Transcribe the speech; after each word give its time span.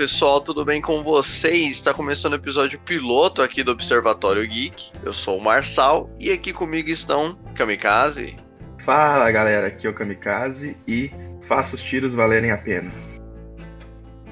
Pessoal, 0.00 0.40
tudo 0.40 0.64
bem 0.64 0.80
com 0.80 1.04
vocês? 1.04 1.72
Está 1.72 1.92
começando 1.92 2.32
o 2.32 2.36
episódio 2.36 2.80
piloto 2.80 3.42
aqui 3.42 3.62
do 3.62 3.70
Observatório 3.70 4.48
Geek. 4.48 4.92
Eu 5.04 5.12
sou 5.12 5.36
o 5.36 5.44
Marçal 5.44 6.08
e 6.18 6.30
aqui 6.30 6.54
comigo 6.54 6.88
estão 6.88 7.38
Kamikaze. 7.54 8.34
Fala 8.82 9.30
galera, 9.30 9.66
aqui 9.66 9.86
é 9.86 9.90
o 9.90 9.94
Kamikaze 9.94 10.74
e 10.88 11.10
faça 11.46 11.76
os 11.76 11.82
tiros 11.82 12.14
valerem 12.14 12.50
a 12.50 12.56
pena. 12.56 12.90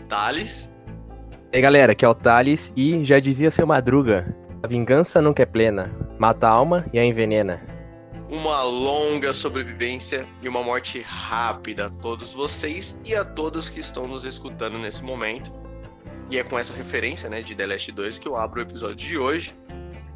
Thales. 0.08 0.72
E 1.52 1.56
aí 1.56 1.60
galera, 1.60 1.92
aqui 1.92 2.02
é 2.02 2.08
o 2.08 2.14
Thales 2.14 2.72
e 2.74 3.04
já 3.04 3.20
dizia 3.20 3.50
seu 3.50 3.66
Madruga: 3.66 4.34
a 4.62 4.66
vingança 4.66 5.20
nunca 5.20 5.42
é 5.42 5.46
plena, 5.46 5.94
mata 6.18 6.48
a 6.48 6.50
alma 6.50 6.86
e 6.94 6.98
a 6.98 7.04
envenena. 7.04 7.60
Uma 8.30 8.62
longa 8.62 9.34
sobrevivência 9.34 10.26
e 10.42 10.48
uma 10.48 10.62
morte 10.62 11.00
rápida 11.00 11.86
a 11.86 11.88
todos 11.90 12.32
vocês 12.32 12.98
e 13.04 13.14
a 13.14 13.22
todos 13.22 13.68
que 13.68 13.80
estão 13.80 14.06
nos 14.06 14.24
escutando 14.24 14.78
nesse 14.78 15.02
momento. 15.02 15.58
E 16.30 16.38
é 16.38 16.44
com 16.44 16.58
essa 16.58 16.74
referência, 16.74 17.28
né, 17.30 17.40
de 17.40 17.54
The 17.54 17.66
Last 17.66 17.90
2 17.90 18.18
que 18.18 18.28
eu 18.28 18.36
abro 18.36 18.60
o 18.60 18.62
episódio 18.62 18.96
de 18.96 19.16
hoje. 19.16 19.54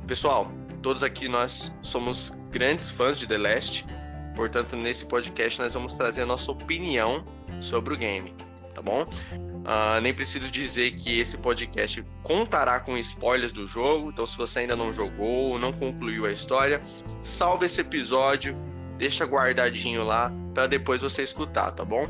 Pessoal, 0.07 0.51
todos 0.83 1.03
aqui 1.03 1.27
nós 1.27 1.75
somos 1.81 2.37
grandes 2.51 2.91
fãs 2.91 3.19
de 3.19 3.27
The 3.27 3.39
Last, 3.39 3.87
portanto, 4.35 4.77
nesse 4.77 5.07
podcast 5.07 5.61
nós 5.61 5.73
vamos 5.73 5.95
trazer 5.95 6.23
a 6.23 6.27
nossa 6.27 6.53
opinião 6.53 7.25
sobre 7.63 7.95
o 7.95 7.97
game, 7.97 8.35
tá 8.75 8.83
bom? 8.83 9.05
Uh, 9.05 10.01
nem 10.03 10.13
preciso 10.13 10.51
dizer 10.51 10.91
que 10.93 11.21
esse 11.21 11.39
podcast 11.39 12.05
contará 12.23 12.81
com 12.81 12.99
spoilers 12.99 13.53
do 13.53 13.67
jogo, 13.67 14.11
então 14.11 14.27
se 14.27 14.37
você 14.37 14.61
ainda 14.61 14.77
não 14.77 14.93
jogou, 14.93 15.59
não 15.59 15.73
concluiu 15.73 16.27
a 16.27 16.33
história, 16.33 16.83
salve 17.23 17.67
esse 17.67 17.81
episódio, 17.81 18.55
deixa 18.99 19.25
guardadinho 19.25 20.05
lá 20.05 20.31
para 20.53 20.67
depois 20.67 21.01
você 21.01 21.23
escutar, 21.23 21.71
tá 21.71 21.85
bom? 21.85 22.07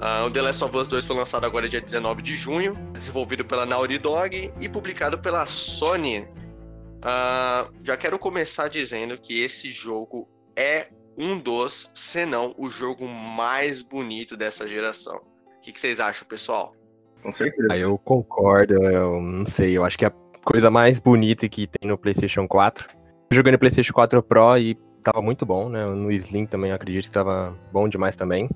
Uh, 0.00 0.24
o 0.24 0.30
The 0.30 0.40
Last 0.40 0.64
of 0.64 0.74
Us 0.74 0.88
2 0.88 1.06
foi 1.06 1.14
lançado 1.14 1.44
agora 1.44 1.68
dia 1.68 1.80
19 1.80 2.22
de 2.22 2.34
junho, 2.34 2.72
desenvolvido 2.94 3.44
pela 3.44 3.66
Naughty 3.66 3.98
Dog 3.98 4.50
e 4.58 4.66
publicado 4.66 5.18
pela 5.18 5.44
Sony. 5.44 6.20
Uh, 6.20 7.70
já 7.84 7.98
quero 7.98 8.18
começar 8.18 8.68
dizendo 8.68 9.18
que 9.18 9.42
esse 9.42 9.70
jogo 9.70 10.26
é 10.56 10.88
um 11.18 11.38
dos, 11.38 11.90
se 11.94 12.24
não 12.24 12.54
o 12.56 12.70
jogo 12.70 13.06
mais 13.06 13.82
bonito 13.82 14.38
dessa 14.38 14.66
geração. 14.66 15.16
O 15.58 15.60
que, 15.60 15.70
que 15.70 15.78
vocês 15.78 16.00
acham, 16.00 16.26
pessoal? 16.26 16.74
Com 17.22 17.30
certeza. 17.30 17.68
Aí 17.70 17.82
eu 17.82 17.98
concordo, 17.98 18.82
eu 18.82 19.20
não 19.20 19.44
sei, 19.44 19.76
eu 19.76 19.84
acho 19.84 19.98
que 19.98 20.06
é 20.06 20.08
a 20.08 20.14
coisa 20.42 20.70
mais 20.70 20.98
bonita 20.98 21.46
que 21.46 21.66
tem 21.66 21.90
no 21.90 21.98
PlayStation 21.98 22.48
4. 22.48 22.88
Jogando 23.30 23.52
no 23.52 23.58
PlayStation 23.58 23.92
4 23.92 24.22
Pro 24.22 24.56
e 24.56 24.78
tava 25.02 25.20
muito 25.20 25.44
bom, 25.44 25.68
né? 25.68 25.84
No 25.84 26.10
Slim 26.10 26.46
também 26.46 26.70
eu 26.70 26.76
acredito 26.76 27.04
que 27.04 27.10
tava 27.10 27.54
bom 27.70 27.86
demais 27.86 28.16
também. 28.16 28.48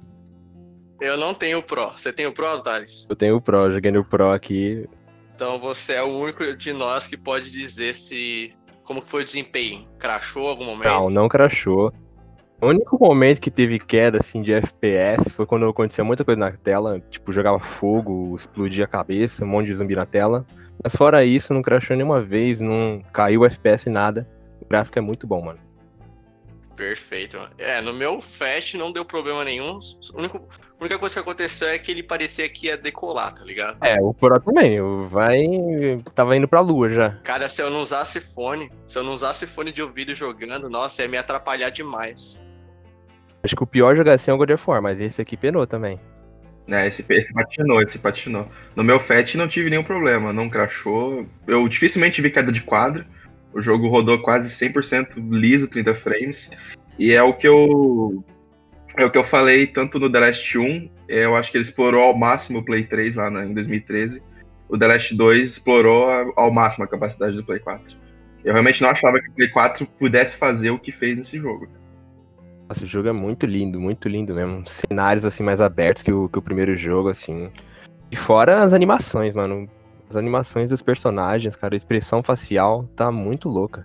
Eu 1.00 1.16
não 1.16 1.34
tenho 1.34 1.58
o 1.58 1.62
Pro. 1.62 1.90
Você 1.90 2.12
tem 2.12 2.26
o 2.26 2.32
Pro, 2.32 2.60
Thales? 2.60 3.06
Eu 3.08 3.16
tenho 3.16 3.36
o 3.36 3.40
Pro, 3.40 3.72
joguei 3.72 3.90
no 3.90 4.04
Pro 4.04 4.32
aqui. 4.32 4.88
Então 5.34 5.58
você 5.58 5.94
é 5.94 6.02
o 6.02 6.08
único 6.08 6.56
de 6.56 6.72
nós 6.72 7.06
que 7.06 7.16
pode 7.16 7.50
dizer 7.50 7.94
se. 7.94 8.52
Como 8.84 9.02
que 9.02 9.10
foi 9.10 9.22
o 9.22 9.24
desempenho? 9.24 9.88
Crashou 9.98 10.46
algum 10.48 10.64
momento? 10.64 10.90
Não, 10.90 11.10
não 11.10 11.28
crashou. 11.28 11.92
O 12.60 12.68
único 12.68 12.98
momento 12.98 13.40
que 13.40 13.50
teve 13.50 13.78
queda 13.78 14.18
assim 14.18 14.40
de 14.40 14.52
FPS 14.52 15.28
foi 15.30 15.44
quando 15.44 15.68
acontecia 15.68 16.04
muita 16.04 16.24
coisa 16.24 16.38
na 16.38 16.52
tela, 16.52 17.00
tipo, 17.10 17.32
jogava 17.32 17.58
fogo, 17.58 18.34
explodia 18.36 18.84
a 18.84 18.88
cabeça, 18.88 19.44
um 19.44 19.48
monte 19.48 19.66
de 19.66 19.74
zumbi 19.74 19.94
na 19.94 20.06
tela. 20.06 20.46
Mas 20.82 20.94
fora 20.94 21.24
isso, 21.24 21.52
não 21.52 21.62
crashou 21.62 21.96
nenhuma 21.96 22.22
vez, 22.22 22.60
não 22.60 23.02
caiu 23.12 23.40
o 23.40 23.46
FPS 23.46 23.90
nada. 23.90 24.28
O 24.60 24.66
gráfico 24.66 24.98
é 24.98 25.02
muito 25.02 25.26
bom, 25.26 25.42
mano. 25.42 25.58
Perfeito. 26.76 27.38
É, 27.58 27.80
no 27.80 27.92
meu 27.92 28.20
Fast 28.20 28.76
não 28.76 28.92
deu 28.92 29.04
problema 29.04 29.44
nenhum. 29.44 29.78
A 30.14 30.18
única, 30.18 30.38
a 30.38 30.63
única 30.84 30.98
coisa 30.98 31.14
que 31.14 31.20
aconteceu 31.20 31.68
é 31.68 31.78
que 31.78 31.90
ele 31.90 32.02
parecia 32.02 32.48
que 32.48 32.66
ia 32.66 32.76
decolar, 32.76 33.32
tá 33.32 33.44
ligado? 33.44 33.78
É, 33.82 34.00
o 34.00 34.12
Pro 34.12 34.38
também. 34.40 34.78
Vai. 35.08 35.46
Tava 36.14 36.36
indo 36.36 36.46
pra 36.46 36.60
lua 36.60 36.90
já. 36.90 37.10
Cara, 37.24 37.48
se 37.48 37.62
eu 37.62 37.70
não 37.70 37.80
usasse 37.80 38.20
fone, 38.20 38.70
se 38.86 38.98
eu 38.98 39.02
não 39.02 39.12
usasse 39.12 39.46
fone 39.46 39.72
de 39.72 39.82
ouvido 39.82 40.14
jogando, 40.14 40.68
nossa, 40.68 41.02
ia 41.02 41.08
me 41.08 41.16
atrapalhar 41.16 41.70
demais. 41.70 42.42
Acho 43.42 43.56
que 43.56 43.62
o 43.62 43.66
pior 43.66 43.96
jogar 43.96 44.14
assim 44.14 44.30
é 44.30 44.34
o 44.34 44.36
God 44.36 44.50
of 44.50 44.64
War, 44.66 44.80
mas 44.80 45.00
esse 45.00 45.20
aqui 45.20 45.36
penou 45.36 45.66
também. 45.66 45.98
É, 46.66 46.88
esse, 46.88 47.04
esse 47.10 47.32
patinou, 47.32 47.82
esse 47.82 47.98
patinou. 47.98 48.48
No 48.74 48.82
meu 48.82 48.98
FAT 48.98 49.34
não 49.34 49.46
tive 49.46 49.68
nenhum 49.68 49.84
problema, 49.84 50.32
não 50.32 50.48
crashou. 50.48 51.26
Eu 51.46 51.68
dificilmente 51.68 52.22
vi 52.22 52.30
queda 52.30 52.50
de 52.50 52.62
quadro. 52.62 53.04
O 53.52 53.60
jogo 53.60 53.88
rodou 53.88 54.18
quase 54.20 54.48
100% 54.48 55.30
liso, 55.30 55.68
30 55.68 55.94
frames. 55.94 56.50
E 56.98 57.12
é 57.12 57.22
o 57.22 57.34
que 57.34 57.46
eu. 57.46 58.24
É 58.96 59.04
o 59.04 59.10
que 59.10 59.18
eu 59.18 59.24
falei 59.24 59.66
tanto 59.66 59.98
no 59.98 60.10
The 60.10 60.20
Last 60.20 60.58
1. 60.58 60.90
Eu 61.08 61.34
acho 61.34 61.50
que 61.50 61.58
ele 61.58 61.64
explorou 61.64 62.02
ao 62.02 62.16
máximo 62.16 62.60
o 62.60 62.64
Play 62.64 62.84
3 62.84 63.16
lá 63.16 63.30
né, 63.30 63.44
em 63.44 63.52
2013. 63.52 64.22
O 64.68 64.78
The 64.78 64.86
Last 64.86 65.14
2 65.14 65.50
explorou 65.52 66.32
ao 66.36 66.52
máximo 66.52 66.84
a 66.84 66.88
capacidade 66.88 67.36
do 67.36 67.44
Play 67.44 67.58
4. 67.58 67.96
Eu 68.44 68.52
realmente 68.52 68.82
não 68.82 68.90
achava 68.90 69.20
que 69.20 69.28
o 69.28 69.32
Play 69.32 69.48
4 69.48 69.86
pudesse 69.98 70.36
fazer 70.36 70.70
o 70.70 70.78
que 70.78 70.92
fez 70.92 71.16
nesse 71.16 71.38
jogo. 71.38 71.68
Nossa, 72.68 72.84
o 72.84 72.86
jogo 72.86 73.08
é 73.08 73.12
muito 73.12 73.46
lindo, 73.46 73.80
muito 73.80 74.08
lindo 74.08 74.34
mesmo. 74.34 74.62
Cenários 74.66 75.24
assim 75.24 75.42
mais 75.42 75.60
abertos 75.60 76.02
que 76.02 76.12
o, 76.12 76.28
que 76.28 76.38
o 76.38 76.42
primeiro 76.42 76.76
jogo, 76.76 77.08
assim. 77.08 77.50
E 78.10 78.16
fora 78.16 78.62
as 78.62 78.72
animações, 78.72 79.34
mano. 79.34 79.68
As 80.08 80.16
animações 80.16 80.68
dos 80.68 80.82
personagens, 80.82 81.56
cara, 81.56 81.74
a 81.74 81.76
expressão 81.76 82.22
facial 82.22 82.84
tá 82.94 83.10
muito 83.10 83.48
louca. 83.48 83.84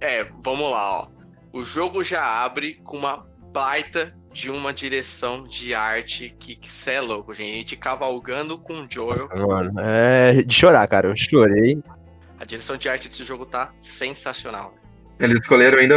É, 0.00 0.26
vamos 0.42 0.70
lá, 0.70 1.02
ó. 1.02 1.08
O 1.52 1.64
jogo 1.64 2.02
já 2.02 2.44
abre 2.44 2.74
com 2.84 2.96
uma 2.96 3.26
baita 3.52 4.17
de 4.32 4.50
uma 4.50 4.72
direção 4.72 5.44
de 5.44 5.74
arte 5.74 6.34
que 6.38 6.58
cê 6.70 6.92
é 6.92 7.00
louco, 7.00 7.34
gente. 7.34 7.50
A 7.50 7.56
gente 7.58 7.76
cavalgando 7.76 8.58
com 8.58 8.74
o 8.74 8.86
Joel. 8.88 9.28
Nossa, 9.28 9.46
mano, 9.46 9.80
é 9.80 10.42
de 10.42 10.54
chorar, 10.54 10.86
cara. 10.88 11.08
Eu 11.08 11.16
chorei. 11.16 11.82
A 12.38 12.44
direção 12.44 12.76
de 12.76 12.88
arte 12.88 13.08
desse 13.08 13.24
jogo 13.24 13.44
tá 13.44 13.72
sensacional. 13.80 14.74
Eles 15.18 15.40
escolheram 15.40 15.78
ainda 15.78 15.96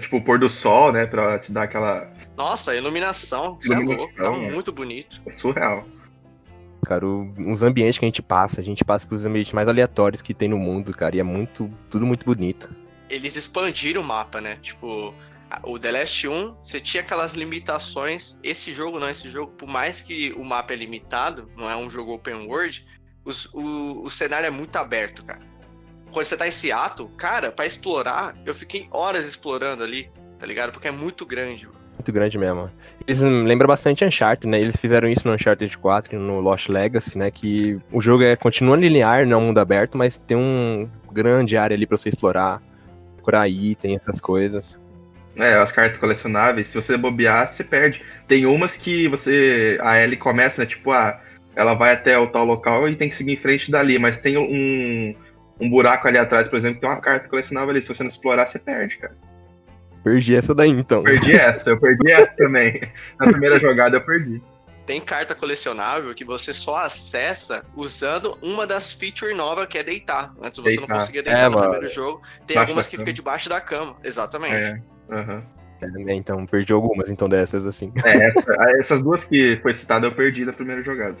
Tipo, 0.00 0.16
o 0.16 0.22
pôr 0.22 0.38
do 0.38 0.48
sol, 0.48 0.90
né? 0.92 1.06
Pra 1.06 1.38
te 1.38 1.52
dar 1.52 1.64
aquela. 1.64 2.10
Nossa, 2.36 2.72
a 2.72 2.76
iluminação. 2.76 3.58
Você 3.60 3.74
é 3.74 3.78
louco. 3.78 4.14
Tá 4.14 4.32
é. 4.32 4.50
muito 4.50 4.72
bonito. 4.72 5.20
É 5.26 5.30
surreal. 5.30 5.84
Cara, 6.86 7.06
os 7.06 7.62
ambientes 7.62 7.98
que 7.98 8.04
a 8.04 8.08
gente 8.08 8.22
passa, 8.22 8.60
a 8.60 8.64
gente 8.64 8.84
passa 8.84 9.06
pelos 9.06 9.26
ambientes 9.26 9.52
mais 9.52 9.68
aleatórios 9.68 10.22
que 10.22 10.32
tem 10.32 10.48
no 10.48 10.58
mundo, 10.58 10.92
cara. 10.92 11.16
E 11.16 11.20
é 11.20 11.22
muito. 11.22 11.70
Tudo 11.90 12.06
muito 12.06 12.24
bonito. 12.24 12.74
Eles 13.10 13.36
expandiram 13.36 14.00
o 14.00 14.04
mapa, 14.04 14.40
né? 14.40 14.56
Tipo, 14.62 15.12
o 15.62 15.78
The 15.78 15.92
Last 15.92 16.28
1, 16.28 16.56
você 16.62 16.80
tinha 16.80 17.02
aquelas 17.02 17.32
limitações. 17.32 18.38
Esse 18.42 18.72
jogo 18.72 18.98
não, 18.98 19.08
esse 19.08 19.30
jogo, 19.30 19.52
por 19.52 19.68
mais 19.68 20.02
que 20.02 20.32
o 20.32 20.44
mapa 20.44 20.72
é 20.72 20.76
limitado, 20.76 21.50
não 21.56 21.70
é 21.70 21.76
um 21.76 21.88
jogo 21.88 22.12
open 22.12 22.46
world, 22.46 22.86
os, 23.24 23.46
o, 23.52 24.02
o 24.02 24.10
cenário 24.10 24.46
é 24.46 24.50
muito 24.50 24.76
aberto, 24.76 25.24
cara 25.24 25.54
quando 26.14 26.26
você 26.26 26.36
tá 26.36 26.46
em 26.46 26.50
Seattle, 26.52 27.10
cara, 27.16 27.50
para 27.50 27.66
explorar, 27.66 28.36
eu 28.46 28.54
fiquei 28.54 28.86
horas 28.92 29.26
explorando 29.26 29.82
ali, 29.82 30.08
tá 30.38 30.46
ligado? 30.46 30.70
Porque 30.70 30.86
é 30.86 30.90
muito 30.92 31.26
grande. 31.26 31.68
Muito 31.92 32.12
grande 32.12 32.38
mesmo. 32.38 32.70
Eles 33.06 33.20
lembram 33.20 33.66
bastante 33.66 34.04
Uncharted, 34.04 34.46
né? 34.46 34.60
Eles 34.60 34.76
fizeram 34.76 35.08
isso 35.08 35.26
no 35.26 35.34
Uncharted 35.34 35.76
4 35.76 36.14
e 36.14 36.18
no 36.18 36.40
Lost 36.40 36.68
Legacy, 36.68 37.18
né? 37.18 37.30
Que 37.32 37.78
o 37.92 38.00
jogo 38.00 38.22
é, 38.22 38.36
continua 38.36 38.76
linear, 38.76 39.26
não 39.26 39.38
é 39.38 39.42
um 39.42 39.46
mundo 39.46 39.58
aberto, 39.58 39.98
mas 39.98 40.16
tem 40.16 40.36
um 40.36 40.88
grande 41.12 41.56
área 41.56 41.74
ali 41.74 41.84
pra 41.84 41.98
você 41.98 42.10
explorar, 42.10 42.62
procurar 43.16 43.48
item, 43.48 43.96
essas 43.96 44.20
coisas. 44.20 44.78
É, 45.36 45.54
as 45.54 45.72
cartas 45.72 45.98
colecionáveis, 45.98 46.68
se 46.68 46.74
você 46.74 46.96
bobear, 46.96 47.48
você 47.48 47.64
perde. 47.64 48.02
Tem 48.28 48.46
umas 48.46 48.76
que 48.76 49.08
você. 49.08 49.78
A 49.82 50.00
Ellie 50.00 50.16
começa, 50.16 50.60
né? 50.60 50.66
Tipo, 50.66 50.92
ah, 50.92 51.20
ela 51.56 51.74
vai 51.74 51.92
até 51.92 52.16
o 52.18 52.26
tal 52.26 52.44
local 52.44 52.88
e 52.88 52.96
tem 52.96 53.08
que 53.08 53.16
seguir 53.16 53.32
em 53.32 53.36
frente 53.36 53.70
dali, 53.70 53.98
mas 53.98 54.16
tem 54.16 54.36
um, 54.36 55.14
um 55.60 55.68
buraco 55.70 56.06
ali 56.06 56.18
atrás, 56.18 56.48
por 56.48 56.56
exemplo, 56.56 56.80
tem 56.80 56.88
uma 56.88 57.00
carta 57.00 57.28
colecionável 57.28 57.70
ali. 57.70 57.82
Se 57.82 57.88
você 57.88 58.02
não 58.02 58.10
explorar, 58.10 58.46
você 58.46 58.58
perde, 58.58 58.96
cara. 58.98 59.16
Perdi 60.04 60.36
essa 60.36 60.54
daí, 60.54 60.70
então. 60.70 61.02
Perdi 61.02 61.32
essa, 61.36 61.70
eu 61.70 61.80
perdi 61.80 62.12
essa 62.12 62.32
também. 62.36 62.80
Na 63.18 63.26
primeira 63.26 63.58
jogada 63.58 63.96
eu 63.96 64.00
perdi. 64.02 64.40
Tem 64.84 65.00
carta 65.00 65.34
colecionável 65.34 66.14
que 66.14 66.26
você 66.26 66.52
só 66.52 66.76
acessa 66.76 67.64
usando 67.74 68.38
uma 68.42 68.66
das 68.66 68.92
features 68.92 69.34
novas, 69.34 69.66
que 69.66 69.78
é 69.78 69.82
deitar. 69.82 70.34
Antes 70.42 70.60
você 70.60 70.76
deitar. 70.76 70.88
não 70.88 70.98
conseguia 70.98 71.22
deitar 71.22 71.40
é, 71.40 71.44
no 71.48 71.52
mano. 71.52 71.70
primeiro 71.70 71.94
jogo. 71.94 72.20
Tem 72.46 72.54
Baixo 72.54 72.68
algumas 72.68 72.86
que 72.86 72.98
ficam 72.98 73.12
debaixo 73.14 73.48
da 73.48 73.62
cama. 73.62 73.96
Exatamente. 74.04 74.54
É. 74.54 74.93
Uhum. 75.08 75.42
É, 76.08 76.14
então, 76.14 76.46
perdi 76.46 76.72
algumas, 76.72 77.10
então, 77.10 77.28
dessas, 77.28 77.66
assim. 77.66 77.92
É, 78.04 78.28
essa, 78.28 78.54
essas 78.78 79.02
duas 79.02 79.24
que 79.24 79.58
foi 79.62 79.74
citada 79.74 80.06
eu 80.06 80.12
perdi 80.12 80.44
na 80.44 80.52
primeira 80.52 80.82
jogada. 80.82 81.16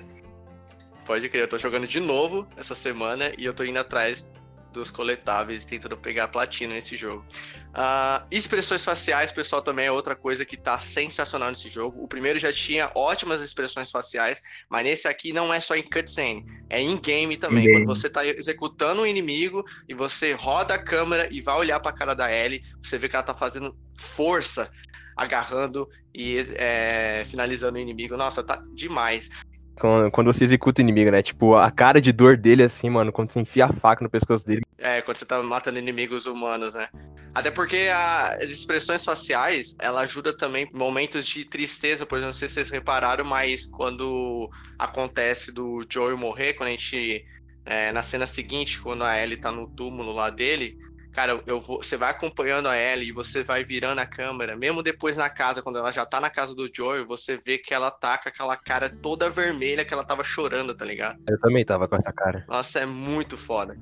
Pode 1.04 1.28
crer, 1.28 1.42
eu 1.42 1.48
tô 1.48 1.58
jogando 1.58 1.86
de 1.86 2.00
novo 2.00 2.46
essa 2.56 2.74
semana 2.74 3.32
e 3.36 3.44
eu 3.44 3.52
tô 3.52 3.62
indo 3.62 3.78
atrás 3.78 4.26
dos 4.74 4.90
coletáveis 4.90 5.64
tentando 5.64 5.96
pegar 5.96 6.28
platina 6.28 6.74
nesse 6.74 6.96
jogo. 6.96 7.24
Uh, 7.70 8.26
expressões 8.30 8.84
faciais, 8.84 9.32
pessoal, 9.32 9.62
também 9.62 9.86
é 9.86 9.92
outra 9.92 10.14
coisa 10.14 10.44
que 10.44 10.56
tá 10.56 10.78
sensacional 10.78 11.48
nesse 11.48 11.70
jogo. 11.70 12.02
O 12.02 12.08
primeiro 12.08 12.38
já 12.38 12.52
tinha 12.52 12.90
ótimas 12.94 13.40
expressões 13.40 13.90
faciais, 13.90 14.42
mas 14.68 14.84
nesse 14.84 15.08
aqui 15.08 15.32
não 15.32 15.54
é 15.54 15.60
só 15.60 15.74
em 15.74 15.82
cutscene, 15.82 16.44
é 16.68 16.80
em 16.80 16.96
game 16.98 17.36
também. 17.36 17.64
In 17.64 17.68
-game. 17.68 17.72
Quando 17.74 17.86
você 17.86 18.10
tá 18.10 18.26
executando 18.26 19.02
um 19.02 19.06
inimigo 19.06 19.64
e 19.88 19.94
você 19.94 20.32
roda 20.32 20.74
a 20.74 20.78
câmera 20.78 21.28
e 21.30 21.40
vai 21.40 21.56
olhar 21.56 21.80
pra 21.80 21.92
cara 21.92 22.14
da 22.14 22.30
Ellie, 22.30 22.62
você 22.82 22.98
vê 22.98 23.08
que 23.08 23.16
ela 23.16 23.22
tá 23.22 23.34
fazendo 23.34 23.76
força, 23.98 24.70
agarrando 25.16 25.88
e 26.12 26.38
é, 26.56 27.24
finalizando 27.26 27.78
o 27.78 27.80
inimigo. 27.80 28.16
Nossa, 28.16 28.42
tá 28.42 28.62
demais. 28.74 29.30
Quando, 29.76 30.32
você 30.32 30.44
executa 30.44 30.80
o 30.80 30.84
inimigo, 30.84 31.10
né? 31.10 31.22
Tipo, 31.22 31.56
a 31.56 31.70
cara 31.70 32.00
de 32.00 32.12
dor 32.12 32.36
dele, 32.36 32.62
assim, 32.62 32.88
mano, 32.88 33.12
quando 33.12 33.30
você 33.30 33.40
enfia 33.40 33.66
a 33.66 33.72
faca 33.72 34.02
no 34.04 34.10
pescoço 34.10 34.46
dele. 34.46 34.62
É, 34.78 35.02
quando 35.02 35.16
você 35.16 35.26
tá 35.26 35.42
matando 35.42 35.78
inimigos 35.78 36.26
humanos, 36.26 36.74
né? 36.74 36.88
Até 37.34 37.50
porque 37.50 37.88
a- 37.92 38.36
as 38.40 38.50
expressões 38.52 39.04
faciais, 39.04 39.74
ela 39.80 40.02
ajuda 40.02 40.36
também 40.36 40.68
momentos 40.72 41.26
de 41.26 41.44
tristeza, 41.44 42.06
por 42.06 42.16
exemplo, 42.16 42.32
não 42.32 42.38
sei 42.38 42.46
se 42.46 42.54
vocês 42.54 42.70
repararam, 42.70 43.24
mas 43.24 43.66
quando 43.66 44.48
acontece 44.78 45.52
do 45.52 45.84
Joel 45.90 46.16
morrer, 46.16 46.54
quando 46.54 46.68
a 46.68 46.72
gente. 46.72 47.24
é, 47.66 47.90
na 47.92 48.02
cena 48.02 48.26
seguinte, 48.26 48.78
quando 48.78 49.02
a 49.04 49.18
Ellie 49.18 49.38
tá 49.38 49.50
no 49.50 49.66
túmulo 49.66 50.12
lá 50.12 50.28
dele, 50.28 50.76
cara, 51.14 51.40
eu 51.46 51.60
vou, 51.60 51.82
você 51.82 51.96
vai 51.96 52.10
acompanhando 52.10 52.68
a 52.68 52.76
Ellie 52.76 53.08
e 53.08 53.12
você 53.12 53.42
vai 53.42 53.64
virando 53.64 54.00
a 54.00 54.06
câmera, 54.06 54.56
mesmo 54.56 54.82
depois 54.82 55.16
na 55.16 55.30
casa, 55.30 55.62
quando 55.62 55.78
ela 55.78 55.92
já 55.92 56.04
tá 56.04 56.20
na 56.20 56.28
casa 56.28 56.54
do 56.54 56.68
Joel, 56.74 57.06
você 57.06 57.38
vê 57.38 57.56
que 57.56 57.72
ela 57.72 57.90
tá 57.90 58.18
com 58.18 58.28
aquela 58.28 58.56
cara 58.56 58.90
toda 58.90 59.30
vermelha 59.30 59.84
que 59.84 59.94
ela 59.94 60.04
tava 60.04 60.24
chorando, 60.24 60.74
tá 60.74 60.84
ligado? 60.84 61.18
Eu 61.28 61.38
também 61.40 61.64
tava 61.64 61.86
com 61.86 61.96
essa 61.96 62.12
cara. 62.12 62.44
Nossa, 62.48 62.80
é 62.80 62.86
muito 62.86 63.36
foda. 63.36 63.76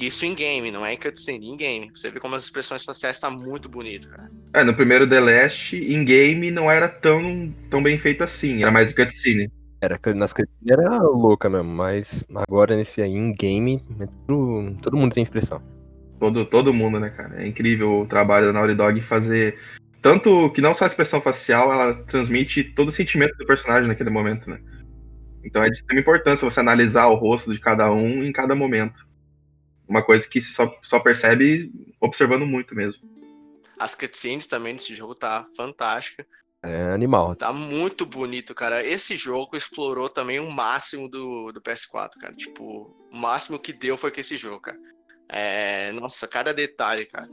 Isso 0.00 0.24
em 0.24 0.34
game, 0.34 0.70
não 0.70 0.86
é 0.86 0.94
em 0.94 0.98
cutscene, 0.98 1.46
em 1.50 1.56
game. 1.56 1.90
Você 1.94 2.10
vê 2.10 2.18
como 2.18 2.34
as 2.34 2.44
expressões 2.44 2.82
faciais 2.82 3.20
tá 3.20 3.30
muito 3.30 3.68
bonito, 3.68 4.08
cara. 4.08 4.30
É, 4.54 4.64
no 4.64 4.74
primeiro 4.74 5.06
The 5.08 5.20
Last, 5.20 5.76
em 5.76 6.02
game, 6.04 6.50
não 6.50 6.70
era 6.70 6.88
tão, 6.88 7.54
tão 7.68 7.82
bem 7.82 7.98
feito 7.98 8.24
assim. 8.24 8.62
Era 8.62 8.70
mais 8.70 8.92
cutscene. 8.94 9.50
Era, 9.80 10.00
nas 10.14 10.32
cutscenes 10.32 10.66
era 10.66 10.98
louca 11.02 11.50
mesmo, 11.50 11.68
mas 11.68 12.24
agora 12.34 12.74
nesse 12.74 13.02
aí, 13.02 13.10
em 13.12 13.32
game, 13.34 13.84
é 14.00 14.06
tudo- 14.26 14.76
todo 14.80 14.96
mundo 14.96 15.12
tem 15.12 15.22
expressão. 15.22 15.60
Todo, 16.22 16.46
todo 16.46 16.72
mundo, 16.72 17.00
né, 17.00 17.10
cara? 17.10 17.42
É 17.42 17.48
incrível 17.48 18.02
o 18.02 18.06
trabalho 18.06 18.46
da 18.46 18.52
Naughty 18.52 18.76
Dog 18.76 18.96
em 18.96 19.02
fazer. 19.02 19.58
Tanto 20.00 20.52
que 20.52 20.60
não 20.60 20.72
só 20.72 20.84
a 20.84 20.86
expressão 20.86 21.20
facial, 21.20 21.72
ela 21.72 21.94
transmite 22.04 22.62
todo 22.62 22.90
o 22.90 22.92
sentimento 22.92 23.36
do 23.36 23.44
personagem 23.44 23.88
naquele 23.88 24.08
momento, 24.08 24.48
né? 24.48 24.60
Então 25.42 25.64
é 25.64 25.66
de 25.68 25.78
extrema 25.78 26.00
importância 26.00 26.48
você 26.48 26.60
analisar 26.60 27.08
o 27.08 27.16
rosto 27.16 27.52
de 27.52 27.58
cada 27.58 27.90
um 27.90 28.22
em 28.22 28.30
cada 28.30 28.54
momento. 28.54 29.04
Uma 29.88 30.00
coisa 30.00 30.24
que 30.28 30.40
se 30.40 30.52
só, 30.52 30.72
só 30.84 31.00
percebe 31.00 31.72
observando 32.00 32.46
muito 32.46 32.72
mesmo. 32.72 33.02
As 33.76 33.96
cutscenes 33.96 34.46
também 34.46 34.76
desse 34.76 34.94
jogo 34.94 35.16
tá 35.16 35.44
fantástica. 35.56 36.24
É 36.62 36.92
animal. 36.92 37.34
Tá 37.34 37.52
muito 37.52 38.06
bonito, 38.06 38.54
cara. 38.54 38.86
Esse 38.86 39.16
jogo 39.16 39.56
explorou 39.56 40.08
também 40.08 40.38
o 40.38 40.48
máximo 40.48 41.08
do, 41.08 41.50
do 41.50 41.60
PS4, 41.60 42.10
cara. 42.20 42.32
Tipo, 42.32 42.96
o 43.12 43.16
máximo 43.16 43.58
que 43.58 43.72
deu 43.72 43.96
foi 43.96 44.12
com 44.12 44.20
esse 44.20 44.36
jogo, 44.36 44.60
cara. 44.60 44.78
É, 45.32 45.90
nossa, 45.92 46.28
cada 46.28 46.52
detalhe, 46.52 47.06
cara. 47.06 47.28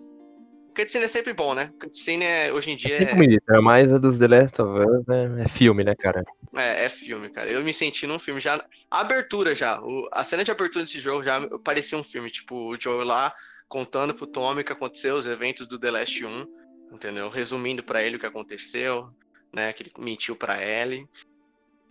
Cutscene 0.75 1.03
é 1.03 1.07
sempre 1.07 1.33
bom, 1.33 1.53
né? 1.53 1.71
Cutscene 1.79 2.23
é, 2.23 2.53
hoje 2.53 2.69
em 2.71 2.73
É 2.73 2.77
dia 2.77 2.95
sempre 2.95 3.11
é, 3.11 3.15
bonito, 3.15 3.43
é 3.49 3.59
mais 3.59 3.91
a 3.91 3.97
dos 3.97 4.17
The 4.17 4.27
Last 4.27 4.61
of 4.61 4.79
Us, 4.79 5.05
né? 5.05 5.43
É 5.43 5.47
filme, 5.49 5.83
né, 5.83 5.93
cara? 5.93 6.23
É, 6.55 6.85
é 6.85 6.89
filme, 6.89 7.29
cara. 7.29 7.49
Eu 7.51 7.61
me 7.61 7.73
senti 7.73 8.07
num 8.07 8.17
filme 8.17 8.39
já. 8.39 8.63
A 8.89 9.01
abertura 9.01 9.53
já. 9.53 9.81
o- 9.81 10.07
a 10.13 10.23
cena 10.23 10.43
de 10.43 10.51
abertura 10.51 10.85
desse 10.85 11.01
jogo 11.01 11.21
já 11.23 11.45
parecia 11.59 11.97
um 11.97 12.03
filme. 12.03 12.31
Tipo, 12.31 12.55
o 12.69 12.79
Joel 12.79 13.03
lá 13.03 13.33
contando 13.67 14.15
pro 14.15 14.25
Tommy 14.25 14.61
o 14.61 14.65
que 14.65 14.71
aconteceu, 14.71 15.15
os 15.15 15.27
eventos 15.27 15.67
do 15.67 15.77
The 15.77 15.91
Last 15.91 16.25
1. 16.25 16.47
Entendeu? 16.93 17.29
Resumindo 17.29 17.83
pra 17.83 18.01
ele 18.01 18.15
o 18.15 18.19
que 18.19 18.25
aconteceu, 18.25 19.09
né? 19.53 19.73
Que 19.73 19.83
ele 19.83 19.91
mentiu 19.99 20.35
pra 20.35 20.63
Ellie. 20.63 21.05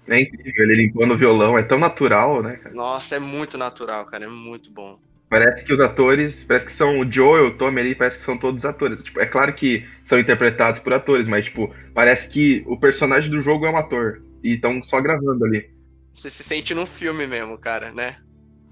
É 0.09 0.21
incrível, 0.21 0.65
ele 0.65 0.77
limpando 0.77 1.13
o 1.13 1.19
violão, 1.19 1.59
é 1.59 1.63
tão 1.63 1.79
natural, 1.79 2.43
né, 2.43 2.57
cara? 2.57 2.75
Nossa, 2.75 3.17
é 3.17 3.19
muito 3.19 3.59
natural, 3.59 4.07
cara. 4.07 4.25
É 4.25 4.29
muito 4.29 4.71
bom. 4.73 4.99
Parece 5.29 5.65
que 5.65 5.73
os 5.73 5.81
atores, 5.81 6.45
parece 6.45 6.67
que 6.67 6.73
são 6.73 7.01
o 7.01 7.13
Joel, 7.13 7.49
o 7.49 7.55
Tommy 7.55 7.81
ali, 7.81 7.95
parece 7.95 8.19
que 8.19 8.25
são 8.25 8.39
todos 8.39 8.65
atores. 8.65 9.03
Tipo, 9.03 9.21
é 9.21 9.27
claro 9.27 9.53
que 9.53 9.87
são 10.05 10.19
interpretados 10.19 10.81
por 10.81 10.93
atores, 10.93 11.29
mas, 11.29 11.45
tipo, 11.45 11.75
parece 11.93 12.29
que 12.29 12.65
o 12.67 12.79
personagem 12.79 13.31
do 13.31 13.43
jogo 13.43 13.67
é 13.67 13.71
um 13.71 13.77
ator. 13.77 14.23
E 14.43 14.55
estão 14.55 14.83
só 14.83 15.01
gravando 15.01 15.45
ali. 15.45 15.69
Você 16.13 16.31
se 16.31 16.43
sente 16.43 16.75
num 16.75 16.87
filme 16.87 17.27
mesmo, 17.27 17.59
cara, 17.59 17.93
né? 17.93 18.17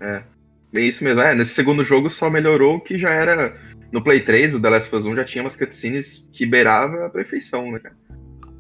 É 0.01 0.23
isso 0.81 1.05
mesmo. 1.05 1.21
É, 1.21 1.35
nesse 1.35 1.55
segundo 1.55 1.85
jogo 1.85 2.11
só 2.11 2.31
melhorou 2.31 2.77
o 2.77 2.81
que 2.81 2.99
já 2.99 3.11
era. 3.11 3.59
No 3.93 4.03
Play 4.03 4.21
3, 4.21 4.55
o 4.55 4.61
The 4.61 4.69
Last 4.69 4.89
of 4.89 4.97
Us 4.97 5.07
1 5.07 5.17
já 5.17 5.25
tinha 5.25 5.45
umas 5.45 5.57
cutscenes 5.57 6.29
que 6.33 6.45
beirava 6.45 7.07
a 7.07 7.11
perfeição, 7.11 7.71
né, 7.71 7.79
cara? 7.79 7.97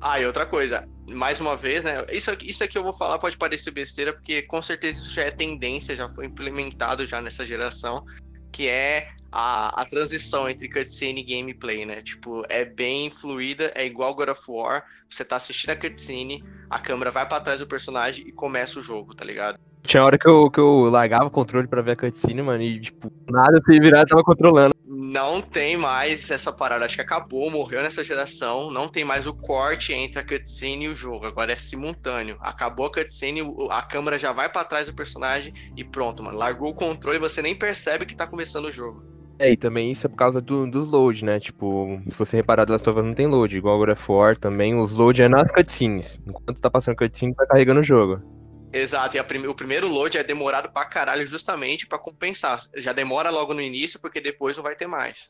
Ah, 0.00 0.20
e 0.20 0.26
outra 0.26 0.46
coisa, 0.46 0.88
mais 1.10 1.40
uma 1.40 1.56
vez, 1.56 1.84
né? 1.84 2.04
Isso, 2.10 2.30
isso 2.42 2.64
aqui 2.64 2.76
eu 2.76 2.82
vou 2.82 2.92
falar 2.92 3.18
pode 3.18 3.36
parecer 3.36 3.70
besteira, 3.70 4.12
porque 4.12 4.42
com 4.42 4.60
certeza 4.60 4.98
isso 4.98 5.12
já 5.12 5.22
é 5.22 5.30
tendência, 5.30 5.94
já 5.94 6.08
foi 6.08 6.26
implementado 6.26 7.06
já 7.06 7.20
nessa 7.20 7.44
geração, 7.44 8.04
que 8.52 8.68
é 8.68 9.10
a, 9.30 9.82
a 9.82 9.84
transição 9.84 10.48
entre 10.48 10.68
cutscene 10.68 11.20
e 11.20 11.24
gameplay, 11.24 11.84
né? 11.84 12.02
Tipo, 12.02 12.42
é 12.48 12.64
bem 12.64 13.10
fluida, 13.10 13.72
é 13.74 13.84
igual 13.84 14.14
God 14.14 14.30
of 14.30 14.42
War. 14.48 14.84
Você 15.08 15.24
tá 15.24 15.36
assistindo 15.36 15.70
a 15.70 15.76
cutscene, 15.76 16.42
a 16.70 16.78
câmera 16.78 17.10
vai 17.10 17.28
pra 17.28 17.40
trás 17.40 17.60
do 17.60 17.66
personagem 17.66 18.26
e 18.26 18.32
começa 18.32 18.78
o 18.78 18.82
jogo, 18.82 19.14
tá 19.14 19.24
ligado? 19.24 19.58
Tinha 19.86 20.04
hora 20.04 20.18
que 20.18 20.28
eu, 20.28 20.50
que 20.50 20.58
eu 20.58 20.90
largava 20.90 21.26
o 21.26 21.30
controle 21.30 21.68
pra 21.68 21.80
ver 21.80 21.92
a 21.92 21.96
cutscene, 21.96 22.42
mano, 22.42 22.62
e, 22.62 22.80
tipo, 22.80 23.10
nada 23.30 23.60
se 23.64 23.78
virar, 23.78 24.00
eu 24.00 24.06
tava 24.06 24.24
controlando. 24.24 24.74
Não 24.84 25.40
tem 25.40 25.76
mais 25.76 26.30
essa 26.30 26.52
parada, 26.52 26.84
acho 26.84 26.96
que 26.96 27.02
acabou, 27.02 27.50
morreu 27.50 27.82
nessa 27.82 28.02
geração. 28.02 28.70
Não 28.70 28.88
tem 28.88 29.04
mais 29.04 29.26
o 29.26 29.32
corte 29.32 29.92
entre 29.92 30.18
a 30.18 30.24
cutscene 30.24 30.86
e 30.86 30.88
o 30.88 30.94
jogo. 30.94 31.26
Agora 31.26 31.52
é 31.52 31.56
simultâneo. 31.56 32.36
Acabou 32.40 32.86
a 32.86 32.92
cutscene, 32.92 33.42
a 33.70 33.82
câmera 33.82 34.18
já 34.18 34.32
vai 34.32 34.50
pra 34.50 34.64
trás 34.64 34.88
do 34.88 34.94
personagem 34.94 35.54
e 35.76 35.84
pronto, 35.84 36.22
mano. 36.22 36.36
Largou 36.36 36.70
o 36.70 36.74
controle 36.74 37.18
você 37.18 37.40
nem 37.40 37.54
percebe 37.54 38.06
que 38.06 38.16
tá 38.16 38.26
começando 38.26 38.66
o 38.66 38.72
jogo. 38.72 39.02
É, 39.38 39.50
e 39.50 39.56
também 39.56 39.92
isso 39.92 40.06
é 40.06 40.10
por 40.10 40.16
causa 40.16 40.40
do, 40.40 40.66
dos 40.66 40.90
load, 40.90 41.24
né? 41.24 41.38
Tipo, 41.38 42.00
se 42.10 42.18
você 42.18 42.38
reparar, 42.38 42.64
The 42.64 42.72
Last 42.72 42.88
of 42.88 42.98
Us 42.98 43.04
não 43.04 43.14
tem 43.14 43.26
load. 43.26 43.56
Igual 43.56 43.78
God 43.78 43.90
of 43.90 44.12
War 44.12 44.36
também, 44.36 44.74
os 44.74 44.96
load 44.96 45.22
é 45.22 45.28
nas 45.28 45.52
cutscenes. 45.52 46.20
Enquanto 46.26 46.60
tá 46.60 46.70
passando 46.70 46.96
cutscene, 46.96 47.34
tá 47.34 47.46
carregando 47.46 47.80
o 47.80 47.84
jogo. 47.84 48.35
Exato, 48.80 49.16
e 49.16 49.18
a 49.18 49.24
prime- 49.24 49.46
o 49.48 49.54
primeiro 49.54 49.88
load 49.88 50.18
é 50.18 50.22
demorado 50.24 50.70
pra 50.72 50.84
caralho 50.84 51.26
justamente 51.26 51.86
pra 51.86 51.98
compensar. 51.98 52.60
Já 52.76 52.92
demora 52.92 53.30
logo 53.30 53.54
no 53.54 53.60
início 53.60 54.00
porque 54.00 54.20
depois 54.20 54.56
não 54.56 54.64
vai 54.64 54.74
ter 54.76 54.86
mais. 54.86 55.28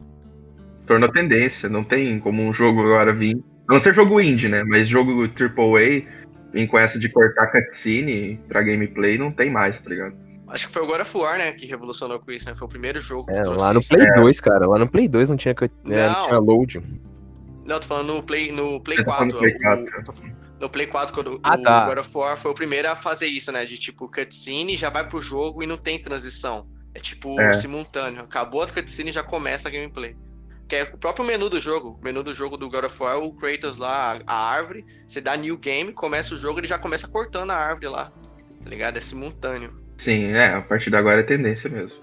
Tornou 0.87 1.11
tendência, 1.11 1.69
não 1.69 1.83
tem 1.85 2.19
como 2.21 2.43
um 2.43 2.53
jogo 2.55 2.81
agora 2.81 3.13
vir. 3.13 3.37
A 3.69 3.75
não 3.75 3.81
ser 3.81 3.93
jogo 3.95 4.21
indie, 4.21 4.49
né? 4.49 4.63
Mas 4.65 4.89
jogo 4.89 5.25
AAA, 5.29 6.07
vir 6.53 6.67
com 6.69 6.79
essa 6.79 6.99
de 6.99 7.09
cortar 7.09 7.49
cutscene 7.51 8.41
pra 8.49 8.63
gameplay, 8.63 9.19
não 9.19 9.33
tem 9.33 9.51
mais, 9.51 9.81
tá 9.81 9.91
ligado? 9.91 10.15
Acho 10.49 10.69
que 10.69 10.73
foi 10.73 10.83
o 10.83 10.87
God 10.87 11.01
of 11.01 11.17
War, 11.19 11.39
né, 11.39 11.51
que 11.53 11.67
revolucionou 11.67 12.21
com 12.21 12.31
isso, 12.31 12.49
né? 12.49 12.55
Foi 12.55 12.67
o 12.67 12.71
primeiro 12.71 13.01
jogo 13.01 13.29
É, 13.33 13.43
lá 13.43 13.73
no. 13.73 13.81
Play 13.85 14.07
2, 14.15 14.41
cara. 14.41 14.67
Lá 14.69 14.79
no 14.79 14.89
Play 14.89 15.09
2 15.09 15.29
não 15.29 15.37
tinha, 15.37 15.53
cut- 15.55 15.73
né, 15.85 16.07
não 16.09 16.13
Não. 16.21 16.27
tinha 16.29 16.39
load. 16.39 16.83
Não, 17.67 17.81
tô 17.81 17.87
falando 17.87 18.15
no 18.15 18.23
Play, 18.23 18.53
no 18.53 18.81
Play 18.81 18.99
Você 18.99 19.05
tá 19.05 19.11
4. 19.17 19.17
falando 19.17 19.33
no 19.35 19.39
Play 19.41 19.55
o- 19.55 19.61
4. 19.61 20.05
tô 20.05 20.13
falando- 20.13 20.37
no 20.61 20.69
Play 20.71 20.87
4, 20.87 21.15
quando 21.15 21.39
Ah, 21.43 21.55
o 21.57 21.63
tá. 21.63 21.87
God 21.87 21.99
of 21.99 22.11
War 22.17 22.37
foi 22.37 22.51
o 22.51 22.55
primeiro 22.55 22.91
a 22.91 22.97
fazer 22.97 23.27
isso, 23.27 23.53
né? 23.53 23.65
De 23.65 23.77
tipo, 23.79 24.09
cutscene 24.09 24.77
já 24.77 24.89
vai 24.91 25.07
pro 25.07 25.21
jogo 25.21 25.63
e 25.63 25.67
não 25.67 25.77
tem 25.77 25.99
transição. 25.99 26.67
É 26.95 26.99
tipo 26.99 27.39
É. 27.41 27.53
simultâneo. 27.53 28.23
Acabou 28.23 28.63
a 28.63 28.67
cutscene 28.67 29.11
e 29.11 29.13
já 29.13 29.23
começa 29.23 29.69
a 29.69 29.71
gameplay. 29.71 30.17
Que 30.69 30.77
é 30.77 30.83
o 30.85 30.97
próprio 30.99 31.25
menu 31.27 31.49
do 31.51 31.61
jogo. 31.61 31.99
O 32.01 32.05
menu 32.05 32.23
do 32.23 32.33
jogo 32.33 32.57
do 32.57 32.69
God 32.71 32.85
of 32.85 33.03
War, 33.03 33.19
o 33.19 33.33
Kratos 33.35 33.77
lá, 33.77 34.19
a 34.27 34.35
árvore. 34.51 34.85
Você 35.07 35.21
dá 35.21 35.37
new 35.37 35.57
game, 35.59 35.93
começa 35.93 36.35
o 36.35 36.39
jogo, 36.39 36.59
ele 36.59 36.67
já 36.67 36.79
começa 36.79 37.07
cortando 37.07 37.51
a 37.51 37.57
árvore 37.57 37.89
lá. 37.89 38.11
Tá 38.65 38.69
ligado? 38.71 38.97
É 38.97 39.01
simultâneo. 39.01 39.79
Sim, 39.99 40.33
é, 40.33 40.55
a 40.55 40.61
partir 40.63 40.91
de 40.91 40.97
agora 40.97 41.21
é 41.21 41.23
tendência 41.23 41.71
mesmo. 41.71 41.99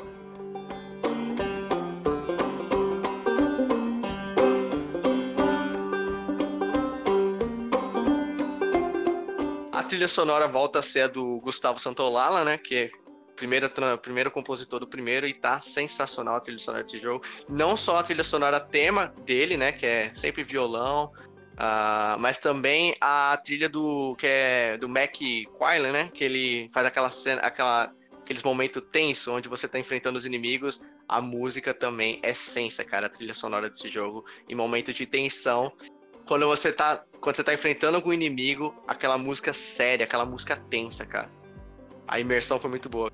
Trilha 9.94 10.08
sonora 10.08 10.48
volta 10.48 10.80
a 10.80 10.82
ser 10.82 11.02
a 11.02 11.08
do 11.08 11.40
Gustavo 11.40 11.78
Santolala, 11.78 12.44
né? 12.44 12.58
Que 12.58 12.76
é 12.76 12.92
primeira, 13.36 13.70
primeiro 14.02 14.32
compositor 14.32 14.80
do 14.80 14.88
primeiro 14.88 15.28
e 15.28 15.34
tá 15.36 15.62
sensacional 15.62 16.36
a 16.36 16.40
trilha 16.40 16.58
sonora 16.58 16.84
desse 16.84 17.00
jogo. 17.00 17.24
Não 17.48 17.78
só 17.78 17.98
a 17.98 18.04
trilha 18.04 18.24
sonora 18.24 18.60
tema 18.60 19.14
dele, 19.24 19.56
né? 19.56 19.72
Que 19.72 19.86
é 19.86 20.12
sempre 20.16 20.44
violão, 20.44 21.12
ah, 21.56 22.18
mas 22.20 22.40
também 22.40 22.96
a 23.00 23.38
trilha 23.38 23.70
do 23.70 24.16
que 24.16 24.26
é 24.26 24.78
do 24.80 24.90
Mac 24.90 25.14
Quillen, 25.14 25.92
né? 25.92 26.10
Que 26.12 26.24
ele 26.24 26.72
faz 26.74 26.88
aquela 26.88 27.12
cena, 27.12 27.42
aquela, 27.42 27.94
aqueles 28.20 28.42
momentos 28.42 28.82
tensos 28.92 29.28
onde 29.28 29.48
você 29.48 29.68
tá 29.68 29.78
enfrentando 29.78 30.18
os 30.18 30.26
inimigos. 30.26 30.82
A 31.08 31.22
música 31.22 31.72
também 31.72 32.20
é 32.24 32.34
sensa, 32.34 32.84
cara, 32.84 33.06
a 33.06 33.10
trilha 33.12 33.36
sonora 33.36 33.70
desse 33.70 33.90
jogo. 33.90 34.26
Em 34.50 34.56
momentos 34.56 34.96
de 34.96 35.06
tensão, 35.06 35.72
quando 36.26 36.48
você 36.48 36.72
tá 36.72 37.04
quando 37.24 37.38
você 37.38 37.44
tá 37.44 37.54
enfrentando 37.54 37.96
algum 37.96 38.12
inimigo, 38.12 38.76
aquela 38.86 39.18
música 39.18 39.54
séria, 39.54 40.04
aquela 40.04 40.26
música 40.26 40.58
tensa, 40.70 41.06
cara. 41.06 41.30
A 42.06 42.20
imersão 42.20 42.60
foi 42.60 42.70
muito 42.70 42.90
boa. 42.90 43.10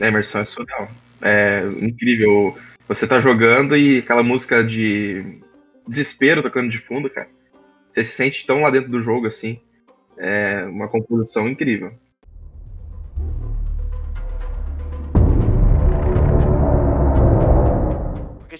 A 0.00 0.08
imersão 0.08 0.40
é 0.40 0.44
surreal. 0.46 0.88
É 1.20 1.62
incrível. 1.78 2.56
Você 2.88 3.06
tá 3.06 3.20
jogando 3.20 3.76
e 3.76 3.98
aquela 3.98 4.22
música 4.22 4.64
de 4.64 5.42
desespero 5.86 6.42
tocando 6.42 6.70
de 6.70 6.78
fundo, 6.78 7.10
cara. 7.10 7.28
Você 7.92 8.04
se 8.04 8.12
sente 8.12 8.46
tão 8.46 8.62
lá 8.62 8.70
dentro 8.70 8.90
do 8.90 9.02
jogo 9.02 9.26
assim. 9.26 9.60
É 10.16 10.64
uma 10.64 10.88
composição 10.88 11.46
incrível. 11.46 11.92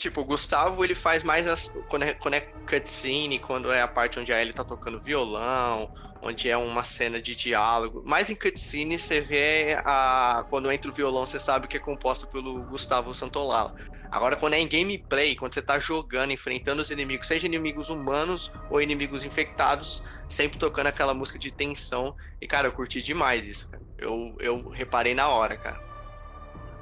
Tipo, 0.00 0.22
o 0.22 0.24
Gustavo, 0.24 0.82
ele 0.82 0.94
faz 0.94 1.22
mais 1.22 1.46
as, 1.46 1.68
quando, 1.88 2.04
é, 2.04 2.14
quando 2.14 2.34
é 2.34 2.40
cutscene, 2.40 3.38
quando 3.38 3.70
é 3.70 3.82
a 3.82 3.88
parte 3.88 4.18
onde 4.18 4.32
a 4.32 4.40
Ellie 4.40 4.52
tá 4.52 4.64
tocando 4.64 4.98
violão, 4.98 5.92
onde 6.22 6.48
é 6.48 6.56
uma 6.56 6.82
cena 6.82 7.20
de 7.20 7.36
diálogo. 7.36 8.02
Mas 8.04 8.30
em 8.30 8.34
cutscene 8.34 8.98
você 8.98 9.20
vê 9.20 9.78
a 9.84 10.44
quando 10.48 10.72
entra 10.72 10.90
o 10.90 10.94
violão, 10.94 11.26
você 11.26 11.38
sabe 11.38 11.68
que 11.68 11.76
é 11.76 11.80
composto 11.80 12.26
pelo 12.26 12.62
Gustavo 12.64 13.12
Santolala. 13.12 13.74
Agora, 14.10 14.34
quando 14.34 14.54
é 14.54 14.58
em 14.58 14.66
gameplay, 14.66 15.36
quando 15.36 15.54
você 15.54 15.62
tá 15.62 15.78
jogando, 15.78 16.32
enfrentando 16.32 16.82
os 16.82 16.90
inimigos, 16.90 17.28
seja 17.28 17.46
inimigos 17.46 17.90
humanos 17.90 18.50
ou 18.68 18.82
inimigos 18.82 19.22
infectados, 19.22 20.02
sempre 20.28 20.58
tocando 20.58 20.88
aquela 20.88 21.14
música 21.14 21.38
de 21.38 21.52
tensão. 21.52 22.16
E, 22.40 22.46
cara, 22.48 22.66
eu 22.66 22.72
curti 22.72 23.00
demais 23.00 23.46
isso, 23.46 23.70
cara. 23.70 23.82
Eu, 23.96 24.34
eu 24.40 24.68
reparei 24.70 25.14
na 25.14 25.28
hora, 25.28 25.56
cara. 25.56 25.80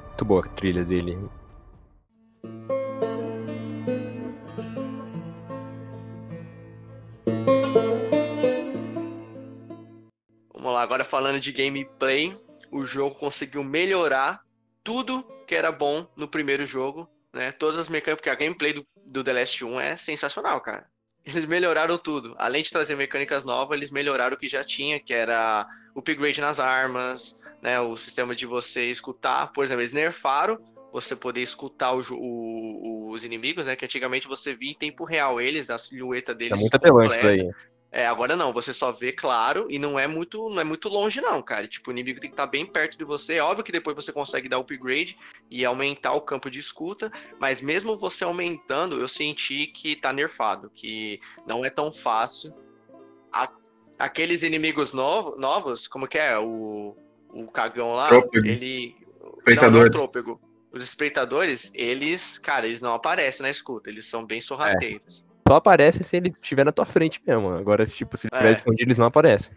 Muito 0.07 0.25
boa 0.25 0.43
a 0.43 0.49
trilha 0.49 0.85
dele. 0.87 1.19
Lá, 10.79 10.83
agora 10.83 11.05
falando 11.05 11.41
de 11.41 11.53
gameplay, 11.53 12.37
o 12.71 12.85
jogo 12.85 13.15
conseguiu 13.15 13.63
melhorar 13.63 14.43
tudo 14.83 15.23
que 15.47 15.55
era 15.55 15.71
bom 15.73 16.07
no 16.17 16.29
primeiro 16.29 16.65
jogo, 16.65 17.09
né? 17.33 17.53
Todas 17.53 17.79
as 17.79 17.89
mecânicas, 17.89 18.21
porque 18.21 18.31
a 18.31 18.35
gameplay 18.35 18.73
do, 18.73 18.87
do 19.05 19.25
The 19.25 19.33
Last 19.33 19.65
1 19.65 19.81
é 19.81 19.97
sensacional, 19.97 20.61
cara. 20.61 20.87
Eles 21.25 21.45
melhoraram 21.45 21.99
tudo. 21.99 22.35
Além 22.39 22.63
de 22.63 22.71
trazer 22.71 22.95
mecânicas 22.95 23.45
novas, 23.45 23.77
eles 23.77 23.91
melhoraram 23.91 24.35
o 24.35 24.39
que 24.39 24.49
já 24.49 24.65
tinha, 24.65 24.99
que 24.99 25.13
era 25.13 25.67
o 25.95 25.99
upgrade 25.99 26.41
nas 26.41 26.59
armas, 26.59 27.39
né? 27.61 27.79
O 27.81 27.97
sistema 27.97 28.35
de 28.35 28.47
você 28.47 28.89
escutar. 28.89 29.53
Por 29.53 29.63
exemplo, 29.63 29.83
eles 29.83 29.93
nerfaram 29.93 30.59
você 30.91 31.15
poder 31.15 31.43
escutar 31.43 31.93
o, 31.93 32.03
o, 32.13 33.11
os 33.11 33.25
inimigos, 33.25 33.67
né? 33.67 33.77
Que 33.77 33.85
antigamente 33.85 34.27
você 34.27 34.55
via 34.55 34.71
em 34.71 34.75
tempo 34.75 35.05
real 35.05 35.41
eles, 35.41 35.69
a 35.69 35.77
silhueta 35.77 36.35
deles. 36.35 36.59
É 36.59 36.61
muito 36.61 36.75
apelante 36.75 37.15
isso 37.15 37.23
daí. 37.23 37.51
É, 37.91 38.07
agora 38.07 38.37
não, 38.37 38.53
você 38.53 38.73
só 38.73 38.93
vê 38.93 39.13
claro 39.13 39.67
e 39.71 39.79
não 39.79 39.99
é 39.99 40.07
muito, 40.07 40.51
não 40.51 40.61
é 40.61 40.65
muito 40.65 40.91
longe 40.91 41.23
não, 41.23 41.41
cara. 41.43 41.67
Tipo, 41.67 41.89
o 41.89 41.93
inimigo 41.93 42.21
tem 42.21 42.29
que 42.29 42.35
estar 42.35 42.47
tá 42.47 42.51
bem 42.51 42.67
perto 42.67 42.99
de 42.99 43.05
você. 43.05 43.35
É 43.35 43.43
óbvio 43.43 43.65
que 43.65 43.73
depois 43.73 43.97
você 43.97 44.13
consegue 44.13 44.49
dar 44.49 44.59
upgrade 44.59 45.19
e 45.51 45.65
aumentar 45.65 46.13
o 46.13 46.21
campo 46.21 46.51
de 46.51 46.61
escuta, 46.61 47.11
mas 47.39 47.63
mesmo 47.63 47.97
você 47.97 48.25
aumentando, 48.25 49.01
eu 49.01 49.09
senti 49.09 49.67
que 49.67 49.97
tá 49.97 50.13
nerfado, 50.13 50.71
que 50.75 51.19
não 51.47 51.65
é 51.65 51.71
tão 51.71 51.91
fácil. 51.91 52.53
A, 53.33 53.51
aqueles 53.99 54.43
inimigos 54.43 54.93
novo, 54.93 55.37
novos, 55.39 55.89
como 55.89 56.07
que 56.07 56.19
é? 56.19 56.39
O, 56.39 56.95
o 57.31 57.47
cagão 57.47 57.95
lá, 57.95 58.09
Trópego. 58.09 58.47
ele 58.47 58.95
Espreitador. 59.39 59.73
não, 59.73 59.81
não 59.81 59.87
é 59.87 59.91
trôpego. 59.91 60.41
Os 60.71 60.85
espreitadores, 60.85 61.73
eles, 61.75 62.39
cara, 62.39 62.67
eles 62.67 62.83
não 62.83 62.93
aparecem 62.93 63.43
na 63.43 63.51
escuta, 63.51 63.89
eles 63.89 64.05
são 64.05 64.27
bem 64.27 64.43
sorrateiros. 64.43 65.25
Só 65.49 65.57
aparece 65.57 66.05
se 66.05 66.17
ele 66.17 66.29
estiver 66.29 66.65
na 66.65 66.73
tua 66.73 66.85
frente 66.85 67.21
mesmo. 67.27 67.49
Agora, 67.51 67.85
tipo, 67.87 68.17
se 68.17 68.27
ele 68.27 68.35
estiver 68.35 68.51
É. 68.53 68.57
escondido, 68.57 68.89
eles 68.89 68.99
não 68.99 69.07
aparecem. 69.07 69.53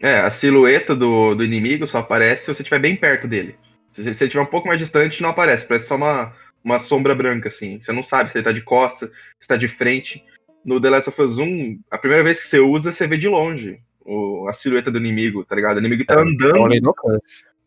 É, 0.00 0.20
a 0.20 0.30
silhueta 0.30 0.94
do, 0.94 1.34
do 1.34 1.44
inimigo 1.44 1.86
só 1.86 1.98
aparece 1.98 2.44
se 2.46 2.54
você 2.54 2.62
estiver 2.62 2.78
bem 2.78 2.96
perto 2.96 3.28
dele. 3.28 3.56
Se 3.92 4.02
se 4.02 4.08
ele 4.08 4.12
estiver 4.12 4.40
um 4.42 4.46
pouco 4.46 4.66
mais 4.68 4.78
distante, 4.80 5.22
não 5.22 5.30
aparece. 5.30 5.66
Parece 5.66 5.86
só 5.88 5.96
uma, 5.96 6.32
uma 6.64 6.78
sombra 6.78 7.14
branca, 7.14 7.48
assim. 7.48 7.80
Você 7.80 7.92
não 7.92 8.02
sabe 8.02 8.30
se 8.30 8.38
ele 8.38 8.44
tá 8.44 8.52
de 8.52 8.60
costas, 8.62 9.10
se 9.40 9.46
tá 9.48 9.56
de 9.56 9.68
frente. 9.68 10.22
No 10.64 10.80
The 10.80 10.90
Last 10.90 11.08
of 11.10 11.22
Us 11.22 11.38
1, 11.38 11.78
a 11.90 11.96
primeira 11.98 12.24
vez 12.24 12.40
que 12.40 12.48
você 12.48 12.58
usa, 12.58 12.92
você 12.92 13.06
vê 13.06 13.16
de 13.16 13.28
longe 13.28 13.78
o- 14.04 14.46
a 14.48 14.52
silhueta 14.52 14.90
do 14.90 14.98
inimigo, 14.98 15.44
tá 15.44 15.54
ligado? 15.54 15.76
O 15.76 15.80
inimigo 15.80 16.04
tá 16.04 16.14
É 16.14 16.16
uma 16.16 16.30
andando, 16.30 16.74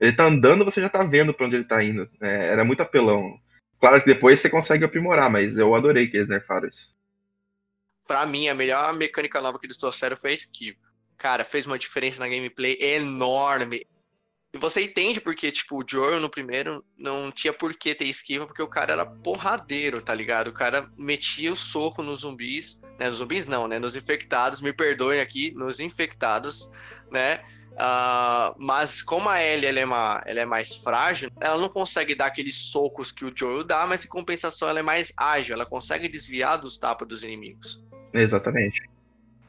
ele 0.01 0.13
tá 0.13 0.25
andando, 0.25 0.65
você 0.65 0.81
já 0.81 0.89
tá 0.89 1.03
vendo 1.03 1.33
pra 1.33 1.45
onde 1.45 1.55
ele 1.55 1.63
tá 1.65 1.83
indo. 1.83 2.09
É, 2.21 2.49
era 2.49 2.63
muito 2.65 2.81
apelão. 2.81 3.35
Claro 3.79 4.01
que 4.01 4.05
depois 4.05 4.39
você 4.39 4.49
consegue 4.49 4.83
aprimorar, 4.83 5.29
mas 5.29 5.57
eu 5.57 5.73
adorei 5.75 6.07
que 6.07 6.17
eles 6.17 6.27
nerfaram 6.27 6.67
isso. 6.67 6.89
Pra 8.09 8.25
mim, 8.25 8.47
a 8.47 8.55
melhor 8.55 8.91
mecânica 8.95 9.39
nova 9.39 9.59
que 9.59 9.67
eles 9.67 9.77
trouxeram 9.77 10.17
foi 10.17 10.31
a 10.31 10.33
esquiva. 10.33 10.79
Cara, 11.15 11.43
fez 11.43 11.67
uma 11.67 11.77
diferença 11.77 12.19
na 12.19 12.27
gameplay 12.27 12.75
enorme. 12.81 13.85
E 14.51 14.57
você 14.57 14.81
entende 14.81 15.21
porque, 15.21 15.51
tipo, 15.51 15.77
o 15.77 15.85
Joel 15.87 16.19
no 16.19 16.27
primeiro 16.27 16.83
não 16.97 17.31
tinha 17.31 17.53
por 17.53 17.71
que 17.75 17.93
ter 17.93 18.05
esquiva, 18.05 18.47
porque 18.47 18.63
o 18.63 18.67
cara 18.67 18.93
era 18.93 19.05
porradeiro, 19.05 20.01
tá 20.01 20.11
ligado? 20.11 20.47
O 20.47 20.53
cara 20.53 20.89
metia 20.97 21.51
o 21.51 21.55
soco 21.55 22.01
nos 22.01 22.21
zumbis, 22.21 22.81
né? 22.97 23.09
Nos 23.09 23.19
zumbis 23.19 23.45
não, 23.45 23.67
né? 23.67 23.77
Nos 23.77 23.95
infectados, 23.95 24.59
me 24.59 24.73
perdoem 24.73 25.21
aqui, 25.21 25.51
nos 25.51 25.79
infectados, 25.79 26.67
né? 27.11 27.43
Ah, 27.77 28.55
mas 28.57 29.03
como 29.03 29.29
a 29.29 29.39
Ellie 29.39 29.67
ela 29.67 29.79
é, 29.81 29.85
uma, 29.85 30.23
ela 30.25 30.39
é 30.39 30.45
mais 30.45 30.73
frágil, 30.77 31.29
ela 31.39 31.59
não 31.59 31.69
consegue 31.69 32.15
dar 32.15 32.25
aqueles 32.25 32.71
socos 32.71 33.11
que 33.11 33.23
o 33.23 33.31
Joel 33.33 33.63
dá, 33.63 33.85
mas 33.85 34.03
em 34.03 34.07
compensação 34.07 34.67
ela 34.67 34.79
é 34.79 34.81
mais 34.81 35.13
ágil, 35.15 35.53
ela 35.53 35.65
consegue 35.67 36.09
desviar 36.09 36.57
dos 36.57 36.75
tapas 36.75 37.07
dos 37.07 37.23
inimigos. 37.23 37.87
Exatamente. 38.13 38.81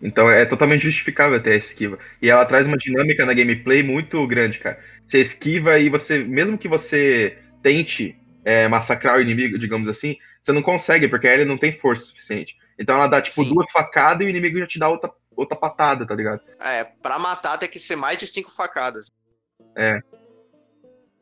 Então 0.02 0.30
é 0.30 0.46
totalmente 0.46 0.82
justificável 0.82 1.42
ter 1.42 1.52
a 1.52 1.56
esquiva. 1.56 1.98
E 2.22 2.30
ela 2.30 2.46
traz 2.46 2.66
uma 2.66 2.76
dinâmica 2.76 3.26
na 3.26 3.34
gameplay 3.34 3.82
muito 3.82 4.26
grande, 4.26 4.58
cara. 4.58 4.78
Você 5.06 5.20
esquiva 5.20 5.78
e 5.78 5.88
você, 5.88 6.18
mesmo 6.24 6.56
que 6.56 6.68
você 6.68 7.36
tente 7.62 8.16
é, 8.44 8.66
massacrar 8.68 9.18
o 9.18 9.20
inimigo, 9.20 9.58
digamos 9.58 9.88
assim, 9.88 10.16
você 10.42 10.52
não 10.52 10.62
consegue, 10.62 11.08
porque 11.08 11.28
a 11.28 11.34
Ellie 11.34 11.44
não 11.44 11.58
tem 11.58 11.72
força 11.72 12.06
suficiente. 12.06 12.56
Então 12.78 12.94
ela 12.94 13.08
dá, 13.08 13.20
tipo, 13.20 13.44
Sim. 13.44 13.52
duas 13.52 13.70
facadas 13.70 14.22
e 14.22 14.24
o 14.24 14.30
inimigo 14.30 14.58
já 14.58 14.66
te 14.66 14.78
dá 14.78 14.88
outra, 14.88 15.12
outra 15.36 15.56
patada, 15.56 16.06
tá 16.06 16.14
ligado? 16.14 16.40
É, 16.58 16.84
pra 16.84 17.18
matar 17.18 17.58
tem 17.58 17.68
que 17.68 17.78
ser 17.78 17.96
mais 17.96 18.16
de 18.16 18.26
cinco 18.26 18.50
facadas. 18.50 19.10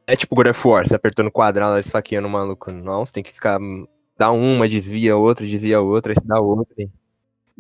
É 0.07 0.17
tipo 0.17 0.35
God 0.35 0.47
of 0.47 0.69
War, 0.69 0.87
você 0.87 0.95
apertando 0.95 1.27
o 1.27 1.33
quadrado, 1.33 1.79
esfaqueando 1.79 2.29
o 2.29 2.31
maluco. 2.31 2.71
Não, 2.73 3.05
você 3.05 3.13
tem 3.13 3.23
que 3.23 3.33
ficar. 3.33 3.59
Dá 4.17 4.31
uma, 4.31 4.69
desvia 4.69 5.17
outra, 5.17 5.47
desvia 5.47 5.81
outra, 5.81 6.15
dá 6.25 6.41
outra. 6.41 6.75
e- 6.79 6.89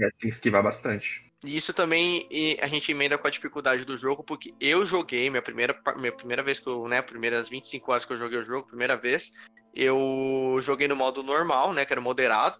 É, 0.01 0.11
tem 0.11 0.19
que 0.21 0.29
esquivar 0.29 0.63
bastante. 0.63 1.29
E 1.45 1.57
isso 1.57 1.73
também 1.73 2.29
a 2.61 2.67
gente 2.67 2.91
emenda 2.91 3.17
com 3.17 3.27
a 3.27 3.31
dificuldade 3.31 3.85
do 3.85 3.97
jogo, 3.97 4.25
porque 4.25 4.53
eu 4.61 4.85
joguei, 4.85 5.31
minha 5.31 5.43
primeira, 5.43 5.81
minha 5.97 6.13
primeira 6.13 6.43
vez 6.43 6.59
que 6.59 6.67
eu, 6.67 6.89
né, 6.89 7.01
primeiras 7.01 7.49
25 7.49 7.93
horas 7.93 8.05
que 8.05 8.13
eu 8.13 8.17
joguei 8.17 8.39
o 8.39 8.45
jogo, 8.45 8.67
primeira 8.67 8.97
vez, 8.97 9.33
eu 9.73 10.57
joguei 10.61 10.89
no 10.89 10.97
modo 10.97 11.23
normal, 11.23 11.73
né, 11.73 11.85
que 11.85 11.93
era 11.93 12.01
moderado, 12.01 12.59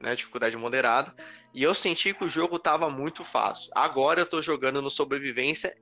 né, 0.00 0.14
dificuldade 0.14 0.56
moderada, 0.56 1.14
e 1.54 1.62
eu 1.62 1.72
senti 1.72 2.12
que 2.12 2.24
o 2.24 2.28
jogo 2.28 2.58
tava 2.58 2.90
muito 2.90 3.24
fácil. 3.24 3.70
Agora 3.74 4.20
eu 4.20 4.26
tô 4.26 4.42
jogando 4.42 4.82
no 4.82 4.90
sobrevivência 4.90 5.76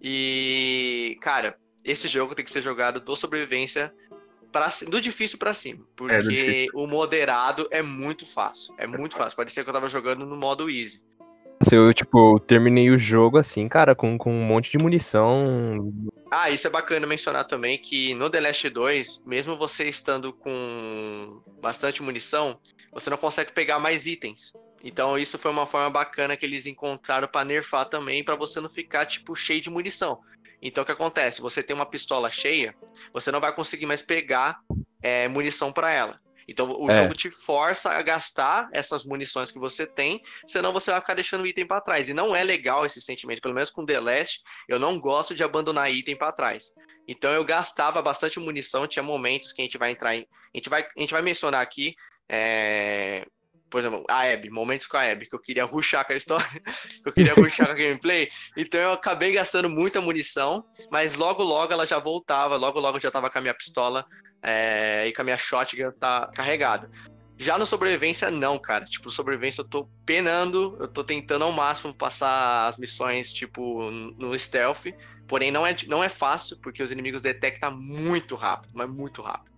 e, 0.00 1.18
cara, 1.20 1.58
esse 1.84 2.06
jogo 2.06 2.34
tem 2.34 2.44
que 2.44 2.52
ser 2.52 2.62
jogado 2.62 3.00
do 3.00 3.16
sobrevivência 3.16 3.92
pra, 4.52 4.68
do 4.88 5.00
difícil 5.00 5.38
pra 5.38 5.52
cima, 5.54 5.84
porque 5.96 6.14
É, 6.14 6.22
do 6.22 6.28
difícil. 6.28 6.72
o 6.74 6.86
moderado 6.86 7.66
é 7.70 7.82
muito 7.82 8.26
fácil, 8.26 8.74
é 8.78 8.86
muito 8.86 9.16
fácil. 9.16 9.36
Parecia 9.36 9.62
que 9.62 9.70
eu 9.70 9.74
tava 9.74 9.88
jogando 9.88 10.24
no 10.26 10.36
modo 10.36 10.70
easy. 10.70 11.02
Se 11.62 11.74
eu, 11.74 11.92
tipo, 11.92 12.38
terminei 12.40 12.88
o 12.88 12.98
jogo 12.98 13.36
assim, 13.36 13.66
cara, 13.68 13.94
com, 13.94 14.16
com 14.16 14.32
um 14.32 14.44
monte 14.44 14.70
de 14.70 14.78
munição. 14.78 15.92
Ah, 16.30 16.48
isso 16.50 16.66
é 16.66 16.70
bacana 16.70 17.06
mencionar 17.06 17.44
também 17.46 17.76
que 17.78 18.14
no 18.14 18.30
The 18.30 18.40
Last 18.40 18.68
2, 18.70 19.22
mesmo 19.26 19.56
você 19.56 19.88
estando 19.88 20.32
com 20.32 21.42
bastante 21.60 22.00
munição, 22.02 22.60
você 22.92 23.10
não 23.10 23.16
consegue 23.16 23.52
pegar 23.52 23.78
mais 23.80 24.06
itens. 24.06 24.52
Então 24.84 25.18
isso 25.18 25.36
foi 25.36 25.50
uma 25.50 25.66
forma 25.66 25.90
bacana 25.90 26.36
que 26.36 26.46
eles 26.46 26.64
encontraram 26.66 27.26
pra 27.26 27.44
nerfar 27.44 27.88
também, 27.88 28.22
pra 28.22 28.36
você 28.36 28.60
não 28.60 28.68
ficar 28.68 29.04
tipo 29.06 29.34
cheio 29.34 29.60
de 29.60 29.68
munição. 29.68 30.20
Então 30.60 30.82
o 30.82 30.84
que 30.84 30.92
acontece? 30.92 31.40
Você 31.40 31.62
tem 31.62 31.74
uma 31.74 31.86
pistola 31.86 32.30
cheia, 32.30 32.74
você 33.12 33.30
não 33.30 33.40
vai 33.40 33.54
conseguir 33.54 33.86
mais 33.86 34.02
pegar 34.02 34.58
é, 35.02 35.28
munição 35.28 35.72
pra 35.72 35.92
ela. 35.92 36.20
Então 36.48 36.70
o 36.80 36.90
É. 36.90 36.94
jogo 36.94 37.12
te 37.14 37.30
força 37.30 37.90
a 37.92 38.02
gastar 38.02 38.68
essas 38.72 39.04
munições 39.04 39.52
que 39.52 39.58
você 39.58 39.86
tem, 39.86 40.20
senão 40.46 40.72
você 40.72 40.90
vai 40.90 41.00
ficar 41.00 41.14
deixando 41.14 41.42
o 41.42 41.46
item 41.46 41.66
pra 41.66 41.80
trás. 41.80 42.08
E 42.08 42.14
não 42.14 42.34
é 42.34 42.42
legal 42.42 42.86
esse 42.86 43.00
sentimento, 43.00 43.40
pelo 43.42 43.54
menos 43.54 43.70
com 43.70 43.84
The 43.84 44.00
Last, 44.00 44.40
eu 44.68 44.78
não 44.78 44.98
gosto 44.98 45.34
de 45.34 45.44
abandonar 45.44 45.92
item 45.92 46.16
pra 46.16 46.32
trás. 46.32 46.72
Então 47.06 47.32
eu 47.32 47.44
gastava 47.44 48.00
bastante 48.02 48.40
munição, 48.40 48.86
tinha 48.86 49.02
momentos 49.02 49.52
que 49.52 49.60
a 49.60 49.64
gente 49.64 49.78
vai 49.78 49.90
entrar 49.92 50.16
em. 50.16 50.20
A 50.54 50.56
gente 50.56 50.68
vai, 50.68 50.82
a 50.82 51.00
gente 51.00 51.12
vai 51.12 51.22
mencionar 51.22 51.60
aqui. 51.62 51.94
é, 52.30 53.24
Por 53.70 53.78
exemplo, 53.78 54.04
a 54.08 54.22
Abby, 54.22 54.50
momentos 54.50 54.86
com 54.86 54.96
a 54.96 55.02
Abby, 55.02 55.26
que 55.26 55.34
eu 55.34 55.38
queria 55.38 55.64
ruxar 55.64 56.06
com 56.06 56.12
a 56.12 56.16
história, 56.16 56.48
que 57.02 57.08
eu 57.08 57.12
queria 57.12 57.34
ruxar 57.34 57.66
com 57.66 57.72
a 57.72 57.76
gameplay. 57.76 58.28
Então 58.56 58.80
eu 58.80 58.92
acabei 58.92 59.32
gastando 59.32 59.68
muita 59.68 60.00
munição, 60.00 60.64
mas 60.90 61.14
logo 61.14 61.42
logo 61.42 61.72
ela 61.72 61.86
já 61.86 61.98
voltava, 61.98 62.56
logo 62.56 62.80
logo 62.80 62.96
eu 62.96 63.02
já 63.02 63.10
tava 63.10 63.28
com 63.28 63.38
a 63.38 63.40
minha 63.40 63.54
pistola 63.54 64.06
é, 64.42 65.06
e 65.06 65.12
com 65.12 65.20
a 65.22 65.24
minha 65.24 65.36
shotgun 65.36 65.92
tá 65.92 66.30
carregada. 66.34 66.90
Já 67.40 67.56
no 67.56 67.64
sobrevivência, 67.64 68.32
não, 68.32 68.58
cara. 68.58 68.84
Tipo, 68.84 69.08
sobrevivência 69.10 69.60
eu 69.60 69.68
tô 69.68 69.88
penando, 70.04 70.76
eu 70.80 70.88
tô 70.88 71.04
tentando 71.04 71.44
ao 71.44 71.52
máximo 71.52 71.94
passar 71.94 72.66
as 72.66 72.76
missões, 72.76 73.32
tipo, 73.32 73.90
no 73.90 74.36
stealth. 74.36 74.86
Porém, 75.28 75.52
não 75.52 75.64
é, 75.64 75.76
não 75.86 76.02
é 76.02 76.08
fácil, 76.08 76.58
porque 76.60 76.82
os 76.82 76.90
inimigos 76.90 77.22
detectam 77.22 77.70
muito 77.70 78.34
rápido, 78.34 78.72
mas 78.74 78.90
muito 78.90 79.22
rápido. 79.22 79.57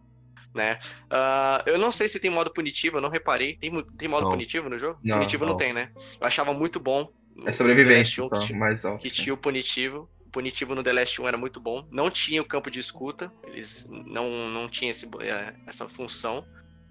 Né? 0.54 0.78
Ah, 1.08 1.62
eu 1.66 1.78
não 1.78 1.92
sei 1.92 2.08
se 2.08 2.18
tem 2.18 2.30
modo 2.30 2.52
punitivo, 2.52 2.96
eu 2.98 3.00
não 3.00 3.08
reparei. 3.08 3.56
Tem, 3.56 3.70
tem 3.96 4.08
modo 4.08 4.24
Não. 4.24 4.30
punitivo 4.32 4.68
no 4.68 4.78
jogo? 4.78 4.98
Não, 5.04 5.18
punitivo 5.18 5.44
não. 5.44 5.52
não. 5.52 5.56
tem, 5.56 5.72
né? 5.72 5.90
Eu 6.20 6.26
achava 6.26 6.52
muito 6.52 6.80
bom. 6.80 7.12
É 7.46 7.52
sobrevivência, 7.52 8.22
Last 8.22 8.22
1 8.22 8.28
que 8.28 8.34
então, 8.36 8.46
tinha- 8.46 8.58
mais 8.58 8.84
alto. 8.84 9.00
que 9.00 9.10
tinha 9.10 9.32
o 9.32 9.36
punitivo. 9.36 10.10
O 10.26 10.30
punitivo 10.30 10.74
no 10.74 10.82
The 10.82 10.92
Last 10.92 11.20
1 11.22 11.28
era 11.28 11.36
muito 11.36 11.60
bom. 11.60 11.86
Não 11.90 12.10
tinha 12.10 12.42
o 12.42 12.44
campo 12.44 12.70
de 12.70 12.78
escuta. 12.78 13.32
Eles 13.46 13.88
não, 13.90 14.28
não 14.48 14.68
tinham 14.68 14.90
esse, 14.90 15.08
eh, 15.20 15.54
essa 15.66 15.88
função 15.88 16.44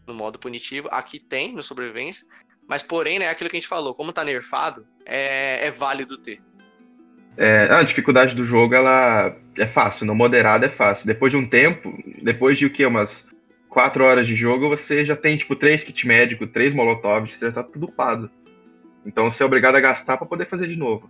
no 0.07 0.13
modo 0.13 0.39
punitivo. 0.39 0.87
Aqui 0.91 1.19
tem 1.19 1.53
no 1.53 1.61
sobrevivência. 1.61 2.25
Mas, 2.67 2.83
porém, 2.83 3.19
né, 3.19 3.29
aquilo 3.29 3.49
que 3.49 3.55
a 3.57 3.59
gente 3.59 3.69
falou, 3.69 3.93
como 3.95 4.11
tá 4.13 4.23
nerfado, 4.23 4.85
é, 5.05 5.67
é 5.67 5.71
válido 5.71 6.17
ter. 6.17 6.41
É, 7.37 7.69
a 7.71 7.83
dificuldade 7.83 8.35
do 8.35 8.43
jogo, 8.43 8.75
ela 8.75 9.33
é 9.57 9.67
fácil, 9.67 10.05
no 10.05 10.13
moderado 10.13 10.65
é 10.65 10.69
fácil. 10.69 11.07
Depois 11.07 11.31
de 11.31 11.37
um 11.37 11.47
tempo, 11.47 11.97
depois 12.21 12.57
de 12.57 12.65
o 12.65 12.69
que? 12.69 12.85
Umas 12.85 13.25
4 13.69 14.03
horas 14.03 14.27
de 14.27 14.35
jogo, 14.35 14.67
você 14.67 15.05
já 15.05 15.15
tem, 15.15 15.37
tipo, 15.37 15.55
três 15.55 15.83
kit 15.83 16.07
médico, 16.07 16.47
três 16.47 16.73
molotov, 16.73 17.27
você 17.27 17.45
já 17.45 17.51
tá 17.51 17.63
tudo 17.63 17.85
upado. 17.85 18.29
Então 19.05 19.29
você 19.29 19.43
é 19.43 19.45
obrigado 19.45 19.75
a 19.75 19.79
gastar 19.79 20.17
para 20.17 20.27
poder 20.27 20.45
fazer 20.45 20.67
de 20.67 20.75
novo. 20.75 21.09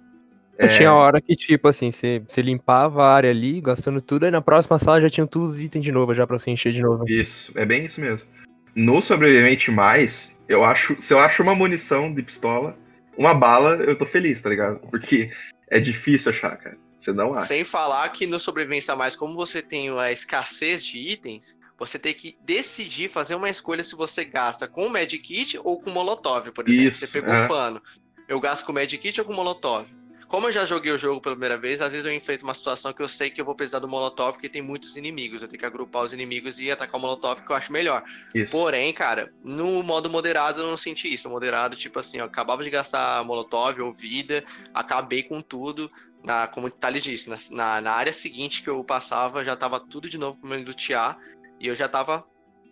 É... 0.58 0.68
Tinha 0.68 0.94
hora 0.94 1.22
que, 1.22 1.36
tipo 1.36 1.70
assim, 1.70 1.90
você, 1.90 2.22
você 2.28 2.42
limpava 2.42 3.04
a 3.04 3.14
área 3.14 3.30
ali, 3.30 3.62
gastando 3.62 4.02
tudo, 4.02 4.26
aí 4.26 4.32
na 4.32 4.42
próxima 4.42 4.78
sala 4.78 5.00
já 5.00 5.10
tinha 5.10 5.26
todos 5.26 5.54
os 5.54 5.60
itens 5.60 5.84
de 5.84 5.92
novo, 5.92 6.14
já 6.14 6.28
pra 6.28 6.38
você 6.38 6.52
encher 6.52 6.74
de 6.74 6.82
novo. 6.82 7.06
Isso, 7.08 7.52
é 7.56 7.66
bem 7.66 7.86
isso 7.86 8.02
mesmo. 8.02 8.28
No 8.76 9.02
Sobrevivente 9.02 9.72
Mais, 9.72 10.38
eu 10.50 10.64
acho, 10.64 11.02
se 11.02 11.14
eu 11.14 11.20
acho 11.20 11.42
uma 11.42 11.56
munição 11.56 12.14
de 12.14 12.22
pistola, 12.22 12.78
uma 13.18 13.34
bala, 13.34 13.78
eu 13.78 13.98
tô 13.98 14.06
feliz, 14.06 14.42
tá 14.42 14.50
ligado? 14.50 14.80
Porque 14.90 15.32
é 15.70 15.80
difícil 15.80 16.32
achar, 16.32 16.58
cara. 16.58 16.78
Você 17.00 17.14
não 17.14 17.34
acha. 17.34 17.48
Sem 17.48 17.64
falar 17.64 18.10
que 18.10 18.28
no 18.28 18.38
Sobrevivência 18.38 18.96
Mais, 18.96 19.16
como 19.16 19.36
você 19.36 19.62
tem 19.62 19.90
a 19.98 20.12
escassez 20.12 20.84
de 20.84 21.00
itens, 21.00 21.56
você 21.80 21.98
tem 21.98 22.14
que 22.14 22.38
decidir, 22.42 23.10
fazer 23.10 23.36
uma 23.36 23.50
escolha 23.50 23.82
se 23.82 23.96
você 23.96 24.26
gasta 24.26 24.68
com 24.68 24.86
o 24.86 24.90
Medkit 24.90 25.58
ou 25.64 25.82
com 25.82 25.90
o 25.90 25.94
Molotov, 25.94 26.52
por 26.52 26.68
exemplo. 26.68 26.90
Isso, 26.90 27.00
você 27.00 27.08
pegou 27.08 27.34
é. 27.34 27.46
um 27.46 27.48
pano. 27.48 27.82
Eu 28.28 28.40
gasto 28.40 28.66
com 28.66 28.72
o 28.72 28.76
Medkit 28.76 29.20
ou 29.22 29.26
com 29.26 29.34
o 29.34 29.36
Molotov? 29.36 29.88
Como 30.30 30.46
eu 30.46 30.52
já 30.52 30.64
joguei 30.64 30.92
o 30.92 30.98
jogo 30.98 31.20
pela 31.20 31.34
primeira 31.34 31.58
vez, 31.58 31.82
às 31.82 31.92
vezes 31.92 32.06
eu 32.06 32.14
enfrento 32.14 32.44
uma 32.44 32.54
situação 32.54 32.94
que 32.94 33.02
eu 33.02 33.08
sei 33.08 33.32
que 33.32 33.42
eu 33.42 33.46
vou 33.46 33.56
precisar 33.56 33.80
do 33.80 33.88
Molotov, 33.88 34.34
porque 34.34 34.48
tem 34.48 34.62
muitos 34.62 34.96
inimigos. 34.96 35.42
Eu 35.42 35.48
tenho 35.48 35.60
que 35.60 35.66
agrupar 35.66 36.04
os 36.04 36.14
inimigos 36.14 36.60
e 36.60 36.70
atacar 36.70 37.00
o 37.00 37.02
Molotov, 37.02 37.42
que 37.42 37.52
eu 37.52 37.56
acho 37.56 37.74
melhor. 37.74 38.04
Isso. 38.36 38.52
Porém, 38.52 38.94
cara, 38.94 39.34
no 39.44 39.82
modo 39.82 40.08
moderado 40.08 40.62
eu 40.62 40.68
não 40.68 40.78
senti 40.78 41.12
isso. 41.12 41.28
Moderado, 41.28 41.76
tipo 41.76 41.98
assim, 41.98 42.20
eu 42.20 42.26
acabava 42.26 42.64
de 42.64 42.70
gastar 42.70 43.24
Molotov 43.26 43.82
ou 43.82 43.92
vida, 43.92 44.44
acabei 44.72 45.24
com 45.24 45.42
tudo. 45.42 45.92
Na, 46.24 46.46
como 46.46 46.68
o 46.68 46.70
Thales 46.70 47.02
disse, 47.02 47.28
na, 47.52 47.82
na 47.82 47.92
área 47.92 48.14
seguinte 48.14 48.62
que 48.62 48.70
eu 48.70 48.84
passava, 48.84 49.44
já 49.44 49.56
tava 49.56 49.80
tudo 49.80 50.08
de 50.08 50.20
novo 50.20 50.38
pra 50.38 50.56
me 50.56 50.64
lutear. 50.64 51.18
E 51.60 51.68
eu 51.68 51.76
já 51.76 51.88
tava 51.88 52.24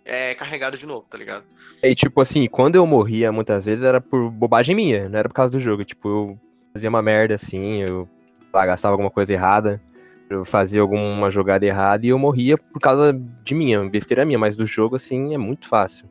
é, 0.07 0.33
carregado 0.33 0.77
de 0.77 0.85
novo, 0.85 1.05
tá 1.07 1.17
ligado? 1.17 1.43
E 1.83 1.93
tipo 1.93 2.21
assim, 2.21 2.47
quando 2.47 2.75
eu 2.75 2.87
morria 2.87 3.31
muitas 3.31 3.65
vezes 3.65 3.83
era 3.83 3.99
por 3.99 4.31
bobagem 4.31 4.75
minha, 4.75 5.09
não 5.09 5.19
era 5.19 5.27
por 5.27 5.35
causa 5.35 5.51
do 5.51 5.59
jogo. 5.59 5.83
Tipo, 5.83 6.07
eu 6.07 6.39
fazia 6.73 6.89
uma 6.89 7.01
merda 7.01 7.35
assim, 7.35 7.81
eu 7.81 8.07
lá, 8.53 8.65
gastava 8.65 8.93
alguma 8.93 9.11
coisa 9.11 9.33
errada, 9.33 9.81
eu 10.29 10.45
fazia 10.45 10.81
alguma 10.81 11.29
jogada 11.29 11.65
errada 11.65 12.05
e 12.05 12.09
eu 12.09 12.17
morria 12.17 12.57
por 12.57 12.79
causa 12.79 13.13
de 13.43 13.53
minha, 13.53 13.83
besteira 13.89 14.25
minha, 14.25 14.39
mas 14.39 14.55
do 14.55 14.65
jogo 14.65 14.95
assim 14.95 15.33
é 15.33 15.37
muito 15.37 15.67
fácil. 15.67 16.09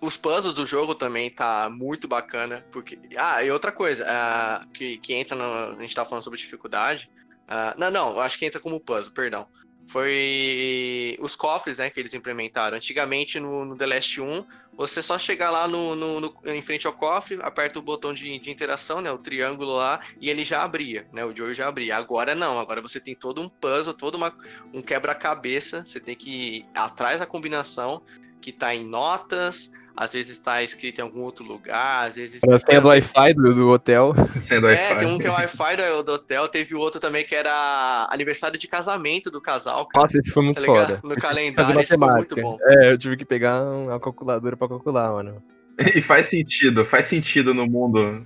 Os 0.00 0.16
puzzles 0.16 0.54
do 0.54 0.66
jogo 0.66 0.96
também 0.96 1.30
tá 1.30 1.70
muito 1.70 2.08
bacana, 2.08 2.66
porque... 2.72 2.98
Ah, 3.16 3.40
e 3.44 3.52
outra 3.52 3.70
coisa, 3.70 4.04
uh, 4.04 4.68
que, 4.72 4.98
que 4.98 5.14
entra 5.14 5.36
no... 5.36 5.76
A 5.78 5.80
gente 5.80 5.94
tá 5.94 6.04
falando 6.04 6.24
sobre 6.24 6.40
dificuldade. 6.40 7.08
Uh, 7.46 7.78
não, 7.78 7.88
não, 7.88 8.20
acho 8.20 8.36
que 8.36 8.44
entra 8.44 8.60
como 8.60 8.80
puzzle, 8.80 9.12
perdão 9.14 9.46
foi 9.86 11.16
os 11.20 11.36
cofres 11.36 11.78
né, 11.78 11.90
que 11.90 12.00
eles 12.00 12.14
implementaram. 12.14 12.76
Antigamente, 12.76 13.38
no, 13.38 13.64
no 13.64 13.76
The 13.76 13.86
Last 13.86 14.20
1, 14.20 14.44
você 14.76 15.02
só 15.02 15.18
chegar 15.18 15.50
lá 15.50 15.68
no, 15.68 15.94
no, 15.94 16.20
no, 16.20 16.34
em 16.46 16.62
frente 16.62 16.86
ao 16.86 16.92
cofre, 16.92 17.38
aperta 17.42 17.78
o 17.78 17.82
botão 17.82 18.14
de, 18.14 18.38
de 18.38 18.50
interação, 18.50 19.00
né, 19.00 19.12
o 19.12 19.18
triângulo 19.18 19.76
lá, 19.76 20.00
e 20.20 20.30
ele 20.30 20.44
já 20.44 20.62
abria, 20.62 21.06
né, 21.12 21.24
o 21.24 21.36
Joey 21.36 21.54
já 21.54 21.68
abria. 21.68 21.96
Agora 21.96 22.34
não, 22.34 22.58
agora 22.58 22.80
você 22.80 22.98
tem 22.98 23.14
todo 23.14 23.42
um 23.42 23.48
puzzle, 23.48 23.92
todo 23.92 24.14
uma, 24.14 24.34
um 24.72 24.80
quebra-cabeça, 24.80 25.84
você 25.84 26.00
tem 26.00 26.16
que 26.16 26.30
ir 26.30 26.66
atrás 26.74 27.20
da 27.20 27.26
combinação, 27.26 28.02
que 28.40 28.50
está 28.50 28.74
em 28.74 28.84
notas, 28.84 29.70
às 29.96 30.12
vezes 30.12 30.32
está 30.32 30.62
escrito 30.62 30.98
em 30.98 31.02
algum 31.02 31.20
outro 31.20 31.44
lugar, 31.44 32.06
às 32.06 32.16
vezes. 32.16 32.42
A 32.44 32.58
senha 32.58 32.80
do 32.80 32.88
Wi-Fi 32.88 33.34
do, 33.34 33.54
do 33.54 33.70
hotel. 33.70 34.12
do 34.60 34.68
é, 34.68 34.94
tem 34.96 35.08
um 35.08 35.18
que 35.18 35.26
é 35.26 35.30
o 35.30 35.34
Wi-Fi 35.34 35.76
do, 35.76 36.02
do, 36.02 36.12
hotel, 36.12 36.48
teve 36.48 36.74
outro 36.74 37.00
também 37.00 37.24
que 37.24 37.34
era 37.34 38.08
aniversário 38.10 38.58
de 38.58 38.66
casamento 38.66 39.30
do 39.30 39.40
casal. 39.40 39.86
Cara. 39.86 40.04
Nossa, 40.04 40.18
isso 40.18 40.32
foi 40.32 40.42
muito 40.42 40.60
tá 40.60 40.66
foda. 40.66 41.00
No 41.02 41.16
calendário, 41.16 41.80
isso 41.80 41.98
foi 41.98 42.08
muito 42.08 42.36
bom. 42.36 42.58
É, 42.62 42.92
eu 42.92 42.98
tive 42.98 43.16
que 43.16 43.24
pegar 43.24 43.62
uma 43.62 44.00
calculadora 44.00 44.56
para 44.56 44.68
calcular, 44.68 45.10
mano. 45.10 45.42
E 45.94 46.02
faz 46.02 46.28
sentido, 46.28 46.84
faz 46.84 47.06
sentido 47.06 47.54
no 47.54 47.66
mundo 47.66 48.24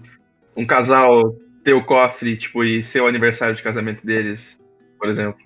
um 0.56 0.66
casal 0.66 1.34
ter 1.62 1.74
o 1.74 1.84
cofre, 1.84 2.36
tipo, 2.36 2.64
e 2.64 2.82
ser 2.82 3.00
o 3.00 3.06
aniversário 3.06 3.54
de 3.54 3.62
casamento 3.62 4.04
deles, 4.04 4.58
por 4.98 5.08
exemplo. 5.08 5.40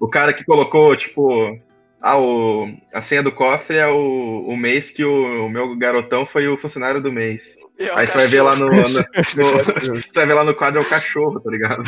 O 0.00 0.08
cara 0.08 0.32
que 0.32 0.44
colocou, 0.44 0.96
tipo, 0.96 1.58
ah, 2.00 2.18
o, 2.18 2.72
a 2.92 3.02
senha 3.02 3.22
do 3.22 3.32
cofre 3.32 3.76
é 3.76 3.88
o, 3.88 4.44
o 4.46 4.56
mês 4.56 4.90
que 4.90 5.04
o, 5.04 5.46
o 5.46 5.48
meu 5.48 5.76
garotão 5.76 6.24
foi 6.24 6.46
o 6.48 6.56
funcionário 6.56 7.02
do 7.02 7.12
mês. 7.12 7.56
É 7.78 7.90
Aí 7.92 8.06
você 8.06 8.12
vai 8.12 8.26
ver 8.26 8.42
lá 8.42 8.56
no, 8.56 8.66
no, 8.66 8.76
no 8.76 8.84
Você 8.84 10.12
vai 10.14 10.26
ver 10.26 10.34
lá 10.34 10.44
no 10.44 10.54
quadro 10.54 10.80
é 10.80 10.82
o 10.82 10.88
cachorro, 10.88 11.40
tá 11.40 11.50
ligado? 11.50 11.82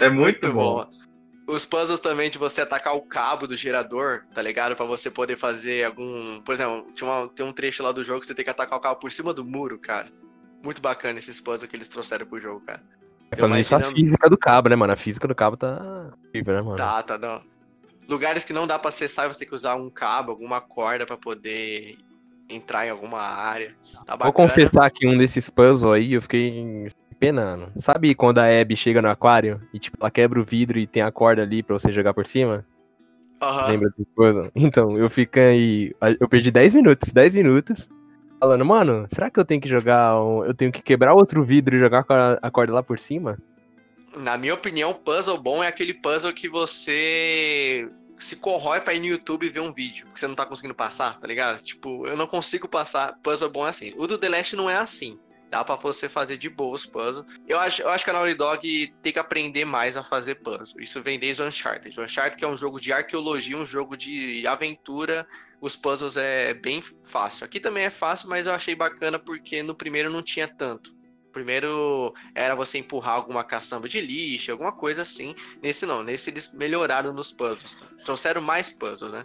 É 0.00 0.08
muito, 0.08 0.46
muito 0.46 0.52
bom. 0.52 0.74
bom. 0.76 0.90
Os 1.46 1.64
puzzles 1.64 1.98
também 1.98 2.30
de 2.30 2.38
você 2.38 2.60
atacar 2.60 2.94
o 2.94 3.02
cabo 3.02 3.46
do 3.46 3.56
gerador, 3.56 4.22
tá 4.32 4.40
ligado? 4.40 4.76
Pra 4.76 4.86
você 4.86 5.10
poder 5.10 5.36
fazer 5.36 5.84
algum. 5.84 6.40
Por 6.42 6.54
exemplo, 6.54 6.86
tinha 6.94 7.10
uma, 7.10 7.28
tem 7.28 7.44
um 7.44 7.52
trecho 7.52 7.82
lá 7.82 7.90
do 7.90 8.04
jogo 8.04 8.20
que 8.20 8.26
você 8.26 8.34
tem 8.34 8.44
que 8.44 8.50
atacar 8.50 8.78
o 8.78 8.80
cabo 8.80 9.00
por 9.00 9.10
cima 9.10 9.34
do 9.34 9.44
muro, 9.44 9.78
cara. 9.78 10.06
Muito 10.62 10.80
bacana 10.80 11.18
esses 11.18 11.40
puzzles 11.40 11.68
que 11.68 11.76
eles 11.76 11.88
trouxeram 11.88 12.26
pro 12.26 12.40
jogo, 12.40 12.60
cara. 12.60 12.82
Falando 13.36 13.60
isso, 13.60 13.74
a 13.74 13.80
física 13.80 14.30
do 14.30 14.38
cabo, 14.38 14.68
né, 14.68 14.76
mano? 14.76 14.92
A 14.92 14.96
física 14.96 15.26
do 15.26 15.34
cabo 15.34 15.56
tá 15.56 16.12
incrível, 16.28 16.54
né, 16.54 16.62
mano? 16.62 16.76
Tá, 16.76 17.02
tá, 17.02 17.18
não. 17.18 17.51
Lugares 18.08 18.44
que 18.44 18.52
não 18.52 18.66
dá 18.66 18.78
para 18.78 18.88
acessar, 18.88 19.32
você 19.32 19.40
tem 19.40 19.48
que 19.48 19.54
usar 19.54 19.74
um 19.76 19.88
cabo, 19.88 20.32
alguma 20.32 20.60
corda 20.60 21.06
para 21.06 21.16
poder 21.16 21.96
entrar 22.48 22.86
em 22.86 22.90
alguma 22.90 23.20
área. 23.20 23.74
Tá 24.04 24.16
Vou 24.16 24.32
confessar 24.32 24.90
que 24.90 25.06
um 25.06 25.16
desses 25.16 25.48
puzzles 25.48 25.92
aí 25.92 26.14
eu 26.14 26.22
fiquei 26.22 26.90
penando. 27.18 27.70
Sabe 27.78 28.14
quando 28.14 28.38
a 28.38 28.60
Abby 28.60 28.76
chega 28.76 29.00
no 29.00 29.08
aquário 29.08 29.60
e 29.72 29.78
tipo, 29.78 29.96
ela 30.00 30.10
quebra 30.10 30.40
o 30.40 30.44
vidro 30.44 30.78
e 30.78 30.86
tem 30.86 31.02
a 31.02 31.12
corda 31.12 31.42
ali 31.42 31.62
para 31.62 31.78
você 31.78 31.92
jogar 31.92 32.12
por 32.12 32.26
cima? 32.26 32.66
Uhum. 33.42 33.66
Lembra 33.68 33.90
desse 33.90 34.04
puzzle? 34.14 34.50
Então, 34.54 34.96
eu 34.96 35.10
fiquei. 35.10 35.94
Eu 36.20 36.28
perdi 36.28 36.50
10 36.50 36.74
minutos, 36.74 37.12
10 37.12 37.34
minutos. 37.34 37.88
Falando, 38.38 38.64
mano, 38.64 39.06
será 39.08 39.30
que 39.30 39.38
eu 39.38 39.44
tenho 39.44 39.60
que 39.60 39.68
jogar. 39.68 40.20
Um... 40.20 40.44
Eu 40.44 40.54
tenho 40.54 40.72
que 40.72 40.82
quebrar 40.82 41.14
outro 41.14 41.44
vidro 41.44 41.76
e 41.76 41.80
jogar 41.80 42.04
a 42.42 42.50
corda 42.50 42.72
lá 42.72 42.82
por 42.82 42.98
cima? 42.98 43.38
Na 44.14 44.36
minha 44.36 44.54
opinião, 44.54 44.92
puzzle 44.92 45.38
bom 45.38 45.64
é 45.64 45.68
aquele 45.68 45.94
puzzle 45.94 46.32
que 46.32 46.48
você 46.48 47.88
se 48.18 48.36
corrói 48.36 48.80
pra 48.80 48.94
ir 48.94 49.00
no 49.00 49.06
YouTube 49.06 49.48
ver 49.48 49.60
um 49.60 49.72
vídeo, 49.72 50.06
porque 50.06 50.20
você 50.20 50.28
não 50.28 50.34
tá 50.34 50.46
conseguindo 50.46 50.74
passar, 50.74 51.18
tá 51.18 51.26
ligado? 51.26 51.62
Tipo, 51.62 52.06
eu 52.06 52.16
não 52.16 52.26
consigo 52.26 52.68
passar. 52.68 53.18
Puzzle 53.22 53.50
bom 53.50 53.66
é 53.66 53.70
assim. 53.70 53.92
O 53.96 54.06
do 54.06 54.18
The 54.18 54.28
Last 54.28 54.54
não 54.54 54.70
é 54.70 54.76
assim. 54.76 55.18
Dá 55.50 55.62
pra 55.62 55.74
você 55.74 56.08
fazer 56.08 56.38
de 56.38 56.48
boa 56.48 56.74
os 56.74 56.86
puzzles. 56.86 57.26
Eu 57.46 57.60
acho, 57.60 57.82
eu 57.82 57.90
acho 57.90 58.04
que 58.04 58.10
a 58.10 58.12
Naughty 58.14 58.34
Dog 58.34 58.94
tem 59.02 59.12
que 59.12 59.18
aprender 59.18 59.66
mais 59.66 59.98
a 59.98 60.02
fazer 60.02 60.36
puzzle. 60.36 60.80
Isso 60.80 61.02
vem 61.02 61.18
desde 61.18 61.42
o 61.42 61.46
Uncharted. 61.46 61.98
O 61.98 62.04
Uncharted 62.04 62.38
que 62.38 62.44
é 62.44 62.48
um 62.48 62.56
jogo 62.56 62.80
de 62.80 62.92
arqueologia, 62.92 63.58
um 63.58 63.64
jogo 63.64 63.96
de 63.96 64.46
aventura. 64.46 65.26
Os 65.60 65.76
puzzles 65.76 66.16
é 66.16 66.54
bem 66.54 66.82
fácil. 67.04 67.44
Aqui 67.44 67.60
também 67.60 67.84
é 67.84 67.90
fácil, 67.90 68.30
mas 68.30 68.46
eu 68.46 68.54
achei 68.54 68.74
bacana 68.74 69.18
porque 69.18 69.62
no 69.62 69.74
primeiro 69.74 70.10
não 70.10 70.22
tinha 70.22 70.48
tanto. 70.48 70.94
Primeiro 71.32 72.14
era 72.34 72.54
você 72.54 72.78
empurrar 72.78 73.14
alguma 73.14 73.42
caçamba 73.42 73.88
de 73.88 74.00
lixo, 74.00 74.52
alguma 74.52 74.72
coisa 74.72 75.02
assim. 75.02 75.34
Nesse 75.62 75.86
não, 75.86 76.02
nesse 76.02 76.30
eles 76.30 76.52
melhoraram 76.52 77.12
nos 77.12 77.32
puzzles. 77.32 77.74
Tá? 77.74 77.86
Trouxeram 78.04 78.42
mais 78.42 78.70
puzzles, 78.70 79.12
né? 79.12 79.24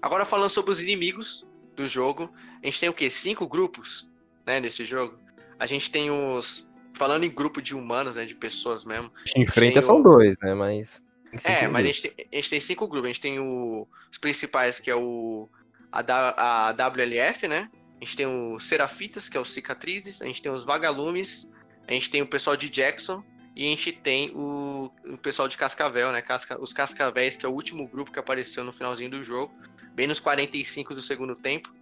Agora 0.00 0.24
falando 0.24 0.48
sobre 0.48 0.70
os 0.70 0.80
inimigos 0.80 1.46
do 1.76 1.86
jogo, 1.86 2.32
a 2.62 2.66
gente 2.66 2.80
tem 2.80 2.88
o 2.88 2.94
quê? 2.94 3.10
Cinco 3.10 3.46
grupos, 3.46 4.08
né, 4.46 4.60
nesse 4.60 4.84
jogo. 4.84 5.18
A 5.58 5.66
gente 5.66 5.90
tem 5.90 6.10
os 6.10 6.66
falando 6.94 7.24
em 7.24 7.30
grupo 7.30 7.62
de 7.62 7.76
humanos, 7.76 8.16
né, 8.16 8.24
de 8.24 8.34
pessoas 8.34 8.84
mesmo. 8.84 9.12
Em 9.36 9.46
frente 9.46 9.80
são 9.82 10.00
o... 10.00 10.02
dois, 10.02 10.36
né, 10.42 10.54
mas 10.54 11.02
É, 11.44 11.68
mas 11.68 11.84
a 11.84 11.86
gente, 11.86 12.02
tem, 12.02 12.26
a 12.32 12.36
gente 12.36 12.50
tem 12.50 12.60
cinco 12.60 12.88
grupos. 12.88 13.04
A 13.04 13.12
gente 13.12 13.20
tem 13.20 13.38
o... 13.38 13.86
os 14.10 14.18
principais 14.18 14.80
que 14.80 14.90
é 14.90 14.96
o 14.96 15.48
a, 15.90 16.68
a 16.68 16.72
WLF, 16.72 17.48
né? 17.48 17.70
A 18.00 18.04
gente 18.04 18.16
tem 18.16 18.26
o 18.26 18.60
Serafitas, 18.60 19.28
que 19.28 19.36
é 19.36 19.40
o 19.40 19.44
Cicatrizes, 19.44 20.22
a 20.22 20.26
gente 20.26 20.40
tem 20.40 20.52
os 20.52 20.64
Vagalumes, 20.64 21.50
a 21.86 21.92
gente 21.92 22.08
tem 22.10 22.22
o 22.22 22.26
pessoal 22.26 22.56
de 22.56 22.68
Jackson 22.68 23.24
e 23.56 23.66
a 23.66 23.70
gente 23.70 23.92
tem 23.92 24.30
o, 24.36 24.90
o 25.04 25.18
pessoal 25.18 25.48
de 25.48 25.56
Cascavel, 25.56 26.12
né? 26.12 26.22
Casca, 26.22 26.60
os 26.60 26.72
Cascavéis, 26.72 27.36
que 27.36 27.44
é 27.44 27.48
o 27.48 27.52
último 27.52 27.88
grupo 27.88 28.12
que 28.12 28.18
apareceu 28.18 28.62
no 28.62 28.72
finalzinho 28.72 29.10
do 29.10 29.24
jogo, 29.24 29.52
bem 29.94 30.06
nos 30.06 30.20
45 30.20 30.94
do 30.94 31.02
segundo 31.02 31.34
tempo 31.34 31.72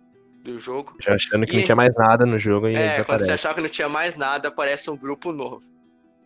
do 0.43 0.59
jogo. 0.59 0.97
Já 1.01 1.15
achando 1.15 1.45
que 1.45 1.53
e 1.53 1.57
não 1.59 1.65
tinha 1.65 1.77
mais 1.77 1.95
nada 1.95 2.25
no 2.25 2.39
jogo. 2.39 2.69
E 2.69 2.75
é, 2.75 3.05
quando 3.05 3.21
você 3.21 3.33
achava 3.33 3.57
que 3.57 3.61
não 3.61 3.69
tinha 3.69 3.89
mais 3.89 4.15
nada, 4.15 4.49
aparece 4.49 4.89
um 4.89 4.97
grupo 4.97 5.33
novo. 5.33 5.63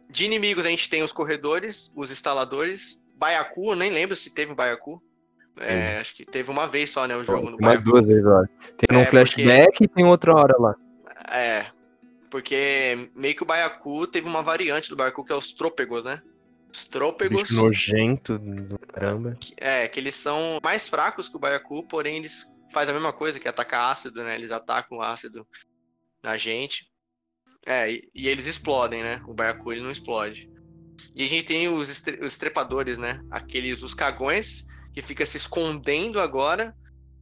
De 0.09 0.25
inimigos, 0.25 0.67
a 0.67 0.69
gente 0.69 0.89
tem 0.89 1.03
os 1.03 1.13
corredores, 1.13 1.93
os 1.97 2.13
instaladores, 2.13 3.03
Baiacu, 3.17 3.73
eu 3.73 3.77
nem 3.77 3.91
lembro 3.91 4.15
se 4.15 4.33
teve 4.33 4.53
um 4.53 4.55
Baiacu. 4.55 5.03
É, 5.59 5.99
acho 5.99 6.15
que 6.15 6.25
teve 6.25 6.51
uma 6.51 6.67
vez 6.67 6.91
só, 6.91 7.07
né, 7.07 7.17
o 7.17 7.25
jogo 7.25 7.51
no 7.51 7.59
Mais 7.61 7.83
duas 7.83 8.07
vezes, 8.07 8.25
olha. 8.25 8.49
Tem 8.77 8.99
é, 8.99 9.03
um 9.03 9.07
flashback 9.07 9.67
porque... 9.67 9.85
e 9.85 9.89
tem 9.89 10.05
outra 10.05 10.35
hora 10.35 10.57
lá. 10.59 10.75
É, 11.29 11.67
porque 12.31 13.11
meio 13.15 13.35
que 13.35 13.43
o 13.43 13.47
Baiacu 13.47 14.07
teve 14.07 14.27
uma 14.27 14.43
variante 14.43 14.89
do 14.89 14.97
Baiacu 14.97 15.25
que 15.25 15.33
é 15.33 15.37
os 15.37 15.53
trôpegos, 15.53 16.03
né? 16.03 16.23
Os 16.73 16.87
trôpegos... 16.87 17.43
Bicho 17.43 17.57
nojento 17.57 18.39
do 18.39 18.79
caramba. 18.79 19.37
É, 19.57 19.87
que 19.89 20.01
eles 20.01 20.15
são 20.15 20.59
mais 20.63 20.89
fracos 20.89 21.29
que 21.29 21.37
o 21.37 21.41
Baiacu, 21.41 21.87
porém 21.89 22.19
eles 22.19 22.47
fazem 22.73 22.93
a 22.93 22.95
mesma 22.95 23.13
coisa, 23.13 23.39
que 23.41 23.49
é 23.49 23.51
atacar 23.51 23.91
ácido, 23.91 24.23
né? 24.23 24.37
Eles 24.37 24.53
atacam 24.53 25.03
ácido 25.03 25.47
na 26.23 26.37
gente. 26.37 26.89
É, 27.67 27.91
e, 27.91 28.09
e 28.15 28.29
eles 28.29 28.47
explodem, 28.47 29.03
né? 29.03 29.21
O 29.27 29.35
Baiacu 29.35 29.73
ele 29.73 29.83
não 29.83 29.91
explode. 29.91 30.49
E 31.17 31.25
a 31.25 31.29
gente 31.29 31.45
tem 31.45 31.69
os, 31.69 31.89
estre- 31.89 32.25
os 32.25 32.39
trepadores, 32.39 32.97
né? 32.97 33.21
Aqueles, 33.31 33.83
os 33.83 33.93
cagões, 33.93 34.65
que 34.95 35.01
fica 35.03 35.25
se 35.27 35.37
escondendo 35.37 36.21
agora. 36.21 36.75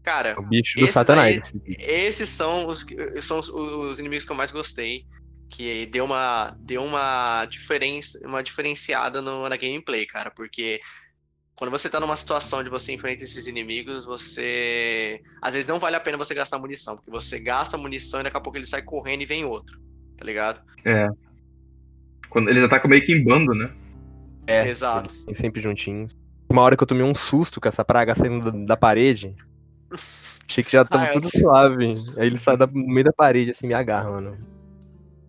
Cara, 0.03 0.35
O 0.39 0.43
bicho 0.43 0.79
do 0.79 0.85
Esses 0.85 0.95
satanás. 0.95 1.53
aí- 1.67 1.77
esses 1.79 2.29
são 2.29 2.67
os, 2.67 2.83
que- 2.83 3.21
são 3.21 3.39
os, 3.39 3.49
os 3.49 3.99
inimigos 3.99 4.25
que 4.25 4.33
eu 4.33 4.37
mais 4.37 4.53
gostei. 4.53 5.05
Que 5.51 5.87
deu 5.87 6.05
uma, 6.05 6.55
deu 6.61 6.85
uma 6.85 7.47
diferença, 7.47 8.19
uma 8.27 8.43
diferenciada 8.43 9.23
no, 9.23 9.49
na 9.49 9.57
gameplay, 9.57 10.05
cara. 10.07 10.31
Porque 10.31 10.79
quando 11.57 11.71
você 11.71 11.89
tá 11.89 11.99
numa 11.99 12.17
situação 12.17 12.63
de 12.63 12.69
você 12.69 12.93
enfrentar 12.93 13.25
esses 13.25 13.47
inimigos, 13.47 14.05
você. 14.05 15.21
Às 15.43 15.55
vezes 15.55 15.67
não 15.67 15.79
vale 15.79 15.97
a 15.97 16.01
pena 16.01 16.19
você 16.19 16.35
gastar 16.35 16.59
munição. 16.59 16.97
Porque 16.97 17.11
você 17.11 17.39
gasta 17.39 17.79
munição 17.79 18.21
e 18.21 18.25
daqui 18.25 18.37
a 18.37 18.41
pouco 18.41 18.59
ele 18.59 18.67
sai 18.67 18.83
correndo 18.83 19.23
e 19.23 19.27
vem 19.27 19.45
outro. 19.45 19.79
Tá 20.19 20.25
ligado? 20.25 20.61
É. 20.85 21.09
Quando 22.29 22.51
eles 22.51 22.63
atacam 22.63 22.91
meio 22.91 23.05
que 23.05 23.13
em 23.13 23.25
bando, 23.25 23.55
né? 23.55 23.73
É, 24.47 24.69
Exato. 24.69 25.15
têm 25.25 25.35
sempre 25.35 25.61
juntinhos. 25.63 26.13
Uma 26.49 26.63
hora 26.63 26.77
que 26.77 26.83
eu 26.83 26.87
tomei 26.87 27.05
um 27.05 27.15
susto 27.15 27.61
com 27.61 27.69
essa 27.69 27.85
praga 27.85 28.15
saindo 28.15 28.51
da, 28.51 28.59
da 28.67 28.77
parede. 28.77 29.35
Achei 30.49 30.65
que 30.65 30.73
já 30.73 30.85
tava 30.85 31.05
Ah, 31.05 31.09
tudo 31.09 31.21
sei. 31.31 31.41
suave. 31.41 31.89
Aí 32.17 32.27
ele 32.27 32.39
sai 32.39 32.57
da- 32.57 32.67
no 32.67 32.87
meio 32.87 33.05
da 33.05 33.13
parede, 33.13 33.51
assim, 33.51 33.67
me 33.67 33.75
agarra, 33.75 34.11
mano. 34.11 34.39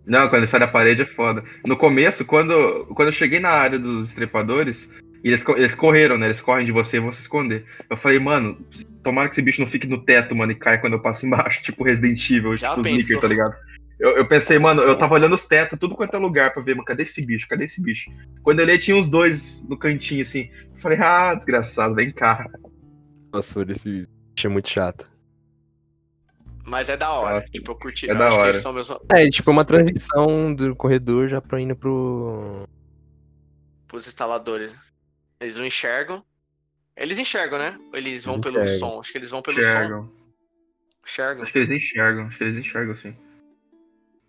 Não, 0.06 0.22
quando 0.30 0.38
ele 0.44 0.48
sai 0.48 0.60
da 0.62 0.68
parede 0.68 1.02
é 1.02 1.06
foda. 1.06 1.44
No 1.66 1.76
começo, 1.78 2.24
quando, 2.26 2.86
quando 2.96 3.10
eu 3.10 3.14
cheguei 3.14 3.40
na 3.40 3.50
área 3.50 3.78
dos 3.78 4.06
estripadores, 4.10 4.90
eles, 5.24 5.44
eles 5.50 5.76
correram, 5.76 6.18
né? 6.18 6.28
Eles 6.28 6.42
correm 6.42 6.66
de 6.66 6.72
você 6.72 6.98
e 6.98 7.00
vão 7.02 7.12
se 7.12 7.22
esconder. 7.22 7.66
Eu 7.90 7.98
falei, 7.98 8.18
mano, 8.18 8.58
tomara 9.04 9.28
que 9.28 9.36
esse 9.36 9.42
bicho 9.42 9.60
não 9.62 9.68
fique 9.68 9.86
no 9.86 9.98
teto, 10.04 10.36
mano, 10.36 10.52
e 10.54 10.56
caia 10.56 10.78
quando 10.78 10.94
eu 10.94 11.02
passo 11.02 11.26
embaixo, 11.26 11.62
tipo 11.64 11.84
Resident 11.84 12.28
Evil, 12.30 12.56
Já 12.56 12.70
tipo 12.70 13.22
tá 13.22 13.28
ligado? 13.28 13.54
Eu, 14.00 14.12
eu 14.18 14.26
pensei, 14.28 14.58
mano, 14.58 14.82
eu 14.82 14.98
tava 14.98 15.14
olhando 15.16 15.36
os 15.36 15.46
tetos, 15.46 15.78
tudo 15.78 15.94
quanto 15.96 16.16
é 16.16 16.18
lugar 16.20 16.54
pra 16.54 16.64
ver, 16.64 16.74
mano, 16.74 16.86
cadê 16.86 17.04
esse 17.04 17.26
bicho? 17.26 17.48
Cadê 17.50 17.66
esse 17.66 17.82
bicho? 17.82 18.10
Quando 18.42 18.60
eu 18.60 18.66
olhei, 18.66 18.80
tinha 18.80 18.96
uns 18.96 19.10
dois 19.10 19.62
no 19.68 19.78
cantinho, 19.78 20.22
assim. 20.22 20.50
Eu 20.74 20.80
falei, 20.80 20.98
ah, 21.02 21.36
desgraçado, 21.36 21.94
vem 21.96 22.10
cá. 22.12 22.48
Nossa, 23.34 23.62
esse 23.70 24.08
bicho 24.34 24.48
é 24.48 24.50
muito 24.50 24.70
chato. 24.70 25.12
Mas 26.66 26.88
é 26.88 26.96
da 26.96 27.12
hora. 27.12 27.40
Ah, 27.40 27.50
tipo, 27.50 27.72
eu 27.72 27.76
curti. 27.76 28.10
é 28.10 28.16
da 28.16 28.28
acho 28.28 28.36
que 28.38 28.42
hora. 28.42 28.50
eles 28.52 28.62
são 28.62 28.72
meus, 28.74 28.90
É, 29.12 29.30
tipo, 29.30 29.52
uma 29.52 29.66
transição 29.66 30.54
do 30.54 30.76
corredor 30.76 31.28
já 31.28 31.42
pra 31.42 31.60
indo 31.60 31.76
pro. 31.76 32.64
pros 33.88 34.08
instaladores. 34.08 34.74
Eles 35.42 35.58
não 35.58 35.66
enxergam. 35.66 36.24
Eles 36.96 37.18
enxergam, 37.18 37.58
né? 37.58 37.78
Eles 37.94 38.24
vão 38.24 38.36
Eles 38.36 38.44
pelo 38.44 38.62
enxergam. 38.62 38.90
som. 38.92 39.00
Acho 39.00 39.12
que 39.12 39.18
eles 39.18 39.32
vão 39.32 39.42
pelo 39.42 39.62
som. 39.62 39.68
Enxergam. 39.68 40.12
Enxergam. 41.04 41.44
Acho 41.44 41.52
que 41.54 41.60
eles 41.60 41.72
enxergam, 41.72 42.26
acho 42.28 42.38
que 42.38 42.44
eles 42.44 42.58
enxergam, 42.58 42.94
sim. 42.94 43.16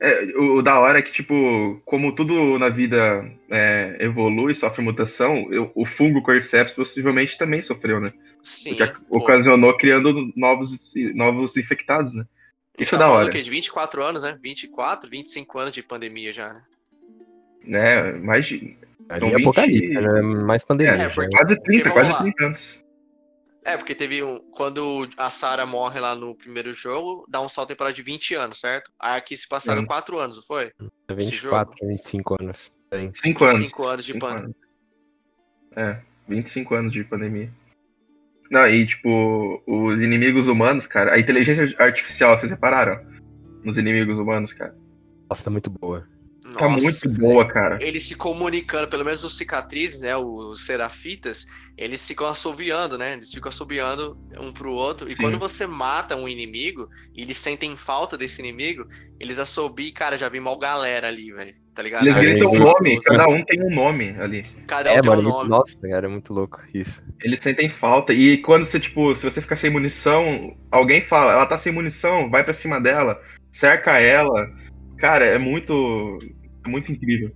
É, 0.01 0.25
o, 0.37 0.57
o 0.57 0.63
da 0.63 0.79
hora 0.79 0.99
é 0.99 1.03
que, 1.03 1.13
tipo, 1.13 1.81
como 1.85 2.15
tudo 2.15 2.59
na 2.59 2.71
vida 2.71 3.31
é, 3.51 3.97
evolui, 4.01 4.55
sofre 4.55 4.83
mutação, 4.83 5.47
eu- 5.53 5.71
o 5.75 5.85
fungo 5.85 6.23
Cordyceps 6.23 6.73
possivelmente 6.73 7.37
também 7.37 7.61
sofreu, 7.63 8.01
né? 8.01 8.13
Sim. 8.43 8.75
Porque 8.77 8.93
pô. 9.09 9.19
ocasionou 9.19 9.77
criando 9.77 10.33
novos, 10.35 10.95
novos 11.15 11.57
infectados, 11.59 12.15
né? 12.15 12.25
Isso 12.79 12.95
é 12.95 12.99
tá 12.99 13.05
da 13.07 13.11
hora. 13.13 13.29
De 13.29 13.51
24 13.51 14.03
anos, 14.03 14.23
né? 14.23 14.39
24, 14.43 15.11
25 15.11 15.59
anos 15.59 15.75
de 15.75 15.83
pandemia 15.83 16.33
já, 16.33 16.55
né? 16.55 16.63
né? 17.63 18.13
Mais 18.13 18.47
de 18.47 18.79
Ali 19.11 19.27
é 19.27 19.31
20 19.37 19.41
apocalipse, 19.43 19.89
né? 20.01 20.23
Mais 20.23 20.65
pandemia. 20.65 20.95
É, 20.95 20.99
já. 20.99 21.11
porque- 21.11 21.37
quase 21.37 21.63
30, 21.63 21.91
vamos 21.91 21.95
quase 21.95 22.11
lá. 22.13 22.19
30 22.23 22.45
anos. 22.47 22.80
É, 23.71 23.77
porque 23.77 23.95
teve 23.95 24.21
um. 24.23 24.41
Quando 24.51 25.09
a 25.17 25.31
Sarah 25.31 25.65
morre 25.65 26.01
lá 26.01 26.17
no 26.17 26.35
primeiro 26.35 26.75
jogo, 26.75 27.25
dá 27.29 27.41
um 27.41 27.49
salto 27.49 27.69
temporal 27.69 27.93
de 27.93 28.03
20 28.03 28.35
anos, 28.35 28.59
certo? 28.59 28.91
Aí 28.99 29.17
aqui 29.17 29.37
se 29.37 29.47
passaram 29.49 29.83
Hum. 29.83 29.87
4 29.87 30.19
anos, 30.19 30.37
não 30.37 30.43
foi? 30.43 30.73
É 31.07 31.15
24, 31.15 31.87
25 31.87 32.37
anos. 32.41 32.73
Tem. 32.91 33.15
5 33.15 33.45
anos. 33.45 33.59
25 33.61 33.87
anos 33.87 34.05
de 34.05 34.19
pandemia. 34.19 34.55
É, 35.77 36.01
25 36.29 36.75
anos 36.75 36.93
de 36.93 37.05
pandemia. 37.05 37.53
Não, 38.51 38.67
e 38.67 38.85
tipo, 38.85 39.63
os 39.65 40.01
inimigos 40.01 40.49
humanos, 40.49 40.89
cara, 40.89 41.15
a 41.15 41.21
inteligência 41.21 41.73
artificial, 41.79 42.37
vocês 42.37 42.51
repararam? 42.51 43.01
Nos 43.63 43.79
inimigos 43.79 44.19
humanos, 44.19 44.53
cara. 44.53 44.75
Nossa, 45.29 45.45
tá 45.45 45.51
muito 45.51 45.71
boa. 45.71 46.09
Tá 46.59 46.69
muito 46.69 47.09
boa, 47.11 47.47
cara. 47.47 47.79
Eles 47.83 48.03
se 48.05 48.15
comunicando, 48.15 48.89
pelo 48.89 49.05
menos 49.05 49.23
os 49.25 49.37
cicatrizes, 49.37 50.01
né? 50.01 50.17
Os 50.17 50.65
serafitas, 50.67 51.47
eles 51.77 52.07
ficam 52.07 52.27
assoviando, 52.27 52.97
né? 52.99 53.13
Eles 53.15 53.33
ficam 53.33 53.49
assoviando 53.49 54.19
um 54.39 54.53
pro 54.53 54.73
outro. 54.73 55.09
E 55.09 55.13
Sim. 55.13 55.17
quando 55.23 55.39
você 55.39 55.67
mata 55.67 56.17
um 56.17 56.29
inimigo 56.29 56.89
e 57.15 57.23
eles 57.23 57.37
sentem 57.39 57.77
falta 57.77 58.17
desse 58.17 58.41
inimigo, 58.41 58.87
eles 59.19 59.39
assobiam, 59.39 59.93
cara, 59.93 60.17
já 60.17 60.29
vi 60.29 60.41
mal 60.41 60.59
galera 60.59 61.09
ali, 61.09 61.33
velho. 61.33 61.55
Tá 61.75 61.83
ligado? 61.83 62.03
Eles 62.05 62.17
gritam 62.17 62.51
o 62.51 62.55
eles- 62.55 62.61
nome, 62.65 63.01
cada 63.01 63.29
um 63.29 63.45
tem 63.45 63.63
um 63.63 63.71
nome 63.75 64.11
ali. 64.19 64.45
Cada 64.67 64.93
um 64.93 64.97
É, 64.97 65.01
tem 65.01 65.11
um 65.11 65.17
mano, 65.17 65.29
nome. 65.29 65.49
nossa, 65.49 65.79
cara, 65.81 66.07
é 66.07 66.11
muito 66.11 66.35
louco 66.35 66.61
isso. 66.75 67.03
Eles 67.23 67.41
sentem 67.41 67.71
falta. 67.71 68.13
E 68.13 68.39
quando 68.39 68.67
você, 68.67 68.79
tipo, 68.81 69.15
se 69.15 69.25
você 69.25 69.41
ficar 69.41 69.57
sem 69.57 69.71
munição, 69.71 70.57
alguém 70.71 71.01
fala, 71.03 71.33
ela 71.33 71.47
tá 71.47 71.59
sem 71.59 71.73
munição, 71.73 72.29
vai 72.29 72.43
pra 72.45 72.53
cima 72.53 72.81
dela, 72.81 73.23
cerca 73.53 73.99
ela. 73.99 74.51
Cara, 74.99 75.25
é 75.25 75.39
muito. 75.39 76.19
É 76.65 76.69
muito 76.69 76.93
incrível. 76.93 77.33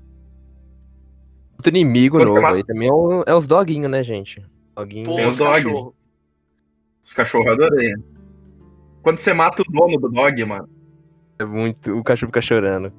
Outro 1.56 1.70
inimigo 1.70 2.18
Quando 2.18 2.34
novo 2.34 2.46
aí 2.46 2.64
também 2.64 2.88
é, 2.88 2.92
o- 2.92 3.24
é 3.26 3.34
os 3.34 3.46
doguinhos, 3.46 3.90
né, 3.90 4.02
gente? 4.02 4.44
Doguinho. 4.76 5.04
Pô, 5.04 5.26
os 5.28 5.38
dog. 5.38 5.52
cachorros. 5.52 5.94
Os 7.04 7.12
cachorros 7.12 7.46
adorei. 7.52 7.94
Quando 9.02 9.18
você 9.18 9.32
mata 9.32 9.62
o 9.62 9.64
dono 9.72 9.98
do 9.98 10.08
dog, 10.10 10.44
mano, 10.44 10.68
É 11.38 11.44
muito. 11.44 11.96
O 11.98 12.02
cachorro 12.04 12.28
fica 12.30 12.40
chorando. 12.40 12.92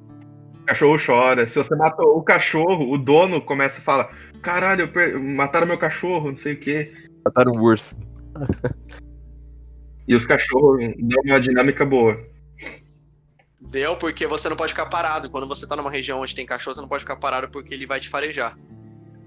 o 0.62 0.64
cachorro 0.66 0.98
chora. 1.04 1.46
Se 1.46 1.56
você 1.56 1.74
mata 1.76 2.02
o 2.02 2.22
cachorro, 2.22 2.90
o 2.92 2.98
dono 2.98 3.40
começa 3.40 3.78
a 3.80 3.82
falar: 3.84 4.16
caralho, 4.42 4.82
eu 4.82 4.88
per- 4.88 5.18
mataram 5.20 5.66
meu 5.66 5.78
cachorro, 5.78 6.30
não 6.30 6.36
sei 6.36 6.54
o 6.54 6.60
quê. 6.60 6.92
Mataram 7.24 7.52
o 7.52 7.62
urso. 7.62 7.94
E 10.08 10.14
os 10.14 10.26
cachorros 10.26 10.78
dão 10.98 11.20
uma 11.24 11.40
dinâmica 11.40 11.84
boa. 11.84 12.18
Deu 13.70 13.96
porque 13.96 14.26
você 14.26 14.48
não 14.48 14.56
pode 14.56 14.72
ficar 14.72 14.86
parado. 14.86 15.28
Quando 15.30 15.46
você 15.46 15.66
tá 15.66 15.76
numa 15.76 15.90
região 15.90 16.20
onde 16.20 16.34
tem 16.34 16.46
cachorro, 16.46 16.74
você 16.74 16.80
não 16.80 16.88
pode 16.88 17.00
ficar 17.02 17.16
parado 17.16 17.48
porque 17.48 17.74
ele 17.74 17.86
vai 17.86 18.00
te 18.00 18.08
farejar. 18.08 18.56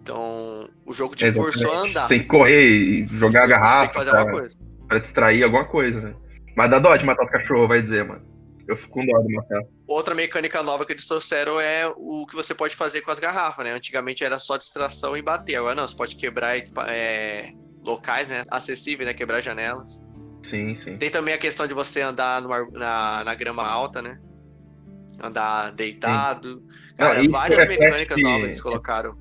Então, 0.02 0.70
o 0.86 0.94
jogo 0.94 1.16
te 1.16 1.26
Exatamente. 1.26 1.54
forçou 1.62 1.78
a 1.78 1.82
andar. 1.88 2.08
Tem 2.08 2.20
que 2.20 2.26
correr 2.26 2.66
e 2.68 3.08
jogar 3.08 3.40
a 3.40 3.42
Você- 3.42 3.42
Você 3.42 3.48
garrafa 3.48 3.80
tem 3.82 3.88
que 3.90 3.94
fazer 3.96 4.10
pra, 4.12 4.20
alguma 4.22 4.40
coisa. 4.40 4.56
pra 4.88 5.00
distrair 5.00 5.44
alguma 5.44 5.66
coisa, 5.66 6.02
né? 6.02 6.16
Mas 6.56 6.72
dá 6.72 6.80
dó 6.80 6.96
de 6.96 7.06
matar 7.06 7.24
os 7.24 7.30
cachorros, 7.30 7.68
vai 7.68 7.82
dizer, 7.82 8.04
mano. 8.06 8.28
Eu 8.68 8.78
fico 8.78 8.90
com 8.94 9.06
dó 9.06 9.20
de 9.22 9.34
matar. 9.36 9.62
Outra 9.88 10.14
mecânica 10.16 10.62
nova 10.64 10.86
que 10.86 10.94
eles 10.94 11.06
trouxeram 11.06 11.60
é 11.60 11.92
o 11.96 12.26
que 12.28 12.36
você 12.36 12.54
pode 12.54 12.76
fazer 12.76 13.02
com 13.02 13.12
as 13.12 13.20
garrafas, 13.20 13.66
né? 13.66 13.74
Antigamente 13.74 14.24
era 14.24 14.38
só 14.40 14.58
distração 14.58 15.18
e 15.18 15.22
bater. 15.22 15.56
Agora 15.56 15.76
não, 15.76 15.86
você 15.88 15.96
pode 15.96 16.16
quebrar 16.16 16.56
é, 16.88 17.52
locais, 17.84 18.28
né? 18.28 18.44
Acessíveis, 18.50 19.08
né? 19.08 19.14
Quebrar 19.14 19.42
janelas. 19.42 20.00
Sim, 20.44 20.76
sim. 20.76 20.98
Tem 20.98 21.10
também 21.10 21.34
a 21.34 21.38
questão 21.38 21.68
de 21.68 21.74
você 21.74 22.02
andar 22.02 22.44
ar- 22.44 22.72
na, 22.72 23.24
na 23.24 23.36
grama 23.36 23.64
alta, 23.68 24.02
né? 24.02 24.20
Andar 25.22 25.72
deitado. 25.72 26.64
Cara, 26.98 27.22
Não, 27.22 27.32
várias 27.32 27.68
mecânicas 27.68 28.22
novas 28.22 28.44
eles 28.44 28.62
colocaram. 28.62 29.18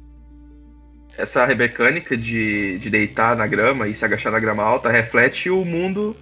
Essa 1.16 1.46
mecânica 1.54 2.16
de, 2.16 2.78
de 2.78 2.90
deitar 2.90 3.36
na 3.36 3.46
grama 3.46 3.88
e 3.88 3.94
se 3.94 4.04
agachar 4.04 4.30
na 4.30 4.38
grama 4.38 4.62
alta 4.62 4.88
reflete 4.88 5.50
o 5.50 5.64
mundo 5.64 6.16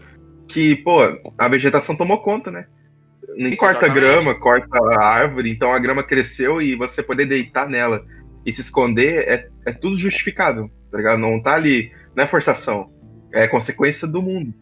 que, 0.49 0.77
pô, 0.77 1.01
a 1.37 1.49
vegetação 1.49 1.95
tomou 1.95 2.23
conta, 2.23 2.51
né? 2.51 2.67
Ninguém 3.37 3.57
corta 3.57 3.89
grama, 3.89 4.35
corta 4.35 4.79
a 4.99 5.05
árvore, 5.05 5.51
então 5.51 5.73
a 5.73 5.79
grama 5.79 6.03
cresceu 6.03 6.63
e 6.63 6.75
você 6.75 7.03
poder 7.03 7.27
deitar 7.27 7.69
nela 7.69 8.03
e 8.47 8.53
se 8.53 8.61
esconder 8.61 9.29
é, 9.29 9.49
é 9.67 9.73
tudo 9.73 9.97
justificável, 9.97 10.71
tá 10.91 10.97
ligado? 10.97 11.19
Não 11.19 11.43
tá 11.43 11.55
ali, 11.55 11.93
não 12.15 12.25
é 12.25 12.27
forçação, 12.27 12.91
é 13.33 13.47
consequência 13.47 14.09
do 14.09 14.23
mundo. 14.23 14.55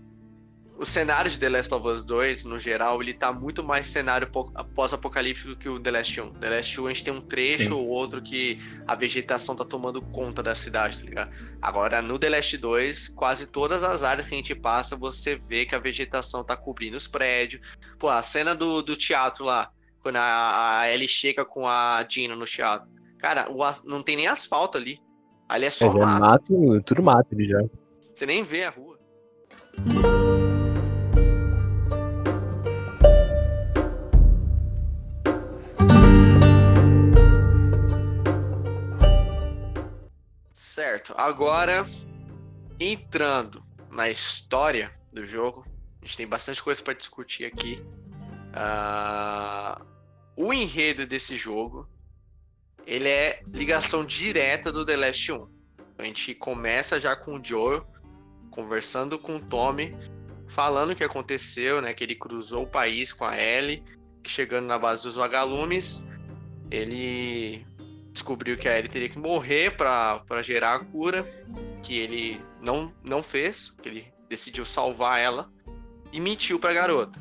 O 0.85 0.87
cenário 0.87 1.31
de 1.31 1.41
The 1.41 1.49
Last 1.49 1.73
of 1.75 1.89
Us 1.89 2.05
2, 2.05 2.45
no 2.45 2.59
geral, 2.59 3.01
ele 3.03 3.15
tá 3.15 3.33
muito 3.33 3.65
mais 3.65 3.87
cenário 3.87 4.27
po- 4.31 4.53
pós-apocalíptico 4.75 5.57
que 5.57 5.67
o 5.67 5.81
The 5.81 5.91
Last 5.91 6.21
1. 6.21 6.33
The 6.35 6.51
Last 6.51 6.79
1 6.79 6.87
a 6.87 6.93
gente 6.93 7.05
tem 7.05 7.15
um 7.15 7.23
trecho 7.23 7.69
Sim. 7.69 7.73
ou 7.73 7.87
outro 7.87 8.21
que 8.21 8.59
a 8.87 8.95
vegetação 8.95 9.57
tá 9.57 9.65
tomando 9.65 10.03
conta 10.03 10.43
da 10.43 10.55
cidade, 10.55 10.99
tá 10.99 11.05
ligado? 11.09 11.31
Agora, 11.63 12.03
no 12.03 12.19
The 12.19 12.29
Last 12.29 12.59
2, 12.59 13.09
quase 13.09 13.47
todas 13.47 13.83
as 13.83 14.05
áreas 14.05 14.27
que 14.29 14.35
a 14.35 14.37
gente 14.37 14.55
passa, 14.55 14.95
você 14.95 15.37
vê 15.37 15.65
que 15.65 15.75
a 15.75 15.79
vegetação 15.79 16.45
tá 16.45 16.55
cobrindo 16.55 16.99
os 16.99 17.09
prédios. 17.09 17.63
Pô, 17.99 18.11
a 18.11 18.21
cena 18.23 18.55
do, 18.55 18.83
do 18.83 18.95
teatro 18.95 19.47
lá, 19.47 19.71
quando 20.03 20.17
a, 20.17 20.81
a 20.81 20.93
Ellie 20.93 21.09
chega 21.09 21.47
com 21.47 21.67
a 21.67 22.03
Dina 22.03 22.37
no 22.37 22.45
teatro. 22.45 22.87
Cara, 23.19 23.51
o 23.51 23.59
não 23.89 24.03
tem 24.03 24.17
nem 24.17 24.27
asfalto 24.27 24.77
ali. 24.77 24.99
Ali 25.49 25.65
é 25.65 25.69
É, 25.69 25.71
só 25.71 25.91
já 25.91 25.99
mato. 25.99 26.21
mato, 26.21 26.83
tudo 26.85 27.03
mato 27.03 27.29
ele 27.33 27.49
já. 27.49 27.63
Você 28.15 28.27
nem 28.27 28.43
vê 28.43 28.65
a 28.65 28.69
rua. 28.71 28.99
Certo, 40.75 41.15
agora 41.17 41.89
entrando 42.81 43.63
na 43.93 44.11
história 44.11 44.93
do 45.13 45.25
jogo, 45.25 45.65
a 46.03 46.05
gente 46.05 46.17
tem 46.17 46.27
bastante 46.27 46.61
coisa 46.61 46.83
para 46.83 46.95
discutir 46.95 47.45
aqui. 47.45 47.81
Ah, 48.53 49.81
o 50.37 50.53
enredo 50.53 51.07
desse 51.07 51.37
jogo, 51.37 51.89
ele 52.85 53.09
é 53.09 53.41
ligação 53.47 54.05
direta 54.05 54.73
do 54.73 54.85
The 54.85 54.97
Last 54.97 55.31
1. 55.31 55.49
A 55.97 56.03
gente 56.07 56.35
começa 56.35 56.99
já 56.99 57.15
com 57.15 57.39
o 57.39 57.45
Joe 57.45 57.81
conversando 58.51 59.17
com 59.17 59.37
o 59.37 59.41
Tommy, 59.41 59.97
falando 60.49 60.91
o 60.91 60.97
que 60.97 61.05
aconteceu, 61.05 61.81
né? 61.81 61.95
Que 61.95 62.03
ele 62.03 62.17
cruzou 62.17 62.65
o 62.65 62.69
país 62.69 63.13
com 63.13 63.25
a 63.25 63.41
Ellie, 63.41 63.85
chegando 64.27 64.67
na 64.67 64.77
base 64.77 65.03
dos 65.03 65.15
vagalumes, 65.15 66.05
ele 66.69 67.65
descobriu 68.15 68.57
que 68.57 68.69
a 68.69 68.79
Ellie 68.79 68.89
teria 68.89 69.09
que 69.09 69.19
morrer 69.19 69.77
para 69.77 70.41
gerar 70.41 70.77
a 70.77 70.79
cura, 70.79 71.27
que 71.83 71.99
ele 71.99 72.41
não, 72.63 72.95
não 73.03 73.23
fez, 73.23 73.75
que 73.83 73.89
ele 73.89 74.15
decidiu 74.29 74.65
salvar 74.65 75.21
ela 75.21 75.51
e 76.13 76.21
mentiu 76.21 76.61
para 76.61 76.71
a 76.71 76.75
garota. 76.75 77.21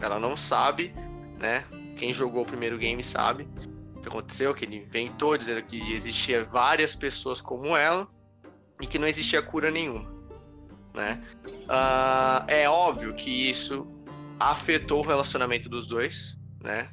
Ela 0.00 0.18
não 0.18 0.36
sabe, 0.36 0.92
né? 1.38 1.64
Quem 1.96 2.12
jogou 2.12 2.42
o 2.42 2.46
primeiro 2.46 2.76
game 2.76 3.04
sabe 3.04 3.48
o 3.94 4.00
que 4.00 4.08
aconteceu, 4.08 4.52
que 4.52 4.64
ele 4.64 4.78
inventou 4.78 5.38
dizendo 5.38 5.62
que 5.62 5.92
existia 5.92 6.44
várias 6.44 6.96
pessoas 6.96 7.40
como 7.40 7.76
ela 7.76 8.08
e 8.80 8.86
que 8.86 8.98
não 8.98 9.06
existia 9.06 9.40
cura 9.40 9.70
nenhuma, 9.70 10.12
né? 10.92 11.22
Uh, 11.46 12.44
é 12.48 12.68
óbvio 12.68 13.14
que 13.14 13.48
isso 13.48 13.86
afetou 14.40 15.04
o 15.04 15.06
relacionamento 15.06 15.68
dos 15.68 15.86
dois, 15.86 16.36
né? 16.60 16.90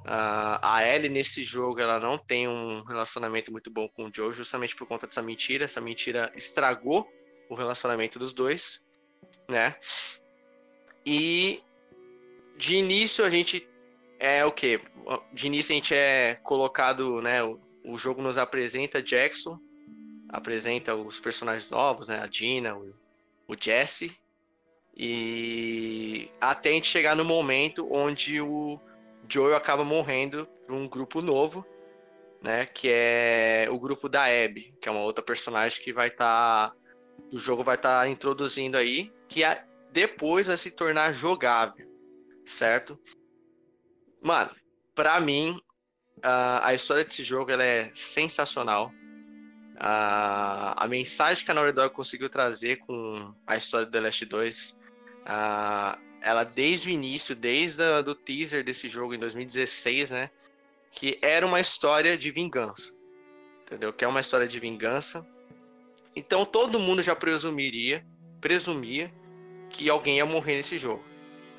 Uh, 0.00 0.56
a 0.62 0.82
Ellie 0.86 1.10
nesse 1.10 1.44
jogo 1.44 1.78
ela 1.78 2.00
não 2.00 2.16
tem 2.16 2.48
um 2.48 2.82
relacionamento 2.82 3.52
muito 3.52 3.70
bom 3.70 3.86
com 3.88 4.06
o 4.06 4.10
Joe, 4.12 4.32
justamente 4.32 4.74
por 4.74 4.86
conta 4.86 5.06
dessa 5.06 5.20
mentira. 5.20 5.66
Essa 5.66 5.80
mentira 5.80 6.32
estragou 6.34 7.10
o 7.48 7.54
relacionamento 7.54 8.18
dos 8.18 8.32
dois, 8.32 8.84
né? 9.48 9.76
E 11.04 11.62
de 12.56 12.76
início 12.76 13.24
a 13.24 13.30
gente 13.30 13.68
é 14.18 14.44
o 14.44 14.52
que? 14.52 14.80
De 15.32 15.46
início 15.46 15.72
a 15.72 15.76
gente 15.76 15.94
é 15.94 16.38
colocado, 16.42 17.20
né? 17.20 17.42
O, 17.42 17.60
o, 17.84 17.98
jogo 17.98 18.22
nos 18.22 18.38
apresenta 18.38 19.02
Jackson, 19.02 19.58
apresenta 20.28 20.94
os 20.94 21.20
personagens 21.20 21.68
novos, 21.68 22.08
né? 22.08 22.20
A 22.20 22.26
Dina, 22.26 22.76
o, 22.76 22.94
o 23.48 23.56
Jesse. 23.58 24.16
E 24.96 26.30
até 26.40 26.70
a 26.70 26.72
gente 26.72 26.88
chegar 26.88 27.16
no 27.16 27.24
momento 27.24 27.88
onde 27.90 28.40
o 28.40 28.78
Joel 29.30 29.54
acaba 29.54 29.84
morrendo 29.84 30.46
para 30.66 30.74
um 30.74 30.88
grupo 30.88 31.20
novo, 31.20 31.64
né? 32.42 32.66
Que 32.66 32.88
é 32.90 33.68
o 33.70 33.78
grupo 33.78 34.08
da 34.08 34.24
Abby, 34.24 34.74
que 34.80 34.88
é 34.88 34.92
uma 34.92 35.02
outra 35.02 35.24
personagem 35.24 35.82
que 35.82 35.92
vai 35.92 36.08
estar. 36.08 36.70
Tá, 36.70 36.76
o 37.32 37.38
jogo 37.38 37.62
vai 37.62 37.76
estar 37.76 38.00
tá 38.00 38.08
introduzindo 38.08 38.76
aí, 38.76 39.12
que 39.28 39.44
a, 39.44 39.62
depois 39.92 40.46
vai 40.46 40.56
se 40.56 40.70
tornar 40.70 41.12
jogável, 41.12 41.86
certo? 42.44 42.98
Mano, 44.22 44.50
para 44.94 45.20
mim, 45.20 45.60
uh, 46.18 46.60
a 46.62 46.74
história 46.74 47.04
desse 47.04 47.22
jogo 47.22 47.50
ela 47.50 47.64
é 47.64 47.90
sensacional. 47.94 48.90
Uh, 49.76 50.76
a 50.76 50.86
mensagem 50.88 51.44
que 51.44 51.50
a 51.50 51.54
Naughty 51.54 51.72
Dog 51.72 51.94
conseguiu 51.94 52.28
trazer 52.28 52.76
com 52.78 53.34
a 53.46 53.56
história 53.56 53.86
do 53.86 53.92
The 53.92 54.00
Last 54.00 54.26
2, 54.26 54.70
uh, 54.70 54.76
ah, 55.26 55.98
ela 56.20 56.44
desde 56.44 56.88
o 56.88 56.92
início, 56.92 57.34
desde 57.34 57.82
o 57.82 58.02
do 58.02 58.14
teaser 58.14 58.64
desse 58.64 58.88
jogo 58.88 59.14
em 59.14 59.18
2016, 59.18 60.10
né? 60.10 60.30
Que 60.92 61.18
era 61.22 61.46
uma 61.46 61.60
história 61.60 62.16
de 62.16 62.30
vingança. 62.30 62.94
Entendeu? 63.62 63.92
Que 63.92 64.04
é 64.04 64.08
uma 64.08 64.20
história 64.20 64.46
de 64.46 64.58
vingança. 64.58 65.26
Então 66.14 66.44
todo 66.44 66.78
mundo 66.78 67.02
já 67.02 67.14
presumiria, 67.14 68.04
presumia 68.40 69.12
que 69.70 69.88
alguém 69.88 70.16
ia 70.16 70.26
morrer 70.26 70.56
nesse 70.56 70.78
jogo, 70.78 71.04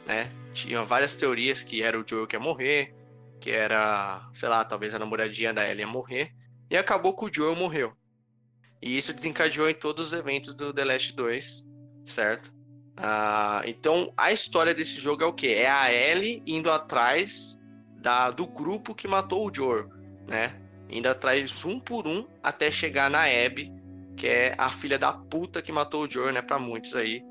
né? 0.06 0.30
Tinha 0.54 0.84
várias 0.84 1.16
teorias 1.16 1.64
que 1.64 1.82
era 1.82 2.00
o 2.00 2.06
Joel 2.06 2.28
que 2.28 2.36
ia 2.36 2.40
morrer, 2.40 2.94
que 3.40 3.50
era, 3.50 4.30
sei 4.34 4.50
lá, 4.50 4.64
talvez 4.66 4.94
a 4.94 5.00
namoradinha 5.00 5.54
da 5.54 5.66
Ellie 5.66 5.82
ia 5.82 5.88
morrer, 5.88 6.34
e 6.70 6.78
acabou 6.78 7.16
que 7.16 7.26
o 7.26 7.34
Joel 7.34 7.56
morreu. 7.56 7.94
E 8.82 8.98
isso 8.98 9.14
desencadeou 9.14 9.70
em 9.70 9.74
todos 9.74 10.08
os 10.08 10.14
eventos 10.14 10.54
do 10.54 10.74
The 10.74 10.84
Last 10.84 11.14
2, 11.16 11.66
certo? 12.06 12.52
Ah, 13.04 13.64
então, 13.66 14.14
a 14.16 14.32
história 14.32 14.76
desse 14.76 15.00
jogo 15.00 15.24
é 15.24 15.26
o 15.26 15.34
quê? 15.34 15.48
É 15.48 15.70
a 15.70 15.92
Ellie 15.92 16.44
indo 16.46 16.70
atrás 16.70 17.58
da, 17.98 18.30
do 18.30 18.46
grupo 18.46 18.94
que 18.94 19.08
matou 19.08 19.48
o 19.48 19.54
Joel, 19.54 19.90
né? 20.28 20.56
Indo 20.88 21.08
atrás 21.10 21.66
um 21.66 21.80
por 21.80 22.08
um 22.08 22.28
até 22.44 22.70
chegar 22.70 23.10
na 23.10 23.24
Abby, 23.24 23.72
que 24.16 24.28
é 24.28 24.54
a 24.56 24.70
filha 24.70 25.00
da 25.00 25.12
puta 25.12 25.62
que 25.62 25.72
matou 25.72 26.06
o 26.06 26.12
Joel, 26.12 26.32
né? 26.32 26.44
Pra 26.44 26.60
muitos 26.60 26.96
aí, 26.96 27.24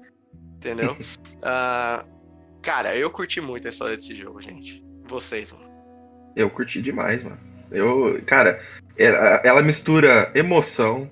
entendeu? 0.57 0.93
uh, 0.95 2.05
Cara, 2.63 2.97
eu 2.97 3.11
curti 3.11 3.41
muito 3.41 3.67
a 3.67 3.71
história 3.71 3.97
desse 3.97 4.15
jogo, 4.15 4.41
gente. 4.41 4.85
Vocês, 5.05 5.53
mano. 5.53 5.71
Eu 6.37 6.51
curti 6.51 6.83
demais, 6.83 7.23
mano. 7.23 7.39
Eu, 7.71 8.21
cara, 8.27 8.61
ela 9.45 9.63
mistura 9.63 10.31
emoção, 10.35 11.11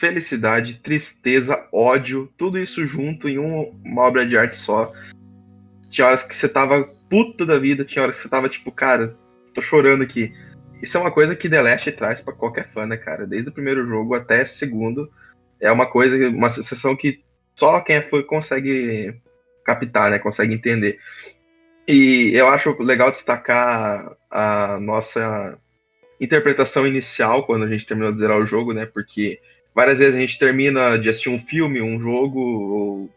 felicidade, 0.00 0.80
tristeza, 0.82 1.68
ódio, 1.70 2.32
tudo 2.38 2.58
isso 2.58 2.86
junto 2.86 3.28
em 3.28 3.38
uma 3.38 4.02
obra 4.02 4.26
de 4.26 4.36
arte 4.36 4.56
só. 4.56 4.92
Tinha 5.90 6.06
horas 6.06 6.22
que 6.22 6.34
você 6.34 6.48
tava 6.48 6.88
puta 7.10 7.44
da 7.44 7.58
vida, 7.58 7.84
tinha 7.84 8.02
horas 8.02 8.16
que 8.16 8.22
você 8.22 8.28
tava 8.28 8.48
tipo, 8.48 8.72
cara, 8.72 9.14
tô 9.54 9.60
chorando 9.60 10.02
aqui. 10.02 10.32
Isso 10.82 10.96
é 10.96 11.00
uma 11.00 11.10
coisa 11.10 11.36
que 11.36 11.50
The 11.50 11.60
Last 11.60 11.92
traz 11.92 12.22
para 12.22 12.32
qualquer 12.32 12.72
fã, 12.72 12.86
né, 12.86 12.96
cara? 12.96 13.26
Desde 13.26 13.50
o 13.50 13.52
primeiro 13.52 13.86
jogo 13.86 14.14
até 14.14 14.42
o 14.42 14.48
segundo. 14.48 15.12
É 15.60 15.70
uma 15.70 15.84
coisa, 15.84 16.16
uma 16.30 16.50
sensação 16.50 16.96
que 16.96 17.22
só 17.54 17.78
quem 17.80 17.96
é 17.96 18.00
fã 18.00 18.22
consegue 18.22 19.14
captar, 19.66 20.10
né? 20.10 20.18
Consegue 20.18 20.54
entender. 20.54 20.98
E 21.86 22.32
eu 22.34 22.48
acho 22.48 22.74
legal 22.82 23.10
destacar 23.10 24.16
a 24.30 24.80
nossa 24.80 25.58
interpretação 26.18 26.86
inicial 26.86 27.44
quando 27.44 27.64
a 27.64 27.68
gente 27.68 27.84
terminou 27.84 28.12
de 28.12 28.20
zerar 28.20 28.38
o 28.38 28.46
jogo, 28.46 28.72
né? 28.72 28.86
Porque 28.86 29.38
várias 29.74 29.98
vezes 29.98 30.16
a 30.16 30.20
gente 30.20 30.38
termina 30.38 30.96
de 30.96 31.08
assistir 31.08 31.28
um 31.28 31.38
filme, 31.38 31.80
um 31.80 32.00
jogo, 32.00 33.10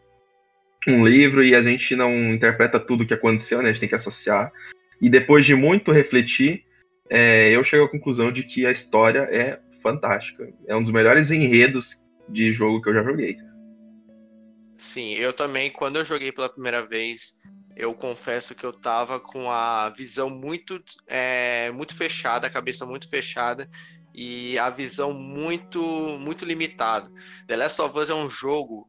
um 0.86 1.06
livro 1.06 1.44
e 1.44 1.54
a 1.54 1.62
gente 1.62 1.96
não 1.96 2.12
interpreta 2.32 2.78
tudo 2.78 3.04
o 3.04 3.06
que 3.06 3.14
aconteceu, 3.14 3.60
né? 3.60 3.68
A 3.68 3.72
gente 3.72 3.80
tem 3.80 3.88
que 3.88 3.94
associar. 3.94 4.52
E 5.00 5.08
depois 5.08 5.44
de 5.44 5.54
muito 5.54 5.92
refletir, 5.92 6.64
é, 7.10 7.50
eu 7.50 7.64
chego 7.64 7.84
à 7.84 7.88
conclusão 7.88 8.30
de 8.30 8.42
que 8.42 8.66
a 8.66 8.72
história 8.72 9.28
é 9.30 9.60
fantástica. 9.82 10.48
É 10.66 10.74
um 10.74 10.82
dos 10.82 10.92
melhores 10.92 11.30
enredos 11.30 12.00
de 12.28 12.52
jogo 12.52 12.80
que 12.80 12.88
eu 12.88 12.94
já 12.94 13.02
joguei. 13.02 13.36
Sim, 14.78 15.14
eu 15.14 15.32
também, 15.32 15.70
quando 15.70 15.96
eu 15.96 16.04
joguei 16.04 16.32
pela 16.32 16.48
primeira 16.48 16.84
vez, 16.84 17.36
eu 17.76 17.94
confesso 17.94 18.54
que 18.54 18.64
eu 18.64 18.72
tava 18.72 19.20
com 19.20 19.50
a 19.50 19.90
visão 19.90 20.30
muito, 20.30 20.82
é, 21.06 21.70
muito 21.70 21.94
fechada, 21.94 22.46
a 22.46 22.50
cabeça 22.50 22.86
muito 22.86 23.08
fechada 23.08 23.68
e 24.14 24.56
a 24.58 24.70
visão 24.70 25.12
muito, 25.12 25.82
muito 26.20 26.44
limitada. 26.44 27.10
The 27.48 27.56
Last 27.56 27.82
of 27.82 27.98
Us 27.98 28.10
é 28.10 28.14
um 28.14 28.30
jogo 28.30 28.88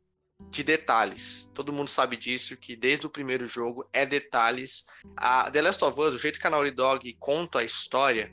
de 0.51 0.63
detalhes. 0.63 1.49
Todo 1.53 1.73
mundo 1.73 1.89
sabe 1.89 2.15
disso, 2.15 2.55
que 2.55 2.75
desde 2.75 3.07
o 3.07 3.09
primeiro 3.09 3.47
jogo 3.47 3.89
é 3.91 4.05
detalhes. 4.05 4.85
A 5.17 5.49
The 5.49 5.61
Last 5.61 5.83
of 5.83 5.99
Us, 5.99 6.13
o 6.13 6.17
jeito 6.17 6.39
que 6.39 6.45
a 6.45 6.49
Naughty 6.49 6.71
Dog 6.71 7.17
conta 7.19 7.59
a 7.59 7.63
história, 7.63 8.31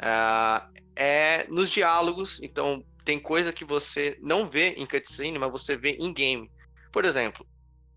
uh, 0.00 0.74
é 0.96 1.46
nos 1.48 1.70
diálogos. 1.70 2.42
Então, 2.42 2.84
tem 3.04 3.20
coisa 3.20 3.52
que 3.52 3.64
você 3.64 4.18
não 4.20 4.48
vê 4.48 4.70
em 4.70 4.86
cutscene, 4.86 5.38
mas 5.38 5.52
você 5.52 5.76
vê 5.76 5.90
em 5.90 6.12
game. 6.12 6.50
Por 6.90 7.04
exemplo, 7.04 7.46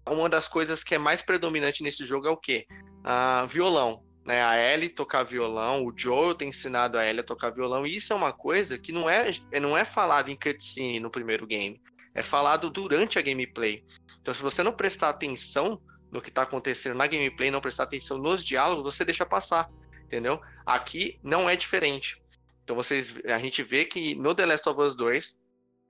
uma 0.06 0.30
das 0.30 0.48
coisas 0.48 0.84
que 0.84 0.94
é 0.96 0.98
mais 0.98 1.22
predominante 1.22 1.82
nesse 1.82 2.06
jogo 2.06 2.28
é 2.28 2.32
o 2.32 2.38
quê? 2.38 2.68
Ah, 3.04 3.46
violão. 3.48 4.04
Né? 4.28 4.44
A 4.44 4.58
Ellie 4.58 4.90
tocar 4.90 5.24
violão, 5.24 5.86
o 5.86 5.94
Joel 5.96 6.36
tem 6.36 6.50
ensinado 6.50 6.98
a 6.98 7.08
Ellie 7.08 7.22
a 7.22 7.24
tocar 7.24 7.50
violão, 7.50 7.88
e 7.88 7.96
isso 7.96 8.12
é 8.12 8.16
uma 8.16 8.34
coisa 8.34 8.78
que 8.78 8.92
não 8.92 9.10
é, 9.10 9.30
não 9.62 9.76
é 9.78 9.86
falado 9.86 10.30
em 10.30 10.36
cutscene 10.36 11.00
no 11.00 11.10
primeiro 11.10 11.48
game. 11.48 11.82
É 12.14 12.22
falado 12.22 12.70
durante 12.70 13.18
a 13.18 13.22
gameplay. 13.22 13.86
Então, 14.20 14.34
se 14.34 14.44
você 14.44 14.62
não 14.62 14.74
prestar 14.74 15.10
atenção 15.10 15.82
no 16.12 16.22
que 16.22 16.28
está 16.28 16.42
acontecendo 16.42 16.98
na 16.98 17.08
gameplay, 17.08 17.50
não 17.50 17.62
prestar 17.62 17.84
atenção 17.84 18.18
nos 18.18 18.44
diálogos, 18.44 18.96
você 18.96 19.06
deixa 19.06 19.26
passar, 19.26 19.70
entendeu? 20.04 20.42
Aqui 20.66 21.18
não 21.24 21.50
é 21.50 21.56
diferente. 21.56 22.22
Então, 22.64 22.76
vocês, 22.76 23.16
a 23.26 23.40
gente 23.40 23.64
vê 23.64 23.86
que 23.86 24.14
no 24.16 24.36
The 24.36 24.46
Last 24.46 24.68
of 24.68 24.82
Us 24.82 24.94
2, 24.94 25.38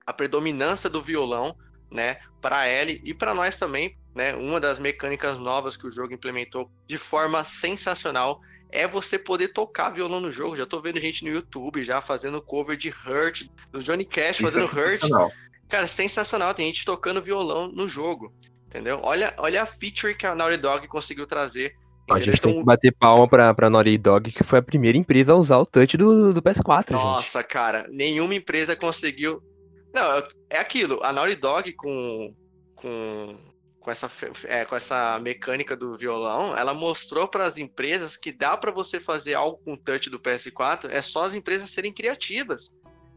a 0.06 0.12
predominância 0.12 0.88
do 0.88 1.02
violão 1.02 1.56
né, 1.90 2.20
para 2.40 2.68
Ellie 2.68 3.00
e 3.04 3.12
para 3.12 3.34
nós 3.34 3.58
também, 3.58 3.98
né, 4.18 4.34
uma 4.34 4.58
das 4.58 4.80
mecânicas 4.80 5.38
novas 5.38 5.76
que 5.76 5.86
o 5.86 5.90
jogo 5.92 6.12
implementou 6.12 6.68
de 6.88 6.98
forma 6.98 7.44
sensacional 7.44 8.40
é 8.68 8.86
você 8.86 9.16
poder 9.16 9.48
tocar 9.48 9.90
violão 9.90 10.18
no 10.20 10.32
jogo. 10.32 10.56
Já 10.56 10.66
tô 10.66 10.80
vendo 10.80 10.98
gente 10.98 11.24
no 11.24 11.30
YouTube 11.30 11.84
já 11.84 12.00
fazendo 12.00 12.42
cover 12.42 12.76
de 12.76 12.90
Hurt, 12.90 13.46
do 13.70 13.78
Johnny 13.78 14.04
Cash 14.04 14.38
fazendo 14.38 14.66
é 14.66 14.74
Hurt. 14.74 15.02
Cara, 15.68 15.86
sensacional, 15.86 16.52
tem 16.52 16.66
gente 16.66 16.84
tocando 16.84 17.22
violão 17.22 17.68
no 17.68 17.86
jogo, 17.86 18.34
entendeu? 18.66 18.98
Olha, 19.04 19.32
olha 19.38 19.62
a 19.62 19.66
feature 19.66 20.16
que 20.16 20.26
a 20.26 20.34
Naughty 20.34 20.56
Dog 20.56 20.88
conseguiu 20.88 21.24
trazer. 21.24 21.76
A 22.10 22.18
gente 22.18 22.38
então... 22.38 22.50
tem 22.50 22.58
que 22.58 22.66
bater 22.66 22.92
palma 22.92 23.28
pra, 23.28 23.54
pra 23.54 23.70
Naughty 23.70 23.98
Dog, 23.98 24.32
que 24.32 24.42
foi 24.42 24.58
a 24.58 24.62
primeira 24.62 24.98
empresa 24.98 25.32
a 25.32 25.36
usar 25.36 25.58
o 25.58 25.66
touch 25.66 25.96
do, 25.96 26.32
do 26.32 26.42
PS4. 26.42 26.90
Nossa, 26.90 27.38
gente. 27.40 27.50
cara, 27.50 27.86
nenhuma 27.88 28.34
empresa 28.34 28.74
conseguiu 28.74 29.40
não, 29.94 30.22
é 30.50 30.58
aquilo. 30.58 31.02
A 31.04 31.12
Naughty 31.12 31.36
Dog 31.36 31.72
com, 31.74 32.34
com, 32.76 33.36
com 33.88 33.92
essa, 33.92 34.10
é, 34.46 34.64
com 34.66 34.76
essa 34.76 35.18
mecânica 35.18 35.74
do 35.74 35.96
violão, 35.96 36.54
ela 36.54 36.74
mostrou 36.74 37.26
para 37.26 37.44
as 37.44 37.56
empresas 37.56 38.18
que 38.18 38.30
dá 38.30 38.54
para 38.54 38.70
você 38.70 39.00
fazer 39.00 39.34
algo 39.34 39.58
com 39.64 39.72
o 39.72 39.76
touch 39.78 40.10
do 40.10 40.20
PS4, 40.20 40.90
é 40.90 41.00
só 41.00 41.24
as 41.24 41.34
empresas 41.34 41.70
serem 41.70 41.90
criativas. 41.90 42.70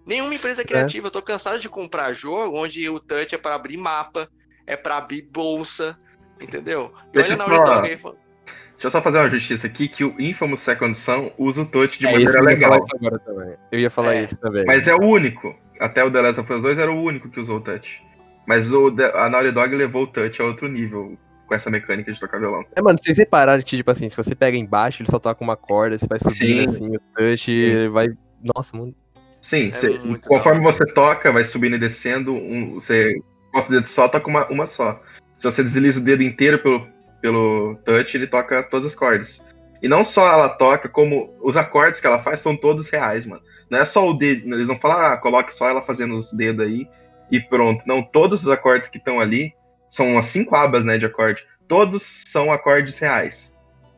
Nenhuma 0.06 0.34
empresa 0.34 0.62
é 0.62 0.66
criativa. 0.66 1.08
É. 1.08 1.10
Eu 1.10 1.12
tô 1.12 1.22
cansado 1.22 1.60
de 1.60 1.68
comprar 1.68 2.14
jogo 2.14 2.58
onde 2.58 2.88
o 2.90 3.02
touch 3.02 3.36
é 3.36 3.38
para 3.38 3.54
abrir 3.54 3.76
mapa, 3.76 4.30
é 4.66 4.78
para 4.78 4.96
abrir 4.96 5.24
bolsa, 5.24 6.00
entendeu? 6.40 6.94
E 7.14 7.20
olha 7.20 7.36
na 7.36 7.46
fala... 7.46 7.82
Deixa 7.82 8.88
eu 8.88 8.92
só 8.92 9.02
fazer 9.02 9.18
uma 9.18 9.30
justiça 9.30 9.68
aqui, 9.68 9.90
que 9.90 10.06
o 10.06 10.16
Infamous 10.20 10.62
Second 10.62 10.96
Son 10.96 11.34
usa 11.38 11.64
o 11.64 11.66
touch 11.66 12.00
de 12.00 12.08
é, 12.08 12.12
maneira 12.14 12.42
legal. 12.42 12.80
Eu, 13.02 13.58
eu 13.74 13.80
ia 13.80 13.90
falar 13.90 14.16
é. 14.16 14.24
isso 14.24 14.38
também. 14.38 14.64
Mas 14.66 14.88
é 14.88 14.96
o 14.96 15.04
único. 15.04 15.54
Até 15.82 16.02
o 16.04 16.10
The 16.10 16.22
Last 16.22 16.40
of 16.40 16.54
Us 16.54 16.62
2 16.62 16.78
era 16.80 16.92
o 16.92 17.04
único 17.04 17.30
que 17.30 17.42
usou 17.42 17.58
o 17.58 17.62
touch. 17.62 18.02
Mas 18.46 18.72
o, 18.72 18.94
a 19.14 19.30
Naughty 19.30 19.52
Dog 19.52 19.76
levou 19.76 20.04
o 20.04 20.08
touch 20.08 20.42
a 20.42 20.46
outro 20.46 20.68
nível 20.68 21.18
com 21.48 21.56
essa 21.56 21.70
mecânica 21.70 22.12
de 22.12 22.20
tocar 22.20 22.40
violão. 22.40 22.64
É, 22.76 22.82
mano, 22.82 22.98
vocês 22.98 23.18
repararam 23.18 23.62
que, 23.62 23.76
tipo 23.76 23.92
assim, 23.92 24.10
se 24.10 24.16
você 24.16 24.34
pega 24.34 24.58
embaixo, 24.58 25.02
ele 25.02 25.12
só 25.12 25.20
toca 25.20 25.44
uma 25.44 25.58
corda, 25.58 25.98
você 25.98 26.08
vai 26.08 26.18
subindo 26.18 26.70
Sim. 26.70 26.76
assim, 26.76 26.96
o 26.96 27.00
touch 27.16 27.46
Sim. 27.46 27.90
vai. 27.90 28.08
Nossa, 28.56 28.76
mano. 28.76 28.96
Sim, 29.42 29.72
é 29.74 30.28
conforme 30.28 30.62
você 30.62 30.86
toca, 30.86 31.32
vai 31.32 31.44
subindo 31.44 31.76
e 31.76 31.80
descendo, 31.80 32.32
um, 32.32 32.76
você 32.76 33.20
posta 33.52 33.72
o 33.72 33.76
dedo 33.76 33.88
só, 33.88 34.08
toca 34.08 34.30
uma, 34.30 34.48
uma 34.48 34.68
só. 34.68 35.02
Se 35.36 35.44
você 35.44 35.64
desliza 35.64 36.00
o 36.00 36.04
dedo 36.04 36.22
inteiro 36.22 36.60
pelo, 36.60 36.88
pelo 37.22 37.76
touch, 37.84 38.16
ele 38.16 38.28
toca 38.28 38.62
todas 38.64 38.88
as 38.88 38.96
cordas. 38.96 39.44
E 39.82 39.88
não 39.88 40.06
só 40.06 40.32
ela 40.32 40.48
toca, 40.48 40.88
como 40.88 41.34
os 41.42 41.58
acordes 41.58 42.00
que 42.00 42.06
ela 42.06 42.22
faz 42.22 42.40
são 42.40 42.56
todos 42.56 42.88
reais, 42.88 43.26
mano. 43.26 43.42
Não 43.70 43.80
é 43.80 43.86
só 43.86 44.08
o 44.08 44.14
dedo, 44.14 44.54
eles 44.54 44.68
não 44.68 44.80
falam, 44.80 45.06
ah, 45.08 45.18
coloque 45.18 45.56
só 45.56 45.68
ela 45.68 45.82
fazendo 45.82 46.16
os 46.16 46.32
dedos 46.32 46.66
aí 46.66 46.88
e 47.32 47.40
pronto. 47.40 47.84
Não, 47.88 48.04
todos 48.04 48.42
os 48.42 48.50
acordes 48.50 48.90
que 48.90 48.98
estão 48.98 49.20
ali 49.20 49.54
são 49.90 50.18
as 50.18 50.28
cinco 50.28 50.56
abas, 50.56 50.84
né, 50.84 50.98
de 50.98 51.06
acorde. 51.06 51.46
Todos 51.68 52.24
são 52.28 52.52
acordes 52.52 53.00
reais. 53.00 53.52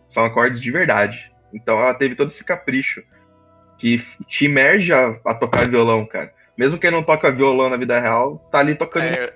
São 0.08 0.24
acordes 0.24 0.62
de 0.62 0.72
verdade. 0.72 1.32
Então 1.54 1.80
ela 1.80 1.94
teve 1.94 2.16
todo 2.16 2.30
esse 2.30 2.44
capricho 2.44 3.04
que 3.78 4.06
te 4.28 4.46
emerge 4.46 4.94
a, 4.94 5.20
a 5.26 5.34
tocar 5.34 5.68
violão, 5.68 6.06
cara. 6.06 6.34
Mesmo 6.58 6.78
quem 6.78 6.92
não 6.92 7.04
toca 7.04 7.32
violão 7.32 7.70
na 7.70 7.78
vida 7.78 8.00
real, 8.00 8.38
tá 8.52 8.60
ali 8.60 8.76
tocando. 8.76 9.06
É, 9.06 9.36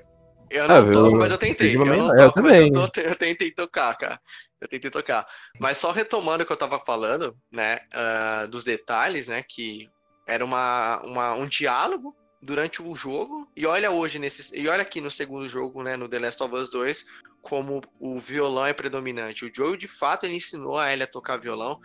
eu 0.50 0.68
não 0.68 0.76
ah, 0.76 0.94
toco, 0.94 1.16
eu, 1.16 1.20
mas 1.20 1.32
eu 1.32 1.38
tentei. 1.38 1.76
Eu 1.76 1.86
não 1.86 2.16
toco, 2.16 2.40
eu 2.40 2.44
mas 2.44 2.58
eu, 2.60 2.72
tô, 2.72 3.02
eu, 3.02 3.16
tentei 3.16 3.52
tocar, 3.52 3.96
cara. 3.98 4.20
Eu 4.62 4.68
tentei 4.68 4.90
tocar. 4.90 5.28
Mas 5.60 5.78
só 5.78 5.92
retomando 5.92 6.44
o 6.44 6.46
que 6.46 6.52
eu 6.52 6.58
tava 6.58 6.80
falando, 6.80 7.36
né, 7.52 7.80
uh, 7.94 8.48
dos 8.48 8.64
detalhes, 8.64 9.28
né, 9.28 9.44
que 9.48 9.90
era 10.28 10.44
uma, 10.46 11.02
uma, 11.04 11.34
um 11.34 11.46
diálogo 11.46 12.16
durante 12.42 12.82
o 12.82 12.96
jogo. 12.96 13.48
E 13.56 13.66
olha 13.66 13.92
hoje 13.92 14.20
nesse. 14.20 14.56
E 14.58 14.68
olha 14.68 14.82
aqui 14.82 15.02
no 15.02 15.12
segundo 15.12 15.48
jogo, 15.48 15.84
né? 15.84 15.96
No 15.96 16.08
The 16.08 16.20
Last 16.20 16.44
of 16.44 16.56
Us 16.56 16.70
2, 16.70 17.06
como 17.42 17.82
o 18.00 18.20
violão 18.20 18.66
é 18.66 18.74
predominante. 18.74 19.46
O 19.46 19.52
Joe, 19.54 19.78
de 19.78 19.88
fato, 19.88 20.26
ele 20.26 20.36
ensinou 20.36 20.78
a 20.78 20.92
Ellie 20.92 21.04
a 21.04 21.08
tocar 21.08 21.38
violão. 21.38 21.80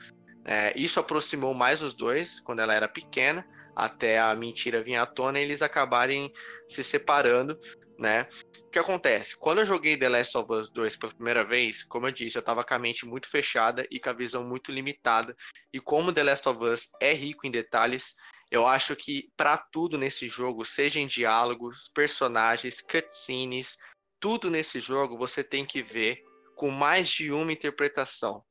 É, 0.45 0.73
isso 0.77 0.99
aproximou 0.99 1.55
mais 1.55 1.83
os 1.83 1.95
dois 1.95 2.41
quando 2.41 2.61
ela 2.61 2.75
era 2.75 2.88
pequena, 2.88 3.47
até 3.77 4.19
a 4.19 4.35
mentira 4.35 4.83
vir 4.83 4.97
à 4.97 5.07
tona 5.07 5.38
e 5.38 5.43
eles 5.43 5.62
acabarem 5.62 6.33
se 6.69 6.83
separando, 6.83 7.59
né? 7.97 8.27
O 8.59 8.71
que 8.73 8.79
acontece? 8.79 9.37
Quando 9.37 9.59
eu 9.59 9.65
joguei 9.65 9.97
The 9.97 10.09
Last 10.09 10.37
of 10.37 10.53
Us 10.53 10.71
2 10.71 10.97
pela 10.97 11.15
primeira 11.15 11.45
vez, 11.45 11.85
como 11.85 12.09
eu 12.09 12.12
disse, 12.12 12.38
eu 12.38 12.43
tava 12.43 12.65
com 12.65 12.75
a 12.75 12.79
mente 12.79 13.07
muito 13.07 13.29
fechada 13.29 13.87
e 13.91 14.01
com 14.01 14.11
a 14.11 14.15
visão 14.15 14.43
muito 14.43 14.73
limitada. 14.73 15.37
E 15.73 15.79
como 15.79 16.12
The 16.12 16.23
Last 16.25 16.49
of 16.49 16.65
Us 16.65 16.88
é 17.01 17.12
rico 17.12 17.47
em 17.47 17.51
detalhes, 17.51 18.17
eu 18.53 18.67
acho 18.67 18.95
que 18.95 19.33
para 19.35 19.57
tudo 19.57 19.97
nesse 19.97 20.29
jogo, 20.29 20.62
seja 20.62 21.01
em 21.01 21.07
diálogos, 21.07 21.88
personagens, 21.95 22.83
cutscenes, 22.83 23.79
tudo 24.21 24.51
nesse 24.51 24.79
jogo 24.79 25.17
você 25.17 25.43
tem 25.43 25.65
que 25.65 25.83
ver 25.83 26.23
com 26.55 26.71
mais 26.71 27.09
de 27.09 27.33
uma 27.33 27.51
interpretação, 27.51 28.45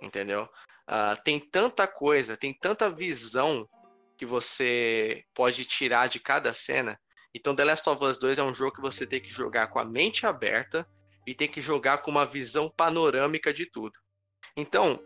entendeu? 0.00 0.48
Uh, 0.88 1.20
tem 1.24 1.40
tanta 1.40 1.88
coisa, 1.88 2.36
tem 2.36 2.54
tanta 2.54 2.88
visão 2.88 3.68
que 4.16 4.24
você 4.24 5.24
pode 5.34 5.64
tirar 5.64 6.06
de 6.06 6.20
cada 6.20 6.54
cena. 6.54 6.96
Então, 7.34 7.54
The 7.54 7.64
Last 7.64 7.90
of 7.90 8.04
Us 8.04 8.16
2 8.16 8.38
é 8.38 8.42
um 8.44 8.54
jogo 8.54 8.76
que 8.76 8.80
você 8.80 9.04
tem 9.08 9.20
que 9.20 9.28
jogar 9.28 9.66
com 9.66 9.80
a 9.80 9.84
mente 9.84 10.24
aberta 10.24 10.88
e 11.26 11.34
tem 11.34 11.48
que 11.48 11.60
jogar 11.60 11.98
com 11.98 12.12
uma 12.12 12.24
visão 12.24 12.70
panorâmica 12.70 13.52
de 13.52 13.66
tudo. 13.66 13.98
Então, 14.56 15.02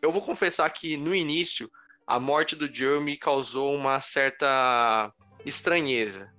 eu 0.00 0.10
vou 0.10 0.22
confessar 0.22 0.70
que 0.70 0.96
no 0.96 1.14
início, 1.14 1.70
a 2.06 2.18
morte 2.18 2.56
do 2.56 2.72
Joe 2.72 3.00
me 3.00 3.16
causou 3.16 3.74
uma 3.74 4.00
certa 4.00 5.12
estranheza. 5.44 6.32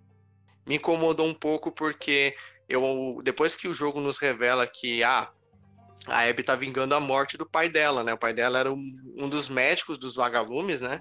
Me 0.66 0.76
incomodou 0.76 1.26
um 1.26 1.34
pouco 1.34 1.72
porque 1.72 2.36
eu 2.68 3.22
depois 3.24 3.56
que 3.56 3.68
o 3.68 3.74
jogo 3.74 4.00
nos 4.00 4.18
revela 4.18 4.68
que 4.68 5.04
ah, 5.04 5.30
a 6.08 6.22
Abby 6.28 6.44
tá 6.44 6.56
vingando 6.56 6.96
a 6.96 7.00
morte 7.00 7.38
do 7.38 7.46
pai 7.46 7.70
dela, 7.70 8.04
né? 8.04 8.14
O 8.14 8.18
pai 8.18 8.34
dela 8.34 8.60
era 8.60 8.72
um, 8.72 8.84
um 9.18 9.30
dos 9.30 9.50
médicos 9.50 9.98
dos 9.98 10.16
vagalumes, 10.16 10.82
né? 10.82 11.00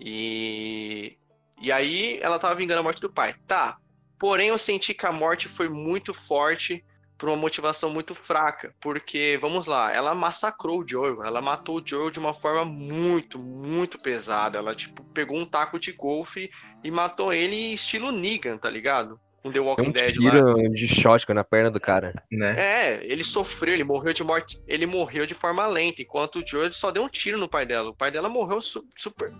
E 0.00 1.18
e 1.60 1.70
aí 1.70 2.18
ela 2.20 2.38
tava 2.38 2.54
vingando 2.54 2.80
a 2.80 2.82
morte 2.82 3.00
do 3.00 3.12
pai. 3.12 3.34
Tá. 3.46 3.78
Porém 4.18 4.48
eu 4.48 4.58
senti 4.58 4.94
que 4.94 5.06
a 5.06 5.12
morte 5.12 5.48
foi 5.48 5.68
muito 5.68 6.12
forte 6.12 6.84
por 7.22 7.28
uma 7.28 7.36
motivação 7.36 7.88
muito 7.88 8.16
fraca, 8.16 8.74
porque 8.80 9.38
vamos 9.40 9.66
lá, 9.66 9.94
ela 9.94 10.12
massacrou 10.12 10.80
o 10.80 10.84
Joel, 10.84 11.22
ela 11.22 11.40
matou 11.40 11.76
o 11.76 11.82
Joel 11.86 12.10
de 12.10 12.18
uma 12.18 12.34
forma 12.34 12.64
muito, 12.64 13.38
muito 13.38 13.96
pesada. 13.96 14.58
Ela 14.58 14.74
tipo 14.74 15.04
pegou 15.14 15.38
um 15.38 15.46
taco 15.46 15.78
de 15.78 15.92
golfe 15.92 16.50
e 16.82 16.90
matou 16.90 17.32
ele 17.32 17.74
estilo 17.74 18.10
Negan, 18.10 18.58
tá 18.58 18.68
ligado? 18.68 19.20
com 19.40 19.52
The 19.52 19.60
Walking 19.60 19.88
um 19.88 19.92
Dead 19.92 20.12
tiro 20.14 20.56
lá. 20.56 20.68
de 20.68 20.88
shotgun 20.88 21.34
na 21.34 21.44
perna 21.44 21.70
do 21.70 21.78
cara. 21.78 22.12
Né? 22.28 22.56
É, 22.58 23.04
ele 23.04 23.22
sofreu, 23.22 23.74
ele 23.74 23.84
morreu 23.84 24.12
de 24.12 24.24
morte, 24.24 24.60
ele 24.66 24.84
morreu 24.84 25.24
de 25.24 25.34
forma 25.34 25.64
lenta, 25.68 26.02
enquanto 26.02 26.40
o 26.40 26.44
Joe 26.44 26.72
só 26.72 26.90
deu 26.90 27.04
um 27.04 27.08
tiro 27.08 27.38
no 27.38 27.48
pai 27.48 27.64
dela. 27.64 27.90
O 27.90 27.94
pai 27.94 28.10
dela 28.10 28.28
morreu 28.28 28.60
su 28.60 28.84
super 28.96 29.32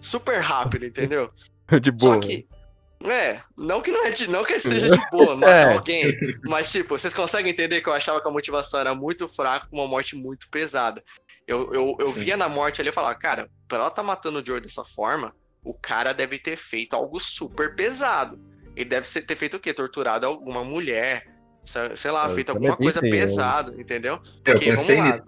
super 0.00 0.38
rápido, 0.38 0.86
entendeu? 0.86 1.30
de 1.82 1.90
boa. 1.90 2.14
Só 2.14 2.20
que 2.20 2.46
é, 3.10 3.42
não 3.56 3.80
que 3.80 3.90
não 3.90 4.04
é 4.04 4.10
de, 4.10 4.28
não 4.28 4.44
que 4.44 4.58
seja 4.58 4.88
de 4.88 5.10
boa 5.10 5.34
matar 5.36 5.70
é. 5.70 5.74
alguém, 5.74 6.16
mas 6.44 6.70
tipo, 6.70 6.96
vocês 6.96 7.12
conseguem 7.12 7.52
entender 7.52 7.80
que 7.80 7.88
eu 7.88 7.92
achava 7.92 8.20
que 8.20 8.28
a 8.28 8.30
motivação 8.30 8.80
era 8.80 8.94
muito 8.94 9.28
fraca, 9.28 9.66
com 9.66 9.76
uma 9.76 9.86
morte 9.86 10.16
muito 10.16 10.48
pesada. 10.48 11.02
Eu, 11.46 11.72
eu, 11.74 11.96
eu 11.98 12.10
via 12.10 12.36
na 12.36 12.48
morte 12.48 12.80
ali 12.80 12.88
e 12.88 12.92
falava, 12.92 13.14
cara, 13.16 13.50
pra 13.68 13.78
ela 13.78 13.90
tá 13.90 14.02
matando 14.02 14.40
o 14.40 14.46
Joe 14.46 14.60
dessa 14.60 14.84
forma, 14.84 15.34
o 15.62 15.74
cara 15.74 16.12
deve 16.12 16.38
ter 16.38 16.56
feito 16.56 16.94
algo 16.94 17.20
super 17.20 17.74
pesado. 17.74 18.40
Ele 18.76 18.88
deve 18.88 19.06
ter 19.22 19.36
feito 19.36 19.56
o 19.56 19.60
quê? 19.60 19.72
Torturado 19.72 20.26
alguma 20.26 20.64
mulher, 20.64 21.26
sei 21.96 22.10
lá, 22.10 22.28
eu 22.28 22.34
feito 22.34 22.50
alguma 22.50 22.76
coisa 22.76 23.00
pesada, 23.00 23.78
entendeu? 23.80 24.20
Porque, 24.44 24.72
vamos 24.72 24.96
lá, 24.96 25.20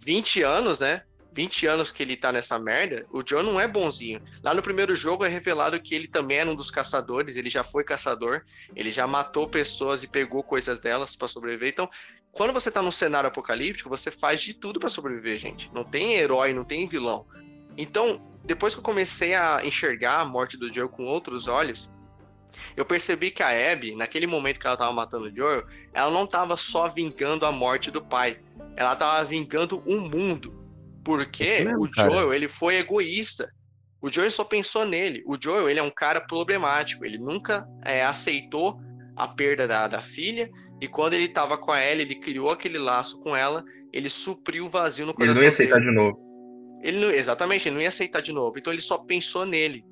20 0.00 0.42
anos, 0.42 0.78
né? 0.78 1.02
20 1.38 1.68
anos 1.68 1.92
que 1.92 2.02
ele 2.02 2.16
tá 2.16 2.32
nessa 2.32 2.58
merda, 2.58 3.06
o 3.12 3.22
John 3.22 3.44
não 3.44 3.60
é 3.60 3.68
bonzinho. 3.68 4.20
Lá 4.42 4.52
no 4.52 4.60
primeiro 4.60 4.96
jogo 4.96 5.24
é 5.24 5.28
revelado 5.28 5.80
que 5.80 5.94
ele 5.94 6.08
também 6.08 6.38
era 6.38 6.50
um 6.50 6.54
dos 6.56 6.68
caçadores, 6.68 7.36
ele 7.36 7.48
já 7.48 7.62
foi 7.62 7.84
caçador, 7.84 8.42
ele 8.74 8.90
já 8.90 9.06
matou 9.06 9.48
pessoas 9.48 10.02
e 10.02 10.08
pegou 10.08 10.42
coisas 10.42 10.80
delas 10.80 11.14
para 11.14 11.28
sobreviver. 11.28 11.68
Então, 11.68 11.88
quando 12.32 12.52
você 12.52 12.72
tá 12.72 12.82
num 12.82 12.90
cenário 12.90 13.28
apocalíptico, 13.28 13.88
você 13.88 14.10
faz 14.10 14.40
de 14.40 14.52
tudo 14.52 14.80
para 14.80 14.88
sobreviver, 14.88 15.38
gente. 15.38 15.72
Não 15.72 15.84
tem 15.84 16.14
herói, 16.14 16.52
não 16.52 16.64
tem 16.64 16.88
vilão. 16.88 17.24
Então, 17.76 18.20
depois 18.44 18.74
que 18.74 18.80
eu 18.80 18.84
comecei 18.84 19.36
a 19.36 19.64
enxergar 19.64 20.22
a 20.22 20.24
morte 20.24 20.56
do 20.56 20.74
Joe 20.74 20.88
com 20.88 21.04
outros 21.04 21.46
olhos, 21.46 21.88
eu 22.76 22.84
percebi 22.84 23.30
que 23.30 23.44
a 23.44 23.72
Abby, 23.72 23.94
naquele 23.94 24.26
momento 24.26 24.58
que 24.58 24.66
ela 24.66 24.76
tava 24.76 24.92
matando 24.92 25.26
o 25.26 25.36
Joel, 25.36 25.64
ela 25.92 26.10
não 26.10 26.26
tava 26.26 26.56
só 26.56 26.88
vingando 26.88 27.46
a 27.46 27.52
morte 27.52 27.92
do 27.92 28.02
pai. 28.02 28.40
Ela 28.74 28.96
tava 28.96 29.22
vingando 29.22 29.80
o 29.86 30.00
mundo. 30.00 30.57
Porque 31.08 31.44
é 31.44 31.64
mesmo, 31.64 31.84
o 31.84 31.88
Joel, 31.90 32.26
cara. 32.26 32.36
ele 32.36 32.48
foi 32.48 32.76
egoísta. 32.76 33.50
O 33.98 34.12
Joel 34.12 34.30
só 34.30 34.44
pensou 34.44 34.84
nele. 34.84 35.22
O 35.26 35.38
Joel, 35.42 35.66
ele 35.70 35.80
é 35.80 35.82
um 35.82 35.90
cara 35.90 36.20
problemático. 36.20 37.02
Ele 37.02 37.16
nunca 37.16 37.66
é, 37.82 38.04
aceitou 38.04 38.78
a 39.16 39.26
perda 39.26 39.66
da, 39.66 39.88
da 39.88 40.02
filha. 40.02 40.50
E 40.82 40.86
quando 40.86 41.14
ele 41.14 41.26
tava 41.26 41.56
com 41.56 41.72
a 41.72 41.82
Ellie, 41.82 42.04
ele 42.04 42.14
criou 42.14 42.50
aquele 42.50 42.76
laço 42.76 43.18
com 43.22 43.34
ela. 43.34 43.64
Ele 43.90 44.10
supriu 44.10 44.66
o 44.66 44.68
vazio 44.68 45.06
no 45.06 45.14
coração 45.14 45.32
Ele 45.32 45.40
não 45.40 45.42
ia 45.44 45.48
aceitar 45.48 45.78
dele. 45.78 45.88
de 45.88 45.96
novo. 45.96 46.78
Ele 46.82 47.00
não, 47.00 47.10
exatamente, 47.10 47.66
ele 47.66 47.76
não 47.76 47.82
ia 47.82 47.88
aceitar 47.88 48.20
de 48.20 48.30
novo. 48.30 48.58
Então 48.58 48.70
ele 48.70 48.82
só 48.82 48.98
pensou 48.98 49.46
nele. 49.46 49.82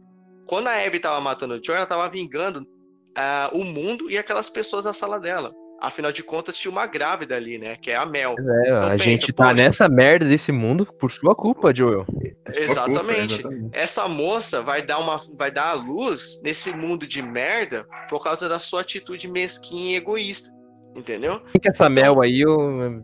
Quando 0.47 0.67
a 0.67 0.85
Abby 0.85 1.01
tava 1.01 1.19
matando 1.19 1.55
o 1.55 1.65
Joe, 1.65 1.77
ela 1.77 1.87
tava 1.87 2.07
vingando 2.11 2.61
uh, 2.61 3.57
o 3.57 3.65
mundo 3.65 4.11
e 4.11 4.19
aquelas 4.19 4.51
pessoas 4.51 4.85
na 4.85 4.93
sala 4.93 5.19
dela. 5.19 5.51
Afinal 5.81 6.11
de 6.11 6.23
contas, 6.23 6.57
tinha 6.57 6.71
uma 6.71 6.87
grávida 6.87 7.37
ali, 7.37 7.59
né? 7.59 7.77
Que 7.77 7.91
é 7.91 7.97
a 7.97 8.07
Mel. 8.07 8.35
É, 8.39 8.63
então, 8.63 8.87
a 8.87 8.91
pensa, 8.93 9.05
gente 9.05 9.33
tá 9.33 9.51
poxa, 9.51 9.63
nessa 9.63 9.89
merda 9.89 10.25
desse 10.25 10.51
mundo 10.51 10.87
por 10.99 11.11
sua 11.11 11.35
culpa, 11.35 11.75
Joel. 11.75 12.07
Exatamente. 12.55 13.41
exatamente. 13.41 13.69
Essa 13.73 14.09
moça 14.09 14.63
vai 14.63 14.81
dar 14.83 14.99
uma, 14.99 15.19
vai 15.35 15.51
dar 15.51 15.71
a 15.71 15.75
luz 15.75 16.41
nesse 16.43 16.73
mundo 16.73 17.07
de 17.07 17.21
merda 17.21 17.87
por 18.09 18.23
causa 18.23 18.49
da 18.49 18.59
sua 18.59 18.81
atitude 18.81 19.29
mesquinha 19.29 19.93
e 19.93 19.97
egoísta. 19.97 20.51
Entendeu? 20.95 21.41
Quem 21.53 21.61
que 21.61 21.69
é 21.69 21.71
essa 21.71 21.91
Mel 21.91 22.23
aí? 22.23 22.41
Eu... 22.41 23.03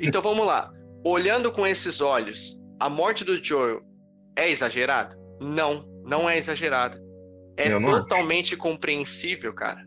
Então 0.00 0.20
vamos 0.20 0.46
lá. 0.46 0.70
Olhando 1.04 1.52
com 1.52 1.66
esses 1.66 2.00
olhos, 2.00 2.58
a 2.80 2.88
morte 2.88 3.24
do 3.24 3.42
Joel 3.42 3.80
é 4.36 4.50
exagerada? 4.50 5.16
Não 5.40 5.94
não 6.04 6.28
é 6.28 6.36
exagerada. 6.38 7.02
É 7.56 7.70
totalmente 7.70 8.56
compreensível, 8.56 9.52
cara. 9.54 9.80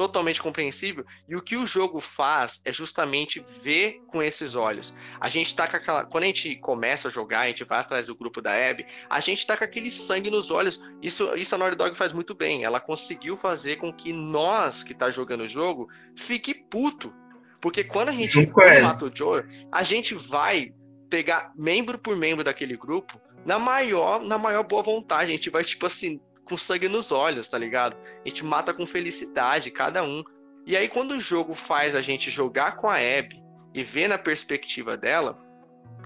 Totalmente 0.00 0.40
compreensível. 0.40 1.04
E 1.28 1.36
o 1.36 1.42
que 1.42 1.58
o 1.58 1.66
jogo 1.66 2.00
faz 2.00 2.62
é 2.64 2.72
justamente 2.72 3.44
ver 3.62 4.00
com 4.06 4.22
esses 4.22 4.54
olhos. 4.54 4.96
A 5.20 5.28
gente 5.28 5.54
tá 5.54 5.68
com 5.68 5.76
aquela. 5.76 6.06
Quando 6.06 6.24
a 6.24 6.26
gente 6.28 6.56
começa 6.56 7.08
a 7.08 7.10
jogar, 7.10 7.40
a 7.40 7.48
gente 7.48 7.64
vai 7.64 7.80
atrás 7.80 8.06
do 8.06 8.14
grupo 8.14 8.40
da 8.40 8.50
Abby, 8.52 8.86
a 9.10 9.20
gente 9.20 9.46
tá 9.46 9.58
com 9.58 9.64
aquele 9.64 9.90
sangue 9.90 10.30
nos 10.30 10.50
olhos. 10.50 10.80
Isso, 11.02 11.36
isso 11.36 11.54
a 11.54 11.58
Naughty 11.58 11.76
Dog 11.76 11.94
faz 11.94 12.14
muito 12.14 12.34
bem. 12.34 12.64
Ela 12.64 12.80
conseguiu 12.80 13.36
fazer 13.36 13.76
com 13.76 13.92
que 13.92 14.10
nós, 14.10 14.82
que 14.82 14.94
tá 14.94 15.10
jogando 15.10 15.42
o 15.42 15.46
jogo, 15.46 15.86
fique 16.16 16.54
puto. 16.54 17.12
Porque 17.60 17.84
quando 17.84 18.08
a 18.08 18.12
gente 18.12 18.50
mata 18.80 19.04
o 19.04 19.14
Joe, 19.14 19.44
a 19.70 19.82
gente 19.82 20.14
vai 20.14 20.72
pegar 21.10 21.52
membro 21.54 21.98
por 21.98 22.16
membro 22.16 22.42
daquele 22.42 22.74
grupo 22.74 23.20
na 23.44 23.58
maior, 23.58 24.24
na 24.24 24.38
maior 24.38 24.62
boa 24.62 24.82
vontade. 24.82 25.24
A 25.24 25.34
gente 25.36 25.50
vai, 25.50 25.62
tipo 25.62 25.84
assim, 25.84 26.18
com 26.50 26.58
sangue 26.58 26.88
nos 26.88 27.12
olhos, 27.12 27.46
tá 27.46 27.56
ligado? 27.56 27.96
A 28.24 28.28
gente 28.28 28.44
mata 28.44 28.74
com 28.74 28.84
felicidade 28.84 29.70
cada 29.70 30.02
um. 30.02 30.24
E 30.66 30.76
aí, 30.76 30.88
quando 30.88 31.12
o 31.12 31.20
jogo 31.20 31.54
faz 31.54 31.94
a 31.94 32.02
gente 32.02 32.28
jogar 32.28 32.76
com 32.76 32.88
a 32.88 32.96
Abby 32.96 33.40
e 33.72 33.84
ver 33.84 34.08
na 34.08 34.18
perspectiva 34.18 34.96
dela, 34.96 35.38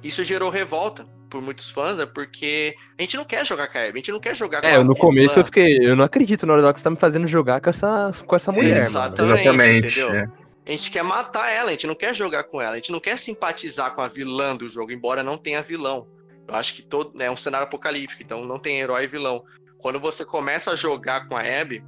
isso 0.03 0.23
gerou 0.23 0.51
revolta 0.51 1.07
por 1.31 1.41
muitos 1.41 1.71
fãs, 1.71 1.97
né? 1.97 2.05
Porque 2.05 2.75
a 2.99 3.03
gente 3.03 3.17
não 3.17 3.25
quer 3.25 3.45
jogar 3.45 3.69
com 3.69 3.79
a 3.79 3.81
Abby, 3.81 3.93
a 3.93 3.97
gente 3.97 4.13
não 4.13 4.21
quer 4.21 4.37
jogar 4.37 4.61
com 4.61 4.69
é, 4.69 4.77
a 4.77 4.81
É, 4.81 4.85
no 4.85 4.95
começo 4.95 5.41
eu 5.41 5.45
fiquei, 5.47 5.79
eu 5.81 5.97
não 5.97 6.05
acredito 6.05 6.47
na 6.47 6.53
hora 6.53 6.73
que 6.73 6.79
você 6.79 6.85
tá 6.85 6.91
me 6.91 6.99
fazendo 6.99 7.27
jogar 7.27 7.61
com 7.63 7.71
essa, 7.71 8.13
com 8.27 8.37
essa 8.37 8.53
mulher, 8.53 8.77
Exatamente. 8.77 9.41
Exatamente, 9.41 9.87
entendeu? 9.87 10.13
É. 10.13 10.29
A 10.67 10.71
gente 10.71 10.91
quer 10.91 11.03
matar 11.03 11.51
ela, 11.51 11.69
a 11.69 11.73
gente 11.73 11.87
não 11.87 11.95
quer 11.95 12.15
jogar 12.15 12.45
com 12.45 12.61
ela, 12.61 12.73
a 12.73 12.77
gente 12.77 12.93
não 12.93 13.01
quer 13.01 13.17
simpatizar 13.17 13.95
com 13.95 14.03
a 14.03 14.09
vilã 14.09 14.55
do 14.55 14.69
jogo, 14.69 14.93
embora 14.93 15.23
não 15.23 15.37
tenha 15.37 15.63
vilão. 15.63 16.07
Eu 16.47 16.55
acho 16.55 16.75
que 16.75 16.83
todo 16.83 17.17
né, 17.17 17.27
é 17.27 17.31
um 17.31 17.37
cenário 17.37 17.67
apocalíptico, 17.67 18.23
então 18.23 18.45
não 18.45 18.59
tem 18.59 18.79
herói 18.79 19.05
e 19.05 19.07
vilão. 19.07 19.43
Quando 19.85 20.01
você 20.01 20.25
começa 20.25 20.71
a 20.71 20.77
jogar 20.77 21.29
com 21.29 21.37
a 21.37 21.43
Abby, 21.43 21.85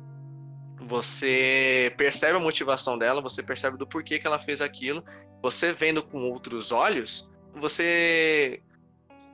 você 0.78 1.90
percebe 1.96 2.36
a 2.36 2.38
motivação 2.38 2.98
dela, 2.98 3.22
você 3.22 3.42
percebe 3.42 3.78
do 3.78 3.86
porquê 3.86 4.18
que 4.18 4.26
ela 4.26 4.38
fez 4.38 4.60
aquilo. 4.60 5.02
Você 5.40 5.72
vendo 5.72 6.02
com 6.02 6.18
outros 6.30 6.72
olhos, 6.72 7.26
você 7.54 8.60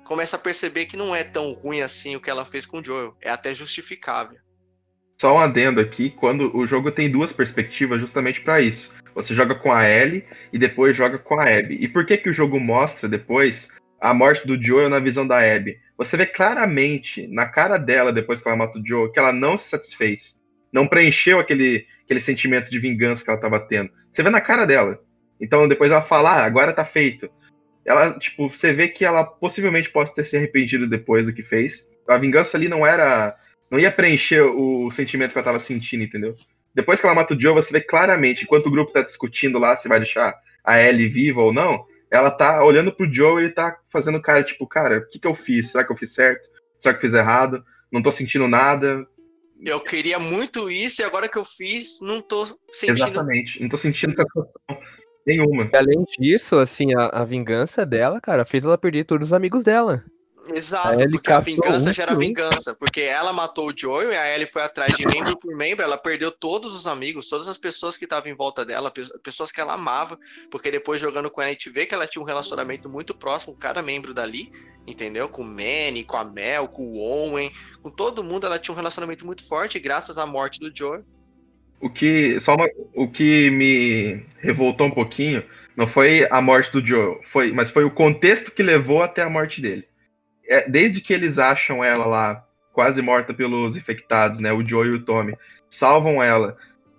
começa 0.04 0.36
a 0.36 0.38
perceber 0.38 0.86
que 0.86 0.96
não 0.96 1.12
é 1.12 1.24
tão 1.24 1.50
ruim 1.50 1.80
assim 1.80 2.14
o 2.14 2.20
que 2.20 2.30
ela 2.30 2.44
fez 2.44 2.64
com 2.64 2.78
o 2.78 2.84
Joel. 2.84 3.16
É 3.20 3.30
até 3.30 3.52
justificável. 3.52 4.38
Só 5.20 5.34
um 5.34 5.40
adendo 5.40 5.80
aqui, 5.80 6.10
quando 6.10 6.56
o 6.56 6.64
jogo 6.64 6.92
tem 6.92 7.10
duas 7.10 7.32
perspectivas 7.32 8.00
justamente 8.00 8.42
para 8.42 8.60
isso. 8.60 8.94
Você 9.16 9.34
joga 9.34 9.56
com 9.56 9.72
a 9.72 9.90
Ellie 9.90 10.24
e 10.52 10.58
depois 10.58 10.96
joga 10.96 11.18
com 11.18 11.40
a 11.40 11.48
Abby. 11.48 11.78
E 11.80 11.88
por 11.88 12.06
que 12.06 12.16
que 12.16 12.30
o 12.30 12.32
jogo 12.32 12.60
mostra 12.60 13.08
depois 13.08 13.68
a 14.00 14.14
morte 14.14 14.46
do 14.46 14.62
Joel 14.62 14.88
na 14.88 15.00
visão 15.00 15.26
da 15.26 15.40
Abby? 15.40 15.80
Você 16.04 16.16
vê 16.16 16.26
claramente 16.26 17.26
na 17.28 17.46
cara 17.46 17.78
dela, 17.78 18.12
depois 18.12 18.40
que 18.40 18.48
ela 18.48 18.56
mata 18.56 18.78
o 18.78 18.86
Joe, 18.86 19.12
que 19.12 19.18
ela 19.18 19.32
não 19.32 19.56
se 19.56 19.68
satisfez. 19.68 20.40
Não 20.72 20.86
preencheu 20.86 21.38
aquele, 21.38 21.86
aquele 22.04 22.20
sentimento 22.20 22.70
de 22.70 22.78
vingança 22.78 23.22
que 23.22 23.30
ela 23.30 23.38
estava 23.38 23.60
tendo. 23.60 23.90
Você 24.10 24.22
vê 24.22 24.30
na 24.30 24.40
cara 24.40 24.64
dela. 24.64 24.98
Então 25.40 25.68
depois 25.68 25.90
ela 25.90 26.02
fala, 26.02 26.30
ah, 26.30 26.44
agora 26.44 26.72
tá 26.72 26.84
feito. 26.84 27.30
Ela, 27.84 28.18
tipo, 28.18 28.48
você 28.48 28.72
vê 28.72 28.88
que 28.88 29.04
ela 29.04 29.24
possivelmente 29.24 29.90
possa 29.90 30.14
ter 30.14 30.24
se 30.24 30.36
arrependido 30.36 30.88
depois 30.88 31.26
do 31.26 31.32
que 31.32 31.42
fez. 31.42 31.86
A 32.08 32.16
vingança 32.16 32.56
ali 32.56 32.68
não 32.68 32.86
era. 32.86 33.36
Não 33.70 33.78
ia 33.78 33.90
preencher 33.90 34.42
o 34.42 34.90
sentimento 34.90 35.32
que 35.32 35.38
ela 35.38 35.44
tava 35.44 35.60
sentindo, 35.60 36.04
entendeu? 36.04 36.34
Depois 36.74 37.00
que 37.00 37.06
ela 37.06 37.14
mata 37.14 37.34
o 37.34 37.40
Joe, 37.40 37.54
você 37.54 37.72
vê 37.72 37.80
claramente, 37.80 38.44
enquanto 38.44 38.66
o 38.66 38.70
grupo 38.70 38.92
tá 38.92 39.02
discutindo 39.02 39.58
lá 39.58 39.76
se 39.76 39.88
vai 39.88 39.98
deixar 39.98 40.34
a 40.64 40.80
Ellie 40.80 41.08
viva 41.08 41.42
ou 41.42 41.52
não, 41.52 41.84
ela 42.12 42.30
tá 42.30 42.62
olhando 42.62 42.92
pro 42.92 43.12
Joe 43.12 43.42
e 43.42 43.48
tá 43.48 43.78
fazendo 43.90 44.20
cara, 44.20 44.44
tipo, 44.44 44.66
cara, 44.66 44.98
o 44.98 45.08
que, 45.08 45.18
que 45.18 45.26
eu 45.26 45.34
fiz? 45.34 45.70
Será 45.70 45.82
que 45.82 45.90
eu 45.90 45.96
fiz 45.96 46.12
certo? 46.12 46.46
Será 46.78 46.94
que 46.94 47.06
eu 47.06 47.10
fiz 47.10 47.18
errado? 47.18 47.64
Não 47.90 48.02
tô 48.02 48.12
sentindo 48.12 48.46
nada. 48.46 49.06
Eu 49.64 49.80
queria 49.80 50.18
muito 50.18 50.70
isso 50.70 51.00
e 51.00 51.04
agora 51.04 51.26
que 51.26 51.38
eu 51.38 51.44
fiz, 51.44 52.00
não 52.02 52.20
tô 52.20 52.44
sentindo. 52.70 52.98
Exatamente, 52.98 53.62
não 53.62 53.68
tô 53.70 53.78
sentindo 53.78 54.14
satisfação 54.14 54.52
nenhuma. 55.26 55.70
E 55.72 55.76
além 55.76 56.04
disso, 56.18 56.58
assim, 56.58 56.94
a, 56.94 57.06
a 57.06 57.24
vingança 57.24 57.86
dela, 57.86 58.20
cara, 58.20 58.44
fez 58.44 58.66
ela 58.66 58.76
perder 58.76 59.04
todos 59.04 59.28
os 59.28 59.32
amigos 59.32 59.64
dela. 59.64 60.04
Exato, 60.54 61.10
porque 61.10 61.32
a 61.32 61.40
vingança 61.40 61.90
um, 61.90 61.92
gera 61.92 62.14
vingança. 62.14 62.74
Porque 62.74 63.00
ela 63.00 63.32
matou 63.32 63.68
o 63.68 63.72
Joel 63.76 64.12
e 64.12 64.16
a 64.16 64.34
Ellie 64.34 64.46
foi 64.46 64.62
atrás 64.62 64.92
de 64.94 65.06
membro 65.06 65.36
por 65.38 65.54
membro. 65.54 65.84
Ela 65.84 65.96
perdeu 65.96 66.30
todos 66.30 66.74
os 66.74 66.86
amigos, 66.86 67.28
todas 67.28 67.48
as 67.48 67.58
pessoas 67.58 67.96
que 67.96 68.04
estavam 68.04 68.30
em 68.30 68.34
volta 68.34 68.64
dela, 68.64 68.92
pessoas 69.22 69.50
que 69.50 69.60
ela 69.60 69.74
amava. 69.74 70.18
Porque 70.50 70.70
depois 70.70 71.00
jogando 71.00 71.30
com 71.30 71.40
ela, 71.40 71.50
a 71.50 71.52
gente 71.52 71.70
vê 71.70 71.86
que 71.86 71.94
ela 71.94 72.06
tinha 72.06 72.22
um 72.22 72.26
relacionamento 72.26 72.88
muito 72.88 73.14
próximo 73.14 73.54
com 73.54 73.58
cada 73.58 73.82
membro 73.82 74.12
dali, 74.12 74.52
entendeu? 74.86 75.28
Com 75.28 75.42
o 75.42 75.46
Manny, 75.46 76.04
com 76.04 76.16
a 76.16 76.24
Mel, 76.24 76.68
com 76.68 76.82
o 76.84 76.98
Owen, 76.98 77.52
com 77.82 77.90
todo 77.90 78.24
mundo. 78.24 78.46
Ela 78.46 78.58
tinha 78.58 78.72
um 78.72 78.76
relacionamento 78.76 79.24
muito 79.24 79.44
forte, 79.44 79.78
graças 79.78 80.18
à 80.18 80.26
morte 80.26 80.60
do 80.60 80.74
Joel. 80.74 81.04
O 81.80 81.90
que, 81.90 82.38
só 82.40 82.54
uma, 82.54 82.68
o 82.94 83.10
que 83.10 83.50
me 83.50 84.24
revoltou 84.38 84.86
um 84.86 84.90
pouquinho 84.90 85.42
não 85.76 85.88
foi 85.88 86.28
a 86.30 86.40
morte 86.40 86.70
do 86.70 86.86
Joel, 86.86 87.20
foi, 87.32 87.50
mas 87.50 87.70
foi 87.70 87.82
o 87.82 87.90
contexto 87.90 88.52
que 88.52 88.62
levou 88.62 89.02
até 89.02 89.22
a 89.22 89.30
morte 89.30 89.60
dele 89.60 89.84
é, 90.52 90.68
desde 90.68 91.00
que 91.00 91.12
eles 91.12 91.38
acham 91.38 91.82
ela 91.82 92.04
lá, 92.04 92.44
quase 92.72 93.00
morta 93.00 93.32
pelos 93.32 93.76
infectados, 93.76 94.38
né? 94.38 94.52
O 94.52 94.66
Joe 94.66 94.86
e 94.86 94.92
o 94.92 95.04
Tommy, 95.04 95.34
salvam 95.68 96.22
ela 96.22 96.56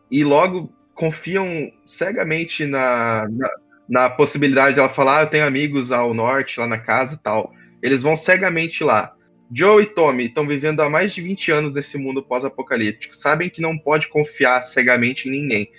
e 0.10 0.24
logo 0.24 0.74
confiam 0.96 1.72
cegamente 1.86 2.66
na, 2.66 3.28
na, 3.30 3.50
na 3.90 4.10
possibilidade 4.10 4.76
de 4.76 4.80
ela 4.80 4.90
falar: 4.90 5.20
ah, 5.20 5.24
eu 5.24 5.28
tenho 5.28 5.46
amigos 5.46 5.92
ao 5.92 6.14
norte, 6.14 6.60
lá 6.60 6.68
na 6.68 6.80
casa 6.80 7.20
tal. 7.22 7.54
Eles 7.82 8.02
vão 8.02 8.18
cegamente 8.18 8.84
lá. 8.84 9.14
Joe 9.56 9.84
e 9.84 9.86
Tommy 9.86 10.26
estão 10.26 10.48
vivendo 10.48 10.82
há 10.82 10.90
mais 10.90 11.14
de 11.14 11.22
20 11.22 11.52
anos 11.52 11.74
nesse 11.74 11.98
mundo 11.98 12.24
pós-apocalíptico. 12.24 13.16
Sabem 13.16 13.50
que 13.50 13.62
não 13.62 13.78
pode 13.78 14.08
confiar 14.08 14.64
cegamente 14.64 15.28
em 15.28 15.32
ninguém. 15.32 15.70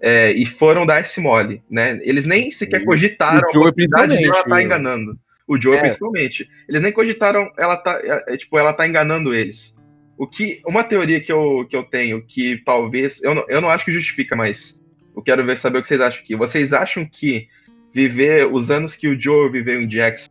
É, 0.00 0.30
e 0.32 0.44
foram 0.44 0.84
dar 0.84 1.00
esse 1.00 1.18
mole, 1.18 1.62
né? 1.68 1.98
Eles 2.02 2.26
nem 2.26 2.50
sequer 2.50 2.84
cogitaram 2.84 3.38
a 3.38 3.52
possibilidade 3.52 4.16
de 4.16 4.24
ela 4.24 4.36
estar 4.36 4.50
tá 4.50 4.62
enganando. 4.62 5.18
O 5.46 5.60
Joe, 5.60 5.76
é. 5.76 5.80
principalmente. 5.80 6.48
Eles 6.68 6.82
nem 6.82 6.92
cogitaram, 6.92 7.50
ela 7.56 7.76
tá, 7.76 8.00
é, 8.02 8.34
é, 8.34 8.36
tipo, 8.36 8.58
ela 8.58 8.72
tá 8.72 8.86
enganando 8.86 9.34
eles. 9.34 9.74
O 10.18 10.26
que, 10.26 10.60
uma 10.66 10.82
teoria 10.82 11.20
que 11.20 11.30
eu, 11.30 11.66
que 11.68 11.76
eu 11.76 11.84
tenho, 11.84 12.22
que 12.22 12.62
talvez, 12.64 13.22
eu 13.22 13.34
não, 13.34 13.44
eu 13.48 13.60
não 13.60 13.70
acho 13.70 13.84
que 13.84 13.92
justifica, 13.92 14.34
mas 14.34 14.82
eu 15.14 15.22
quero 15.22 15.44
ver 15.44 15.58
saber 15.58 15.78
o 15.78 15.82
que 15.82 15.88
vocês 15.88 16.00
acham 16.00 16.22
aqui. 16.22 16.34
Vocês 16.34 16.72
acham 16.72 17.04
que 17.04 17.48
viver 17.92 18.46
os 18.52 18.70
anos 18.70 18.94
que 18.94 19.08
o 19.08 19.20
Joe 19.20 19.50
viveu 19.50 19.80
em 19.80 19.86
Jackson, 19.86 20.30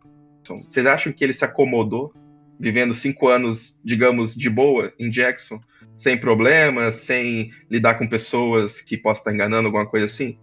vocês 0.67 0.85
acham 0.85 1.11
que 1.11 1.23
ele 1.23 1.33
se 1.33 1.43
acomodou, 1.43 2.13
vivendo 2.59 2.93
cinco 2.93 3.27
anos, 3.27 3.79
digamos, 3.83 4.35
de 4.35 4.49
boa 4.49 4.93
em 4.99 5.09
Jackson, 5.09 5.59
sem 5.97 6.17
problemas, 6.17 6.97
sem 6.97 7.51
lidar 7.69 7.95
com 7.95 8.07
pessoas 8.07 8.81
que 8.81 8.97
possam 8.97 9.21
estar 9.21 9.33
enganando, 9.33 9.67
alguma 9.67 9.85
coisa 9.85 10.05
assim? 10.05 10.37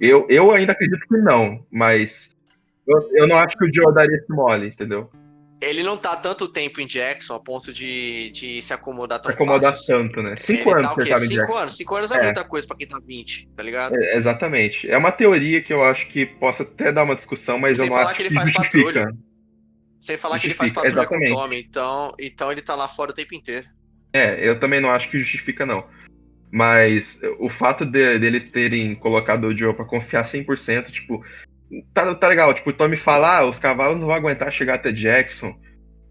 Eu, 0.00 0.26
eu 0.28 0.50
ainda 0.52 0.72
acredito 0.72 1.06
que 1.08 1.16
não, 1.18 1.64
mas 1.70 2.36
eu, 2.88 3.10
eu 3.12 3.28
não 3.28 3.36
acho 3.36 3.56
que 3.56 3.64
o 3.64 3.70
Joe 3.72 3.94
daria 3.94 4.16
esse 4.16 4.32
mole, 4.32 4.68
entendeu? 4.68 5.10
Ele 5.60 5.82
não 5.82 5.96
tá 5.96 6.14
tanto 6.14 6.46
tempo 6.46 6.80
em 6.80 6.86
Jackson 6.86 7.34
a 7.34 7.40
ponto 7.40 7.72
de, 7.72 8.30
de 8.30 8.62
se 8.62 8.72
acomodar 8.72 9.20
tão 9.20 9.30
se 9.30 9.34
acomodar 9.34 9.72
fácil. 9.72 9.98
tanto, 9.98 10.22
né? 10.22 10.36
Cinco 10.38 10.70
ele 10.70 10.78
anos 10.78 10.82
tá, 10.82 10.94
que 10.94 11.12
ele 11.12 11.26
Cinco 11.26 11.54
anos. 11.54 11.76
Cinco 11.76 11.96
anos 11.96 12.10
é, 12.12 12.18
é, 12.18 12.22
muita 12.22 12.44
coisa 12.44 12.66
pra 12.66 12.76
quem 12.76 12.86
tá 12.86 13.00
20, 13.04 13.48
tá 13.56 13.62
ligado? 13.62 13.96
É, 13.96 14.16
exatamente. 14.16 14.88
É 14.88 14.96
uma 14.96 15.10
teoria 15.10 15.60
que 15.60 15.72
eu 15.72 15.84
acho 15.84 16.06
que 16.08 16.24
possa 16.24 16.62
até 16.62 16.92
dar 16.92 17.02
uma 17.02 17.16
discussão, 17.16 17.58
mas 17.58 17.76
Sem 17.76 17.86
eu 17.86 17.90
não 17.90 17.98
acho 17.98 18.14
que 18.14 18.22
ele 18.22 18.34
faz 18.34 18.50
justifica. 18.50 18.84
patrulha. 18.84 19.16
Sem 19.98 20.16
falar 20.16 20.36
justifica. 20.36 20.40
que 20.40 20.46
ele 20.46 20.54
faz 20.54 20.72
patrulha 20.72 21.00
exatamente. 21.00 21.32
com 21.32 21.36
o 21.36 21.42
Tommy, 21.42 21.60
então, 21.60 22.14
então 22.20 22.52
ele 22.52 22.62
tá 22.62 22.76
lá 22.76 22.86
fora 22.86 23.10
o 23.10 23.14
tempo 23.14 23.34
inteiro. 23.34 23.66
É, 24.12 24.48
eu 24.48 24.60
também 24.60 24.80
não 24.80 24.90
acho 24.90 25.10
que 25.10 25.18
justifica, 25.18 25.66
não. 25.66 25.84
Mas 26.52 27.20
o 27.40 27.50
fato 27.50 27.84
de, 27.84 28.18
deles 28.18 28.48
terem 28.50 28.94
colocado 28.94 29.48
o 29.48 29.56
Joe 29.56 29.74
pra 29.74 29.84
confiar 29.84 30.24
100%, 30.24 30.90
tipo, 30.92 31.22
tá, 31.92 32.14
tá 32.14 32.28
legal, 32.28 32.54
tipo, 32.54 32.70
o 32.70 32.72
Tommy 32.72 32.96
fala, 32.96 33.38
ah, 33.38 33.44
os 33.46 33.58
cavalos 33.58 33.98
não 33.98 34.06
vão 34.06 34.16
aguentar 34.16 34.52
chegar 34.52 34.74
até 34.74 34.92
Jackson. 34.92 35.54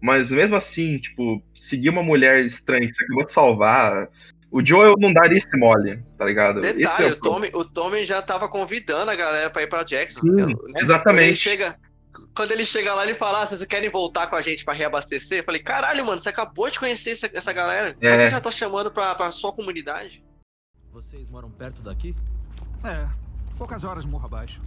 Mas 0.00 0.30
mesmo 0.30 0.56
assim, 0.56 0.98
tipo, 0.98 1.42
seguir 1.54 1.90
uma 1.90 2.02
mulher 2.02 2.44
estranha 2.44 2.86
que 2.86 2.94
você 2.94 3.04
acabou 3.04 3.26
de 3.26 3.32
salvar. 3.32 4.08
O 4.50 4.64
Joel 4.64 4.94
não 4.98 5.12
daria 5.12 5.38
esse 5.38 5.56
mole, 5.56 6.02
tá 6.16 6.24
ligado? 6.24 6.60
Detalhe, 6.60 7.08
é 7.08 7.10
o, 7.10 7.12
o, 7.12 7.16
Tommy, 7.16 7.50
o 7.52 7.64
Tommy 7.64 8.04
já 8.06 8.22
tava 8.22 8.48
convidando 8.48 9.10
a 9.10 9.16
galera 9.16 9.50
pra 9.50 9.62
ir 9.62 9.66
pra 9.66 9.82
Jackson. 9.82 10.20
Sim, 10.20 10.46
né? 10.46 10.54
Exatamente. 10.76 11.02
Quando 11.04 11.28
ele, 11.28 11.36
chega, 11.36 11.78
quando 12.34 12.52
ele 12.52 12.64
chega 12.64 12.94
lá, 12.94 13.04
ele 13.04 13.14
fala: 13.14 13.42
ah, 13.42 13.46
vocês 13.46 13.62
querem 13.64 13.90
voltar 13.90 14.28
com 14.28 14.36
a 14.36 14.40
gente 14.40 14.64
pra 14.64 14.72
reabastecer? 14.72 15.40
Eu 15.40 15.44
falei, 15.44 15.60
caralho, 15.60 16.06
mano, 16.06 16.20
você 16.20 16.30
acabou 16.30 16.70
de 16.70 16.78
conhecer 16.78 17.10
essa, 17.10 17.30
essa 17.34 17.52
galera. 17.52 17.96
É. 18.00 18.10
Mas 18.10 18.22
você 18.22 18.30
já 18.30 18.40
tá 18.40 18.50
chamando 18.50 18.90
pra, 18.90 19.14
pra 19.14 19.30
sua 19.30 19.52
comunidade. 19.52 20.24
Vocês 20.92 21.28
moram 21.28 21.50
perto 21.50 21.82
daqui? 21.82 22.14
É, 22.84 23.06
poucas 23.58 23.84
horas 23.84 24.06
morro 24.06 24.24
abaixo. 24.24 24.62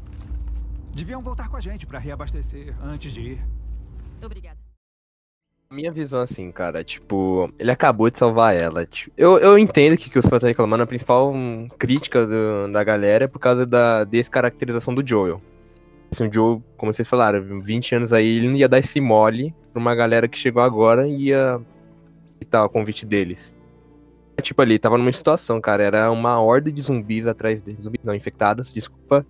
Deviam 0.93 1.21
voltar 1.21 1.49
com 1.49 1.57
a 1.57 1.61
gente 1.61 1.85
para 1.85 1.99
reabastecer 1.99 2.75
antes 2.83 3.11
de 3.11 3.21
ir. 3.21 3.39
Obrigada. 4.23 4.57
Minha 5.71 5.91
visão, 5.91 6.19
assim, 6.21 6.51
cara, 6.51 6.83
tipo, 6.83 7.49
ele 7.57 7.71
acabou 7.71 8.09
de 8.09 8.17
salvar 8.17 8.53
ela. 8.53 8.85
Tipo, 8.85 9.13
eu, 9.17 9.37
eu 9.37 9.57
entendo 9.57 9.97
que, 9.97 10.09
que 10.09 10.19
os 10.19 10.25
fãs 10.25 10.37
estão 10.37 10.49
reclamando, 10.49 10.83
a 10.83 10.87
principal 10.87 11.33
crítica 11.79 12.27
do, 12.27 12.71
da 12.71 12.83
galera 12.83 13.23
é 13.23 13.27
por 13.27 13.39
causa 13.39 13.65
da 13.65 14.03
descaracterização 14.03 14.93
do 14.93 15.07
Joel. 15.07 15.41
Assim, 16.11 16.27
o 16.27 16.33
Joel, 16.33 16.61
como 16.75 16.93
vocês 16.93 17.07
falaram, 17.07 17.57
20 17.59 17.95
anos 17.95 18.11
aí, 18.11 18.37
ele 18.37 18.49
não 18.49 18.55
ia 18.57 18.67
dar 18.67 18.79
esse 18.79 18.99
mole 18.99 19.55
pra 19.71 19.79
uma 19.79 19.95
galera 19.95 20.27
que 20.27 20.37
chegou 20.37 20.61
agora 20.61 21.07
e 21.07 21.27
ia 21.27 21.61
tal 22.51 22.65
o 22.65 22.69
convite 22.69 23.05
deles. 23.05 23.55
Tipo 24.41 24.61
ali, 24.61 24.77
tava 24.77 24.97
numa 24.97 25.11
situação, 25.11 25.61
cara. 25.61 25.83
Era 25.83 26.11
uma 26.11 26.39
horda 26.39 26.71
de 26.71 26.81
zumbis 26.81 27.27
atrás 27.27 27.61
deles. 27.61 27.83
Zumbis 27.83 28.01
não, 28.03 28.13
infectados, 28.13 28.73
desculpa. 28.73 29.25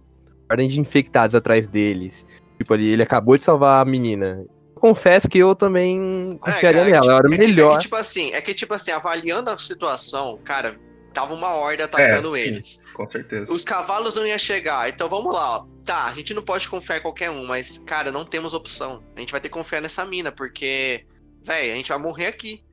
Ordem 0.51 0.67
de 0.67 0.79
infectados 0.79 1.35
atrás 1.35 1.67
deles. 1.67 2.25
Tipo 2.57 2.73
ali, 2.73 2.87
ele 2.89 3.01
acabou 3.03 3.37
de 3.37 3.43
salvar 3.43 3.81
a 3.81 3.85
menina. 3.89 4.45
Confesso 4.75 5.29
que 5.29 5.37
eu 5.37 5.55
também 5.55 6.37
confiaria 6.41 6.81
É, 6.81 6.83
cara, 6.83 6.83
é 6.83 6.85
que, 6.85 6.91
nela. 6.91 7.01
tipo- 7.01 7.11
Era 7.27 7.35
é 7.35 7.37
que- 7.37 7.47
melhor. 7.47 7.71
É 7.73 7.75
que, 7.77 7.81
tipo 7.83 7.95
assim, 7.95 8.31
é 8.33 8.41
que, 8.41 8.53
tipo 8.53 8.73
assim, 8.73 8.91
avaliando 8.91 9.49
a 9.49 9.57
situação, 9.57 10.39
cara, 10.43 10.75
tava 11.13 11.33
uma 11.33 11.49
horda 11.53 11.85
atacando 11.85 12.33
sim. 12.35 12.39
eles. 12.41 12.81
Com 12.93 13.07
certeza. 13.09 13.51
Os 13.51 13.63
cavalos 13.63 14.13
não 14.15 14.25
iam 14.25 14.37
chegar, 14.37 14.89
então 14.89 15.07
vamos 15.07 15.33
lá, 15.33 15.57
ó. 15.59 15.65
Tá, 15.85 16.05
a 16.05 16.11
gente 16.13 16.33
não 16.33 16.41
pode 16.43 16.67
confiar 16.67 16.97
em 16.97 17.01
qualquer 17.01 17.29
um, 17.29 17.45
mas, 17.45 17.77
cara, 17.79 18.11
não 18.11 18.25
temos 18.25 18.53
opção. 18.53 19.01
A 19.15 19.19
gente 19.19 19.31
vai 19.31 19.39
ter 19.41 19.49
que 19.49 19.53
confiar 19.53 19.81
nessa 19.81 20.03
mina, 20.05 20.31
porque, 20.31 21.05
velho, 21.43 21.73
a 21.73 21.75
gente 21.75 21.89
vai 21.89 21.97
morrer 21.99 22.27
aqui. 22.27 22.63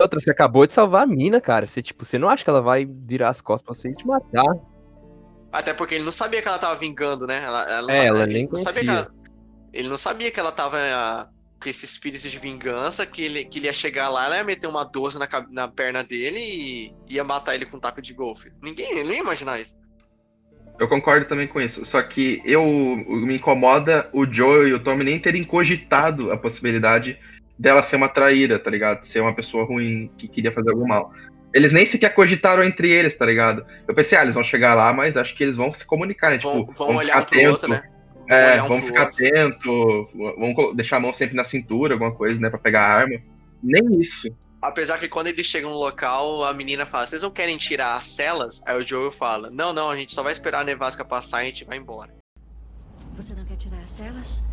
Outra, 0.00 0.20
você 0.20 0.30
acabou 0.32 0.66
de 0.66 0.72
salvar 0.72 1.02
a 1.04 1.06
mina, 1.06 1.40
cara. 1.40 1.64
Você, 1.66 1.80
tipo, 1.80 2.04
você 2.04 2.18
não 2.18 2.28
acha 2.28 2.42
que 2.42 2.50
ela 2.50 2.60
vai 2.62 2.84
virar 2.84 3.28
as 3.28 3.40
costas 3.40 3.64
pra 3.64 3.74
você 3.74 3.88
e 3.90 3.94
te 3.94 4.04
matar? 4.06 4.44
Até 5.52 5.74
porque 5.74 5.96
ele 5.96 6.04
não 6.04 6.10
sabia 6.10 6.40
que 6.40 6.48
ela 6.48 6.58
tava 6.58 6.74
vingando, 6.76 7.26
né? 7.26 7.42
Ela, 7.44 7.70
ela, 7.70 7.92
É, 7.92 8.06
ela 8.06 8.22
ele 8.22 8.32
nem 8.32 8.48
não 8.50 8.56
sabia 8.56 8.90
ela, 8.90 9.14
Ele 9.72 9.88
não 9.88 9.96
sabia 9.96 10.30
que 10.30 10.40
ela 10.40 10.50
tava 10.50 10.78
ah, 10.78 11.28
com 11.62 11.68
esse 11.68 11.84
espírito 11.84 12.26
de 12.26 12.38
vingança, 12.38 13.04
que 13.04 13.22
ele, 13.22 13.44
que 13.44 13.58
ele 13.58 13.66
ia 13.66 13.72
chegar 13.72 14.08
lá, 14.08 14.24
ela 14.24 14.36
ia 14.38 14.44
meter 14.44 14.66
uma 14.66 14.82
12 14.82 15.18
na, 15.18 15.28
na 15.50 15.68
perna 15.68 16.02
dele 16.02 16.40
e 16.40 16.94
ia 17.08 17.22
matar 17.22 17.54
ele 17.54 17.66
com 17.66 17.76
um 17.76 17.80
taco 17.80 18.00
de 18.00 18.14
golfe. 18.14 18.50
Ninguém, 18.62 18.90
ele 18.92 19.04
não 19.04 19.12
ia 19.12 19.20
imaginar 19.20 19.60
isso. 19.60 19.76
Eu 20.78 20.88
concordo 20.88 21.26
também 21.26 21.46
com 21.46 21.60
isso. 21.60 21.84
Só 21.84 22.02
que 22.02 22.40
eu 22.44 22.64
me 22.64 23.36
incomoda 23.36 24.08
o 24.12 24.26
Joe 24.26 24.70
e 24.70 24.72
o 24.72 24.82
Tommy 24.82 25.04
nem 25.04 25.18
terem 25.18 25.44
cogitado 25.44 26.32
a 26.32 26.36
possibilidade 26.36 27.18
dela 27.58 27.82
ser 27.82 27.96
uma 27.96 28.08
traíra, 28.08 28.58
tá 28.58 28.70
ligado? 28.70 29.04
Ser 29.04 29.20
uma 29.20 29.34
pessoa 29.34 29.64
ruim 29.64 30.10
que 30.16 30.26
queria 30.26 30.50
fazer 30.50 30.70
algum 30.70 30.86
mal. 30.86 31.12
Eles 31.54 31.72
nem 31.72 31.84
sequer 31.84 32.14
cogitaram 32.14 32.64
entre 32.64 32.90
eles, 32.90 33.16
tá 33.16 33.26
ligado? 33.26 33.66
Eu 33.86 33.94
pensei, 33.94 34.16
ah, 34.16 34.22
eles 34.22 34.34
vão 34.34 34.44
chegar 34.44 34.74
lá, 34.74 34.92
mas 34.92 35.16
acho 35.16 35.34
que 35.34 35.42
eles 35.42 35.56
vão 35.56 35.72
se 35.74 35.84
comunicar, 35.84 36.30
né? 36.30 36.38
Vão, 36.38 36.60
tipo, 36.60 36.72
vão 36.72 36.86
vamos 36.88 37.02
olhar 37.02 37.20
um 37.20 37.24
pro 37.24 37.50
outro, 37.50 37.68
né? 37.68 37.82
É, 38.28 38.52
olhar 38.52 38.64
um 38.64 38.68
vamos 38.68 38.86
ficar 38.86 39.06
outro. 39.06 39.26
atento, 39.26 40.08
vamos 40.14 40.76
deixar 40.76 40.96
a 40.96 41.00
mão 41.00 41.12
sempre 41.12 41.36
na 41.36 41.44
cintura, 41.44 41.94
alguma 41.94 42.14
coisa, 42.14 42.40
né, 42.40 42.48
pra 42.48 42.58
pegar 42.58 42.82
a 42.82 42.94
arma. 42.94 43.18
Nem 43.62 44.00
isso. 44.00 44.28
Apesar 44.62 44.98
que 44.98 45.08
quando 45.08 45.26
eles 45.26 45.44
chegam 45.44 45.70
no 45.70 45.76
local, 45.76 46.44
a 46.44 46.54
menina 46.54 46.86
fala: 46.86 47.04
Vocês 47.04 47.22
não 47.22 47.32
querem 47.32 47.56
tirar 47.56 47.96
as 47.96 48.04
celas? 48.04 48.62
Aí 48.64 48.78
o 48.78 48.82
Joel 48.82 49.10
fala: 49.10 49.50
Não, 49.50 49.72
não, 49.72 49.90
a 49.90 49.96
gente 49.96 50.14
só 50.14 50.22
vai 50.22 50.30
esperar 50.30 50.60
a 50.60 50.64
nevasca 50.64 51.04
passar 51.04 51.42
e 51.42 51.46
a 51.46 51.48
gente 51.48 51.64
vai 51.64 51.78
embora. 51.78 52.14
Você 53.16 53.34
não 53.34 53.44
quer 53.44 53.56
tirar 53.56 53.78
as 53.78 53.90
celas? 53.90 54.44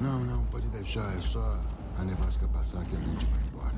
Não, 0.00 0.18
não, 0.20 0.42
pode 0.46 0.66
deixar. 0.68 1.14
É 1.16 1.20
só 1.20 1.60
a 1.98 2.02
nevasca 2.02 2.48
passar 2.48 2.82
que 2.86 2.96
a 2.96 2.98
gente 2.98 3.26
vai 3.26 3.40
embora. 3.46 3.74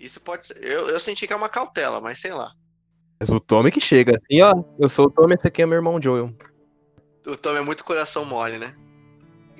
Isso 0.00 0.20
pode 0.20 0.46
ser. 0.46 0.62
Eu, 0.62 0.88
eu 0.88 0.98
senti 1.00 1.26
que 1.26 1.32
é 1.32 1.36
uma 1.36 1.48
cautela, 1.48 2.00
mas 2.00 2.20
sei 2.20 2.32
lá. 2.32 2.50
Mas 3.20 3.28
o 3.30 3.40
Tommy 3.40 3.70
que 3.70 3.80
chega 3.80 4.16
assim, 4.16 4.40
ó. 4.42 4.52
Eu 4.78 4.88
sou 4.88 5.06
o 5.06 5.10
Tommy, 5.10 5.34
esse 5.34 5.46
aqui 5.48 5.62
é 5.62 5.66
meu 5.66 5.76
irmão 5.76 6.00
Joel. 6.00 6.32
O 7.26 7.36
Tom 7.36 7.56
é 7.56 7.60
muito 7.60 7.84
coração 7.84 8.24
mole, 8.24 8.58
né? 8.58 8.74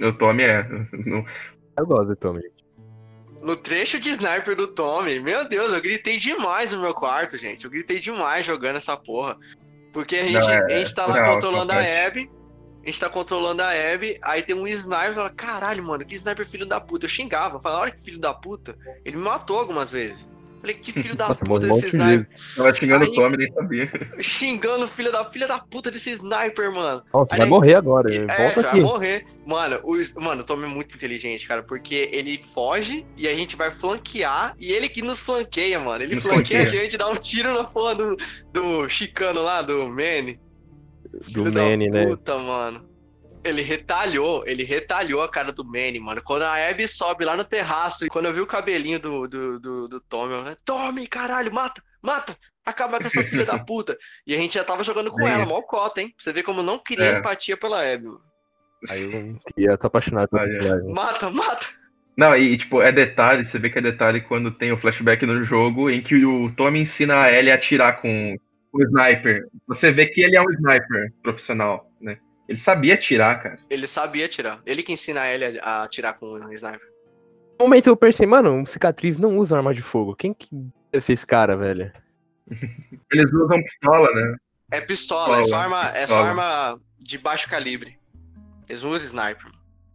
O 0.01 0.13
Tommy 0.13 0.45
é. 0.45 0.63
não- 1.07 1.25
Eu 1.77 1.87
gosto 1.87 2.07
do 2.09 2.17
Tommy. 2.17 2.41
No 3.43 3.55
trecho 3.57 4.01
de 4.01 4.11
sniper 4.11 4.57
do 4.57 4.67
Tommy, 4.69 5.21
meu 5.21 5.47
Deus, 5.49 5.73
eu 5.73 5.81
gritei 5.81 6.17
demais 6.17 6.73
no 6.73 6.81
meu 6.81 6.95
quarto, 6.95 7.37
gente. 7.37 7.65
Eu 7.65 7.71
gritei 7.71 7.99
demais 8.01 8.45
jogando 8.47 8.77
essa 8.77 8.97
porra. 8.97 9.37
Porque 9.93 10.17
a 10.17 10.23
gente, 10.25 10.35
Não, 10.35 10.51
é- 10.51 10.65
a 10.75 10.79
gente 10.79 10.95
tá 10.95 11.07
lá 11.07 11.21
não, 11.23 11.35
controlando 11.35 11.73
a 11.73 11.77
confesso. 11.77 12.07
Abby. 12.09 12.31
A 12.89 12.91
gente 12.91 13.01
tá 13.01 13.11
controlando 13.11 13.61
a 13.61 13.69
Abby, 13.71 14.19
aí 14.23 14.43
tem 14.43 14.57
um 14.57 14.67
sniper, 14.67 15.13
fala, 15.15 15.29
caralho, 15.29 15.85
mano, 15.85 16.07
que 16.07 16.15
sniper 16.15 16.47
filho 16.47 16.65
da 16.65 16.81
puta. 16.81 17.05
Eu 17.05 17.11
xingava, 17.11 17.61
falava, 17.61 17.83
olha 17.83 17.91
que 17.91 18.01
filho 18.03 18.19
da 18.19 18.33
puta. 18.33 18.75
Ele 19.05 19.15
me 19.19 19.23
matou 19.25 19.59
algumas 19.59 19.91
vezes. 19.91 20.17
Falei, 20.63 20.75
que 20.75 20.91
filho 20.91 21.15
da 21.15 21.29
Nossa, 21.29 21.45
puta 21.45 21.69
desse 21.69 21.89
sniper. 21.89 22.27
Tava 22.57 22.75
xingando 22.75 23.05
Aí- 23.05 23.11
o 23.11 23.15
Tommy, 23.15 23.37
nem 23.37 23.53
sabia. 23.53 23.93
Xingando 24.19 24.89
filho 24.89 25.13
da 25.13 25.23
filha 25.27 25.47
da 25.47 25.59
puta 25.59 25.91
desse 25.91 26.13
sniper, 26.13 26.73
mano. 26.73 27.03
Nossa, 27.13 27.35
Aí 27.35 27.41
vai 27.41 27.49
morrer 27.49 27.75
agora. 27.75 28.11
É, 28.11 28.21
Volta 28.27 28.55
você 28.55 28.61
vai 28.63 28.71
aqui. 28.71 28.81
morrer. 28.81 29.27
Mano, 29.45 29.81
o, 29.85 30.21
mano, 30.23 30.41
o 30.41 30.45
Tommy 30.45 30.65
é 30.65 30.69
muito 30.69 30.95
inteligente, 30.95 31.47
cara, 31.47 31.63
porque 31.63 32.09
ele 32.11 32.39
foge 32.39 33.05
e 33.19 33.29
a 33.29 33.35
gente 33.35 33.55
vai 33.55 33.71
flanquear 33.71 34.55
e 34.59 34.73
ele 34.73 34.89
que 34.89 35.03
nos 35.03 35.21
flanqueia, 35.21 35.79
mano. 35.79 36.03
Ele 36.03 36.15
Nos 36.15 36.25
flanqueia 36.25 36.63
a 36.63 36.65
flanqueia. 36.65 36.83
gente, 36.85 36.97
dá 36.97 37.07
um 37.07 37.17
tiro 37.17 37.53
na 37.53 37.65
porra 37.65 37.95
do, 37.95 38.17
do 38.51 38.89
chicano 38.89 39.43
lá, 39.43 39.61
do 39.61 39.87
Manny. 39.91 40.41
Do 41.33 41.53
Manny, 41.53 41.89
né? 41.89 42.07
Puta, 42.07 42.37
mano. 42.39 42.89
Ele 43.45 43.63
retalhou, 43.63 44.43
ele 44.47 44.65
retalhou 44.65 45.23
a 45.23 45.29
cara 45.29 45.53
do 45.53 45.65
Manny, 45.65 45.99
mano. 46.01 46.21
Quando 46.23 46.43
a 46.43 46.69
Abby 46.69 46.87
sobe 46.89 47.25
lá 47.25 47.37
no 47.37 47.45
terraço, 47.45 48.05
e 48.05 48.09
quando 48.09 48.27
eu 48.27 48.33
vi 48.33 48.41
o 48.41 48.47
cabelinho 48.47 48.99
do, 48.99 49.27
do, 49.29 49.61
do, 49.61 49.89
do 49.89 50.01
Tommy, 50.01 50.33
eu 50.35 50.39
falei, 50.41 50.57
Tommy, 50.65 51.07
caralho, 51.07 51.53
mata, 51.53 51.83
mata, 52.03 52.37
acaba 52.67 52.99
com 52.99 53.07
essa 53.07 53.23
filha 53.23 53.45
da 53.47 53.59
puta. 53.65 53.97
E 54.27 54.35
a 54.35 54.39
gente 54.39 54.55
já 54.55 54.65
tava 54.65 54.83
jogando 54.85 55.11
com 55.11 55.27
É. 55.27 55.33
ela, 55.33 55.47
mó 55.47 55.63
cota, 55.63 56.01
hein? 56.03 56.09
Pra 56.09 56.17
você 56.19 56.33
ver 56.33 56.43
como 56.43 56.61
eu 56.61 56.65
não 56.65 56.79
queria 56.79 57.05
É. 57.07 57.19
empatia 57.19 57.57
pela 57.57 57.81
Abby. 57.81 58.07
mano. 58.07 58.21
Aí 58.91 59.03
eu 59.03 59.39
queria, 59.55 59.79
tô 59.79 59.87
apaixonado 59.87 60.29
pela 60.29 60.43
personagem. 60.47 60.93
Mata, 60.93 61.31
mata. 61.31 61.67
Não, 62.17 62.37
e 62.37 62.57
tipo, 62.59 62.83
é 62.83 62.91
detalhe, 62.91 63.45
você 63.45 63.59
vê 63.59 63.71
que 63.71 63.79
é 63.79 63.83
detalhe 63.83 64.21
quando 64.21 64.51
tem 64.51 64.73
o 64.73 64.77
flashback 64.77 65.25
no 65.25 65.45
jogo 65.45 65.89
em 65.89 66.03
que 66.03 66.25
o 66.27 66.51
Tommy 66.53 66.81
ensina 66.81 67.23
a 67.23 67.33
Ellie 67.33 67.53
a 67.53 67.55
atirar 67.55 68.01
com 68.03 68.37
o 68.73 68.83
sniper. 68.83 69.47
Você 69.67 69.91
vê 69.91 70.07
que 70.07 70.21
ele 70.23 70.37
é 70.37 70.41
um 70.41 70.51
sniper 70.51 71.13
profissional, 71.23 71.91
né? 72.01 72.19
Ele 72.49 72.59
sabia 72.59 72.95
atirar, 72.95 73.43
cara. 73.43 73.59
Ele 73.69 73.87
sabia 73.87 74.25
atirar. 74.27 74.61
Ele 74.65 74.83
que 74.83 74.93
ensina 74.93 75.27
ele 75.29 75.59
a 75.61 75.83
atirar 75.83 76.15
com 76.15 76.27
o 76.27 76.53
sniper. 76.53 76.81
No 77.59 77.65
momento 77.67 77.89
eu 77.89 77.97
pensei, 77.97 78.27
mano, 78.27 78.53
um 78.53 78.65
cicatriz 78.65 79.19
não 79.19 79.37
usa 79.39 79.57
arma 79.57 79.75
de 79.75 79.83
fogo. 79.83 80.15
Quem 80.15 80.33
que 80.33 80.49
deve 80.93 81.05
ser 81.05 81.13
esse 81.15 81.27
cara, 81.27 81.57
velho? 81.57 81.93
Eles 83.13 83.33
usam 83.33 83.63
pistola, 83.63 84.09
né? 84.15 84.37
É 84.71 84.81
pistola, 84.81 85.41
é 85.41 85.45
só 85.45 85.59
Pistola, 85.61 85.63
arma, 85.63 85.89
é 85.97 86.07
só 86.07 86.23
pistola. 86.23 86.29
arma 86.29 86.81
de 86.99 87.19
baixo 87.19 87.49
calibre. 87.49 87.99
Eles 88.69 88.83
não 88.83 88.91
usam 88.91 89.07
sniper. 89.07 89.51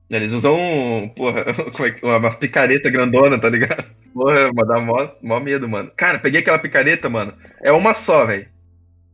Eles 0.10 0.32
usam, 0.32 1.12
porra, 1.16 1.46
como 1.74 1.86
é 1.88 1.92
que- 1.92 2.06
uma 2.06 2.38
picareta 2.38 2.90
grandona, 2.90 3.40
tá 3.40 3.50
ligado? 3.50 3.86
Porra, 4.14 4.52
mas 4.54 4.68
dá 4.68 4.80
mó, 4.80 5.10
mó 5.24 5.40
medo, 5.40 5.68
mano. 5.68 5.92
Cara, 5.98 6.20
peguei 6.20 6.42
aquela 6.42 6.60
picareta, 6.60 7.10
mano. 7.10 7.34
É 7.64 7.72
uma 7.72 7.94
só, 7.96 8.26
velho. 8.26 8.48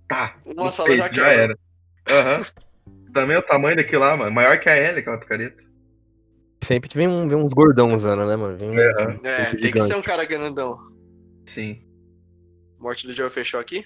Tá. 0.10 0.36
Uma 0.46 0.66
no 0.66 0.72
só 0.72 0.84
peito, 0.84 0.98
já 0.98 1.14
já 1.14 1.30
era. 1.32 1.58
Aham. 2.10 2.46
Também 3.14 3.38
o 3.38 3.42
tamanho 3.42 3.78
daquilo 3.78 4.02
lá, 4.02 4.18
mano. 4.18 4.32
Maior 4.32 4.60
que 4.60 4.68
a 4.68 4.76
Ellie, 4.78 5.00
aquela 5.00 5.18
picareta. 5.18 5.64
Sempre 6.64 6.90
vem, 6.94 7.08
um, 7.08 7.28
vem 7.28 7.38
uns 7.38 7.54
gordão 7.54 7.94
usando, 7.94 8.26
né, 8.28 8.36
mano? 8.36 8.58
Vem 8.58 8.70
um- 8.72 8.78
É. 8.78 9.20
É, 9.24 9.46
tem 9.56 9.72
que 9.72 9.80
ser 9.82 9.96
um 9.96 10.02
cara 10.02 10.26
grandão. 10.26 10.78
Sim. 11.46 11.82
Morte 12.78 13.08
do 13.08 13.14
Joe 13.14 13.30
fechou 13.30 13.60
aqui? 13.60 13.86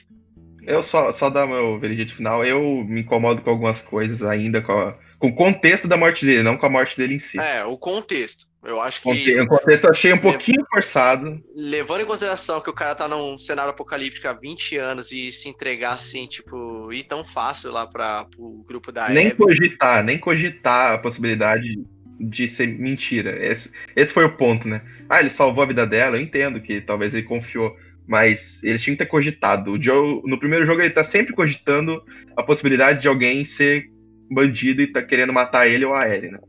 Eu 0.63 0.81
só, 0.81 1.11
só 1.13 1.29
dar 1.29 1.45
meu 1.45 1.77
veredito 1.79 2.15
final. 2.15 2.43
Eu 2.43 2.61
me 2.85 3.01
incomodo 3.01 3.41
com 3.41 3.49
algumas 3.49 3.81
coisas 3.81 4.23
ainda, 4.23 4.61
com, 4.61 4.71
a- 4.71 4.97
com 5.19 5.27
o 5.27 5.35
contexto 5.35 5.87
da 5.87 5.97
morte 5.97 6.25
dele, 6.25 6.41
não 6.43 6.57
com 6.57 6.65
a 6.65 6.69
morte 6.69 6.95
dele 6.97 7.15
em 7.15 7.19
si. 7.19 7.37
É, 7.37 7.63
o 7.65 7.77
contexto. 7.77 8.45
Eu 8.65 8.79
acho 8.79 9.01
que, 9.01 9.41
O 9.41 9.47
contexto 9.47 9.83
eu 9.83 9.89
achei 9.91 10.13
um 10.13 10.17
pouquinho 10.17 10.65
forçado. 10.71 11.43
levando 11.53 12.01
em 12.01 12.05
consideração 12.05 12.61
que 12.61 12.69
o 12.69 12.73
cara 12.73 12.95
tá 12.95 13.07
num 13.07 13.37
cenário 13.37 13.71
apocalíptico 13.71 14.27
há 14.27 14.33
20 14.33 14.77
anos 14.77 15.11
e 15.11 15.31
se 15.31 15.49
entregar 15.49 15.93
assim, 15.93 16.25
tipo, 16.27 16.91
ir 16.93 17.03
tão 17.03 17.25
fácil 17.25 17.71
lá 17.71 17.85
pra, 17.85 18.23
pro 18.25 18.63
grupo 18.65 18.91
da 18.91 19.09
nem 19.09 19.27
Abby. 19.27 19.35
cogitar, 19.35 20.03
nem 20.03 20.17
cogitar 20.17 20.93
a 20.93 20.97
possibilidade 20.97 21.77
de 22.19 22.47
ser 22.47 22.67
mentira. 22.67 23.37
Esse, 23.45 23.69
esse 23.95 24.13
foi 24.13 24.23
o 24.23 24.37
ponto, 24.37 24.67
né? 24.67 24.81
Ah, 25.09 25.19
ele 25.19 25.29
salvou 25.29 25.63
a 25.63 25.67
vida 25.67 25.85
dela, 25.85 26.15
eu 26.15 26.21
entendo 26.21 26.61
que 26.61 26.79
talvez 26.79 27.13
ele 27.13 27.23
confiou, 27.23 27.75
mas 28.07 28.63
eles 28.63 28.81
tinham 28.81 28.95
que 28.95 29.03
ter 29.03 29.09
cogitado. 29.09 29.73
O 29.73 29.81
Joe, 29.81 30.21
no 30.23 30.39
primeiro 30.39 30.65
jogo, 30.65 30.81
ele 30.81 30.89
tá 30.91 31.03
sempre 31.03 31.33
cogitando 31.33 32.01
a 32.37 32.43
possibilidade 32.43 33.01
de 33.01 33.09
alguém 33.09 33.43
ser 33.43 33.85
bandido 34.31 34.81
e 34.81 34.87
tá 34.87 35.01
querendo 35.01 35.33
matar 35.33 35.67
ele 35.67 35.83
ou 35.83 35.93
a 35.93 36.07
Ellie, 36.07 36.31
né? 36.31 36.39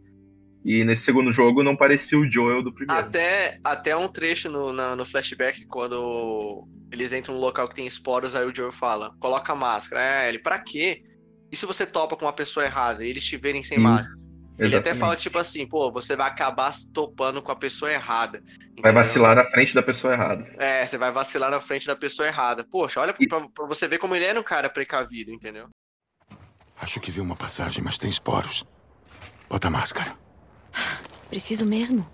E 0.64 0.82
nesse 0.84 1.02
segundo 1.02 1.30
jogo 1.30 1.62
não 1.62 1.76
parecia 1.76 2.18
o 2.18 2.30
Joel 2.30 2.62
do 2.62 2.72
primeiro. 2.72 2.98
Até, 3.00 3.58
até 3.62 3.94
um 3.94 4.08
trecho 4.08 4.48
no, 4.48 4.72
na- 4.72 4.96
no 4.96 5.04
flashback, 5.04 5.66
quando 5.66 6.66
eles 6.90 7.12
entram 7.12 7.34
num 7.34 7.40
local 7.40 7.68
que 7.68 7.74
tem 7.74 7.86
esporos, 7.86 8.34
aí 8.34 8.46
o 8.46 8.54
Joe 8.54 8.72
fala, 8.72 9.14
coloca 9.20 9.52
a 9.52 9.56
máscara. 9.56 10.02
É, 10.02 10.28
ele, 10.30 10.38
pra 10.38 10.58
quê? 10.58 11.02
E 11.52 11.56
se 11.56 11.66
você 11.66 11.84
topa 11.86 12.16
com 12.16 12.24
uma 12.24 12.32
pessoa 12.32 12.64
errada 12.64 13.04
e 13.04 13.10
eles 13.10 13.22
te 13.24 13.36
verem 13.36 13.62
sem 13.62 13.76
Sim, 13.76 13.82
máscara? 13.84 14.18
Ele 14.56 14.76
até 14.76 14.94
fala, 14.94 15.16
tipo 15.16 15.36
assim, 15.36 15.66
pô, 15.66 15.90
você 15.90 16.14
vai 16.16 16.28
acabar 16.28 16.70
se 16.72 16.88
topando 16.92 17.42
com 17.42 17.50
a 17.50 17.56
pessoa 17.56 17.92
errada. 17.92 18.40
Vai 18.40 18.92
entendeu? 18.92 18.92
vacilar 18.94 19.34
na 19.34 19.44
frente 19.50 19.74
da 19.74 19.82
pessoa 19.82 20.12
errada. 20.14 20.46
É, 20.58 20.86
você 20.86 20.96
vai 20.96 21.10
vacilar 21.10 21.50
na 21.50 21.60
frente 21.60 21.86
da 21.86 21.96
pessoa 21.96 22.28
errada. 22.28 22.64
Poxa, 22.64 23.00
olha 23.00 23.14
E- 23.18 23.26
pra, 23.26 23.40
pra 23.48 23.66
você 23.66 23.86
ver 23.88 23.98
como 23.98 24.14
ele 24.14 24.24
era 24.24 24.38
um 24.38 24.44
cara 24.44 24.70
precavido, 24.70 25.32
entendeu? 25.32 25.68
Acho 26.80 27.00
que 27.00 27.10
vi 27.10 27.20
uma 27.20 27.36
passagem, 27.36 27.82
mas 27.82 27.98
tem 27.98 28.08
esporos. 28.08 28.64
Bota 29.48 29.66
a 29.68 29.70
máscara. 29.70 30.16
Preciso 31.28 31.64
mesmo. 31.66 32.06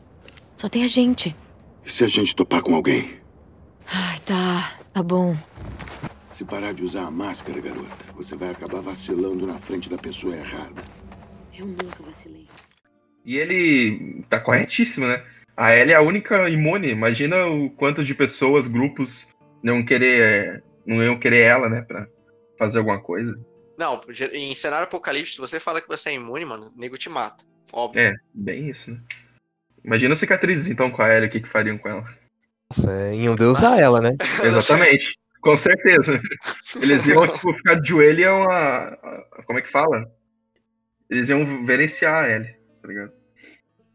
Só 0.57 0.69
tem 0.69 0.85
a 0.85 0.89
gente. 0.89 1.35
E 1.85 1.91
se 1.91 2.05
a 2.05 2.09
gente 2.09 2.35
topar 2.35 2.63
com 2.63 2.75
alguém? 2.75 3.21
Ai, 3.87 4.19
tá. 4.21 4.81
Tá 4.93 5.03
bom. 5.03 5.37
Se 6.33 6.45
parar 6.45 6.75
de 6.75 6.85
usar 6.85 7.03
a 7.03 7.11
máscara, 7.11 7.61
garota, 7.61 8.05
você 8.15 8.35
vai 8.35 8.51
acabar 8.51 8.81
vacilando 8.81 9.47
na 9.47 9.59
frente 9.59 9.89
da 9.89 9.97
pessoa 9.97 10.35
errada. 10.35 10.83
Eu 11.57 11.67
nunca 11.67 12.03
vacilei. 12.03 12.49
E 13.25 13.37
ele 13.37 14.25
tá 14.29 14.41
corretíssimo, 14.41 15.07
né? 15.07 15.25
A 15.57 15.77
Ellie 15.77 15.93
é 15.93 15.97
a 15.97 16.03
única 16.03 16.49
imune. 16.49 16.89
Imagina 16.89 17.47
o 17.47 17.71
quanto 17.71 18.05
de 18.05 18.15
pessoas, 18.15 18.67
grupos 18.67 19.29
Não 19.63 19.77
iam 19.77 19.85
querer. 19.85 20.65
Não 20.87 21.03
iam 21.03 21.19
querer 21.19 21.43
ela, 21.43 21.69
né? 21.69 21.83
Pra 21.83 22.07
fazer 22.59 22.79
alguma 22.79 23.01
coisa. 23.01 23.39
Não, 23.79 24.01
em 24.33 24.55
cenário 24.55 24.85
apocalipse, 24.85 25.35
se 25.35 25.39
você 25.39 25.61
fala 25.61 25.81
que 25.81 25.89
você 25.89 26.11
é 26.11 26.15
imune, 26.15 26.45
mano, 26.45 26.73
o 26.75 26.81
nego 26.81 26.99
te 26.99 27.09
mata. 27.09 27.45
Óbvio. 27.73 28.01
É, 28.03 28.15
bem 28.35 28.69
isso, 28.69 28.91
né? 28.91 29.01
Imagina 29.85 30.15
cicatrizes 30.17 30.69
então 30.69 30.91
com 30.91 31.03
a 31.03 31.15
Ellie, 31.15 31.29
o 31.29 31.31
que, 31.31 31.41
que 31.41 31.49
fariam 31.49 31.79
com 31.79 31.89
ela? 31.89 32.05
Nossa, 32.71 32.93
é, 32.93 33.15
iam 33.15 33.35
de 33.35 33.45
usar 33.45 33.71
Nossa. 33.71 33.83
ela, 33.83 34.01
né? 34.01 34.17
Exatamente. 34.45 35.19
Com 35.41 35.57
certeza. 35.57 36.21
Eles 36.77 37.07
iam 37.07 37.27
tipo, 37.35 37.53
ficar 37.55 37.77
de 37.77 37.89
joelho 37.89 38.19
e 38.21 38.23
iam 38.23 38.43
a, 38.51 38.89
a- 38.89 39.43
Como 39.47 39.59
é 39.59 39.63
que 39.63 39.71
fala? 39.71 40.05
Eles 41.09 41.29
iam 41.29 41.65
verenciar 41.65 42.25
a 42.25 42.29
Ellie, 42.29 42.55
tá 42.83 42.89
ligado? 42.89 43.13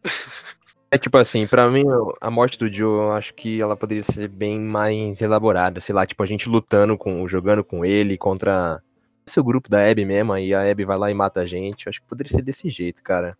É 0.92 0.98
tipo 0.98 1.18
assim, 1.18 1.46
pra 1.46 1.70
mim, 1.70 1.84
a 2.22 2.32
morte 2.32 2.58
do 2.58 2.72
Joe, 2.72 3.08
eu 3.08 3.12
acho 3.12 3.34
que 3.34 3.60
ela 3.60 3.76
poderia 3.76 4.04
ser 4.04 4.30
bem 4.30 4.62
mais 4.62 5.20
elaborada. 5.22 5.82
Sei 5.82 5.94
lá, 5.94 6.06
tipo, 6.06 6.24
a 6.24 6.26
gente 6.26 6.48
lutando 6.48 6.98
com, 6.98 7.28
jogando 7.28 7.66
com 7.66 7.84
ele 7.84 8.18
contra 8.18 8.82
seu 9.26 9.44
grupo 9.44 9.68
da 9.70 9.90
Abby 9.90 10.06
mesmo, 10.06 10.32
aí 10.32 10.54
a 10.54 10.62
Abby 10.72 10.86
vai 10.86 10.98
lá 10.98 11.12
e 11.12 11.14
mata 11.14 11.42
a 11.42 11.46
gente. 11.46 11.86
Eu 11.86 11.90
acho 11.90 12.00
que 12.00 12.08
poderia 12.08 12.32
ser 12.32 12.44
desse 12.44 12.70
jeito, 12.70 13.04
cara. 13.04 13.38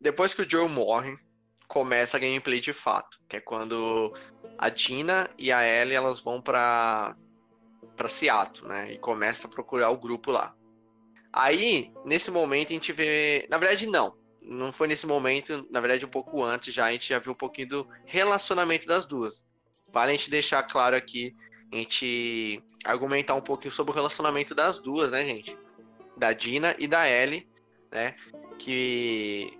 Depois 0.00 0.32
que 0.32 0.42
o 0.42 0.48
Joe 0.48 0.68
morre, 0.68 1.18
começa 1.66 2.16
a 2.16 2.20
gameplay 2.20 2.60
de 2.60 2.72
fato, 2.72 3.20
que 3.28 3.36
é 3.36 3.40
quando 3.40 4.12
a 4.56 4.68
Dina 4.68 5.28
e 5.36 5.52
a 5.52 5.62
Ellie 5.64 5.94
elas 5.94 6.18
vão 6.18 6.40
pra 6.40 7.14
para 7.96 8.08
Seattle, 8.08 8.68
né? 8.68 8.92
E 8.92 8.98
começa 8.98 9.48
a 9.48 9.50
procurar 9.50 9.90
o 9.90 9.98
grupo 9.98 10.30
lá. 10.30 10.54
Aí, 11.32 11.92
nesse 12.04 12.30
momento 12.30 12.68
a 12.68 12.72
gente 12.72 12.92
vê, 12.92 13.46
na 13.50 13.58
verdade 13.58 13.88
não, 13.88 14.16
não 14.40 14.72
foi 14.72 14.86
nesse 14.86 15.06
momento, 15.06 15.66
na 15.68 15.80
verdade 15.80 16.06
um 16.06 16.08
pouco 16.08 16.42
antes 16.42 16.72
já 16.72 16.86
a 16.86 16.92
gente 16.92 17.08
já 17.08 17.18
viu 17.18 17.32
um 17.32 17.36
pouquinho 17.36 17.68
do 17.68 17.88
relacionamento 18.06 18.86
das 18.86 19.04
duas. 19.04 19.44
Vale 19.92 20.12
a 20.12 20.16
gente 20.16 20.30
deixar 20.30 20.62
claro 20.62 20.94
aqui, 20.94 21.34
a 21.72 21.76
gente 21.76 22.62
argumentar 22.84 23.34
um 23.34 23.40
pouquinho 23.40 23.72
sobre 23.72 23.92
o 23.92 23.94
relacionamento 23.94 24.54
das 24.54 24.78
duas, 24.78 25.12
né, 25.12 25.24
gente? 25.24 25.58
Da 26.16 26.32
Dina 26.32 26.74
e 26.78 26.86
da 26.86 27.08
Ellie, 27.08 27.48
né? 27.90 28.14
Que 28.58 29.57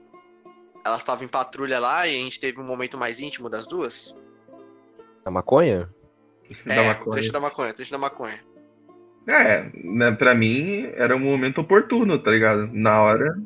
elas 0.85 0.99
estavam 0.99 1.24
em 1.24 1.29
patrulha 1.29 1.79
lá 1.79 2.07
e 2.07 2.14
a 2.14 2.24
gente 2.24 2.41
teve 2.41 2.61
um 2.61 2.64
momento 2.64 2.97
mais 2.97 3.20
íntimo 3.20 3.49
das 3.49 3.66
duas. 3.66 4.14
A 5.24 5.31
maconha? 5.31 5.89
Da 6.64 6.74
é, 6.74 6.81
o 6.81 6.87
maconha. 6.87 7.11
trecho 7.12 7.33
da 7.33 7.41
maconha, 7.41 7.72
trecho 7.74 7.91
da 7.91 7.99
maconha. 7.99 8.41
É, 9.26 9.70
né, 9.74 10.11
pra 10.12 10.35
mim 10.35 10.91
era 10.95 11.14
um 11.14 11.18
momento 11.18 11.61
oportuno, 11.61 12.18
tá 12.18 12.31
ligado? 12.31 12.66
Na 12.72 13.03
hora. 13.03 13.39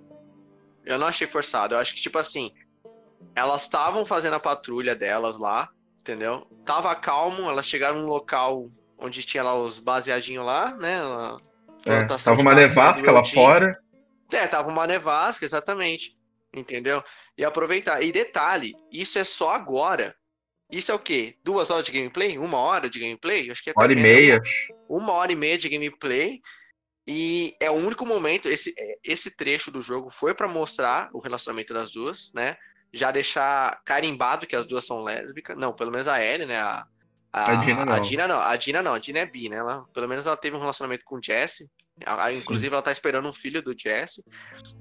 Eu 0.85 0.99
não 0.99 1.09
achei 1.09 1.27
forçado. 1.27 1.75
Eu 1.75 1.79
acho 1.79 1.95
que, 1.95 2.01
tipo 2.01 2.19
assim, 2.19 2.53
elas 3.35 3.63
estavam 3.63 4.07
fazendo 4.07 4.35
a 4.35 4.41
patrulha 4.41 4.95
delas 4.95 5.39
lá, 5.39 5.69
entendeu? 6.01 6.47
Tava 6.65 6.95
calmo, 6.95 7.51
elas 7.51 7.67
chegaram 7.67 8.01
num 8.01 8.07
local 8.07 8.71
onde 8.97 9.25
tinha 9.25 9.43
lá 9.43 9.55
os 9.57 9.81
baseadinhos 9.81 10.47
lá, 10.47 10.73
né? 10.77 11.01
É, 11.85 12.05
tava 12.05 12.41
uma 12.41 12.55
nevasca 12.55 13.11
lá 13.11 13.25
fora. 13.25 13.77
É, 14.33 14.47
tava 14.47 14.69
uma 14.69 14.87
nevasca, 14.87 15.45
exatamente. 15.45 16.17
Entendeu? 16.55 17.03
E 17.37 17.45
aproveitar. 17.45 18.03
E 18.03 18.13
detalhe, 18.13 18.75
isso 18.91 19.19
é 19.19 19.25
só 19.25 19.55
agora. 19.55 20.15
Isso 20.71 20.91
é 20.91 20.95
o 20.95 20.99
quê? 20.99 21.37
Duas 21.45 21.71
horas 21.71 21.85
de 21.85 21.93
gameplay? 21.93 22.39
Uma 22.39 22.59
hora 22.59 22.89
de 22.89 22.99
gameplay? 22.99 23.51
Acho 23.51 23.63
que 23.63 23.71
é 23.71 23.73
Hora 23.77 23.93
e 23.93 23.97
meia. 23.97 24.41
uma 24.89 25.13
hora 25.13 25.31
e 25.33 25.37
meia 25.37 25.59
de 25.59 25.69
gameplay. 25.69 26.41
E 27.07 27.55
é 27.61 27.71
o 27.71 27.75
único 27.75 28.07
momento, 28.07 28.49
esse, 28.49 28.73
esse 29.03 29.35
trecho 29.37 29.71
do 29.71 29.83
jogo 29.83 30.09
foi 30.09 30.35
pra 30.35 30.47
mostrar 30.47 31.11
o 31.13 31.19
relacionamento 31.19 31.75
das 31.75 31.91
duas, 31.91 32.33
né? 32.33 32.57
Já 32.93 33.11
deixar 33.11 33.83
carimbado 33.85 34.47
que 34.47 34.55
as 34.55 34.67
duas 34.67 34.87
são 34.87 35.03
lésbicas. 35.03 35.57
Não, 35.59 35.73
pelo 35.75 35.91
menos 35.91 36.07
a 36.07 36.23
Ellie, 36.25 36.47
né? 36.47 36.59
A, 36.59 36.87
A 37.33 37.55
Dina 37.57 37.85
não. 37.85 37.93
A 37.95 37.99
Dina 37.99 38.29
não, 38.29 38.41
a 38.41 38.57
Dina 38.57 38.83
não, 38.83 38.95
a 38.95 38.99
Dina 38.99 39.19
é 39.21 39.27
bi, 39.27 39.49
né? 39.49 39.57
Ela, 39.57 39.85
pelo 39.93 40.07
menos 40.09 40.27
ela 40.27 40.37
teve 40.37 40.57
um 40.57 40.61
relacionamento 40.61 41.05
com 41.05 41.17
o 41.17 41.23
Jesse. 41.23 41.69
A- 42.05 42.27
a- 42.27 42.33
Inclusive, 42.33 42.73
ela 42.73 42.83
tá 42.83 42.91
esperando 42.93 43.29
um 43.29 43.33
filho 43.33 43.63
do 43.63 43.75
Jesse. 43.79 44.25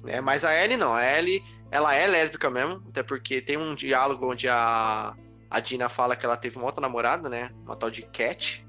Né? 0.03 0.21
Mas 0.21 0.43
a 0.45 0.53
Ellie 0.55 0.77
não. 0.77 0.93
A 0.93 1.03
Ellie, 1.05 1.43
ela 1.69 1.93
é 1.93 2.07
lésbica 2.07 2.49
mesmo. 2.49 2.83
Até 2.89 3.03
porque 3.03 3.41
tem 3.41 3.57
um 3.57 3.75
diálogo 3.75 4.31
onde 4.31 4.47
a, 4.47 5.13
a 5.49 5.59
Dina 5.59 5.89
fala 5.89 6.15
que 6.15 6.25
ela 6.25 6.37
teve 6.37 6.57
uma 6.57 6.65
outra 6.65 6.81
namorada, 6.81 7.29
né? 7.29 7.51
Uma 7.65 7.75
tal 7.75 7.89
de 7.91 8.01
Cat. 8.03 8.65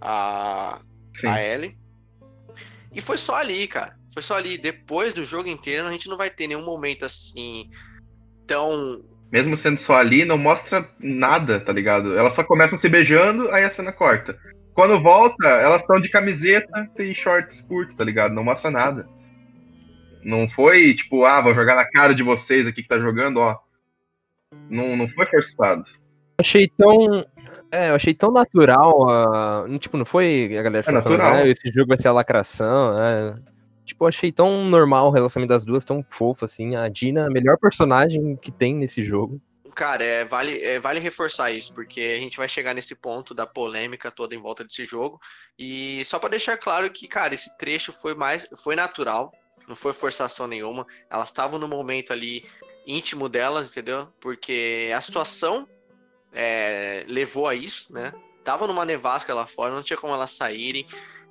A, 0.00 0.80
Sim. 1.14 1.26
a 1.28 1.42
Ellie. 1.42 1.76
E 2.92 3.00
foi 3.00 3.16
só 3.16 3.36
ali, 3.36 3.66
cara. 3.66 3.96
Foi 4.12 4.22
só 4.22 4.36
ali. 4.36 4.58
Depois 4.58 5.12
do 5.14 5.24
jogo 5.24 5.48
inteiro, 5.48 5.86
a 5.86 5.92
gente 5.92 6.08
não 6.08 6.16
vai 6.16 6.30
ter 6.30 6.46
nenhum 6.46 6.64
momento 6.64 7.04
assim 7.04 7.70
tão. 8.46 9.04
Mesmo 9.30 9.56
sendo 9.56 9.76
só 9.78 9.94
ali, 9.94 10.24
não 10.24 10.38
mostra 10.38 10.90
nada, 10.98 11.60
tá 11.60 11.72
ligado? 11.72 12.16
Elas 12.16 12.34
só 12.34 12.42
começam 12.42 12.78
se 12.78 12.88
beijando, 12.88 13.50
aí 13.50 13.62
a 13.62 13.70
cena 13.70 13.92
corta. 13.92 14.38
Quando 14.78 15.02
volta, 15.02 15.44
elas 15.44 15.80
estão 15.80 16.00
de 16.00 16.08
camiseta 16.08 16.88
e 17.00 17.12
shorts 17.12 17.60
curtos, 17.62 17.96
tá 17.96 18.04
ligado? 18.04 18.32
Não 18.32 18.44
mostra 18.44 18.70
nada. 18.70 19.08
Não 20.22 20.48
foi 20.48 20.94
tipo, 20.94 21.24
ah, 21.24 21.40
vou 21.40 21.52
jogar 21.52 21.74
na 21.74 21.84
cara 21.84 22.14
de 22.14 22.22
vocês 22.22 22.64
aqui 22.64 22.84
que 22.84 22.88
tá 22.88 22.96
jogando, 22.96 23.38
ó. 23.38 23.58
Não, 24.70 24.96
não 24.96 25.08
foi 25.08 25.26
forçado. 25.26 25.82
Achei 26.40 26.68
tão. 26.68 27.24
É, 27.72 27.90
eu 27.90 27.96
achei 27.96 28.14
tão 28.14 28.30
natural. 28.30 29.10
ah, 29.10 29.66
tipo, 29.80 29.96
não 29.96 30.04
foi 30.04 30.56
a 30.56 30.62
galera 30.62 30.84
falando, 30.84 31.02
natural. 31.02 31.34
ah, 31.34 31.48
esse 31.48 31.66
jogo 31.74 31.88
vai 31.88 31.96
ser 31.96 32.06
a 32.06 32.12
lacração. 32.12 32.96
é. 33.00 33.34
Tipo, 33.84 34.04
eu 34.04 34.08
achei 34.08 34.30
tão 34.30 34.64
normal 34.66 35.08
o 35.08 35.10
relacionamento 35.10 35.54
das 35.54 35.64
duas, 35.64 35.84
tão 35.84 36.04
fofo, 36.08 36.44
assim. 36.44 36.76
A 36.76 36.88
Dina, 36.88 37.26
a 37.26 37.30
melhor 37.30 37.58
personagem 37.58 38.36
que 38.36 38.52
tem 38.52 38.76
nesse 38.76 39.02
jogo. 39.02 39.40
Cara, 39.78 40.02
é, 40.02 40.24
vale, 40.24 40.60
é, 40.60 40.80
vale 40.80 40.98
reforçar 40.98 41.52
isso, 41.52 41.72
porque 41.72 42.00
a 42.00 42.18
gente 42.18 42.36
vai 42.36 42.48
chegar 42.48 42.74
nesse 42.74 42.96
ponto 42.96 43.32
da 43.32 43.46
polêmica 43.46 44.10
toda 44.10 44.34
em 44.34 44.42
volta 44.42 44.64
desse 44.64 44.84
jogo. 44.84 45.20
E 45.56 46.04
só 46.04 46.18
pra 46.18 46.28
deixar 46.28 46.56
claro 46.56 46.90
que, 46.90 47.06
cara, 47.06 47.32
esse 47.32 47.56
trecho 47.56 47.92
foi 47.92 48.12
mais. 48.12 48.48
Foi 48.56 48.74
natural, 48.74 49.32
não 49.68 49.76
foi 49.76 49.92
forçação 49.92 50.48
nenhuma. 50.48 50.84
Elas 51.08 51.28
estavam 51.28 51.60
no 51.60 51.68
momento 51.68 52.12
ali 52.12 52.44
íntimo 52.88 53.28
delas, 53.28 53.70
entendeu? 53.70 54.12
Porque 54.20 54.90
a 54.92 55.00
situação 55.00 55.68
é, 56.32 57.04
levou 57.06 57.46
a 57.46 57.54
isso, 57.54 57.92
né? 57.92 58.12
Tava 58.42 58.66
numa 58.66 58.84
nevasca 58.84 59.32
lá 59.32 59.46
fora, 59.46 59.72
não 59.72 59.82
tinha 59.84 59.96
como 59.96 60.12
elas 60.12 60.32
saírem, 60.32 60.88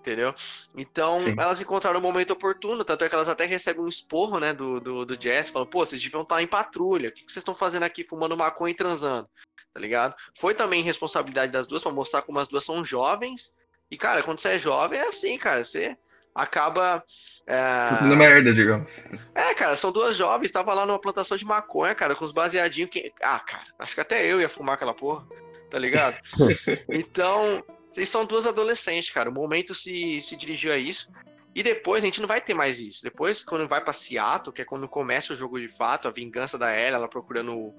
entendeu? 0.07 0.33
Então, 0.75 1.19
Sim. 1.19 1.35
elas 1.37 1.61
encontraram 1.61 1.99
o 1.99 2.01
momento 2.01 2.31
oportuno, 2.31 2.85
tanto 2.85 3.03
é 3.03 3.09
que 3.09 3.15
elas 3.15 3.27
até 3.27 3.45
recebem 3.45 3.83
um 3.83 3.87
esporro, 3.87 4.39
né, 4.39 4.53
do, 4.53 4.79
do, 4.79 5.05
do 5.05 5.21
Jess, 5.21 5.49
falando, 5.49 5.69
pô, 5.69 5.85
vocês 5.85 6.01
deviam 6.01 6.21
estar 6.21 6.41
em 6.41 6.47
patrulha, 6.47 7.09
o 7.09 7.11
que 7.11 7.25
que 7.25 7.31
vocês 7.31 7.41
estão 7.41 7.53
fazendo 7.53 7.83
aqui 7.83 8.03
fumando 8.03 8.37
maconha 8.37 8.71
e 8.71 8.75
transando, 8.75 9.27
tá 9.73 9.79
ligado? 9.79 10.15
Foi 10.37 10.53
também 10.53 10.81
responsabilidade 10.81 11.51
das 11.51 11.67
duas 11.67 11.83
pra 11.83 11.91
mostrar 11.91 12.21
como 12.21 12.39
as 12.39 12.47
duas 12.47 12.63
são 12.63 12.83
jovens, 12.85 13.51
e, 13.91 13.97
cara, 13.97 14.23
quando 14.23 14.39
você 14.39 14.49
é 14.49 14.59
jovem, 14.59 14.99
é 14.99 15.07
assim, 15.07 15.37
cara, 15.37 15.63
você 15.63 15.97
acaba... 16.33 17.03
é, 17.45 18.03
merda, 18.03 18.53
digamos. 18.53 18.91
é, 19.35 19.53
cara, 19.53 19.75
são 19.75 19.91
duas 19.91 20.15
jovens, 20.15 20.51
tava 20.51 20.73
lá 20.73 20.85
numa 20.85 20.99
plantação 20.99 21.35
de 21.35 21.45
maconha, 21.45 21.95
cara, 21.95 22.15
com 22.15 22.23
os 22.23 22.31
baseadinhos 22.31 22.89
que. 22.89 23.11
Ah, 23.21 23.39
cara, 23.39 23.65
acho 23.79 23.95
que 23.95 24.01
até 24.01 24.25
eu 24.25 24.39
ia 24.39 24.49
fumar 24.49 24.75
aquela 24.75 24.93
porra, 24.93 25.25
tá 25.69 25.79
ligado? 25.79 26.17
então, 26.89 27.63
eles 27.97 28.09
são 28.09 28.25
duas 28.25 28.45
adolescentes, 28.45 29.09
cara. 29.09 29.29
O 29.29 29.33
momento 29.33 29.73
se, 29.73 30.21
se 30.21 30.35
dirigiu 30.35 30.71
a 30.71 30.77
isso. 30.77 31.11
E 31.55 31.63
depois 31.63 32.03
a 32.03 32.05
gente 32.05 32.21
não 32.21 32.27
vai 32.27 32.39
ter 32.39 32.53
mais 32.53 32.79
isso. 32.79 33.01
Depois, 33.01 33.43
quando 33.43 33.67
vai 33.67 33.83
pra 33.83 33.91
Seattle, 33.91 34.53
que 34.53 34.61
é 34.61 34.65
quando 34.65 34.87
começa 34.87 35.33
o 35.33 35.35
jogo 35.35 35.59
de 35.59 35.67
fato, 35.67 36.07
a 36.07 36.11
vingança 36.11 36.55
da 36.55 36.71
Ellie, 36.71 36.93
ela 36.93 37.07
procurando 37.07 37.57
o, 37.57 37.75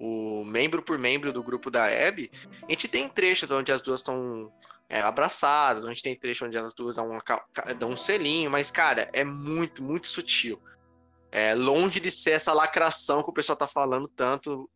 o 0.00 0.44
membro 0.44 0.82
por 0.82 0.98
membro 0.98 1.32
do 1.32 1.40
grupo 1.40 1.70
da 1.70 1.86
Abby, 1.86 2.28
a 2.66 2.72
gente 2.72 2.88
tem 2.88 3.08
trechos 3.08 3.48
onde 3.52 3.70
as 3.70 3.80
duas 3.80 4.00
estão 4.00 4.52
é, 4.88 5.00
abraçadas, 5.00 5.84
onde 5.84 6.02
tem 6.02 6.18
trecho 6.18 6.44
onde 6.44 6.58
as 6.58 6.74
duas 6.74 6.96
dão, 6.96 7.08
uma 7.08 7.22
dão 7.78 7.90
um 7.90 7.96
selinho, 7.96 8.50
mas, 8.50 8.72
cara, 8.72 9.08
é 9.12 9.22
muito, 9.22 9.84
muito 9.84 10.08
sutil. 10.08 10.60
É 11.30 11.54
longe 11.54 12.00
de 12.00 12.10
ser 12.10 12.32
essa 12.32 12.52
lacração 12.52 13.22
que 13.22 13.30
o 13.30 13.32
pessoal 13.32 13.56
tá 13.56 13.68
falando 13.68 14.08
tanto. 14.08 14.68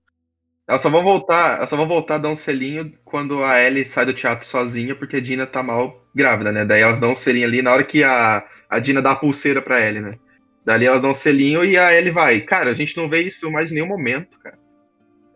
Elas 0.66 0.80
só 0.82 0.88
vão 0.88 1.02
voltar, 1.02 1.58
elas 1.58 1.68
só 1.68 1.76
vão 1.76 1.86
voltar 1.86 2.14
a 2.14 2.18
dar 2.18 2.28
um 2.30 2.36
selinho 2.36 2.92
quando 3.04 3.42
a 3.44 3.60
Ellie 3.62 3.84
sai 3.84 4.06
do 4.06 4.14
teatro 4.14 4.46
sozinha, 4.46 4.94
porque 4.94 5.16
a 5.16 5.20
Dina 5.20 5.46
tá 5.46 5.62
mal 5.62 6.02
grávida, 6.14 6.50
né? 6.50 6.64
Daí 6.64 6.80
elas 6.80 6.98
dão 6.98 7.12
um 7.12 7.16
selinho 7.16 7.46
ali 7.46 7.60
na 7.60 7.72
hora 7.72 7.84
que 7.84 8.02
a, 8.02 8.42
a 8.68 8.78
Dina 8.78 9.02
dá 9.02 9.10
a 9.12 9.16
pulseira 9.16 9.60
pra 9.60 9.80
Ellie, 9.80 10.00
né? 10.00 10.18
Dali 10.64 10.86
elas 10.86 11.02
dão 11.02 11.10
um 11.10 11.14
selinho 11.14 11.62
e 11.62 11.76
a 11.76 11.92
Ellie 11.92 12.10
vai. 12.10 12.40
Cara, 12.40 12.70
a 12.70 12.74
gente 12.74 12.96
não 12.96 13.08
vê 13.08 13.20
isso 13.22 13.50
mais 13.50 13.70
em 13.70 13.74
nenhum 13.74 13.86
momento, 13.88 14.38
cara. 14.38 14.58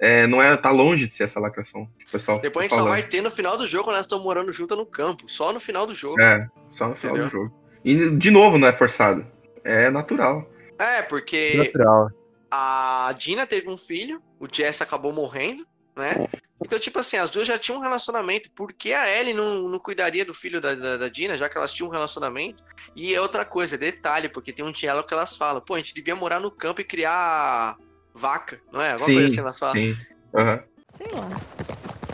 É, 0.01 0.27
não 0.27 0.41
é, 0.41 0.57
tá 0.57 0.71
longe 0.71 1.07
de 1.07 1.15
ser 1.15 1.25
essa 1.25 1.39
lacração. 1.41 1.87
que 1.99 2.07
O 2.07 2.11
pessoal 2.13 2.41
Depois 2.41 2.65
a 2.65 2.69
tá 2.69 2.69
gente 2.69 2.71
só 2.71 2.85
falando. 2.85 2.91
vai 2.93 3.03
ter 3.03 3.21
no 3.21 3.31
final 3.31 3.59
do 3.59 3.67
jogo 3.67 3.85
quando 3.85 3.97
elas 3.97 4.07
estão 4.07 4.23
morando 4.23 4.53
juntas 4.53 4.79
no 4.79 4.87
campo. 4.87 5.25
Só 5.27 5.53
no 5.53 5.61
final 5.61 5.85
do 5.85 5.95
jogo. 5.95 6.19
É, 6.21 6.47
só 6.71 6.89
no 6.89 6.95
final 6.95 7.17
Entendeu? 7.17 7.31
do 7.31 7.45
jogo. 7.49 7.65
E 7.85 8.17
de 8.17 8.31
novo 8.31 8.57
não 8.57 8.69
é 8.69 8.73
forçado. 8.73 9.27
É 9.65 9.91
natural. 9.91 10.49
É, 10.79 11.03
porque 11.03 11.55
Natural. 11.57 12.09
a 12.51 13.13
Dina 13.19 13.47
teve 13.47 13.69
um 13.69 13.77
filho, 13.77 14.23
o 14.39 14.47
Jess 14.51 14.83
acabou 14.83 15.13
morrendo, 15.13 15.67
né? 15.97 16.29
Então, 16.61 16.79
tipo 16.79 16.99
assim, 16.99 17.17
as 17.17 17.31
duas 17.31 17.47
já 17.47 17.59
tinham 17.59 17.79
um 17.79 17.83
relacionamento. 17.83 18.51
Por 18.51 18.73
que 18.73 18.93
a 18.93 19.09
Ellie 19.09 19.35
não, 19.35 19.69
não 19.69 19.79
cuidaria 19.79 20.25
do 20.25 20.35
filho 20.35 20.61
da, 20.61 20.75
da, 20.75 20.97
da 20.97 21.09
Dina, 21.09 21.37
já 21.37 21.49
que 21.49 21.57
elas 21.57 21.73
tinham 21.73 21.89
um 21.89 21.93
relacionamento? 21.93 22.63
E 22.97 23.15
é 23.15 23.21
outra 23.21 23.45
coisa, 23.45 23.79
detalhe, 23.79 24.29
porque 24.29 24.53
tem 24.53 24.65
um 24.65 24.73
diálogo 24.73 25.07
que 25.07 25.15
elas 25.15 25.37
falam, 25.37 25.61
pô, 25.61 25.75
a 25.75 25.79
gente 25.79 25.95
devia 25.95 26.17
morar 26.17 26.41
no 26.41 26.51
campo 26.51 26.81
e 26.81 26.85
criar 26.85 27.77
vaca, 28.15 28.61
não 28.73 28.83
é? 28.83 28.93
Alguma 28.93 29.07
Sim, 29.07 29.15
coisa 29.15 29.29
assim 29.29 29.41
elas 29.41 29.59
falam. 29.59 29.75
Sim. 29.75 29.97
Aham. 30.35 30.63
Sei 30.97 31.07
lá. 31.13 31.29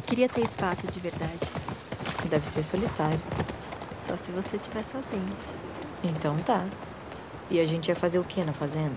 Queria 0.07 0.29
ter 0.29 0.45
espaço 0.45 0.87
de 0.87 1.01
verdade. 1.01 1.51
deve 2.29 2.47
ser 2.49 2.63
solitário. 2.63 3.21
Só 4.07 4.17
se 4.17 4.31
você 4.31 4.57
estiver 4.57 4.85
sozinho. 4.85 5.37
Então 6.03 6.37
tá. 6.41 6.67
E 7.51 7.59
a 7.59 7.67
gente 7.67 7.89
ia 7.89 7.97
fazer 7.97 8.19
o 8.19 8.25
que 8.25 8.45
na 8.45 8.53
fazenda? 8.53 8.97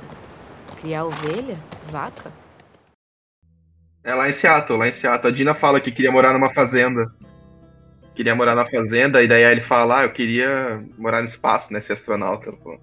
Criar 0.82 1.06
ovelha? 1.06 1.58
Vaca? 1.90 2.32
É 4.08 4.16
lá 4.16 4.30
em 4.30 4.34
Seattle, 4.34 4.80
lá 4.80 4.88
em 4.88 4.94
Seattle. 4.94 5.34
A 5.34 5.36
Dina 5.36 5.54
fala 5.54 5.82
que 5.82 5.92
queria 5.92 6.10
morar 6.10 6.32
numa 6.32 6.54
fazenda. 6.54 7.12
Queria 8.16 8.34
morar 8.34 8.56
na 8.56 8.66
fazenda, 8.68 9.22
e 9.22 9.28
daí 9.28 9.44
ele 9.44 9.60
fala, 9.60 10.00
ah, 10.00 10.04
eu 10.04 10.10
queria 10.10 10.82
morar 10.98 11.22
no 11.22 11.28
espaço, 11.28 11.74
né? 11.74 11.82
Ser 11.82 11.94
astronauta. 11.94 12.52
Falou. 12.64 12.80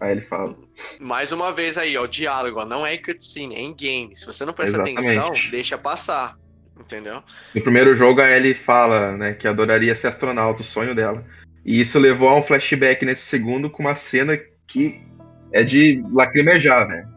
Aí 0.00 0.12
ele 0.12 0.20
fala. 0.20 0.56
Mais 1.00 1.32
uma 1.32 1.52
vez 1.52 1.76
aí, 1.76 1.98
ó, 1.98 2.04
o 2.04 2.08
diálogo, 2.08 2.60
ó, 2.60 2.64
não 2.64 2.86
é 2.86 2.94
em 2.94 3.02
cutscene, 3.02 3.56
é 3.56 3.60
em 3.60 3.74
game. 3.74 4.16
Se 4.16 4.24
você 4.24 4.44
não 4.44 4.52
presta 4.52 4.76
Exatamente. 4.76 5.18
atenção, 5.18 5.50
deixa 5.50 5.76
passar. 5.76 6.36
Entendeu? 6.78 7.20
No 7.52 7.60
primeiro 7.60 7.96
jogo, 7.96 8.20
a 8.20 8.30
Ellie 8.30 8.54
fala, 8.54 9.16
né, 9.16 9.34
que 9.34 9.48
adoraria 9.48 9.96
ser 9.96 10.06
astronauta, 10.06 10.62
o 10.62 10.64
sonho 10.64 10.94
dela. 10.94 11.24
E 11.66 11.80
isso 11.80 11.98
levou 11.98 12.28
a 12.28 12.36
um 12.36 12.42
flashback 12.44 13.04
nesse 13.04 13.22
segundo 13.22 13.68
com 13.68 13.82
uma 13.82 13.96
cena 13.96 14.38
que 14.68 15.02
é 15.52 15.64
de 15.64 16.00
lacrimejar, 16.12 16.86
né? 16.86 17.08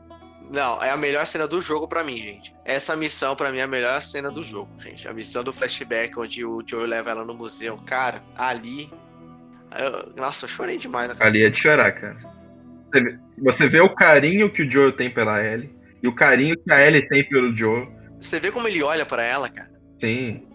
Não, 0.51 0.83
é 0.83 0.89
a 0.89 0.97
melhor 0.97 1.25
cena 1.25 1.47
do 1.47 1.61
jogo 1.61 1.87
pra 1.87 2.03
mim, 2.03 2.17
gente. 2.17 2.53
Essa 2.65 2.93
missão, 2.95 3.35
pra 3.35 3.51
mim, 3.51 3.59
é 3.59 3.63
a 3.63 3.67
melhor 3.67 4.01
cena 4.01 4.29
do 4.29 4.43
jogo, 4.43 4.69
gente. 4.81 5.07
A 5.07 5.13
missão 5.13 5.43
do 5.43 5.53
flashback, 5.53 6.19
onde 6.19 6.43
o 6.43 6.61
Joe 6.65 6.85
leva 6.85 7.09
ela 7.11 7.23
no 7.23 7.33
museu. 7.33 7.77
Cara, 7.85 8.21
ali. 8.35 8.91
eu- 9.79 10.13
nossa, 10.15 10.43
eu 10.45 10.49
chorei 10.49 10.77
demais 10.77 11.07
naquela 11.07 11.29
Ali 11.29 11.43
é 11.43 11.49
de 11.49 11.57
chorar, 11.57 11.91
cara. 11.93 12.17
Você 12.91 13.01
vê, 13.01 13.19
você 13.37 13.67
vê 13.69 13.79
o 13.79 13.95
carinho 13.95 14.51
que 14.51 14.63
o 14.63 14.69
Joe 14.69 14.91
tem 14.91 15.09
pela 15.09 15.41
Ellie 15.41 15.73
e 16.03 16.07
o 16.09 16.13
carinho 16.13 16.57
que 16.61 16.69
a 16.69 16.85
Ellie 16.85 17.07
tem 17.07 17.23
pelo 17.23 17.55
Joe. 17.55 17.87
Você 18.19 18.37
vê 18.37 18.51
como 18.51 18.67
ele 18.67 18.83
olha 18.83 19.05
pra 19.05 19.23
ela, 19.23 19.49
cara. 19.49 19.71
Sim, 19.99 20.45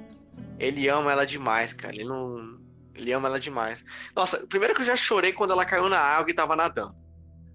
Ele 0.58 0.86
ama 0.88 1.12
ela 1.12 1.24
demais, 1.26 1.72
cara. 1.72 1.94
Ele 1.94 2.04
não. 2.04 2.58
Ele 2.94 3.10
ama 3.12 3.28
ela 3.28 3.40
demais. 3.40 3.82
Nossa, 4.14 4.46
primeiro 4.46 4.74
que 4.74 4.82
eu 4.82 4.86
já 4.86 4.96
chorei 4.96 5.32
quando 5.32 5.52
ela 5.52 5.64
caiu 5.64 5.88
na 5.88 5.98
água 5.98 6.30
e 6.30 6.34
tava 6.34 6.54
nadando. 6.54 6.94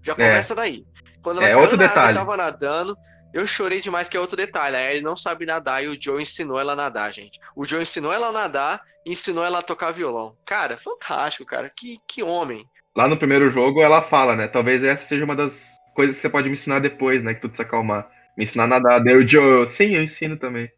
Já 0.02 0.14
começa 0.16 0.54
daí. 0.56 0.84
Quando 1.22 1.38
ela 1.40 1.48
É, 1.48 1.56
outro 1.56 1.76
na 1.76 1.84
água 1.84 1.88
detalhe. 1.88 2.12
e 2.12 2.18
tava 2.18 2.36
nadando, 2.36 2.96
eu 3.32 3.46
chorei 3.46 3.80
demais, 3.80 4.08
que 4.08 4.16
é 4.16 4.20
outro 4.20 4.36
detalhe. 4.36 4.76
Aí 4.76 4.96
ele 4.96 5.04
não 5.04 5.16
sabe 5.16 5.46
nadar 5.46 5.82
e 5.84 5.88
o 5.88 5.96
Joe 6.00 6.20
ensinou 6.20 6.58
ela 6.60 6.72
a 6.72 6.76
nadar, 6.76 7.12
gente. 7.12 7.38
O 7.56 7.64
Joe 7.64 7.82
ensinou 7.82 8.12
ela 8.12 8.28
a 8.28 8.32
nadar 8.32 8.82
e 9.06 9.12
ensinou 9.12 9.44
ela 9.44 9.60
a 9.60 9.62
tocar 9.62 9.90
violão. 9.92 10.36
Cara, 10.44 10.76
fantástico, 10.76 11.44
cara. 11.46 11.70
Que, 11.74 11.98
que 12.06 12.22
homem. 12.22 12.66
lá 12.96 13.08
no 13.08 13.16
primeiro 13.16 13.50
jogo 13.50 13.82
ela 13.82 14.02
fala, 14.02 14.36
né? 14.36 14.48
Talvez 14.48 14.82
essa 14.84 15.06
seja 15.06 15.24
uma 15.24 15.36
das 15.36 15.64
coisas 15.94 16.16
que 16.16 16.22
você 16.22 16.28
pode 16.28 16.48
me 16.48 16.54
ensinar 16.54 16.78
depois, 16.80 17.22
né? 17.22 17.34
Que 17.34 17.40
tudo 17.40 17.56
se 17.56 17.62
acalmar. 17.62 18.08
Me 18.36 18.44
ensinar 18.44 18.64
a 18.64 18.66
nadar. 18.68 19.02
Daí 19.02 19.16
o 19.16 19.26
Joe, 19.26 19.66
sim, 19.66 19.94
eu 19.94 20.02
ensino 20.02 20.36
também. 20.36 20.70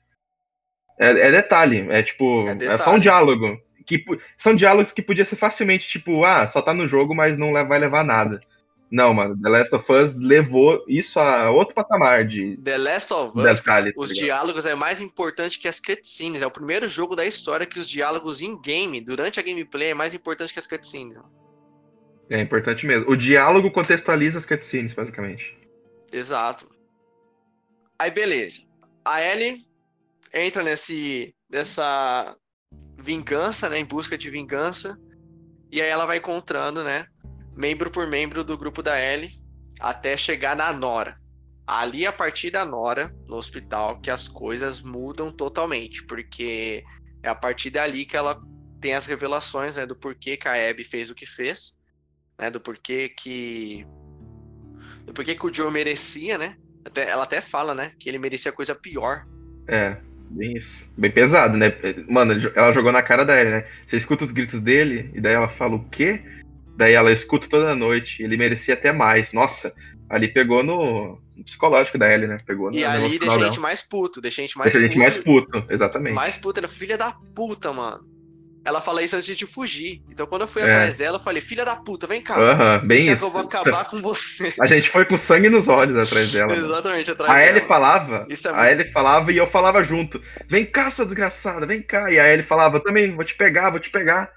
É, 0.99 1.09
é 1.11 1.31
detalhe, 1.33 1.87
é 1.91 2.03
tipo, 2.03 2.47
É 2.49 2.53
é, 2.53 2.55
detalhe. 2.55 2.79
só 2.83 2.95
um 2.95 2.99
diálogo. 3.01 3.59
Que, 3.87 4.03
são 4.39 4.55
diálogos 4.57 4.93
que 4.93 5.03
podia 5.03 5.25
ser 5.25 5.37
facilmente, 5.37 5.87
tipo, 5.89 6.25
ah, 6.25 6.47
só 6.47 6.63
tá 6.63 6.73
no 6.73 6.89
jogo, 6.89 7.15
mas 7.15 7.37
não 7.37 7.53
vai 7.53 7.79
levar 7.79 8.01
a 8.01 8.05
nada. 8.05 8.41
Não, 8.91 9.13
mano, 9.13 9.37
The 9.41 9.49
Last 9.49 9.75
of 9.75 9.93
Us 9.93 10.21
levou 10.21 10.85
isso 10.87 11.19
a 11.19 11.51
outro 11.51 11.75
patamar 11.75 12.27
de 12.27 12.57
The 12.59 12.79
Last 12.79 13.13
of 13.13 13.39
Us, 13.39 13.61
tá 13.61 13.83
os 13.97 14.11
ligado? 14.11 14.25
diálogos 14.25 14.67
é 14.67 14.75
mais 14.75 15.01
importante 15.01 15.59
que 15.59 15.67
as 15.67 15.81
cutscenes. 15.81 16.43
É 16.43 16.47
o 16.47 16.51
primeiro 16.51 16.89
jogo 16.89 17.17
da 17.17 17.27
história 17.27 17.67
que 17.67 17.79
os 17.79 17.89
diálogos 17.89 18.41
em 18.41 18.61
game, 18.61 19.01
durante 19.01 19.41
a 19.41 19.43
gameplay, 19.43 19.91
é 19.91 19.95
mais 19.95 20.15
importante 20.15 20.53
que 20.53 20.61
as 20.61 20.67
cutscenes. 20.67 21.19
É 22.31 22.41
importante 22.41 22.87
mesmo. 22.87 23.11
O 23.11 23.17
diálogo 23.17 23.71
contextualiza 23.71 24.39
as 24.39 24.47
cutscenes, 24.47 24.95
basicamente. 24.95 25.57
Exato. 26.13 26.69
Aí 27.99 28.11
beleza. 28.11 28.61
A 29.05 29.23
Ellie 29.23 29.65
entra 30.33 30.63
nesse 30.63 31.35
nessa 31.51 32.37
vingança, 32.99 33.69
né, 33.69 33.79
em 33.79 33.85
busca 33.85 34.17
de 34.17 34.31
vingança, 34.31 34.99
e 35.71 35.81
aí 35.81 35.89
ela 35.89 36.07
vai 36.07 36.17
encontrando, 36.17 36.83
né, 36.83 37.07
membro 37.57 37.91
por 37.91 38.07
membro 38.07 38.43
do 38.45 38.57
grupo 38.57 38.83
da 38.83 39.01
Ellie 39.01 39.39
até 39.81 40.17
chegar 40.17 40.57
na 40.57 40.73
Nora. 40.73 41.17
Ali 41.67 42.07
a 42.07 42.13
partir 42.13 42.51
da 42.51 42.65
Nora, 42.65 43.15
no 43.27 43.37
hospital, 43.37 44.01
que 44.01 44.11
as 44.11 44.29
coisas 44.29 44.83
mudam 44.83 45.33
totalmente, 45.33 46.05
porque 46.05 46.85
é 47.23 47.29
a 47.29 47.35
partir 47.35 47.71
dali 47.71 48.05
que 48.05 48.17
ela 48.17 48.41
tem 48.81 48.95
as 48.95 49.07
revelações, 49.07 49.77
né, 49.77 49.87
do 49.87 49.97
porquê 49.97 50.37
que 50.37 50.47
a 50.47 50.71
Abby 50.71 50.85
fez 50.85 51.11
o 51.11 51.15
que 51.15 51.25
fez, 51.25 51.75
né, 52.39 52.51
do 52.51 52.61
porquê 52.61 53.09
que 53.09 53.87
do 55.07 55.13
porquê 55.13 55.35
que 55.35 55.47
o 55.47 55.53
Joe 55.53 55.71
merecia, 55.71 56.37
né? 56.37 56.57
Até- 56.85 57.09
ela 57.09 57.25
até 57.25 57.41
fala, 57.41 57.75
né? 57.75 57.93
Que 57.99 58.09
ele 58.09 58.19
merecia 58.19 58.53
coisa 58.53 58.75
pior. 58.75 59.27
É, 59.67 59.97
bem 60.31 60.57
isso. 60.57 60.87
Bem 60.97 61.11
pesado, 61.11 61.57
né? 61.57 61.73
Mano, 62.09 62.35
ela 62.55 62.73
jogou 62.73 62.93
na 62.93 63.03
cara 63.03 63.25
da 63.25 63.39
Ellie, 63.39 63.53
né? 63.53 63.69
Você 63.87 63.97
escuta 63.97 64.25
os 64.25 64.31
gritos 64.31 64.61
dele, 64.61 65.11
e 65.15 65.21
daí 65.21 65.35
ela 65.35 65.49
fala 65.49 65.77
o 65.77 65.89
quê? 65.89 66.23
Daí 66.77 66.93
ela 66.95 67.13
escuta 67.13 67.47
toda 67.49 67.75
noite. 67.75 68.23
Ele 68.23 68.37
merecia 68.37 68.75
até 68.75 68.93
mais. 68.93 69.33
Nossa, 69.33 69.73
ali 70.09 70.29
pegou 70.29 70.63
no 70.63 71.23
no 71.37 71.43
psicológico 71.45 71.99
da 71.99 72.13
Ellie, 72.13 72.29
né? 72.29 72.37
Pegou 72.47 72.71
no 72.71 72.77
E 72.77 72.83
no 72.83 72.89
ali 72.89 73.19
deixa 73.19 73.35
a 73.37 73.45
gente 73.45 73.59
mais 73.59 73.83
puto, 73.83 74.21
deixa 74.21 74.41
a 74.41 74.45
gente 74.47 74.57
mais 74.57 74.73
Deixa 74.73 74.79
a 74.87 74.89
gente 74.89 74.97
mais 74.99 75.19
puto, 75.25 75.65
exatamente. 75.69 76.15
Mais 76.15 76.37
puta, 76.37 76.61
ela 76.61 76.69
filha 76.69 76.97
da 76.97 77.13
puta, 77.35 77.73
mano. 77.73 78.05
Ela 78.65 78.81
fala 78.81 79.03
isso 79.03 79.17
antes 79.17 79.37
de 79.37 79.45
fugir. 79.45 80.01
Então 80.09 80.29
quando 80.29 80.43
eu 80.43 80.49
fui 80.49 80.63
É. 80.63 80.65
atrás 80.71 80.95
dela, 80.97 81.17
eu 81.17 81.21
falei, 81.21 81.43
filha 81.43 81.65
da 81.65 81.75
puta, 81.75 82.07
vem 82.07 82.23
cá. 82.23 82.37
Aham, 82.39 82.87
bem 82.87 83.09
isso. 83.13 83.25
eu 83.25 83.31
vou 83.33 83.41
acabar 83.43 83.85
com 83.87 84.01
você. 84.01 84.55
A 84.61 84.67
gente 84.69 84.89
foi 84.91 85.05
com 85.05 85.19
sangue 85.19 85.49
nos 85.51 85.67
olhos 85.67 85.97
atrás 85.97 86.31
dela. 86.31 86.53
Exatamente, 86.55 87.11
atrás 87.11 87.31
A 87.33 87.35
dela. 87.35 87.51
Ellie 87.57 87.67
falava, 87.69 88.27
Isso 88.31 88.47
é 88.47 88.51
a 88.53 88.55
muito- 88.55 88.71
Ellie 88.71 88.93
falava 88.93 89.33
e 89.33 89.37
eu 89.37 89.51
falava 89.51 89.83
junto. 89.83 90.23
Vem 90.49 90.65
cá, 90.65 90.89
sua 90.93 91.05
desgraçada, 91.05 91.67
vem 91.67 91.83
cá. 91.83 92.11
E 92.13 92.19
a 92.19 92.33
Ellie 92.33 92.47
falava, 92.47 92.79
também, 92.79 93.11
vou 93.13 93.25
te 93.25 93.35
pegar, 93.35 93.71
vou 93.71 93.81
te 93.81 93.91
pegar. 93.91 94.31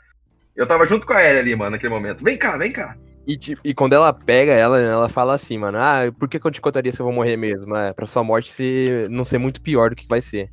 Eu 0.57 0.67
tava 0.67 0.85
junto 0.87 1.05
com 1.05 1.13
a 1.13 1.23
Ellie 1.23 1.39
ali, 1.39 1.55
mano, 1.55 1.71
naquele 1.71 1.93
momento. 1.93 2.23
Vem 2.23 2.37
cá, 2.37 2.57
vem 2.57 2.71
cá. 2.71 2.97
E, 3.27 3.37
tipo, 3.37 3.61
e 3.63 3.73
quando 3.73 3.93
ela 3.93 4.11
pega 4.11 4.53
ela, 4.53 4.79
ela 4.79 5.09
fala 5.09 5.35
assim, 5.35 5.57
mano, 5.57 5.77
ah, 5.77 5.99
por 6.17 6.27
que, 6.27 6.39
que 6.39 6.47
eu 6.47 6.51
te 6.51 6.61
contaria 6.61 6.91
se 6.91 6.99
eu 6.99 7.05
vou 7.05 7.13
morrer 7.13 7.37
mesmo? 7.37 7.75
É, 7.75 7.93
pra 7.93 8.07
sua 8.07 8.23
morte 8.23 8.51
ser, 8.51 9.09
não 9.09 9.23
ser 9.25 9.37
muito 9.37 9.61
pior 9.61 9.89
do 9.89 9.95
que 9.95 10.07
vai 10.07 10.21
ser. 10.21 10.49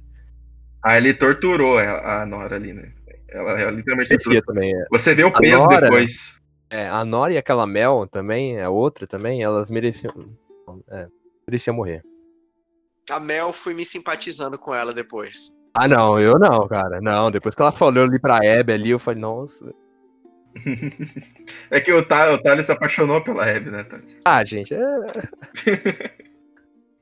A 0.82 0.98
Ellie 0.98 1.14
torturou 1.14 1.78
a, 1.78 2.22
a 2.22 2.26
Nora 2.26 2.56
ali, 2.56 2.72
né? 2.74 2.92
Ela, 3.30 3.60
ela 3.60 3.70
literalmente 3.70 4.16
também, 4.44 4.74
é. 4.74 4.84
Você 4.90 5.14
vê 5.14 5.24
o 5.24 5.28
A 5.28 5.32
peso 5.40 5.56
Nora- 5.56 5.80
depois. 5.80 6.34
É, 6.68 6.88
a 6.88 7.04
Nora 7.04 7.32
e 7.32 7.38
aquela 7.38 7.66
Mel 7.66 8.06
também, 8.10 8.60
a 8.60 8.68
outra 8.68 9.06
também, 9.06 9.42
elas 9.42 9.70
mereciam. 9.70 10.12
É, 10.90 11.06
mereciam 11.46 11.74
morrer. 11.74 12.02
A 13.08 13.20
Mel 13.20 13.52
fui 13.52 13.72
me 13.72 13.84
simpatizando 13.84 14.58
com 14.58 14.74
ela 14.74 14.92
depois. 14.92 15.52
Ah, 15.74 15.86
não, 15.88 16.18
eu 16.20 16.34
não, 16.38 16.66
cara. 16.66 17.00
Não, 17.00 17.30
depois 17.30 17.54
que 17.54 17.62
ela 17.62 17.72
falou 17.72 18.04
ali 18.04 18.18
pra 18.18 18.36
Abby 18.38 18.72
ali, 18.72 18.90
eu 18.90 18.98
falei, 18.98 19.20
nossa. 19.20 19.72
É 21.70 21.80
que 21.80 21.92
o, 21.92 22.04
Thales 22.04 22.66
se 22.66 22.72
apaixonou 22.72 23.20
pela 23.20 23.44
Abby, 23.44 23.70
né, 23.70 23.82
Thales? 23.84 24.16
Ah, 24.24 24.44
gente, 24.44 24.72
é. 24.72 26.14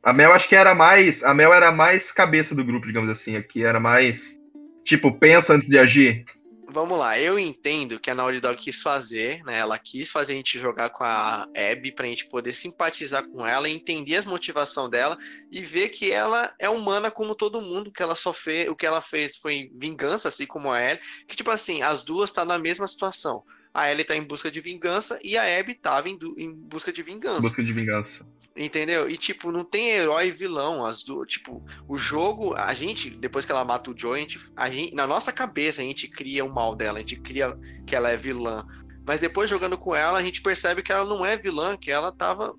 A 0.03 0.13
Mel 0.13 0.33
acho 0.33 0.49
que 0.49 0.57
era 0.57 0.75
mais. 0.75 1.23
A 1.23 1.33
Mel 1.33 1.55
era 1.55 1.71
mais 1.71 2.11
cabeça 2.11 2.55
do 2.55 2.65
grupo, 2.65 2.87
digamos 2.87 3.09
assim. 3.09 3.37
Aqui 3.37 3.63
era 3.63 3.79
mais. 3.79 4.37
Tipo, 4.85 5.13
pensa 5.13 5.55
antes 5.55 5.69
de 5.69 5.79
agir. 5.79 6.25
Vamos 6.73 6.99
lá, 6.99 7.19
eu 7.19 7.39
entendo 7.39 8.01
que 8.01 8.11
a 8.11 8.15
Naughty 8.15 8.41
Dog 8.41 8.57
quis 8.57 8.81
fazer, 8.81 9.45
né? 9.45 9.59
Ela 9.59 9.79
quis 9.79 10.11
fazer 10.11 10.33
a 10.33 10.37
gente 10.37 10.59
jogar 10.59 10.89
com 10.89 11.05
a 11.05 11.47
Abby 11.55 11.93
pra 11.93 12.07
gente 12.07 12.27
poder 12.27 12.55
simpatizar 12.55 13.29
com 13.29 13.47
ela, 13.47 13.69
entender 13.69 14.17
as 14.17 14.25
motivação 14.25 14.89
dela 14.89 15.19
e 15.51 15.61
ver 15.61 15.91
que 15.91 16.11
ela 16.11 16.55
é 16.59 16.71
humana 16.71 17.11
como 17.11 17.35
todo 17.35 17.61
mundo, 17.61 17.93
que 17.93 18.03
ela 18.03 18.15
só 18.15 18.33
fez, 18.33 18.71
o 18.71 18.75
que 18.75 18.87
ela 18.87 19.03
fez 19.03 19.37
foi 19.37 19.71
vingança, 19.75 20.29
assim 20.29 20.47
como 20.47 20.71
a 20.71 20.83
Ellie, 20.83 21.03
que 21.29 21.37
tipo 21.37 21.51
assim, 21.51 21.83
as 21.83 22.03
duas 22.03 22.33
tá 22.33 22.43
na 22.43 22.59
mesma 22.59 22.87
situação. 22.87 23.45
A 23.75 23.91
Ellie 23.91 24.05
tá 24.05 24.15
em 24.15 24.23
busca 24.23 24.51
de 24.51 24.61
vingança 24.61 25.19
e 25.25 25.37
a 25.37 25.59
Abby 25.59 25.75
tava 25.75 26.09
em, 26.09 26.17
du- 26.17 26.35
em 26.39 26.53
busca 26.53 26.93
de 26.93 27.03
vingança. 27.03 27.41
Busca 27.41 27.63
de 27.65 27.73
vingança. 27.73 28.27
Entendeu? 28.55 29.09
E, 29.09 29.17
tipo, 29.17 29.51
não 29.51 29.65
tem 29.65 29.91
herói 29.91 30.29
e 30.29 30.31
vilão. 30.31 30.85
As 30.85 31.03
duas, 31.03 31.27
tipo, 31.29 31.65
o 31.89 31.97
jogo, 31.97 32.55
a 32.55 32.75
gente, 32.75 33.09
depois 33.09 33.47
que 33.47 33.53
ela 33.53 33.65
mata 33.65 33.91
o 33.91 33.97
Joe, 33.99 34.19
a 34.19 34.21
gente, 34.21 34.39
a 34.55 34.69
gente- 34.71 34.95
na 34.95 35.07
nossa 35.07 35.33
cabeça, 35.33 35.81
a 35.81 35.85
gente 35.85 36.07
cria 36.07 36.45
o 36.45 36.53
mal 36.53 36.77
dela, 36.77 36.99
a 36.99 37.01
gente 37.01 37.17
cria 37.17 37.57
que 37.87 37.97
ela 37.97 38.11
é 38.11 38.17
vilã. 38.17 38.67
Mas 39.07 39.21
depois, 39.21 39.49
jogando 39.49 39.79
com 39.79 39.97
ela, 39.97 40.19
a 40.19 40.23
gente 40.23 40.43
percebe 40.43 40.83
que 40.83 40.93
ela 40.93 41.05
não 41.07 41.25
é 41.25 41.37
vilã, 41.37 41.77
que 41.77 41.91
ela 41.91 42.13
tava. 42.13 42.55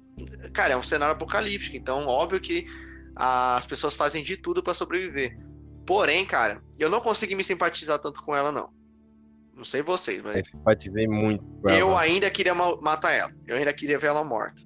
Cara, 0.51 0.73
é 0.73 0.77
um 0.77 0.83
cenário 0.83 1.13
apocalíptico. 1.15 1.77
Então, 1.77 2.07
óbvio 2.07 2.41
que 2.41 2.65
as 3.15 3.65
pessoas 3.67 3.95
fazem 3.95 4.23
de 4.23 4.35
tudo 4.35 4.63
pra 4.63 4.73
sobreviver. 4.73 5.37
Porém, 5.85 6.25
cara, 6.25 6.61
eu 6.79 6.89
não 6.89 6.99
consegui 6.99 7.35
me 7.35 7.43
simpatizar 7.43 7.99
tanto 7.99 8.21
com 8.23 8.35
ela, 8.35 8.51
não. 8.51 8.69
Não 9.55 9.63
sei 9.63 9.81
vocês, 9.81 10.21
mas 10.23 10.35
Eu 10.37 10.45
simpatizei 10.45 11.07
muito. 11.07 11.43
eu 11.65 11.89
ela. 11.91 12.01
ainda 12.01 12.29
queria 12.29 12.53
ma- 12.55 12.75
matar 12.81 13.11
ela. 13.13 13.31
Eu 13.47 13.55
ainda 13.55 13.71
queria 13.73 13.97
ver 13.99 14.07
ela 14.07 14.23
morta. 14.23 14.61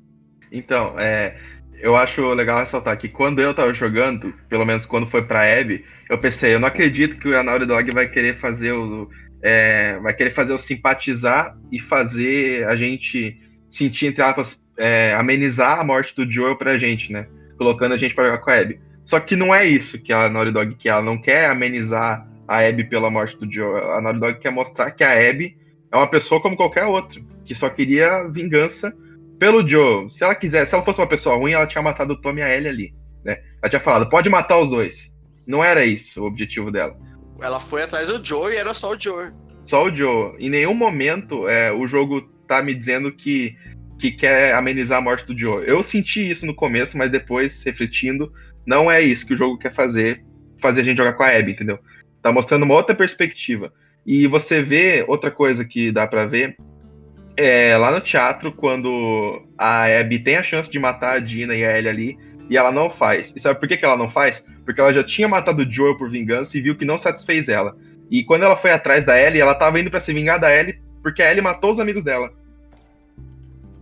Então, 0.51 0.97
é, 0.97 1.35
eu 1.79 1.95
acho 1.95 2.21
legal 2.33 2.59
ressaltar 2.59 2.97
que 2.97 3.09
quando 3.09 3.39
eu 3.41 3.53
tava 3.53 3.73
jogando, 3.73 4.33
pelo 4.49 4.65
menos 4.65 4.85
quando 4.85 5.05
foi 5.09 5.21
pra 5.23 5.41
Abby, 5.59 5.83
eu 6.09 6.17
pensei, 6.17 6.53
eu 6.55 6.59
não 6.59 6.67
acredito 6.69 7.17
que 7.17 7.33
a 7.35 7.43
Naughty 7.43 7.65
Dog 7.65 7.91
vai 7.91 8.07
querer 8.09 8.37
fazer 8.39 8.71
o. 8.71 9.09
é, 9.43 9.99
vai 9.99 10.13
querer 10.13 10.31
fazer 10.31 10.53
o 10.53 10.57
simpatizar 10.57 11.55
e 11.71 11.79
fazer 11.79 12.65
a 12.67 12.75
gente 12.77 13.39
sentir, 13.69 14.07
entre 14.07 14.21
aspas, 14.23 14.59
é, 14.77 15.13
amenizar 15.15 15.79
a 15.79 15.83
morte 15.83 16.15
do 16.15 16.31
Joel 16.31 16.55
pra 16.55 16.77
gente, 16.77 17.11
né? 17.11 17.27
Colocando 17.57 17.93
a 17.93 17.97
gente 17.97 18.15
pra 18.15 18.25
jogar 18.25 18.37
com 18.39 18.49
a 18.51 18.57
Abby. 18.59 18.79
Só 19.03 19.19
que 19.19 19.35
não 19.35 19.53
é 19.53 19.65
isso 19.65 19.99
que 19.99 20.11
a 20.13 20.29
Naughty 20.29 20.51
Dog 20.51 20.75
quer, 20.75 20.89
ela 20.89 21.01
não 21.01 21.17
quer 21.21 21.49
amenizar 21.49 22.25
a 22.47 22.59
Abby 22.59 22.83
pela 22.83 23.09
morte 23.09 23.37
do 23.37 23.51
Joe. 23.51 23.79
A 23.91 24.01
Naughty 24.01 24.19
Dog 24.19 24.39
quer 24.39 24.51
mostrar 24.51 24.91
que 24.91 25.03
a 25.03 25.29
Abby 25.29 25.57
é 25.91 25.97
uma 25.97 26.07
pessoa 26.07 26.41
como 26.41 26.55
qualquer 26.55 26.85
outra, 26.85 27.21
que 27.45 27.53
só 27.53 27.69
queria 27.69 28.27
vingança 28.29 28.93
pelo 29.37 29.67
Joe. 29.67 30.09
Se 30.09 30.23
ela 30.23 30.35
quisesse, 30.35 30.69
se 30.69 30.75
ela 30.75 30.85
fosse 30.85 30.99
uma 30.99 31.07
pessoa 31.07 31.35
ruim, 31.35 31.51
ela 31.51 31.67
tinha 31.67 31.81
matado 31.81 32.13
o 32.13 32.21
Tommy 32.21 32.39
e 32.39 32.43
a 32.43 32.55
Ellie 32.55 32.69
ali, 32.69 32.95
né? 33.23 33.39
Ela 33.61 33.69
tinha 33.69 33.79
falado, 33.79 34.09
pode 34.09 34.29
matar 34.29 34.59
os 34.59 34.69
dois. 34.69 35.15
Não 35.45 35.63
era 35.63 35.85
isso 35.85 36.21
o 36.21 36.25
objetivo 36.25 36.71
dela. 36.71 36.95
Ela 37.39 37.59
foi 37.59 37.83
atrás 37.83 38.07
do 38.07 38.25
Joe 38.25 38.53
e 38.53 38.57
era 38.57 38.73
só 38.73 38.91
o 38.91 38.99
Joe. 38.99 39.31
Só 39.63 39.85
o 39.85 39.95
Joe. 39.95 40.35
Em 40.39 40.49
nenhum 40.49 40.73
momento 40.73 41.47
é, 41.47 41.71
o 41.71 41.85
jogo 41.85 42.21
tá 42.47 42.61
me 42.61 42.73
dizendo 42.73 43.11
que, 43.11 43.55
que 43.99 44.11
quer 44.11 44.53
amenizar 44.55 44.97
a 44.97 45.01
morte 45.01 45.25
do 45.25 45.37
Joe. 45.37 45.63
Eu 45.67 45.83
senti 45.83 46.29
isso 46.29 46.45
no 46.45 46.55
começo, 46.55 46.97
mas 46.97 47.11
depois, 47.11 47.63
refletindo, 47.63 48.31
não 48.65 48.91
é 48.91 49.01
isso 49.01 49.25
que 49.25 49.33
o 49.33 49.37
jogo 49.37 49.57
quer 49.57 49.73
fazer, 49.73 50.23
fazer 50.61 50.81
a 50.81 50.83
gente 50.83 50.97
jogar 50.97 51.13
com 51.13 51.23
a 51.23 51.29
Abby, 51.29 51.51
entendeu? 51.51 51.79
Tá 52.27 52.31
mostrando 52.33 52.63
uma 52.63 52.73
outra 52.73 52.93
perspectiva. 52.93 53.71
E 54.05 54.27
você 54.27 54.61
vê 54.61 55.05
outra 55.07 55.31
coisa 55.31 55.63
que 55.63 55.93
dá 55.93 56.05
para 56.05 56.25
ver 56.25 56.57
é 57.37 57.77
lá 57.77 57.89
no 57.89 58.01
teatro 58.01 58.51
quando 58.51 59.47
a 59.57 59.85
Abby 59.85 60.19
tem 60.19 60.35
a 60.35 60.43
chance 60.43 60.69
de 60.69 60.77
matar 60.77 61.15
a 61.15 61.19
Dina 61.19 61.55
e 61.55 61.63
a 61.63 61.77
Ellie 61.77 61.89
ali 61.89 62.17
e 62.49 62.57
ela 62.57 62.69
não 62.69 62.89
faz. 62.89 63.31
E 63.33 63.39
sabe 63.39 63.61
por 63.61 63.69
que, 63.69 63.77
que 63.77 63.85
ela 63.85 63.95
não 63.95 64.09
faz? 64.09 64.43
Porque 64.65 64.81
ela 64.81 64.91
já 64.91 65.05
tinha 65.05 65.25
matado 65.25 65.63
o 65.63 65.71
Joel 65.71 65.95
por 65.95 66.09
vingança 66.09 66.57
e 66.57 66.61
viu 66.61 66.75
que 66.75 66.83
não 66.83 66.97
satisfez 66.97 67.47
ela. 67.47 67.77
E 68.11 68.25
quando 68.25 68.43
ela 68.43 68.57
foi 68.57 68.71
atrás 68.71 69.05
da 69.05 69.17
Ellie, 69.17 69.39
ela 69.39 69.55
tava 69.55 69.79
indo 69.79 69.89
para 69.89 70.01
se 70.01 70.11
vingar 70.11 70.37
da 70.37 70.53
Ellie 70.53 70.81
porque 71.01 71.23
a 71.23 71.31
Ellie 71.31 71.41
matou 71.41 71.71
os 71.71 71.79
amigos 71.79 72.03
dela. 72.03 72.29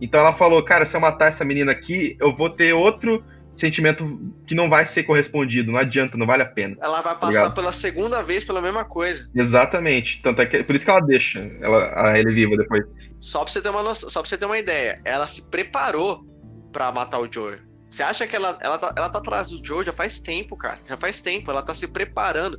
Então 0.00 0.20
ela 0.20 0.34
falou, 0.34 0.62
cara, 0.62 0.86
se 0.86 0.96
eu 0.96 1.00
matar 1.00 1.30
essa 1.30 1.44
menina 1.44 1.72
aqui, 1.72 2.16
eu 2.20 2.32
vou 2.32 2.48
ter 2.48 2.72
outro 2.72 3.24
sentimento 3.56 4.32
que 4.46 4.54
não 4.54 4.68
vai 4.68 4.86
ser 4.86 5.02
correspondido, 5.04 5.72
não 5.72 5.78
adianta, 5.78 6.16
não 6.16 6.26
vale 6.26 6.42
a 6.42 6.46
pena. 6.46 6.76
Ela 6.80 7.00
vai 7.00 7.14
passar 7.14 7.26
Obrigado. 7.26 7.54
pela 7.54 7.72
segunda 7.72 8.22
vez 8.22 8.44
pela 8.44 8.60
mesma 8.60 8.84
coisa. 8.84 9.28
Exatamente. 9.34 10.20
Tanto 10.22 10.42
é 10.42 10.46
que 10.46 10.62
por 10.62 10.76
isso 10.76 10.84
que 10.84 10.90
ela 10.90 11.00
deixa 11.00 11.40
ela, 11.60 11.92
a 11.94 12.18
ele 12.18 12.32
viva 12.32 12.56
depois. 12.56 12.84
Só 13.16 13.44
pra 13.44 13.52
você 13.52 13.60
ter 13.60 13.68
uma 13.68 13.82
noção, 13.82 14.08
só 14.08 14.20
pra 14.20 14.28
você 14.28 14.36
ter 14.36 14.46
uma 14.46 14.58
ideia, 14.58 15.00
ela 15.04 15.26
se 15.26 15.42
preparou 15.48 16.24
para 16.72 16.92
matar 16.92 17.18
o 17.18 17.32
Joe. 17.32 17.58
Você 17.90 18.02
acha 18.02 18.26
que 18.26 18.36
ela, 18.36 18.58
ela, 18.60 18.76
tá, 18.76 18.92
ela 18.96 19.08
tá 19.08 19.18
atrás 19.18 19.50
do 19.50 19.64
Joe 19.64 19.84
já 19.84 19.92
faz 19.92 20.20
tempo, 20.20 20.56
cara. 20.56 20.78
Já 20.86 20.96
faz 20.96 21.20
tempo, 21.20 21.50
ela 21.50 21.62
tá 21.62 21.72
se 21.72 21.88
preparando. 21.88 22.58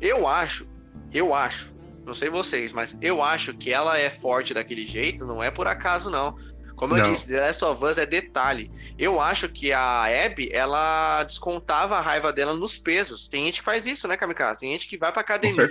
Eu 0.00 0.26
acho, 0.26 0.66
eu 1.12 1.34
acho, 1.34 1.74
não 2.06 2.14
sei 2.14 2.30
vocês, 2.30 2.72
mas 2.72 2.96
eu 3.02 3.22
acho 3.22 3.52
que 3.54 3.70
ela 3.70 3.98
é 3.98 4.08
forte 4.08 4.54
daquele 4.54 4.86
jeito, 4.86 5.26
não 5.26 5.42
é 5.42 5.50
por 5.50 5.66
acaso, 5.66 6.08
não. 6.10 6.34
Como 6.80 6.96
eu 6.96 7.02
não. 7.02 7.12
disse, 7.12 7.28
The 7.28 7.38
Last 7.38 7.62
of 7.62 7.84
Us 7.84 7.98
é 7.98 8.06
detalhe. 8.06 8.70
Eu 8.98 9.20
acho 9.20 9.50
que 9.50 9.70
a 9.70 10.04
Abby, 10.24 10.48
ela 10.50 11.22
descontava 11.24 11.98
a 11.98 12.00
raiva 12.00 12.32
dela 12.32 12.54
nos 12.54 12.78
pesos. 12.78 13.28
Tem 13.28 13.44
gente 13.44 13.58
que 13.58 13.64
faz 13.66 13.84
isso, 13.84 14.08
né, 14.08 14.16
Kamikaze? 14.16 14.60
Tem 14.60 14.72
gente 14.72 14.88
que 14.88 14.96
vai 14.96 15.12
pra 15.12 15.20
academia. 15.20 15.68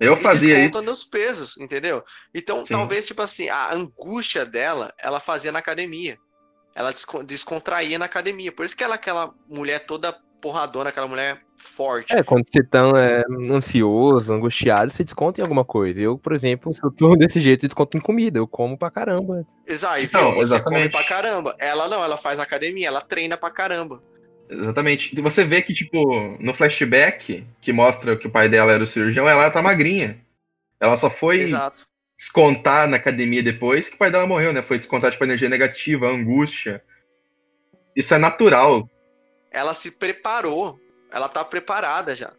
Eu 0.00 0.16
fazia 0.16 0.56
desconta 0.56 0.78
isso. 0.78 0.84
nos 0.84 1.04
pesos, 1.04 1.56
entendeu? 1.58 2.02
Então, 2.34 2.66
Sim. 2.66 2.72
talvez, 2.72 3.06
tipo 3.06 3.22
assim, 3.22 3.48
a 3.50 3.72
angústia 3.72 4.44
dela, 4.44 4.92
ela 4.98 5.20
fazia 5.20 5.52
na 5.52 5.60
academia. 5.60 6.18
Ela 6.74 6.92
descontraía 7.24 7.96
na 7.96 8.06
academia. 8.06 8.50
Por 8.50 8.64
isso 8.64 8.76
que 8.76 8.82
ela 8.82 8.94
é 8.94 8.96
aquela 8.96 9.32
mulher 9.48 9.86
toda 9.86 10.12
porradona, 10.40 10.90
aquela 10.90 11.06
mulher 11.06 11.40
forte. 11.62 12.14
É, 12.14 12.22
quando 12.22 12.44
você 12.46 12.62
tá 12.62 12.80
é, 12.96 13.22
ansioso, 13.52 14.32
angustiado, 14.32 14.90
você 14.90 15.04
desconta 15.04 15.40
em 15.40 15.42
alguma 15.42 15.64
coisa. 15.64 16.00
Eu, 16.00 16.18
por 16.18 16.32
exemplo, 16.34 16.74
se 16.74 16.82
eu 16.84 16.90
tô 16.90 17.14
desse 17.16 17.40
jeito, 17.40 17.64
eu 17.64 17.68
desconto 17.68 17.96
em 17.96 18.00
comida. 18.00 18.38
Eu 18.38 18.46
como 18.46 18.76
pra 18.76 18.90
caramba. 18.90 19.46
Exato, 19.66 20.00
e 20.00 20.04
então, 20.04 20.34
você 20.34 20.54
exatamente. 20.54 20.90
come 20.90 20.90
pra 20.90 21.04
caramba. 21.04 21.56
Ela 21.58 21.88
não, 21.88 22.02
ela 22.02 22.16
faz 22.16 22.40
academia, 22.40 22.88
ela 22.88 23.00
treina 23.00 23.36
pra 23.36 23.50
caramba. 23.50 24.02
Exatamente. 24.50 25.18
Você 25.20 25.44
vê 25.44 25.62
que, 25.62 25.72
tipo, 25.72 26.36
no 26.40 26.52
flashback, 26.52 27.46
que 27.60 27.72
mostra 27.72 28.16
que 28.16 28.26
o 28.26 28.30
pai 28.30 28.48
dela 28.48 28.72
era 28.72 28.82
o 28.82 28.86
cirurgião, 28.86 29.28
ela 29.28 29.50
tá 29.50 29.62
magrinha. 29.62 30.20
Ela 30.78 30.96
só 30.96 31.08
foi 31.08 31.38
Exato. 31.38 31.86
descontar 32.18 32.88
na 32.88 32.96
academia 32.96 33.42
depois 33.42 33.88
que 33.88 33.94
o 33.94 33.98
pai 33.98 34.10
dela 34.10 34.26
morreu, 34.26 34.52
né? 34.52 34.60
Foi 34.60 34.76
descontar, 34.76 35.10
tipo, 35.10 35.24
a 35.24 35.26
energia 35.26 35.48
negativa, 35.48 36.08
a 36.08 36.12
angústia. 36.12 36.82
Isso 37.96 38.12
é 38.12 38.18
natural 38.18 38.88
ela 39.52 39.74
se 39.74 39.90
preparou. 39.90 40.80
Ela 41.12 41.28
tá 41.28 41.44
preparada 41.44 42.14
já. 42.14 42.32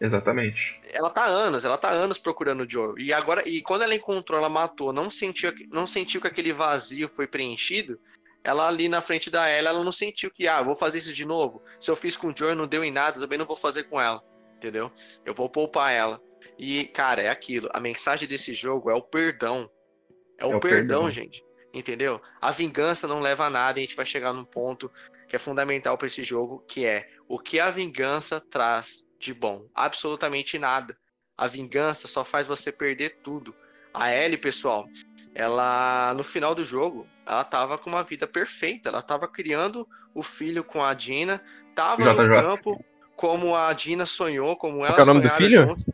Exatamente. 0.00 0.80
Ela 0.92 1.10
tá 1.10 1.24
anos, 1.24 1.64
ela 1.64 1.78
tá 1.78 1.90
anos 1.90 2.18
procurando 2.18 2.64
o 2.64 2.70
Joe. 2.70 3.00
E 3.02 3.12
agora, 3.12 3.48
e 3.48 3.62
quando 3.62 3.82
ela 3.82 3.94
encontrou, 3.94 4.38
ela 4.38 4.48
matou, 4.48 4.92
não 4.92 5.10
sentiu, 5.10 5.52
não 5.70 5.86
sentiu 5.86 6.20
que 6.20 6.26
aquele 6.26 6.52
vazio 6.52 7.08
foi 7.08 7.26
preenchido. 7.26 7.98
Ela 8.42 8.68
ali 8.68 8.88
na 8.88 9.00
frente 9.00 9.30
da 9.30 9.48
ela, 9.48 9.70
ela 9.70 9.82
não 9.82 9.92
sentiu 9.92 10.30
que, 10.30 10.46
ah, 10.46 10.62
vou 10.62 10.76
fazer 10.76 10.98
isso 10.98 11.14
de 11.14 11.24
novo. 11.24 11.62
Se 11.80 11.90
eu 11.90 11.96
fiz 11.96 12.16
com 12.16 12.28
o 12.28 12.34
Joe 12.36 12.54
não 12.54 12.66
deu 12.66 12.84
em 12.84 12.90
nada, 12.90 13.18
também 13.18 13.38
não 13.38 13.46
vou 13.46 13.56
fazer 13.56 13.84
com 13.84 14.00
ela. 14.00 14.22
Entendeu? 14.56 14.92
Eu 15.24 15.34
vou 15.34 15.48
poupar 15.48 15.92
ela. 15.92 16.20
E, 16.58 16.84
cara, 16.84 17.22
é 17.22 17.30
aquilo. 17.30 17.68
A 17.72 17.80
mensagem 17.80 18.28
desse 18.28 18.52
jogo 18.52 18.90
é 18.90 18.94
o 18.94 19.02
perdão. 19.02 19.70
É 20.36 20.44
o, 20.44 20.52
é 20.52 20.56
o 20.56 20.60
perdão, 20.60 20.78
perdão, 20.78 21.10
gente. 21.10 21.42
Entendeu? 21.72 22.20
A 22.40 22.50
vingança 22.50 23.08
não 23.08 23.20
leva 23.20 23.46
a 23.46 23.50
nada, 23.50 23.78
a 23.78 23.82
gente 23.82 23.96
vai 23.96 24.06
chegar 24.06 24.32
num 24.32 24.44
ponto 24.44 24.90
que 25.34 25.36
é 25.36 25.38
fundamental 25.40 25.98
para 25.98 26.06
esse 26.06 26.22
jogo, 26.22 26.64
que 26.68 26.86
é 26.86 27.08
o 27.26 27.40
que 27.40 27.58
a 27.58 27.68
vingança 27.68 28.40
traz 28.40 29.04
de 29.18 29.34
bom? 29.34 29.66
Absolutamente 29.74 30.60
nada. 30.60 30.96
A 31.36 31.48
vingança 31.48 32.06
só 32.06 32.24
faz 32.24 32.46
você 32.46 32.70
perder 32.70 33.18
tudo. 33.20 33.52
A 33.92 34.14
Ellie, 34.14 34.38
pessoal, 34.38 34.86
ela 35.34 36.14
no 36.16 36.22
final 36.22 36.54
do 36.54 36.64
jogo, 36.64 37.08
ela 37.26 37.42
tava 37.42 37.76
com 37.76 37.90
uma 37.90 38.04
vida 38.04 38.28
perfeita. 38.28 38.90
Ela 38.90 39.02
tava 39.02 39.26
criando 39.26 39.88
o 40.14 40.22
filho 40.22 40.62
com 40.62 40.80
a 40.84 40.94
Dina, 40.94 41.42
tava 41.74 42.04
JJ. 42.04 42.12
no 42.12 42.28
campo 42.28 42.84
como 43.16 43.56
a 43.56 43.72
Dina 43.72 44.06
sonhou, 44.06 44.56
como 44.56 44.86
ela 44.86 44.94
Qual 44.94 45.00
é 45.00 45.02
o 45.02 45.14
nome 45.14 45.20
do 45.20 45.30
filho? 45.30 45.68
Junto. 45.68 45.84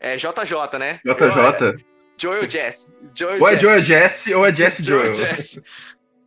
É 0.00 0.16
JJ, 0.16 0.78
né? 0.80 1.00
JJ. 1.04 1.64
É, 1.64 1.76
Joel 2.18 2.50
Jess. 2.50 2.96
Joel 3.14 3.40
ou 3.40 3.48
é 3.48 3.56
Joel 3.56 3.84
Jess 3.84 4.26
ou 4.26 4.44
é 4.44 4.52
Jess 4.52 4.78
Joel. 4.84 5.12
Joel 5.12 5.14
Jess. 5.14 5.62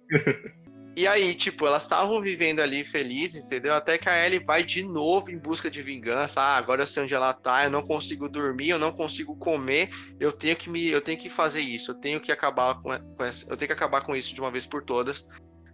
E 0.95 1.05
aí, 1.05 1.35
tipo, 1.35 1.67
elas 1.67 1.83
estavam 1.83 2.21
vivendo 2.21 2.61
ali 2.61 2.85
felizes, 2.85 3.43
entendeu? 3.43 3.73
Até 3.73 3.97
que 3.97 4.07
a 4.07 4.25
Ellie 4.25 4.39
vai 4.39 4.63
de 4.63 4.81
novo 4.81 5.29
em 5.29 5.37
busca 5.37 5.69
de 5.69 5.81
vingança. 5.81 6.41
Ah, 6.41 6.55
agora 6.55 6.83
eu 6.83 6.87
sei 6.87 7.03
onde 7.03 7.13
ela 7.13 7.33
tá, 7.33 7.65
eu 7.65 7.69
não 7.69 7.85
consigo 7.85 8.29
dormir, 8.29 8.69
eu 8.69 8.79
não 8.79 8.93
consigo 8.93 9.35
comer, 9.35 9.89
eu 10.21 10.31
tenho 10.31 10.55
que 10.55 10.69
me, 10.69 10.87
eu 10.87 11.01
tenho 11.01 11.17
que 11.17 11.29
fazer 11.29 11.59
isso, 11.59 11.91
eu 11.91 11.95
tenho 11.95 12.21
que 12.21 12.31
acabar 12.31 12.75
com, 12.75 12.97
com 12.97 13.23
essa, 13.23 13.45
eu 13.51 13.57
tenho 13.57 13.67
que 13.67 13.73
acabar 13.73 14.01
com 14.01 14.15
isso 14.15 14.33
de 14.33 14.39
uma 14.39 14.49
vez 14.49 14.65
por 14.65 14.83
todas, 14.83 15.27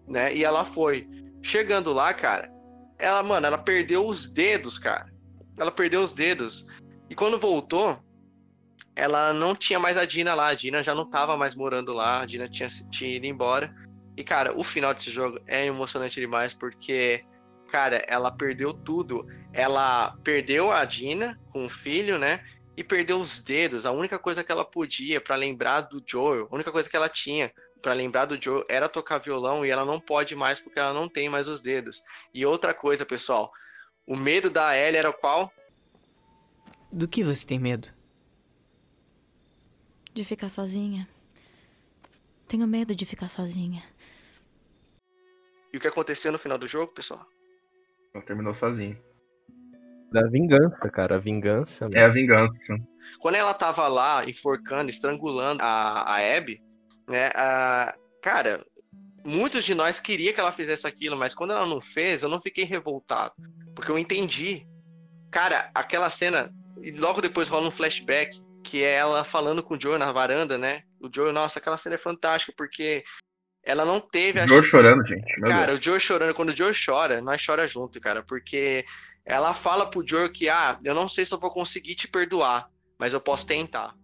né? 0.08 0.34
E 0.34 0.44
ela 0.44 0.66
foi. 0.66 1.08
Chegando 1.44 1.94
lá, 1.94 2.14
cara, 2.16 2.52
ela, 2.98 3.22
mano, 3.22 3.46
ela 3.46 3.58
perdeu 3.60 4.08
os 4.08 4.28
dedos, 4.28 4.80
cara. 4.80 5.12
Ela 5.56 5.72
perdeu 5.72 6.02
os 6.02 6.12
dedos. 6.12 6.66
E 7.10 7.14
quando 7.14 7.38
voltou, 7.38 8.00
ela 8.96 9.34
não 9.34 9.56
tinha 9.56 9.80
mais 9.80 9.98
a 9.98 10.06
Dina 10.06 10.34
lá, 10.34 10.48
a 10.48 10.56
Dina 10.56 10.82
já 10.82 10.96
não 10.96 11.08
tava 11.08 11.38
mais 11.38 11.56
morando 11.56 11.94
lá, 11.94 12.22
a 12.22 12.26
Dina 12.26 12.50
tinha, 12.50 12.70
tinha 12.90 13.16
ido 13.16 13.26
embora. 13.28 13.72
E, 14.16 14.24
cara, 14.24 14.58
o 14.58 14.64
final 14.64 14.94
desse 14.94 15.10
jogo 15.10 15.40
é 15.48 15.66
emocionante 15.66 16.20
demais 16.20 16.54
porque, 16.54 17.24
cara, 17.70 18.04
ela 18.08 18.32
perdeu 18.32 18.74
tudo. 18.74 19.26
Ela 19.54 20.18
perdeu 20.24 20.72
a 20.72 20.84
Dina 20.86 21.40
com 21.52 21.66
o 21.66 21.70
filho, 21.70 22.18
né? 22.18 22.44
E 22.76 22.84
perdeu 22.84 23.20
os 23.20 23.42
dedos. 23.42 23.86
A 23.86 23.92
única 23.92 24.20
coisa 24.20 24.44
que 24.44 24.52
ela 24.52 24.66
podia 24.66 25.22
para 25.22 25.36
lembrar 25.36 25.82
do 25.82 26.04
Joel, 26.06 26.48
a 26.52 26.56
única 26.56 26.72
coisa 26.72 26.90
que 26.90 26.96
ela 26.96 27.10
tinha 27.10 27.52
para 27.82 27.94
lembrar 27.94 28.26
do 28.26 28.42
Joel 28.42 28.66
era 28.70 28.88
tocar 28.88 29.18
violão 29.18 29.66
e 29.66 29.70
ela 29.70 29.84
não 29.84 30.00
pode 30.00 30.36
mais 30.36 30.60
porque 30.60 30.80
ela 30.80 30.94
não 30.94 31.10
tem 31.10 31.30
mais 31.30 31.48
os 31.48 31.60
dedos. 31.60 32.04
E 32.34 32.46
outra 32.46 32.74
coisa, 32.74 33.06
pessoal, 33.06 33.52
o 34.06 34.16
medo 34.16 34.50
da 34.50 34.78
Ellie 34.78 34.98
era 34.98 35.12
qual? 35.12 35.52
Do 36.92 37.08
que 37.08 37.24
você 37.24 37.46
tem 37.46 37.60
medo? 37.60 37.88
De 40.14 40.24
ficar 40.26 40.50
sozinha. 40.50 41.08
Tenho 42.48 42.68
medo 42.68 42.94
de 42.94 43.06
ficar 43.06 43.30
sozinha. 43.30 43.82
E 45.74 45.78
o 45.78 45.80
que 45.80 45.88
aconteceu 45.88 46.32
no 46.32 46.40
final 46.40 46.58
do 46.58 46.68
jogo, 46.68 46.94
pessoal? 46.94 47.26
Ela 48.14 48.24
terminou 48.24 48.54
sozinho. 48.54 48.98
Da 50.12 50.28
vingança, 50.28 50.90
cara. 50.90 51.16
A 51.16 51.20
vingança. 51.20 51.88
É 51.94 52.04
a 52.04 52.10
vingança. 52.10 52.76
Quando 53.20 53.36
ela 53.36 53.54
tava 53.54 53.88
lá, 53.88 54.26
enforcando, 54.26 54.90
estrangulando 54.90 55.62
a, 55.62 56.02
a 56.02 56.38
Abby, 56.38 56.62
né? 57.08 57.30
A, 57.34 57.96
cara, 58.22 58.66
muitos 59.24 59.64
de 59.64 59.74
nós 59.74 60.00
queria 60.00 60.34
que 60.34 60.40
ela 60.40 60.52
fizesse 60.52 60.86
aquilo, 60.86 61.16
mas 61.16 61.34
quando 61.34 61.52
ela 61.52 61.66
não 61.66 61.80
fez, 61.80 62.24
eu 62.24 62.30
não 62.30 62.42
fiquei 62.42 62.66
revoltado. 62.66 63.34
Porque 63.76 63.92
eu 63.92 63.98
entendi. 63.98 64.68
Cara, 65.32 65.70
aquela 65.74 66.10
cena, 66.10 66.54
e 66.82 66.92
logo 66.92 67.22
depois 67.22 67.48
rola 67.48 67.68
um 67.68 67.72
flashback, 67.72 68.42
que 68.64 68.84
é 68.84 68.96
ela 68.96 69.24
falando 69.24 69.64
com 69.64 69.76
o 69.76 69.82
Joe 69.82 69.98
na 69.98 70.12
varanda, 70.12 70.58
né? 70.58 70.84
O 71.00 71.10
Joe, 71.14 71.32
nossa, 71.32 71.60
aquela 71.60 71.78
cena 71.78 71.96
é 71.96 71.98
fantástica, 71.98 72.54
porque 72.56 73.04
ela 73.64 73.86
não 73.86 74.00
teve 74.00 74.40
a. 74.40 74.46
O 74.46 74.48
Joe 74.48 74.64
chorando, 74.64 75.06
gente. 75.08 75.40
cara, 75.42 75.68
Deus. 75.68 75.80
o 75.80 75.84
Joe 75.84 76.00
chorando. 76.00 76.34
Quando 76.34 76.50
o 76.50 76.56
Joe 76.56 76.72
chora, 76.74 77.22
nós 77.22 77.44
chora 77.46 77.68
junto, 77.68 78.00
cara. 78.02 78.24
Porque 78.24 78.86
ela 79.26 79.54
fala 79.54 79.86
pro 79.90 80.06
Joe 80.08 80.30
que, 80.30 80.50
ah, 80.50 80.80
eu 80.84 80.96
não 80.96 81.08
sei 81.08 81.24
se 81.26 81.34
eu 81.34 81.40
vou 81.40 81.52
conseguir 81.52 81.96
te 81.96 82.08
perdoar, 82.08 82.70
mas 82.98 83.14
eu 83.14 83.22
posso 83.22 83.46
tentar. 83.46 83.96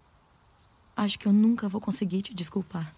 Acho 0.95 1.17
que 1.19 1.27
eu 1.27 1.33
nunca 1.33 1.67
vou 1.69 1.79
conseguir 1.81 2.21
te 2.21 2.33
desculpar. 2.33 2.93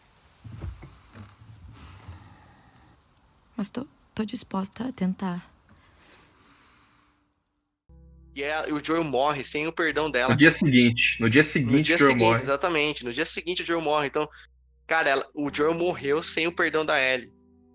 Mas 3.56 3.70
tô, 3.70 3.86
tô 4.16 4.24
disposta 4.24 4.88
a 4.88 4.92
tentar. 4.92 5.50
e, 8.36 8.42
é- 8.44 8.70
e 8.70 8.72
o 8.74 8.82
Joel 8.84 9.04
morre 9.04 9.44
sem 9.44 9.68
o 9.68 9.72
perdão 9.74 10.10
dela. 10.10 10.32
No 10.34 10.38
dia 10.38 10.52
seguinte. 10.52 11.18
No 11.22 11.30
dia 11.30 11.44
seguinte, 11.44 11.72
No 11.76 11.82
dia 11.82 11.98
Joel 11.98 12.12
seguinte, 12.12 12.26
morre. 12.30 12.42
exatamente. 12.42 13.04
No 13.04 13.12
dia 13.12 13.26
seguinte 13.26 13.64
o 13.64 13.66
Joel 13.66 13.82
morre. 13.82 14.08
Então, 14.08 14.30
cara, 14.90 15.10
ela- 15.10 15.28
o 15.36 15.54
Joel 15.54 15.76
morreu 15.76 16.24
sem 16.24 16.48
o 16.48 16.52
perdão 16.52 16.84
da 16.84 17.00
Ellie. 17.00 17.32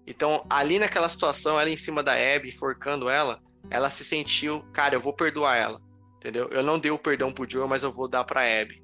Então, 0.07 0.45
ali 0.51 0.79
naquela 0.79 1.09
situação, 1.09 1.59
ela 1.59 1.71
em 1.71 1.77
cima 1.77 2.03
da 2.03 2.13
Abby, 2.13 2.49
enforcando 2.49 3.09
ela, 3.09 3.41
ela 3.71 3.89
se 3.89 4.05
sentiu, 4.05 4.63
cara, 4.73 4.97
eu 4.97 5.01
vou 5.01 5.15
perdoar 5.15 5.57
ela. 5.57 5.81
Entendeu? 6.17 6.49
Eu 6.51 6.63
não 6.63 6.79
dei 6.79 6.91
o 6.91 6.99
perdão 6.99 7.33
pro 7.33 7.49
Joel, 7.49 7.69
mas 7.69 7.83
eu 7.83 7.93
vou 7.93 8.09
dar 8.09 8.25
pra 8.25 8.43
Abby. 8.43 8.83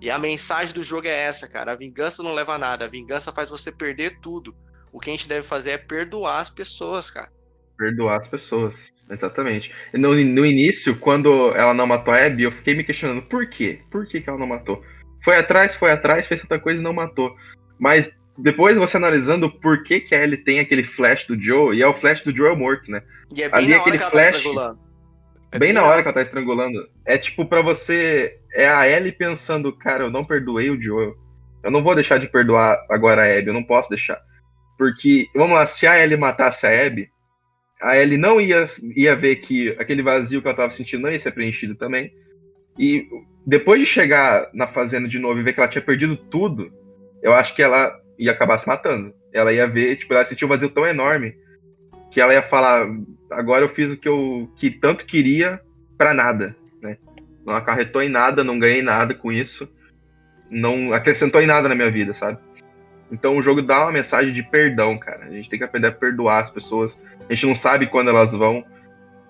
E 0.00 0.10
a 0.10 0.18
mensagem 0.18 0.74
do 0.74 0.82
jogo 0.82 1.06
é 1.06 1.10
essa, 1.10 1.46
cara. 1.46 1.72
A 1.72 1.76
vingança 1.76 2.22
não 2.22 2.34
leva 2.34 2.54
a 2.54 2.58
nada. 2.58 2.84
A 2.84 2.88
vingança 2.88 3.32
faz 3.32 3.48
você 3.48 3.70
perder 3.70 4.18
tudo. 4.20 4.54
O 4.92 4.98
que 4.98 5.08
a 5.08 5.12
gente 5.12 5.28
deve 5.28 5.46
fazer 5.46 5.70
é 5.70 5.78
perdoar 5.78 6.40
as 6.40 6.50
pessoas, 6.50 7.08
cara. 7.08 7.30
Perdoar 7.78 8.18
as 8.20 8.28
pessoas. 8.28 8.74
Exatamente. 9.08 9.72
No, 9.92 10.14
no 10.14 10.44
início, 10.44 10.98
quando 10.98 11.54
ela 11.54 11.72
não 11.74 11.86
matou 11.86 12.12
a 12.12 12.26
Abby, 12.26 12.42
eu 12.42 12.52
fiquei 12.52 12.74
me 12.74 12.82
questionando 12.82 13.22
por 13.22 13.48
quê? 13.48 13.80
Por 13.90 14.06
que, 14.06 14.20
que 14.20 14.28
ela 14.28 14.38
não 14.38 14.46
matou? 14.46 14.82
Foi 15.24 15.36
atrás, 15.36 15.74
foi 15.74 15.90
atrás, 15.90 16.26
fez 16.26 16.40
tanta 16.42 16.58
coisa 16.58 16.80
e 16.80 16.84
não 16.84 16.92
matou. 16.92 17.34
Mas 17.78 18.12
depois 18.36 18.76
você 18.76 18.96
analisando 18.96 19.50
por 19.50 19.82
que, 19.82 20.00
que 20.00 20.14
a 20.14 20.22
Ellie 20.22 20.36
tem 20.36 20.60
aquele 20.60 20.84
flash 20.84 21.26
do 21.26 21.40
Joe, 21.40 21.76
e 21.76 21.82
é 21.82 21.86
o 21.86 21.94
flash 21.94 22.20
do 22.22 22.34
Joel 22.36 22.56
morto, 22.56 22.90
né? 22.90 23.02
E 23.34 23.42
é 23.42 23.48
bem 23.48 23.58
Ali 23.58 23.68
na 23.68 23.74
hora 23.76 23.80
aquele 23.82 23.96
que 23.96 24.02
ela 24.02 24.10
flash- 24.10 24.30
tá 24.30 24.36
estrangulando. 24.36 24.78
É 25.50 25.58
bem 25.58 25.72
na 25.72 25.82
hora 25.84 26.02
que 26.02 26.08
ela 26.08 26.14
tá 26.14 26.22
estrangulando. 26.22 26.88
É 27.06 27.16
tipo 27.16 27.46
pra 27.46 27.62
você. 27.62 28.38
É 28.52 28.68
a 28.68 28.88
Ellie 28.88 29.12
pensando, 29.12 29.72
cara, 29.72 30.04
eu 30.04 30.10
não 30.10 30.24
perdoei 30.24 30.68
o 30.68 30.80
Joel. 30.80 31.14
Eu 31.62 31.70
não 31.70 31.82
vou 31.82 31.94
deixar 31.94 32.18
de 32.18 32.26
perdoar 32.26 32.84
agora 32.90 33.22
a 33.22 33.38
Abby, 33.38 33.48
eu 33.48 33.54
não 33.54 33.62
posso 33.62 33.88
deixar. 33.88 34.20
Porque, 34.76 35.26
vamos 35.34 35.54
lá, 35.54 35.66
se 35.66 35.86
a 35.86 35.98
Ellie 36.02 36.16
matasse 36.16 36.66
a 36.66 36.86
Abby, 36.86 37.08
a 37.80 37.96
Ellie 37.96 38.18
não 38.18 38.40
ia, 38.40 38.68
ia 38.96 39.14
ver 39.16 39.36
que 39.36 39.70
aquele 39.78 40.02
vazio 40.02 40.42
que 40.42 40.48
ela 40.48 40.56
tava 40.56 40.72
sentindo 40.72 41.02
não 41.02 41.10
ia 41.10 41.20
ser 41.20 41.30
preenchido 41.32 41.74
também. 41.76 42.12
E 42.78 43.06
depois 43.46 43.80
de 43.80 43.86
chegar 43.86 44.48
na 44.52 44.66
fazenda 44.66 45.08
de 45.08 45.18
novo 45.18 45.38
e 45.38 45.42
ver 45.42 45.52
que 45.52 45.60
ela 45.60 45.68
tinha 45.68 45.82
perdido 45.82 46.16
tudo, 46.16 46.72
eu 47.22 47.32
acho 47.32 47.54
que 47.54 47.62
ela 47.62 47.94
ia 48.18 48.32
acabar 48.32 48.58
se 48.58 48.66
matando. 48.66 49.14
Ela 49.32 49.52
ia 49.52 49.66
ver, 49.66 49.96
tipo, 49.96 50.14
ela 50.14 50.24
sentiu 50.24 50.46
um 50.46 50.50
vazio 50.50 50.68
tão 50.68 50.86
enorme 50.86 51.36
que 52.10 52.20
ela 52.20 52.32
ia 52.32 52.42
falar, 52.42 52.86
agora 53.30 53.64
eu 53.64 53.68
fiz 53.68 53.90
o 53.90 53.96
que 53.96 54.08
eu 54.08 54.48
que 54.56 54.70
tanto 54.70 55.04
queria 55.04 55.60
pra 55.98 56.14
nada, 56.14 56.54
né? 56.80 56.96
Não 57.44 57.54
acarretou 57.54 58.02
em 58.02 58.08
nada, 58.08 58.44
não 58.44 58.58
ganhei 58.58 58.82
nada 58.82 59.14
com 59.14 59.32
isso, 59.32 59.68
não 60.48 60.92
acrescentou 60.92 61.42
em 61.42 61.46
nada 61.46 61.68
na 61.68 61.74
minha 61.74 61.90
vida, 61.90 62.14
sabe? 62.14 62.38
Então 63.10 63.36
o 63.36 63.42
jogo 63.42 63.60
dá 63.60 63.82
uma 63.82 63.92
mensagem 63.92 64.32
de 64.32 64.42
perdão, 64.42 64.96
cara. 64.96 65.24
A 65.24 65.30
gente 65.30 65.50
tem 65.50 65.58
que 65.58 65.64
aprender 65.64 65.88
a 65.88 65.92
perdoar 65.92 66.40
as 66.40 66.50
pessoas. 66.50 66.98
A 67.28 67.34
gente 67.34 67.46
não 67.46 67.54
sabe 67.54 67.86
quando 67.86 68.10
elas 68.10 68.32
vão. 68.32 68.64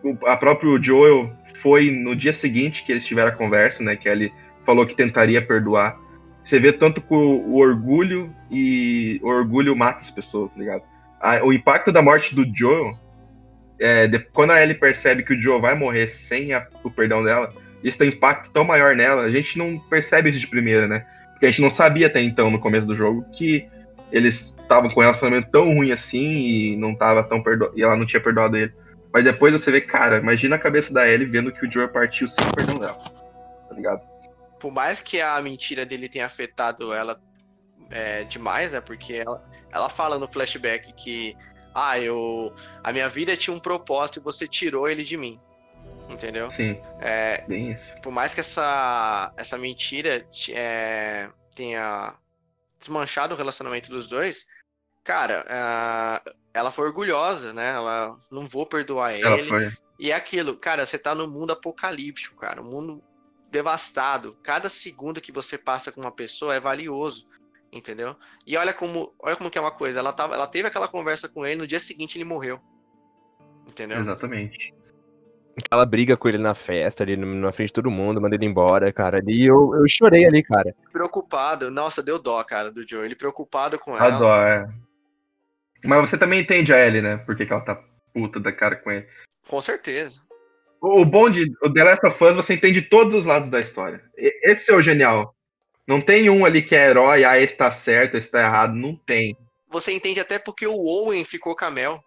O 0.03 0.27
a 0.27 0.37
próprio 0.37 0.83
Joel 0.83 1.33
foi 1.65 1.91
no 1.91 2.15
dia 2.15 2.35
seguinte 2.35 2.85
que 2.85 2.93
eles 2.93 3.07
tiveram 3.07 3.31
a 3.31 3.35
conversa, 3.35 3.83
né? 3.83 3.97
Que 3.97 4.07
ele 4.07 4.31
falou 4.67 4.87
que 4.87 4.95
tentaria 4.95 5.41
perdoar. 5.41 5.97
Você 6.45 6.61
vê 6.61 6.71
tanto 6.75 7.01
com 7.01 7.17
o 7.17 7.57
orgulho 7.57 8.31
e 8.51 9.19
o 9.23 9.29
orgulho 9.29 9.75
mata 9.75 10.01
as 10.01 10.11
pessoas, 10.11 10.53
tá 10.53 10.59
ligado? 10.61 10.83
A- 11.19 11.43
o 11.43 11.55
impacto 11.55 11.91
da 11.91 12.03
morte 12.03 12.35
do 12.35 12.45
Joel, 12.55 12.93
é, 13.81 14.07
de- 14.07 14.19
quando 14.19 14.51
a 14.51 14.63
Ellie 14.63 14.75
percebe 14.75 15.23
que 15.23 15.33
o 15.33 15.41
Joel 15.41 15.63
vai 15.63 15.75
morrer 15.75 16.09
sem 16.09 16.53
a- 16.53 16.69
o 16.85 16.91
perdão 16.91 17.25
dela, 17.25 17.51
isso 17.83 17.97
tem 17.97 18.11
um 18.11 18.13
impacto 18.13 18.51
tão 18.51 18.63
maior 18.63 18.95
nela. 18.95 19.23
A 19.23 19.31
gente 19.31 19.57
não 19.57 19.79
percebe 19.79 20.29
isso 20.29 20.41
de 20.41 20.47
primeira, 20.47 20.87
né? 20.87 21.07
Porque 21.33 21.47
a 21.47 21.51
gente 21.51 21.63
não 21.63 21.71
sabia 21.71 22.09
até 22.09 22.21
então, 22.21 22.51
no 22.51 22.59
começo 22.59 22.87
do 22.87 22.95
jogo, 22.95 23.25
que 23.33 23.67
eles 24.13 24.55
estavam 24.61 24.91
com 24.91 25.01
um 25.01 25.03
relacionamento 25.03 25.51
tão 25.51 25.73
ruim 25.75 25.93
assim 25.93 26.31
e 26.31 26.77
não 26.77 26.95
tava 26.95 27.25
tão 27.25 27.43
perdo... 27.43 27.73
e 27.75 27.83
ela 27.83 27.97
não 27.97 28.05
tinha 28.05 28.21
perdoado 28.21 28.55
ele. 28.59 28.73
Mas 29.15 29.23
depois 29.25 29.53
você 29.53 29.71
vê, 29.71 29.81
cara, 29.81 30.19
imagina 30.19 30.57
a 30.57 30.59
cabeça 30.59 30.93
da 30.93 31.09
Ellie 31.09 31.25
vendo 31.25 31.53
que 31.53 31.65
o 31.65 31.73
Joel 31.73 31.89
partiu 31.89 32.27
sem 32.27 32.45
o 32.47 32.53
perdão 32.53 32.75
dela. 32.79 32.99
Tá 33.69 33.75
ligado? 33.75 34.15
por 34.61 34.73
mais 34.73 34.99
que 34.99 35.21
a 35.21 35.41
mentira 35.43 35.85
dele 35.85 36.09
tenha 36.09 36.25
afetado 36.25 36.91
ela 36.95 37.21
é, 37.91 38.25
demais, 38.25 38.73
né? 38.73 38.81
Porque 38.81 39.13
ela, 39.13 39.45
ela 39.71 39.89
fala 39.91 40.19
no 40.19 40.27
flashback 40.27 40.91
que 40.95 41.37
ah, 41.75 41.99
eu 41.99 42.51
a 42.83 42.91
minha 42.91 43.07
vida 43.09 43.37
tinha 43.37 43.55
um 43.55 43.61
propósito 43.61 44.21
e 44.21 44.23
você 44.23 44.49
tirou 44.49 44.89
ele 44.89 45.03
de 45.03 45.19
mim. 45.19 45.39
Entendeu? 46.09 46.51
Sim, 46.51 46.81
É, 47.01 47.45
bem 47.47 47.73
isso. 47.73 47.95
por 48.01 48.11
mais 48.11 48.33
que 48.33 48.41
essa, 48.41 49.33
essa 49.37 49.59
mentira 49.59 50.21
ti- 50.31 50.55
é, 50.55 51.29
tenha 51.55 52.15
desmanchado 52.81 53.35
o 53.35 53.37
relacionamento 53.37 53.91
dos 53.91 54.07
dois, 54.09 54.47
cara, 55.05 55.45
ah, 55.49 56.23
ela 56.55 56.71
foi 56.71 56.87
orgulhosa, 56.87 57.53
né? 57.53 57.71
Ela 57.75 58.17
não 58.31 58.47
vou 58.47 58.65
perdoar 58.65 59.13
Ela 59.13 59.37
ele. 59.37 59.49
foi. 59.49 59.71
E 59.99 60.11
é 60.11 60.15
aquilo, 60.15 60.57
cara, 60.57 60.87
você 60.87 60.99
tá 60.99 61.15
no 61.15 61.29
mundo 61.29 61.53
apocalíptico, 61.53 62.37
cara, 62.41 62.63
um 62.63 62.65
mundo 62.71 63.03
devastado. 63.51 64.37
Cada 64.43 64.69
segundo 64.69 65.21
que 65.21 65.31
você 65.33 65.59
passa 65.59 65.93
com 65.93 66.01
uma 66.01 66.11
pessoa 66.11 66.55
é 66.55 66.61
valioso, 66.61 67.27
entendeu? 67.73 68.17
E 68.47 68.57
olha 68.57 68.73
como, 68.73 69.13
olha 69.21 69.37
como 69.37 69.51
que 69.51 69.59
é 69.59 69.61
uma 69.61 69.71
coisa, 69.71 69.99
ela 70.01 70.13
tava, 70.13 70.35
ela 70.35 70.47
teve 70.47 70.67
aquela 70.69 70.89
conversa 70.89 71.29
com 71.29 71.45
ele, 71.47 71.61
no 71.61 71.67
dia 71.67 71.79
seguinte 71.81 72.17
ele 72.17 72.25
morreu. 72.25 72.61
Entendeu? 73.69 73.99
Exatamente. 73.99 74.75
Ela 75.71 75.87
briga 75.87 76.17
com 76.17 76.29
ele 76.29 76.39
na 76.39 76.53
festa, 76.55 77.05
ali 77.05 77.17
no- 77.17 77.27
na 77.35 77.53
frente 77.53 77.69
de 77.69 77.75
todo 77.75 77.91
mundo, 77.91 78.21
manda 78.21 78.35
ele 78.35 78.45
embora, 78.47 78.93
cara. 78.93 79.19
Ali 79.19 79.47
eu, 79.47 79.73
eu 79.77 79.87
chorei 79.89 80.27
ali, 80.27 80.43
cara. 80.43 80.75
Preocupado, 80.93 81.71
nossa, 81.71 82.03
deu 82.03 82.19
dó, 82.19 82.43
cara, 82.43 82.73
do 82.73 82.87
Joe. 82.87 83.05
Ele 83.05 83.15
preocupado 83.15 83.79
com 83.79 83.95
A 83.95 84.07
ela. 84.07 84.19
dó, 84.19 84.43
é. 84.43 84.69
Mas 85.85 86.09
você 86.11 86.17
também 86.19 86.41
entende 86.41 86.73
a 86.73 86.79
Ellie, 86.79 87.03
né? 87.03 87.17
Por 87.19 87.37
que, 87.37 87.45
que 87.47 87.53
ela 87.53 87.63
tá 87.65 87.83
puta 88.15 88.39
da 88.39 88.53
cara 88.53 88.77
com 88.77 88.91
ele. 88.93 89.07
Com 89.49 89.61
certeza. 89.61 90.23
O 90.81 91.03
o 91.03 91.05
bom 91.05 91.29
de 91.29 91.51
o 91.63 91.73
The 91.73 91.83
Last 91.85 92.07
of 92.07 92.25
Us, 92.25 92.37
você 92.37 92.55
entende 92.55 92.83
todos 92.83 93.15
os 93.15 93.27
lados 93.27 93.49
da 93.51 93.61
história. 93.61 94.03
E- 94.17 94.51
Esse 94.51 94.71
é 94.71 94.75
o 94.75 94.81
genial. 94.83 95.35
Não 95.87 96.01
tem 96.01 96.31
um 96.31 96.45
ali 96.47 96.63
que 96.63 96.75
é 96.75 96.89
herói, 96.91 97.25
ah, 97.25 97.39
esse 97.39 97.57
tá 97.57 97.71
certo, 97.71 98.17
esse 98.17 98.31
tá 98.31 98.41
errado. 98.41 98.75
Não 98.75 98.97
tem. 98.97 99.37
Você 99.69 99.93
entende 99.93 100.21
até 100.21 100.39
porque 100.39 100.67
o 100.67 100.77
Owen 100.87 101.25
ficou 101.25 101.55
Camel. 101.57 102.03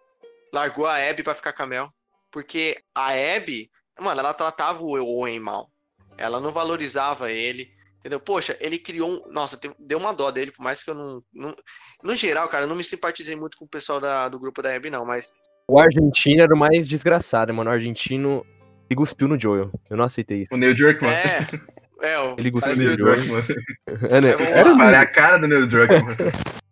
Largou 0.52 0.86
a 0.86 0.96
Abby 0.96 1.22
pra 1.22 1.34
ficar 1.34 1.52
Camel. 1.52 1.90
Porque 2.32 2.78
a 2.94 3.10
Abby, 3.10 3.70
mano, 4.00 4.20
ela 4.20 4.34
tratava 4.34 4.82
o 4.82 4.98
Owen 4.98 5.38
mal. 5.38 5.70
Ela 6.16 6.40
não 6.40 6.50
valorizava 6.50 7.30
ele. 7.30 7.70
Entendeu? 8.00 8.20
Poxa, 8.20 8.56
ele 8.60 8.78
criou 8.78 9.10
um. 9.10 9.32
Nossa, 9.32 9.58
deu 9.78 9.98
uma 9.98 10.12
dó 10.12 10.30
dele, 10.30 10.52
por 10.52 10.62
mais 10.62 10.82
que 10.82 10.90
eu 10.90 10.94
não. 10.94 11.22
não... 11.32 11.56
No 12.02 12.14
geral, 12.14 12.48
cara, 12.48 12.64
eu 12.64 12.68
não 12.68 12.76
me 12.76 12.84
simpatizei 12.84 13.34
muito 13.34 13.56
com 13.58 13.64
o 13.64 13.68
pessoal 13.68 14.00
da- 14.00 14.28
do 14.28 14.38
grupo 14.38 14.62
da 14.62 14.74
Abby, 14.74 14.90
não, 14.90 15.04
mas. 15.04 15.32
O 15.66 15.78
argentino 15.78 16.42
era 16.42 16.54
o 16.54 16.58
mais 16.58 16.88
desgraçado, 16.88 17.52
mano. 17.52 17.70
O 17.70 17.72
argentino 17.72 18.46
ele 18.88 18.96
cuspiu 18.96 19.28
no 19.28 19.38
Joel. 19.38 19.70
Eu 19.90 19.96
não 19.96 20.04
aceitei 20.04 20.42
isso. 20.42 20.54
O 20.54 20.56
Neil 20.56 20.74
Druckmann. 20.74 21.12
É. 21.12 21.48
É, 22.00 22.18
o. 22.20 22.36
Ele 22.38 22.50
cuspiu 22.50 22.72
no 22.74 22.92
o 22.92 23.00
Joel. 23.00 23.16
Druckmann. 23.16 23.44
É, 24.10 24.20
né? 24.20 24.30
É, 24.30 24.58
Era 24.58 24.96
é 24.96 24.98
a 24.98 25.06
cara 25.06 25.38
do 25.38 25.46
Neil 25.46 25.66
Druckmann. 25.66 26.16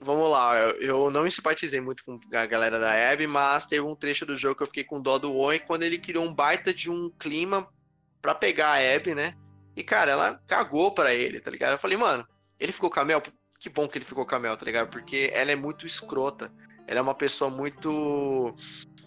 Vamos 0.00 0.30
lá, 0.30 0.58
eu, 0.58 0.80
eu 0.82 1.10
não 1.10 1.22
me 1.22 1.30
simpatizei 1.30 1.80
muito 1.80 2.04
com 2.04 2.20
a 2.34 2.44
galera 2.44 2.78
da 2.78 3.10
Abby, 3.10 3.26
mas 3.26 3.66
teve 3.66 3.80
um 3.80 3.94
trecho 3.94 4.26
do 4.26 4.36
jogo 4.36 4.54
que 4.54 4.62
eu 4.62 4.66
fiquei 4.66 4.84
com 4.84 5.00
dó 5.00 5.16
do 5.16 5.32
Owen 5.32 5.62
quando 5.66 5.82
ele 5.82 5.96
criou 5.96 6.26
um 6.26 6.34
baita 6.34 6.74
de 6.74 6.90
um 6.90 7.10
clima 7.18 7.66
pra 8.20 8.34
pegar 8.34 8.72
a 8.72 8.96
Abby, 8.96 9.14
né? 9.14 9.34
E, 9.76 9.82
cara, 9.82 10.12
ela 10.12 10.40
cagou 10.46 10.92
pra 10.92 11.12
ele, 11.12 11.40
tá 11.40 11.50
ligado? 11.50 11.72
Eu 11.72 11.78
falei, 11.78 11.96
mano, 11.96 12.26
ele 12.58 12.72
ficou 12.72 12.90
camel? 12.90 13.22
Que 13.58 13.68
bom 13.68 13.88
que 13.88 13.98
ele 13.98 14.04
ficou 14.04 14.24
camel, 14.26 14.56
tá 14.56 14.64
ligado? 14.64 14.88
Porque 14.90 15.30
ela 15.32 15.50
é 15.50 15.56
muito 15.56 15.86
escrota. 15.86 16.52
Ela 16.86 17.00
é 17.00 17.02
uma 17.02 17.14
pessoa 17.14 17.50
muito. 17.50 18.54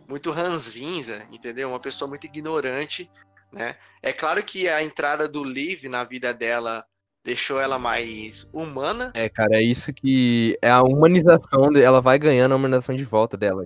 muito 0.08 0.32
ranzinza, 0.32 1.24
entendeu? 1.32 1.70
Uma 1.70 1.80
pessoa 1.80 2.10
muito 2.10 2.26
ignorante, 2.26 3.10
né? 3.52 3.76
É 4.02 4.12
claro 4.12 4.44
que 4.44 4.68
a 4.68 4.84
entrada 4.84 5.28
do 5.28 5.44
Liv 5.44 5.86
na 5.86 6.04
vida 6.04 6.34
dela 6.34 6.86
deixou 7.24 7.60
ela 7.60 7.78
mais 7.78 8.50
humana, 8.54 9.12
É, 9.14 9.28
cara, 9.28 9.58
é 9.58 9.62
isso 9.62 9.94
que. 9.94 10.58
É 10.62 10.70
a 10.70 10.82
humanização. 10.82 11.70
Ela 11.76 12.02
vai 12.02 12.18
ganhando 12.18 12.54
a 12.54 12.56
humanização 12.56 12.96
de 12.96 13.04
volta 13.04 13.36
dela. 13.36 13.66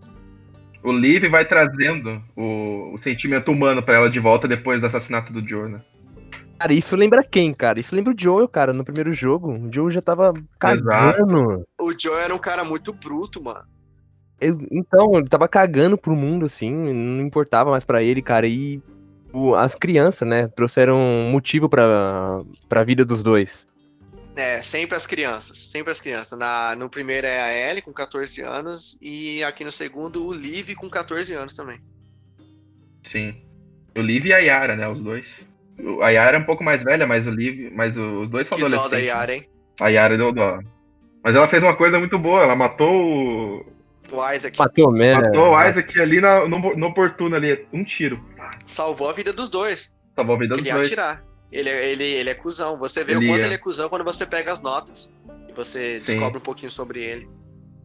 O 0.83 0.91
Liv 0.91 1.29
vai 1.29 1.45
trazendo 1.45 2.23
o, 2.35 2.91
o 2.93 2.97
sentimento 2.97 3.51
humano 3.51 3.83
pra 3.83 3.97
ela 3.97 4.09
de 4.09 4.19
volta 4.19 4.47
depois 4.47 4.81
do 4.81 4.87
assassinato 4.87 5.31
do 5.31 5.47
Joe, 5.47 5.69
né? 5.69 5.81
Cara, 6.61 6.73
isso 6.73 6.95
lembra 6.95 7.23
quem, 7.23 7.51
cara? 7.55 7.79
Isso 7.79 7.95
lembra 7.95 8.13
o 8.13 8.15
Joel, 8.15 8.47
cara, 8.47 8.71
no 8.71 8.83
primeiro 8.85 9.11
jogo. 9.13 9.51
O 9.51 9.73
Joel 9.73 9.89
já 9.89 10.01
tava 10.01 10.31
cagando. 10.59 11.65
O 11.79 11.91
Joe 11.99 12.19
era 12.19 12.35
um 12.35 12.37
cara 12.37 12.63
muito 12.63 12.93
bruto, 12.93 13.41
mano. 13.43 13.63
Eu- 14.39 14.59
então, 14.71 15.15
ele 15.15 15.27
tava 15.27 15.47
cagando 15.47 15.97
pro 15.97 16.15
mundo, 16.15 16.45
assim, 16.45 16.71
não 16.71 17.25
importava 17.25 17.71
mais 17.71 17.83
pra 17.83 18.03
ele, 18.03 18.21
cara. 18.21 18.45
E 18.47 18.79
o- 19.33 19.55
as 19.55 19.73
crianças, 19.73 20.27
né, 20.27 20.47
trouxeram 20.49 20.95
um 20.99 21.31
motivo 21.31 21.67
pra, 21.67 22.41
pra 22.69 22.83
vida 22.83 23.03
dos 23.03 23.23
dois. 23.23 23.67
É, 24.35 24.61
sempre 24.61 24.95
as 24.95 25.07
crianças, 25.07 25.57
sempre 25.57 25.91
as 25.91 25.99
crianças. 25.99 26.37
Na, 26.37 26.75
no 26.75 26.89
primeiro 26.91 27.25
é 27.25 27.41
a 27.41 27.69
Ellie 27.71 27.81
com 27.81 27.91
14 27.91 28.39
anos 28.41 28.97
e 29.01 29.43
aqui 29.43 29.63
no 29.63 29.71
segundo 29.71 30.25
o 30.27 30.31
Liv 30.31 30.75
com 30.75 30.87
14 30.87 31.33
anos 31.33 31.53
também. 31.53 31.79
Sim. 33.03 33.35
O 33.97 34.01
Liv 34.01 34.27
e 34.27 34.33
a 34.33 34.37
Yara, 34.37 34.75
né? 34.75 34.87
Os 34.87 35.01
dois. 35.01 35.27
A 36.01 36.09
Yara 36.09 36.37
é 36.37 36.39
um 36.39 36.43
pouco 36.45 36.63
mais 36.63 36.83
velha, 36.83 37.05
mas 37.07 37.27
o 37.27 37.31
Liv. 37.31 37.71
Mas 37.73 37.97
os 37.97 38.29
dois 38.29 38.47
são 38.47 38.57
Que 38.57 38.63
dó 38.63 38.69
da 38.69 38.77
adolescentes. 38.77 39.07
Yara, 39.07 39.33
hein? 39.35 39.47
A 39.79 39.87
Yara 39.89 40.17
deu 40.17 40.31
dó. 40.31 40.59
Mas 41.23 41.35
ela 41.35 41.47
fez 41.47 41.63
uma 41.63 41.75
coisa 41.75 41.99
muito 41.99 42.17
boa, 42.17 42.41
ela 42.41 42.55
matou 42.55 42.91
o, 42.91 43.65
O 44.11 44.31
Isaac 44.33 44.57
Matou 44.57 44.89
o 44.89 44.91
Man, 44.91 45.21
Matou 45.21 45.51
o 45.53 45.63
Isaac 45.69 46.01
ali 46.01 46.19
na- 46.19 46.47
no, 46.47 46.59
no 46.75 46.87
oportuno 46.87 47.35
ali, 47.35 47.65
um 47.71 47.83
tiro. 47.83 48.19
salvou 48.65 49.09
a 49.09 49.13
vida 49.13 49.31
dos 49.31 49.47
dois. 49.49 49.93
Salvou 50.15 50.35
a 50.35 50.39
vida 50.39 50.55
dos 50.55 50.59
Ele 50.59 50.69
ia 50.69 50.75
dois. 50.75 50.87
atirar. 50.87 51.23
Ele, 51.51 51.69
é- 51.69 51.89
ele, 51.91 52.03
ele 52.03 52.29
é 52.29 52.33
cuzão. 52.33 52.77
Você 52.77 53.03
vê 53.03 53.13
Ele 53.13 53.25
o 53.25 53.29
quanto 53.29 53.41
é. 53.43 53.45
ele 53.45 53.53
é 53.53 53.57
cuzão 53.57 53.87
quando 53.89 54.03
você 54.03 54.25
pega 54.25 54.51
as 54.51 54.61
notas. 54.61 55.09
E 55.47 55.53
você 55.53 55.99
Sim. 55.99 56.13
descobre 56.13 56.37
um 56.39 56.41
pouquinho 56.41 56.71
sobre 56.71 57.01
ele. 57.03 57.29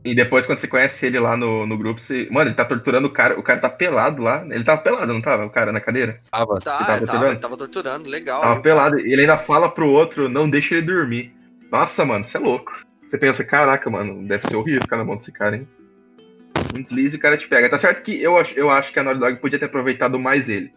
E 0.06 0.14
depois, 0.14 0.46
quando 0.46 0.58
você 0.58 0.68
conhece 0.68 1.04
ele 1.04 1.18
lá 1.18 1.36
no, 1.36 1.66
no 1.66 1.76
grupo, 1.76 2.00
você. 2.00 2.28
Mano, 2.30 2.48
ele 2.50 2.56
tá 2.56 2.64
torturando 2.64 3.08
o 3.08 3.12
cara. 3.12 3.38
O 3.38 3.42
cara 3.42 3.60
tá 3.60 3.68
pelado 3.68 4.22
lá. 4.22 4.46
Ele 4.48 4.62
tava 4.64 4.80
pelado, 4.80 5.12
não 5.12 5.20
tava? 5.20 5.44
O 5.44 5.50
cara 5.50 5.72
na 5.72 5.80
cadeira? 5.80 6.20
Tava. 6.30 6.60
Tá, 6.60 6.76
Ele 6.76 6.84
tava 6.84 6.86
tava, 6.86 6.98
torturando? 7.06 7.32
ele 7.32 7.40
tava 7.40 7.56
torturando, 7.56 8.08
legal. 8.08 8.40
Tava 8.40 8.54
viu? 8.54 8.62
pelado. 8.62 8.98
E 9.00 9.12
ele 9.12 9.22
ainda 9.22 9.38
fala 9.38 9.68
pro 9.68 9.88
outro, 9.88 10.28
não 10.28 10.48
deixa 10.48 10.74
ele 10.76 10.86
dormir. 10.86 11.34
Nossa, 11.72 12.04
mano, 12.04 12.26
você 12.26 12.36
é 12.36 12.40
louco. 12.40 12.72
Você 13.08 13.18
pensa, 13.18 13.44
caraca, 13.44 13.88
mano, 13.90 14.26
deve 14.26 14.48
ser 14.48 14.56
horrível 14.56 14.82
ficar 14.82 14.96
na 14.96 15.04
mão 15.04 15.16
desse 15.16 15.30
cara, 15.32 15.56
hein? 15.56 15.68
Um 16.76 16.82
deslize 16.82 17.14
e 17.14 17.18
o 17.18 17.20
cara 17.22 17.36
te 17.36 17.46
pega. 17.48 17.68
Tá 17.70 17.78
certo 17.78 18.02
que 18.02 18.20
eu, 18.20 18.36
acho- 18.36 18.54
eu 18.58 18.68
acho 18.68 18.92
que 18.92 18.98
a 18.98 19.02
Naughty 19.02 19.20
Dog 19.20 19.36
podia 19.40 19.58
ter 19.58 19.66
aproveitado 19.66 20.18
mais 20.18 20.48
ele. 20.48 20.72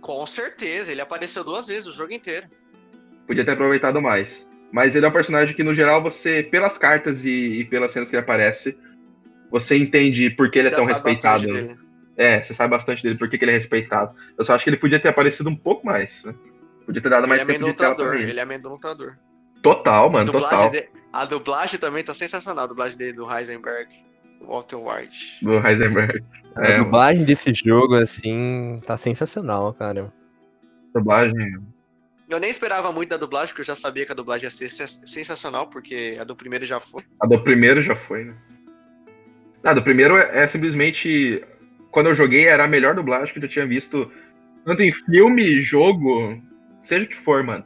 Com 0.00 0.24
certeza, 0.26 0.90
ele 0.92 1.00
apareceu 1.00 1.44
duas 1.44 1.66
vezes 1.66 1.86
o 1.86 1.92
jogo 1.92 2.12
inteiro. 2.12 2.46
Podia 3.26 3.44
ter 3.44 3.50
aproveitado 3.52 4.00
mais. 4.00 4.47
Mas 4.72 4.94
ele 4.94 5.06
é 5.06 5.08
um 5.08 5.12
personagem 5.12 5.54
que, 5.54 5.62
no 5.64 5.74
geral, 5.74 6.02
você, 6.02 6.42
pelas 6.42 6.76
cartas 6.76 7.24
e, 7.24 7.60
e 7.60 7.64
pelas 7.64 7.92
cenas 7.92 8.08
que 8.10 8.16
ele 8.16 8.22
aparece, 8.22 8.76
você 9.50 9.76
entende 9.78 10.28
por 10.30 10.50
que 10.50 10.58
ele 10.58 10.68
é 10.68 10.70
Você 10.70 10.76
tão 10.76 10.84
respeitado. 10.86 11.50
né? 11.52 11.76
É, 12.16 12.42
você 12.42 12.52
sabe 12.52 12.70
bastante 12.70 13.02
dele, 13.02 13.16
por 13.16 13.28
que, 13.30 13.38
que 13.38 13.44
ele 13.44 13.52
é 13.52 13.56
respeitado. 13.56 14.14
Eu 14.36 14.44
só 14.44 14.52
acho 14.54 14.64
que 14.64 14.70
ele 14.70 14.76
podia 14.76 14.98
ter 15.00 15.08
aparecido 15.08 15.48
um 15.48 15.56
pouco 15.56 15.86
mais. 15.86 16.22
Né? 16.24 16.34
Podia 16.84 17.00
ter 17.00 17.08
dado 17.08 17.22
Ele 17.22 17.28
mais 17.28 17.42
é 17.42 17.44
tempo 17.46 17.64
de 17.64 17.72
tela 17.74 17.94
pra 17.94 18.14
ele. 18.16 18.30
ele 18.30 18.40
é 18.40 18.42
amedrontador. 18.42 19.16
Total, 19.62 20.06
A 20.06 20.10
mano, 20.10 20.32
dublagem, 20.32 20.56
total. 20.66 20.70
de- 20.70 20.88
a 21.12 21.24
dublagem 21.24 21.78
também 21.80 22.04
tá 22.04 22.12
sensacional, 22.12 22.64
a 22.64 22.66
dublagem 22.66 22.98
dele 22.98 23.12
do 23.14 23.30
Heisenberg. 23.32 23.88
Walter 24.40 24.76
White. 24.76 25.44
Do 25.44 25.54
Heisenberg. 25.66 26.22
A 26.54 26.66
É, 26.66 26.78
dublagem 26.78 27.24
desse 27.24 27.52
jogo, 27.54 27.94
assim, 27.94 28.80
tá 28.86 28.96
sensacional, 28.96 29.72
cara. 29.74 30.12
dublagem. 30.94 31.34
Eu 32.28 32.38
nem 32.38 32.50
esperava 32.50 32.92
muito 32.92 33.08
da 33.08 33.16
dublagem, 33.16 33.48
porque 33.48 33.62
eu 33.62 33.64
já 33.66 33.74
sabia 33.74 34.04
que 34.04 34.12
a 34.12 34.14
dublagem 34.14 34.44
ia 34.44 34.50
ser 34.50 34.68
sens- 34.68 35.00
sensacional, 35.06 35.68
porque 35.68 36.18
a 36.20 36.24
do 36.24 36.36
primeiro 36.36 36.66
já 36.66 36.78
foi. 36.78 37.02
A 37.20 37.26
do 37.26 37.42
primeiro 37.42 37.80
já 37.80 37.96
foi, 37.96 38.24
né? 38.24 38.34
Ah, 39.64 39.72
do 39.74 39.82
primeiro 39.82 40.16
é, 40.16 40.44
é 40.44 40.48
simplesmente. 40.48 41.42
Quando 41.90 42.10
eu 42.10 42.14
joguei, 42.14 42.46
era 42.46 42.64
a 42.64 42.68
melhor 42.68 42.94
dublagem 42.94 43.32
que 43.32 43.42
eu 43.42 43.48
tinha 43.48 43.66
visto. 43.66 44.10
Tanto 44.64 44.82
em 44.82 44.92
filme, 44.92 45.62
jogo, 45.62 46.38
seja 46.84 47.06
o 47.06 47.08
que 47.08 47.16
for, 47.16 47.42
mano. 47.42 47.64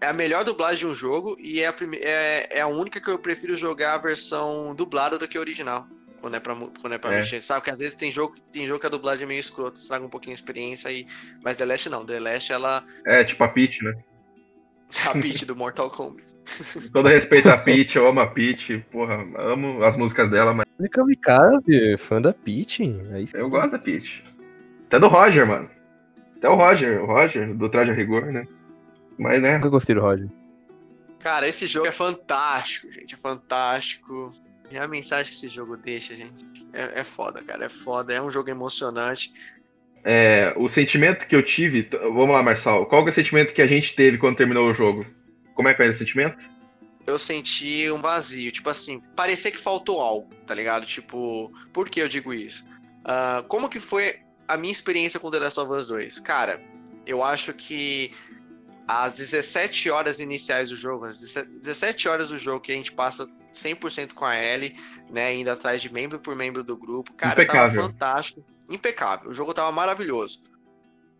É 0.00 0.06
a 0.06 0.12
melhor 0.12 0.44
dublagem 0.44 0.80
de 0.80 0.86
um 0.86 0.94
jogo 0.94 1.36
e 1.40 1.60
é 1.60 1.66
a, 1.66 1.72
prime... 1.72 1.96
é, 1.96 2.58
é 2.58 2.60
a 2.60 2.66
única 2.68 3.00
que 3.00 3.08
eu 3.08 3.18
prefiro 3.18 3.56
jogar 3.56 3.94
a 3.94 3.98
versão 3.98 4.74
dublada 4.74 5.18
do 5.18 5.26
que 5.26 5.36
a 5.38 5.40
original. 5.40 5.88
Quando 6.20 6.34
é 6.34 6.40
pra, 6.40 6.54
quando 6.54 6.92
é 6.92 6.98
pra 6.98 7.12
É. 7.14 7.18
mexer. 7.18 7.42
Sabe? 7.42 7.60
Porque 7.60 7.70
às 7.70 7.78
vezes 7.78 7.94
tem 7.94 8.10
jogo, 8.10 8.34
tem 8.52 8.66
jogo 8.66 8.80
que 8.80 8.86
a 8.86 8.90
dublagem 8.90 9.24
é 9.24 9.28
meio 9.28 9.40
escrota, 9.40 9.78
estraga 9.78 10.04
um 10.04 10.08
pouquinho 10.10 10.32
a 10.32 10.34
experiência 10.34 10.90
aí. 10.90 11.06
Mas 11.44 11.56
The 11.56 11.64
Last 11.66 11.88
não. 11.88 12.04
The 12.04 12.18
Last, 12.20 12.52
ela. 12.52 12.84
É, 13.04 13.22
tipo 13.24 13.42
a 13.44 13.48
Peach, 13.48 13.82
né? 13.84 13.94
A 15.06 15.12
Peach 15.12 15.44
do 15.44 15.54
Mortal 15.54 15.90
Kombat. 15.90 16.26
Todo 16.94 17.08
respeito 17.08 17.46
a 17.50 17.58
Peach, 17.58 17.94
eu 17.94 18.06
amo 18.08 18.20
a 18.20 18.26
Peach, 18.26 18.78
porra, 18.90 19.16
amo 19.36 19.82
as 19.84 19.98
músicas 19.98 20.30
dela, 20.30 20.54
mas 20.54 20.66
kamikaze, 20.90 21.98
fã 21.98 22.22
da 22.22 22.32
Peach. 22.32 22.82
Aí 23.12 23.26
eu 23.34 23.50
gosto 23.50 23.72
da 23.72 23.78
Peach. 23.78 24.24
Até 24.86 24.98
do 24.98 25.08
Roger, 25.08 25.46
mano. 25.46 25.68
Até 26.38 26.48
o 26.48 26.54
Roger, 26.54 27.02
o 27.02 27.06
Roger, 27.06 27.54
do 27.54 27.68
Traje 27.68 27.90
a 27.90 27.94
Rigor, 27.94 28.26
né? 28.32 28.46
Mas, 29.18 29.42
né, 29.42 29.56
nunca 29.58 29.68
gostei 29.68 29.94
do 29.94 30.00
Roger. 30.00 30.26
Cara, 31.20 31.46
esse 31.46 31.66
jogo 31.66 31.86
é 31.86 31.92
fantástico, 31.92 32.90
gente. 32.92 33.14
É 33.14 33.18
fantástico. 33.18 34.32
E 34.70 34.78
a 34.78 34.86
mensagem 34.86 35.30
que 35.30 35.36
esse 35.36 35.48
jogo 35.48 35.76
deixa, 35.76 36.14
gente. 36.14 36.44
É, 36.72 37.00
é 37.00 37.04
foda, 37.04 37.42
cara. 37.42 37.66
É 37.66 37.68
foda. 37.68 38.12
É 38.12 38.20
um 38.20 38.30
jogo 38.30 38.50
emocionante. 38.50 39.32
é, 40.04 40.52
o 40.56 40.68
sentimento 40.68 41.26
que 41.26 41.34
eu 41.34 41.42
tive. 41.42 41.88
Vamos 41.90 42.30
lá, 42.30 42.42
Marçal. 42.42 42.86
Qual 42.86 43.06
é 43.06 43.10
o 43.10 43.12
sentimento 43.12 43.54
que 43.54 43.62
a 43.62 43.66
gente 43.66 43.94
teve 43.94 44.18
quando 44.18 44.36
terminou 44.36 44.70
o 44.70 44.74
jogo? 44.74 45.06
Como 45.54 45.68
é 45.68 45.74
que 45.74 45.82
era 45.82 45.90
o 45.90 45.94
sentimento? 45.94 46.48
eu 47.08 47.18
senti 47.18 47.90
um 47.90 48.00
vazio. 48.00 48.52
Tipo 48.52 48.68
assim, 48.68 49.00
parecia 49.16 49.50
que 49.50 49.58
faltou 49.58 50.00
algo, 50.00 50.28
tá 50.46 50.54
ligado? 50.54 50.86
Tipo, 50.86 51.50
por 51.72 51.88
que 51.88 52.00
eu 52.00 52.08
digo 52.08 52.34
isso? 52.34 52.64
Ah, 53.04 53.42
como 53.48 53.68
que 53.68 53.80
foi 53.80 54.20
a 54.46 54.56
minha 54.56 54.70
experiência 54.70 55.18
com 55.18 55.30
The 55.30 55.38
Last 55.38 55.58
of 55.58 55.72
Us 55.72 55.86
2? 55.86 56.20
Cara, 56.20 56.62
eu 57.06 57.24
acho 57.24 57.54
que 57.54 58.12
as 58.86 59.16
17 59.16 59.90
horas 59.90 60.20
iniciais 60.20 60.70
do 60.70 60.76
jogo, 60.76 61.06
as 61.06 61.18
17 61.18 62.08
horas 62.08 62.28
do 62.28 62.38
jogo 62.38 62.60
que 62.60 62.72
a 62.72 62.74
gente 62.74 62.92
passa 62.92 63.26
100% 63.54 64.12
com 64.14 64.24
a 64.24 64.36
Ellie, 64.36 64.76
né, 65.10 65.34
indo 65.34 65.50
atrás 65.50 65.80
de 65.80 65.92
membro 65.92 66.18
por 66.18 66.36
membro 66.36 66.62
do 66.62 66.76
grupo, 66.76 67.12
cara, 67.14 67.42
Impecável. 67.42 67.80
tava 67.82 67.92
fantástico, 67.92 68.44
impecável. 68.68 69.30
O 69.30 69.34
jogo 69.34 69.54
tava 69.54 69.72
maravilhoso. 69.72 70.42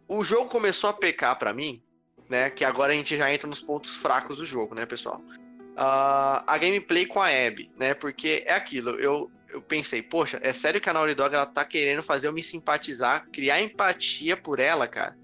O 0.07 0.23
jogo 0.23 0.49
começou 0.49 0.91
a 0.91 0.93
pecar 0.93 1.39
pra 1.39 1.53
mim, 1.53 1.83
né, 2.29 2.51
que 2.51 2.65
agora 2.65 2.93
a 2.93 2.97
gente 2.97 3.17
já 3.17 3.33
entra 3.33 3.49
nos 3.49 3.61
pontos 3.61 3.95
fracos 3.97 4.39
do 4.39 4.47
jogo, 4.47 4.75
né, 4.75 4.85
pessoal? 4.87 5.23
Ah, 5.81 6.43
a 6.47 6.59
gameplay 6.59 7.07
com 7.07 7.21
a 7.21 7.29
Abby, 7.29 7.71
né? 7.79 7.95
Porque 7.95 8.43
é 8.45 8.53
aquilo, 8.53 8.99
eu, 8.99 9.31
eu 9.49 9.63
pensei, 9.63 10.03
poxa, 10.03 10.41
é 10.43 10.53
sério 10.53 10.81
que 10.81 10.91
a 10.91 10.93
Naughty 10.93 11.15
Dog 11.15 11.33
ela 11.33 11.47
tá 11.47 11.65
querendo 11.65 12.03
fazer 12.03 12.27
eu 12.27 12.33
me 12.33 12.43
simpatizar, 12.43 13.29
criar 13.33 13.61
empatia 13.63 14.37
por 14.37 14.59
ela, 14.59 14.89
cara. 14.89 15.17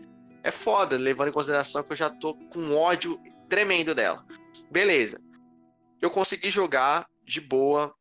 É 0.44 0.52
foda, 0.52 0.96
levando 0.96 1.28
em 1.28 1.32
consideração 1.32 1.82
que 1.82 1.92
eu 1.92 1.96
já 1.96 2.08
tô 2.08 2.34
com 2.52 2.72
ódio 2.72 3.20
tremendo 3.48 3.96
dela. 3.96 4.24
Beleza. 4.70 5.20
Eu 6.00 6.10
consegui 6.10 6.50
jogar 6.50 7.06
de 7.24 7.40
boa. 7.40 7.94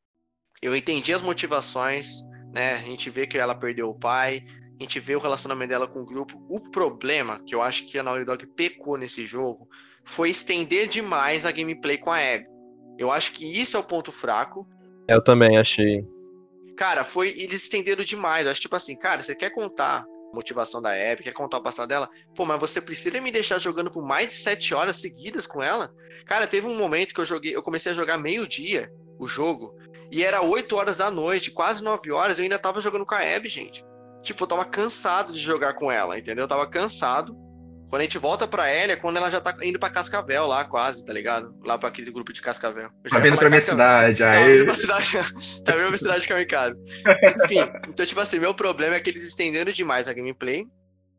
Eu 0.61 0.75
entendi 0.75 1.13
as 1.13 1.21
motivações, 1.21 2.21
né? 2.53 2.73
A 2.73 2.81
gente 2.81 3.09
vê 3.09 3.27
que 3.27 3.37
ela 3.37 3.55
perdeu 3.55 3.89
o 3.89 3.99
pai, 3.99 4.43
a 4.79 4.83
gente 4.83 4.99
vê 4.99 5.15
o 5.15 5.19
relacionamento 5.19 5.69
dela 5.69 5.87
com 5.87 5.99
o 6.01 6.05
grupo. 6.05 6.41
O 6.49 6.59
problema, 6.59 7.39
que 7.45 7.53
eu 7.53 7.61
acho 7.61 7.85
que 7.85 7.97
a 7.97 8.03
Naughty 8.03 8.25
Dog 8.25 8.45
pecou 8.47 8.97
nesse 8.97 9.25
jogo, 9.25 9.67
foi 10.03 10.29
estender 10.29 10.87
demais 10.87 11.45
a 11.45 11.51
gameplay 11.51 11.97
com 11.97 12.11
a 12.11 12.17
Abby. 12.17 12.47
Eu 12.97 13.11
acho 13.11 13.31
que 13.31 13.45
isso 13.59 13.77
é 13.77 13.79
o 13.79 13.83
ponto 13.83 14.11
fraco. 14.11 14.67
Eu 15.07 15.23
também 15.23 15.57
achei. 15.57 16.05
Cara, 16.77 17.03
foi. 17.03 17.29
Eles 17.29 17.63
estenderam 17.63 18.03
demais. 18.03 18.45
Eu 18.45 18.51
acho 18.51 18.61
tipo 18.61 18.75
assim, 18.75 18.95
cara, 18.95 19.21
você 19.21 19.35
quer 19.35 19.49
contar 19.49 20.05
motivação 20.33 20.81
da 20.81 20.91
Abby, 20.91 21.23
quer 21.23 21.33
contar 21.33 21.57
o 21.57 21.63
passado 21.63 21.87
dela? 21.87 22.09
Pô, 22.35 22.45
mas 22.45 22.59
você 22.59 22.81
precisa 22.81 23.21
me 23.21 23.31
deixar 23.31 23.59
jogando 23.59 23.91
por 23.91 24.03
mais 24.03 24.29
de 24.29 24.33
sete 24.33 24.73
horas 24.73 24.97
seguidas 24.97 25.45
com 25.45 25.61
ela? 25.61 25.91
Cara, 26.25 26.47
teve 26.47 26.67
um 26.67 26.77
momento 26.77 27.13
que 27.13 27.21
eu 27.21 27.25
joguei, 27.25 27.55
eu 27.55 27.61
comecei 27.61 27.91
a 27.91 27.95
jogar 27.95 28.17
meio-dia 28.17 28.91
o 29.19 29.27
jogo, 29.27 29.75
e 30.11 30.23
era 30.23 30.43
8 30.43 30.75
horas 30.75 30.97
da 30.97 31.09
noite, 31.09 31.51
quase 31.51 31.83
9 31.83 32.11
horas, 32.11 32.37
eu 32.37 32.43
ainda 32.43 32.59
tava 32.59 32.81
jogando 32.81 33.05
com 33.05 33.15
a 33.15 33.35
Abby, 33.35 33.49
gente. 33.49 33.83
Tipo, 34.21 34.43
eu 34.43 34.47
tava 34.47 34.63
cansado 34.63 35.33
de 35.33 35.39
jogar 35.39 35.73
com 35.73 35.91
ela, 35.91 36.17
entendeu? 36.17 36.43
Eu 36.43 36.47
tava 36.47 36.67
cansado. 36.67 37.35
Quando 37.93 37.99
a 37.99 38.05
gente 38.05 38.17
volta 38.17 38.47
pra 38.47 38.67
ela, 38.67 38.93
é 38.93 38.95
quando 38.95 39.17
ela 39.17 39.29
já 39.29 39.39
tá 39.39 39.55
indo 39.61 39.77
pra 39.77 39.87
Cascavel 39.87 40.47
lá, 40.47 40.65
quase, 40.65 41.05
tá 41.05 41.13
ligado? 41.13 41.53
Lá 41.63 41.77
pra 41.77 41.89
aquele 41.89 42.09
grupo 42.09 42.33
de 42.33 42.41
Cascavel. 42.41 42.89
Tá 43.07 43.19
vindo 43.19 43.37
pra 43.37 43.47
minha 43.49 43.61
cidade, 43.61 44.17
Tá 44.17 44.31
aí. 44.31 44.53
vindo 44.53 44.65
pra 44.65 44.73
cidade, 44.73 45.11
tá 45.63 45.73
vindo 45.73 45.87
pra 45.89 45.97
cidade 45.97 46.21
de 46.21 46.27
Kamikaze. 46.27 46.75
Enfim, 47.43 47.59
então, 47.87 48.03
tipo 48.03 48.19
assim, 48.19 48.39
meu 48.39 48.51
problema 48.55 48.95
é 48.95 48.99
que 48.99 49.11
eles 49.11 49.23
estenderam 49.23 49.71
demais 49.71 50.07
a 50.07 50.13
gameplay. 50.13 50.65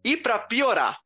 E 0.05 0.17
pra 0.17 0.37
piorar, 0.37 0.99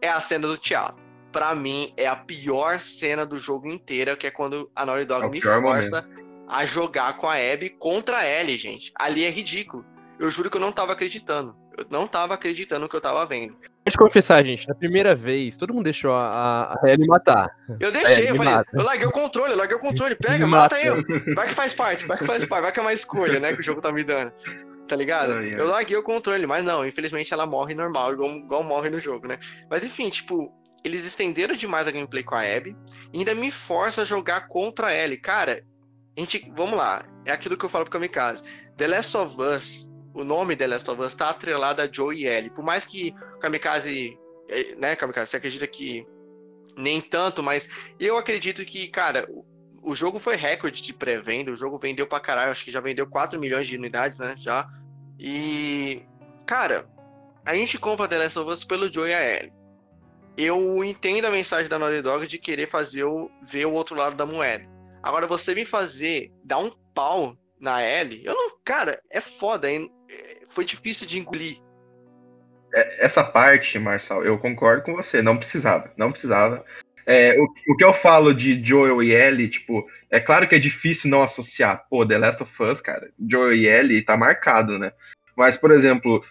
é 0.00 0.08
a 0.08 0.20
cena 0.20 0.46
do 0.46 0.56
teatro. 0.56 1.04
Pra 1.32 1.52
mim, 1.52 1.92
é 1.96 2.06
a 2.06 2.14
pior 2.14 2.78
cena 2.78 3.26
do 3.26 3.40
jogo 3.40 3.66
inteiro, 3.68 4.16
que 4.16 4.28
é 4.28 4.30
quando 4.30 4.70
a 4.72 4.86
Naughty 4.86 5.04
Dog 5.04 5.24
É 5.24 5.26
o 5.26 5.30
me 5.32 5.40
força 5.40 6.08
a 6.46 6.64
jogar 6.64 7.14
com 7.16 7.28
a 7.28 7.34
Abby 7.34 7.70
contra 7.70 8.18
a 8.18 8.24
Ellie, 8.24 8.56
gente. 8.56 8.92
Ali 8.96 9.24
é 9.24 9.30
ridículo. 9.30 9.84
Eu 10.20 10.30
juro 10.30 10.48
que 10.48 10.58
eu 10.58 10.60
não 10.60 10.70
tava 10.70 10.92
acreditando. 10.92 11.56
Eu 11.76 11.86
não 11.90 12.06
tava 12.06 12.34
acreditando 12.34 12.82
no 12.82 12.88
que 12.88 12.96
eu 12.96 13.00
tava 13.00 13.24
vendo. 13.26 13.56
Deixa 13.84 13.98
eu 14.00 14.04
confessar, 14.06 14.44
gente, 14.44 14.68
na 14.68 14.74
primeira 14.74 15.14
vez, 15.14 15.56
todo 15.56 15.72
mundo 15.74 15.84
deixou 15.84 16.12
a, 16.14 16.78
a 16.82 16.88
Ellie 16.88 17.06
matar. 17.06 17.50
Eu 17.80 17.90
deixei, 17.90 18.26
É, 18.26 18.30
eu 18.30 18.36
falei, 18.36 18.52
mata. 18.54 18.70
eu 18.72 18.82
larguei 18.84 19.06
o 19.06 19.10
controle, 19.10 19.52
eu 19.52 19.56
larguei 19.56 19.76
o 19.76 19.80
controle, 19.80 20.14
pega, 20.14 20.46
mata 20.46 20.76
mata. 20.76 20.86
eu. 20.86 21.34
Vai 21.34 21.48
que 21.48 21.54
faz 21.54 21.74
parte, 21.74 22.06
vai 22.06 22.16
que 22.16 22.24
faz 22.24 22.44
parte, 22.44 22.62
vai 22.62 22.72
que 22.72 22.78
é 22.78 22.82
uma 22.82 22.92
escolha, 22.92 23.40
né, 23.40 23.52
que 23.54 23.60
o 23.60 23.62
jogo 23.62 23.80
tá 23.80 23.90
me 23.90 24.04
dando. 24.04 24.32
Tá 24.86 24.94
ligado? 24.94 25.32
Ai, 25.32 25.54
ai. 25.54 25.60
Eu 25.60 25.66
larguei 25.66 25.96
o 25.96 26.02
controle, 26.02 26.46
mas 26.46 26.64
não, 26.64 26.86
infelizmente 26.86 27.32
ela 27.32 27.46
morre 27.46 27.74
normal, 27.74 28.12
igual, 28.12 28.30
igual 28.36 28.62
morre 28.62 28.88
no 28.90 29.00
jogo, 29.00 29.26
né? 29.26 29.38
Mas 29.70 29.84
enfim, 29.84 30.10
tipo, 30.10 30.52
eles 30.84 31.04
estenderam 31.06 31.54
demais 31.56 31.88
a 31.88 31.90
gameplay 31.90 32.22
com 32.22 32.34
a 32.36 32.42
Abby 32.42 32.76
e 33.12 33.18
ainda 33.18 33.34
me 33.34 33.50
força 33.50 34.02
a 34.02 34.04
jogar 34.04 34.46
contra 34.48 34.88
a 34.88 34.94
Ellie. 34.94 35.16
Cara, 35.16 35.64
a 36.16 36.20
gente, 36.20 36.52
vamos 36.54 36.76
lá, 36.76 37.04
é 37.24 37.32
aquilo 37.32 37.56
que 37.56 37.64
eu 37.64 37.68
falo 37.68 37.84
pro 37.84 37.92
Kamikaze. 37.92 38.42
The 38.76 38.86
Last 38.86 39.16
of 39.16 39.40
Us, 39.40 39.88
o 40.14 40.24
nome 40.24 40.56
The 40.56 40.66
Last 40.66 40.90
of 40.90 41.00
Us 41.02 41.14
tá 41.14 41.30
atrelado 41.30 41.80
a 41.82 41.88
Joe 41.90 42.16
e 42.16 42.26
Ellie. 42.26 42.50
Por 42.50 42.64
mais 42.64 42.84
que 42.84 43.14
Kamikaze, 43.40 44.18
eh, 44.48 44.74
né, 44.76 44.94
Kamikaze, 44.96 45.30
você 45.30 45.36
acredita 45.36 45.66
que 45.66 46.06
nem 46.76 47.00
tanto, 47.00 47.42
mas 47.42 47.68
eu 48.00 48.16
acredito 48.16 48.64
que, 48.64 48.88
cara, 48.88 49.26
o- 49.82 49.94
jogo 49.94 50.18
foi 50.18 50.36
recorde 50.36 50.80
de 50.82 50.92
pré-venda, 50.94 51.50
o 51.50 51.56
jogo 51.56 51.76
vendeu 51.78 52.06
pra 52.06 52.20
caralho, 52.20 52.50
acho 52.50 52.64
que 52.64 52.70
já 52.70 52.80
vendeu 52.80 53.06
4 53.06 53.38
milhões 53.38 53.66
de 53.66 53.76
unidades, 53.76 54.18
né, 54.18 54.34
já. 54.38 54.68
E, 55.18 56.02
cara, 56.46 56.88
a 57.44 57.54
gente 57.54 57.78
compra 57.78 58.08
The 58.08 58.18
Last 58.18 58.38
of 58.38 58.50
Us 58.50 58.64
pelo 58.64 58.92
Joe 58.92 59.10
e 59.10 59.14
a 59.14 59.22
Ellie. 59.36 59.52
Eu 60.36 60.82
entendo 60.82 61.26
a 61.26 61.30
mensagem 61.30 61.68
da 61.68 61.78
Naughty 61.78 62.00
Dog 62.00 62.26
de 62.26 62.38
querer 62.38 62.66
fazer 62.66 63.04
o, 63.04 63.30
ver 63.42 63.66
o 63.66 63.72
outro 63.72 63.94
lado 63.94 64.16
da 64.16 64.24
moeda. 64.24 64.66
Agora, 65.02 65.26
você 65.26 65.54
me 65.54 65.64
fazer 65.64 66.32
dar 66.42 66.58
um 66.58 66.70
pau 66.94 67.36
na 67.60 67.82
Ellie, 67.82 68.24
eu 68.24 68.34
não 68.34 68.56
cara, 68.64 69.00
é 69.10 69.20
foda, 69.20 69.70
hein? 69.70 69.92
Foi 70.52 70.64
difícil 70.64 71.06
de 71.06 71.18
engolir. 71.18 71.58
É, 72.74 73.06
Essa 73.06 73.24
parte, 73.24 73.78
Marçal, 73.78 74.24
eu 74.24 74.38
concordo 74.38 74.82
com 74.82 74.94
você. 74.94 75.22
Não 75.22 75.36
precisava. 75.36 75.90
Não 75.96 76.12
precisava. 76.12 76.64
É, 77.04 77.36
o, 77.38 77.44
o 77.68 77.76
que 77.76 77.84
eu 77.84 77.92
falo 77.92 78.32
de 78.32 78.62
Joel 78.64 79.02
e 79.02 79.12
Ellie, 79.12 79.48
tipo, 79.48 79.84
é 80.10 80.20
claro 80.20 80.46
que 80.46 80.54
é 80.54 80.58
difícil 80.58 81.10
não 81.10 81.22
associar. 81.22 81.84
Pô, 81.90 82.06
The 82.06 82.18
Last 82.18 82.42
of 82.42 82.62
Us, 82.62 82.80
cara, 82.80 83.10
Joel 83.28 83.54
e 83.54 83.66
Ellie 83.66 84.02
tá 84.02 84.16
marcado, 84.16 84.78
né? 84.78 84.92
Mas, 85.36 85.56
por 85.56 85.72
exemplo, 85.72 86.22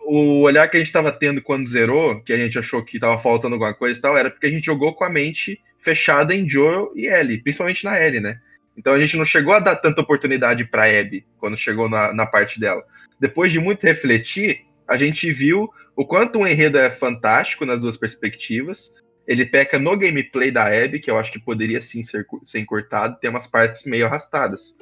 o 0.00 0.40
olhar 0.40 0.68
que 0.68 0.76
a 0.76 0.80
gente 0.80 0.90
tava 0.90 1.12
tendo 1.12 1.40
quando 1.42 1.68
zerou, 1.68 2.20
que 2.22 2.32
a 2.32 2.36
gente 2.36 2.58
achou 2.58 2.84
que 2.84 2.98
tava 2.98 3.22
faltando 3.22 3.54
alguma 3.54 3.74
coisa 3.74 3.98
e 3.98 4.02
tal, 4.02 4.16
era 4.16 4.30
porque 4.30 4.46
a 4.46 4.50
gente 4.50 4.64
jogou 4.64 4.94
com 4.94 5.04
a 5.04 5.10
mente 5.10 5.60
fechada 5.80 6.34
em 6.34 6.48
Joel 6.48 6.90
e 6.96 7.06
Ellie, 7.06 7.42
principalmente 7.42 7.84
na 7.84 8.00
Ellie, 8.00 8.20
né? 8.20 8.40
Então 8.76 8.94
a 8.94 8.98
gente 8.98 9.16
não 9.16 9.24
chegou 9.24 9.52
a 9.52 9.60
dar 9.60 9.76
tanta 9.76 10.00
oportunidade 10.00 10.64
pra 10.64 10.84
Abby 10.84 11.26
quando 11.38 11.56
chegou 11.58 11.88
na, 11.88 12.12
na 12.12 12.26
parte 12.26 12.58
dela. 12.60 12.82
Depois 13.20 13.50
de 13.50 13.58
muito 13.58 13.82
refletir, 13.82 14.64
a 14.86 14.96
gente 14.96 15.30
viu 15.32 15.70
o 15.96 16.04
quanto 16.04 16.38
o 16.38 16.46
enredo 16.46 16.78
é 16.78 16.90
fantástico 16.90 17.66
nas 17.66 17.82
duas 17.82 17.96
perspectivas. 17.96 18.94
Ele 19.26 19.44
peca 19.44 19.78
no 19.78 19.96
gameplay 19.96 20.50
da 20.50 20.66
Abby, 20.66 21.00
que 21.00 21.10
eu 21.10 21.18
acho 21.18 21.32
que 21.32 21.40
poderia 21.40 21.82
sim 21.82 22.04
ser, 22.04 22.26
ser 22.44 22.60
encurtado, 22.60 23.18
tem 23.20 23.28
umas 23.28 23.46
partes 23.46 23.84
meio 23.84 24.06
arrastadas. 24.06 24.76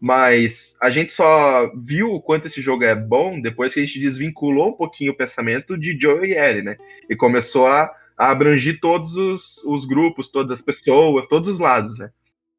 Mas 0.00 0.74
a 0.80 0.88
gente 0.88 1.12
só 1.12 1.70
viu 1.76 2.14
o 2.14 2.22
quanto 2.22 2.46
esse 2.46 2.62
jogo 2.62 2.84
é 2.84 2.94
bom 2.94 3.38
depois 3.38 3.74
que 3.74 3.80
a 3.80 3.84
gente 3.84 4.00
desvinculou 4.00 4.70
um 4.70 4.76
pouquinho 4.76 5.12
o 5.12 5.16
pensamento 5.16 5.76
de 5.76 5.98
Joe 6.00 6.26
e 6.26 6.32
Ellie, 6.32 6.62
né? 6.62 6.78
E 7.08 7.14
começou 7.14 7.66
a, 7.66 7.94
a 8.16 8.30
abrangir 8.30 8.80
todos 8.80 9.14
os, 9.16 9.62
os 9.64 9.84
grupos, 9.84 10.30
todas 10.30 10.58
as 10.58 10.64
pessoas, 10.64 11.28
todos 11.28 11.50
os 11.50 11.58
lados, 11.58 11.98
né? 11.98 12.10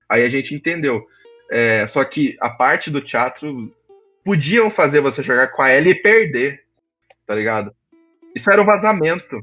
Aí 0.08 0.24
a 0.24 0.30
gente 0.30 0.54
entendeu. 0.54 1.04
É, 1.50 1.88
só 1.88 2.04
que 2.04 2.38
a 2.40 2.50
parte 2.50 2.92
do 2.92 3.02
teatro 3.02 3.74
podiam 4.24 4.70
fazer 4.72 5.02
você 5.02 5.22
jogar 5.24 5.48
com 5.50 5.62
a 5.62 5.74
Ellie 5.74 5.92
e 5.94 6.02
perder, 6.02 6.64
tá 7.26 7.36
ligado? 7.36 7.74
Isso 8.36 8.50
era 8.52 8.62
um 8.62 8.66
vazamento. 8.66 9.40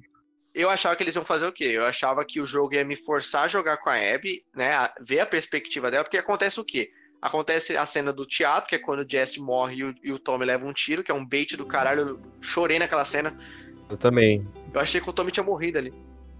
Eu 0.55 0.70
achava 0.70 0.96
que 0.96 1.02
eles 1.02 1.14
iam 1.14 1.24
fazer 1.24 1.46
o 1.46 1.52
quê? 1.52 1.64
Eu 1.64 1.84
achava 1.84 2.24
que 2.24 2.40
o 2.40 2.46
jogo 2.46 2.74
ia 2.74 2.84
me 2.84 2.96
forçar 2.96 3.44
a 3.44 3.48
jogar 3.48 3.76
com 3.78 3.90
a 3.90 3.94
Abby, 3.96 4.42
né? 4.55 4.72
a- 4.72 4.92
ver 5.00 5.20
a 5.20 5.26
perspectiva 5.26 5.90
dela, 5.90 6.02
porque 6.05 6.16
acontece 6.18 6.59
o 6.59 6.64
quê? 6.64 6.90
Acontece 7.20 7.76
a 7.76 7.84
cena 7.84 8.12
do 8.12 8.24
teatro, 8.24 8.68
que 8.68 8.76
é 8.76 8.78
quando 8.78 9.00
o 9.00 9.06
Jesse 9.09 9.40
morre 9.40 9.76
e 9.76 9.84
o, 9.84 9.94
e 10.05 10.12
o 10.12 10.18
Tommy 10.18 10.44
leva 10.44 10.64
um 10.66 10.72
tiro, 10.72 11.02
que 11.02 11.10
é 11.10 11.14
um 11.14 11.24
bait 11.26 11.56
do 11.56 11.66
caralho. 11.66 12.00
Eu 12.09 12.20
chorei 12.40 12.78
naquela 12.78 13.05
cena. 13.05 13.36
Eu 13.90 13.96
também. 13.96 14.46
Eu 14.72 14.80
achei 14.80 15.00
que 15.00 15.09
o 15.10 15.12
Tommy 15.12 15.30
tinha 15.32 15.44
morrido 15.44 15.78
ali. 15.78 15.92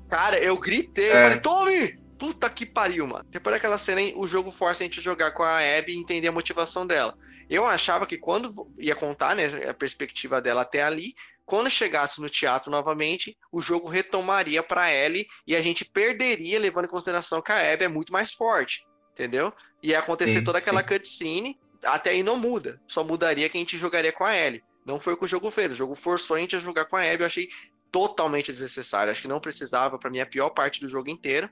Cara, 0.09 0.39
eu 0.39 0.57
gritei, 0.57 1.11
eu 1.11 1.17
É. 1.17 1.23
falei, 1.23 1.41
Tommy! 1.41 1.99
Puta 2.19 2.49
que 2.51 2.67
pariu, 2.67 3.07
mano. 3.07 3.25
Depois 3.31 3.55
daquela 3.55 3.79
cena, 3.79 4.01
hein, 4.01 4.13
o 4.17 4.27
jogo 4.27 4.51
força 4.51 4.83
a 4.83 4.85
gente 4.85 4.99
a 4.99 5.03
jogar 5.03 5.31
com 5.33 5.43
a 5.45 5.59
Abby 5.59 5.93
e 5.93 5.97
entender 5.99 6.27
a 6.29 6.33
motivação 6.33 6.85
dela. 6.87 7.17
Eu 7.49 7.67
achava 7.67 8.07
que 8.07 8.19
quando 8.19 8.71
ia 8.79 8.95
contar, 8.95 9.35
né, 9.35 9.69
a 9.69 9.75
perspectiva 9.75 10.41
dela 10.41 10.63
até 10.63 10.83
ali, 10.83 11.15
quando 11.45 11.71
chegasse 11.71 12.21
no 12.21 12.29
teatro 12.29 12.71
novamente, 12.71 13.37
o 13.51 13.61
jogo 13.61 13.89
retomaria 13.89 14.63
pra 14.63 14.93
Ellie 14.93 15.27
e 15.47 15.57
a 15.57 15.63
gente 15.63 15.85
perderia, 15.85 16.61
levando 16.61 16.85
em 16.85 16.91
consideração 16.91 17.41
que 17.41 17.51
a 17.51 17.73
Abby 17.73 17.85
é 17.85 17.89
muito 17.89 18.13
mais 18.13 18.35
forte, 18.35 18.87
entendeu? 19.15 19.53
Ia 19.83 20.01
acontecer 20.01 20.41
Sim, 20.41 20.45
toda 20.45 20.59
aquela 20.59 20.83
sim. 20.83 20.89
cutscene, 20.89 21.59
até 21.83 22.11
aí 22.11 22.23
não 22.23 22.37
muda. 22.37 22.81
Só 22.87 23.03
mudaria 23.03 23.49
que 23.49 23.57
a 23.57 23.61
gente 23.61 23.79
jogaria 23.79 24.13
com 24.13 24.25
a 24.25 24.37
Ellie. 24.37 24.63
Não 24.85 25.01
foi 25.01 25.15
o 25.15 25.17
que 25.17 25.25
o 25.25 25.29
jogo 25.29 25.51
fez. 25.51 25.73
O 25.73 25.77
jogo 25.77 25.95
forçou 25.95 26.37
a 26.37 26.41
gente 26.41 26.57
a 26.57 26.59
jogar 26.59 26.85
com 26.87 26.97
a 26.97 27.03
Abby. 27.03 27.21
Eu 27.21 27.27
achei 27.27 27.49
totalmente 27.91 28.53
desnecessário. 28.53 29.11
Acho 29.11 29.23
que 29.23 29.29
não 29.29 29.41
precisava, 29.41 29.99
pra 29.99 30.11
mim, 30.11 30.19
é 30.19 30.23
a 30.23 30.27
pior 30.27 30.51
parte 30.51 30.81
do 30.81 30.89
jogo 30.89 31.09
inteiro. 31.09 31.49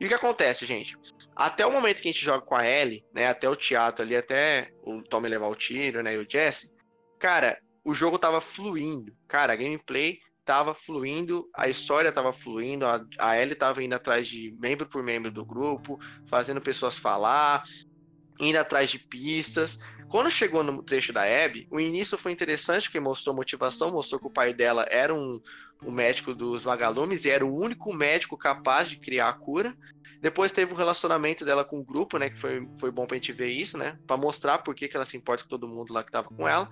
E 0.00 0.06
o 0.06 0.08
que 0.08 0.14
acontece, 0.14 0.66
gente? 0.66 0.96
Até 1.36 1.66
o 1.66 1.70
momento 1.70 2.00
que 2.00 2.08
a 2.08 2.12
gente 2.12 2.24
joga 2.24 2.44
com 2.44 2.56
a 2.56 2.66
Ellie, 2.66 3.04
né? 3.12 3.26
Até 3.26 3.48
o 3.48 3.54
teatro 3.54 4.02
ali, 4.02 4.16
até 4.16 4.70
o 4.82 5.02
Tommy 5.02 5.28
levar 5.28 5.48
o 5.48 5.54
tiro, 5.54 6.02
né? 6.02 6.14
E 6.14 6.18
o 6.18 6.26
Jesse. 6.28 6.74
Cara, 7.18 7.58
o 7.84 7.92
jogo 7.92 8.18
tava 8.18 8.40
fluindo. 8.40 9.14
Cara, 9.28 9.52
a 9.52 9.56
gameplay 9.56 10.18
tava 10.46 10.72
fluindo, 10.72 11.50
a 11.54 11.68
história 11.68 12.12
tava 12.12 12.32
fluindo, 12.32 12.86
a, 12.86 13.04
a 13.18 13.38
Ellie 13.38 13.56
tava 13.56 13.82
indo 13.82 13.94
atrás 13.94 14.28
de 14.28 14.56
membro 14.60 14.88
por 14.88 15.02
membro 15.02 15.30
do 15.30 15.44
grupo, 15.44 15.98
fazendo 16.28 16.60
pessoas 16.60 16.96
falar, 16.96 17.64
indo 18.40 18.56
atrás 18.56 18.88
de 18.88 18.98
pistas. 18.98 19.78
Quando 20.08 20.30
chegou 20.30 20.62
no 20.62 20.84
trecho 20.84 21.12
da 21.12 21.22
Abby, 21.22 21.66
o 21.68 21.80
início 21.80 22.16
foi 22.16 22.30
interessante, 22.30 22.84
porque 22.84 23.00
mostrou 23.00 23.34
motivação, 23.34 23.90
mostrou 23.90 24.20
que 24.20 24.28
o 24.28 24.32
pai 24.32 24.54
dela 24.54 24.86
era 24.88 25.12
um, 25.12 25.40
um 25.84 25.90
médico 25.90 26.32
dos 26.32 26.62
vagalumes 26.62 27.24
e 27.24 27.30
era 27.30 27.44
o 27.44 27.54
único 27.54 27.92
médico 27.92 28.38
capaz 28.38 28.88
de 28.88 29.00
criar 29.00 29.28
a 29.28 29.32
cura. 29.32 29.76
Depois 30.26 30.50
teve 30.50 30.74
um 30.74 30.76
relacionamento 30.76 31.44
dela 31.44 31.64
com 31.64 31.78
o 31.78 31.84
grupo, 31.84 32.18
né? 32.18 32.28
Que 32.28 32.36
foi, 32.36 32.68
foi 32.78 32.90
bom 32.90 33.06
pra 33.06 33.14
gente 33.14 33.30
ver 33.30 33.46
isso, 33.46 33.78
né? 33.78 33.96
Pra 34.08 34.16
mostrar 34.16 34.58
por 34.58 34.74
que, 34.74 34.88
que 34.88 34.96
ela 34.96 35.06
se 35.06 35.16
importa 35.16 35.44
com 35.44 35.48
todo 35.48 35.68
mundo 35.68 35.92
lá 35.92 36.02
que 36.02 36.10
tava 36.10 36.26
com 36.26 36.48
ela. 36.48 36.68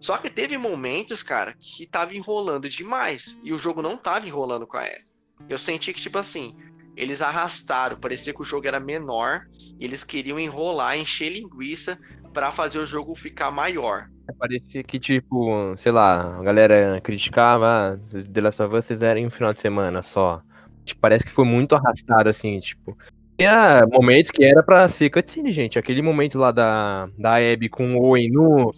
Só 0.00 0.16
que 0.16 0.30
teve 0.30 0.56
momentos, 0.56 1.22
cara, 1.22 1.54
que 1.60 1.84
tava 1.84 2.16
enrolando 2.16 2.66
demais. 2.66 3.38
E 3.44 3.52
o 3.52 3.58
jogo 3.58 3.82
não 3.82 3.98
tava 3.98 4.26
enrolando 4.26 4.66
com 4.66 4.78
a 4.78 4.86
Ellie. 4.86 5.04
Eu 5.50 5.58
senti 5.58 5.92
que, 5.92 6.00
tipo 6.00 6.16
assim, 6.16 6.56
eles 6.96 7.20
arrastaram, 7.20 8.00
parecia 8.00 8.32
que 8.32 8.40
o 8.40 8.44
jogo 8.44 8.66
era 8.66 8.80
menor. 8.80 9.48
E 9.78 9.84
eles 9.84 10.02
queriam 10.02 10.40
enrolar, 10.40 10.96
encher 10.96 11.28
linguiça 11.28 11.98
pra 12.32 12.50
fazer 12.50 12.78
o 12.78 12.86
jogo 12.86 13.14
ficar 13.14 13.50
maior. 13.50 14.08
Parecia 14.38 14.82
que, 14.82 14.98
tipo, 14.98 15.76
sei 15.76 15.92
lá, 15.92 16.38
a 16.38 16.42
galera 16.42 17.02
criticava, 17.02 17.66
ah, 17.66 17.98
The 18.32 18.40
Last 18.40 18.62
of 18.62 18.74
Us 18.74 18.88
fizeram 18.88 19.20
em 19.20 19.26
um 19.26 19.30
final 19.30 19.52
de 19.52 19.60
semana 19.60 20.02
só. 20.02 20.42
Tipo, 20.84 21.00
parece 21.00 21.24
que 21.24 21.30
foi 21.30 21.44
muito 21.44 21.74
arrastado, 21.74 22.28
assim, 22.28 22.58
tipo. 22.58 22.96
Tinha 23.38 23.84
momentos 23.90 24.30
que 24.30 24.44
era 24.44 24.62
pra 24.62 24.86
ser 24.88 25.10
cutscene, 25.10 25.52
gente. 25.52 25.78
Aquele 25.78 26.02
momento 26.02 26.38
lá 26.38 26.52
da, 26.52 27.08
da 27.18 27.36
Abby 27.36 27.68
com 27.68 27.96
o 27.96 28.02
Owen 28.04 28.30
no, 28.30 28.72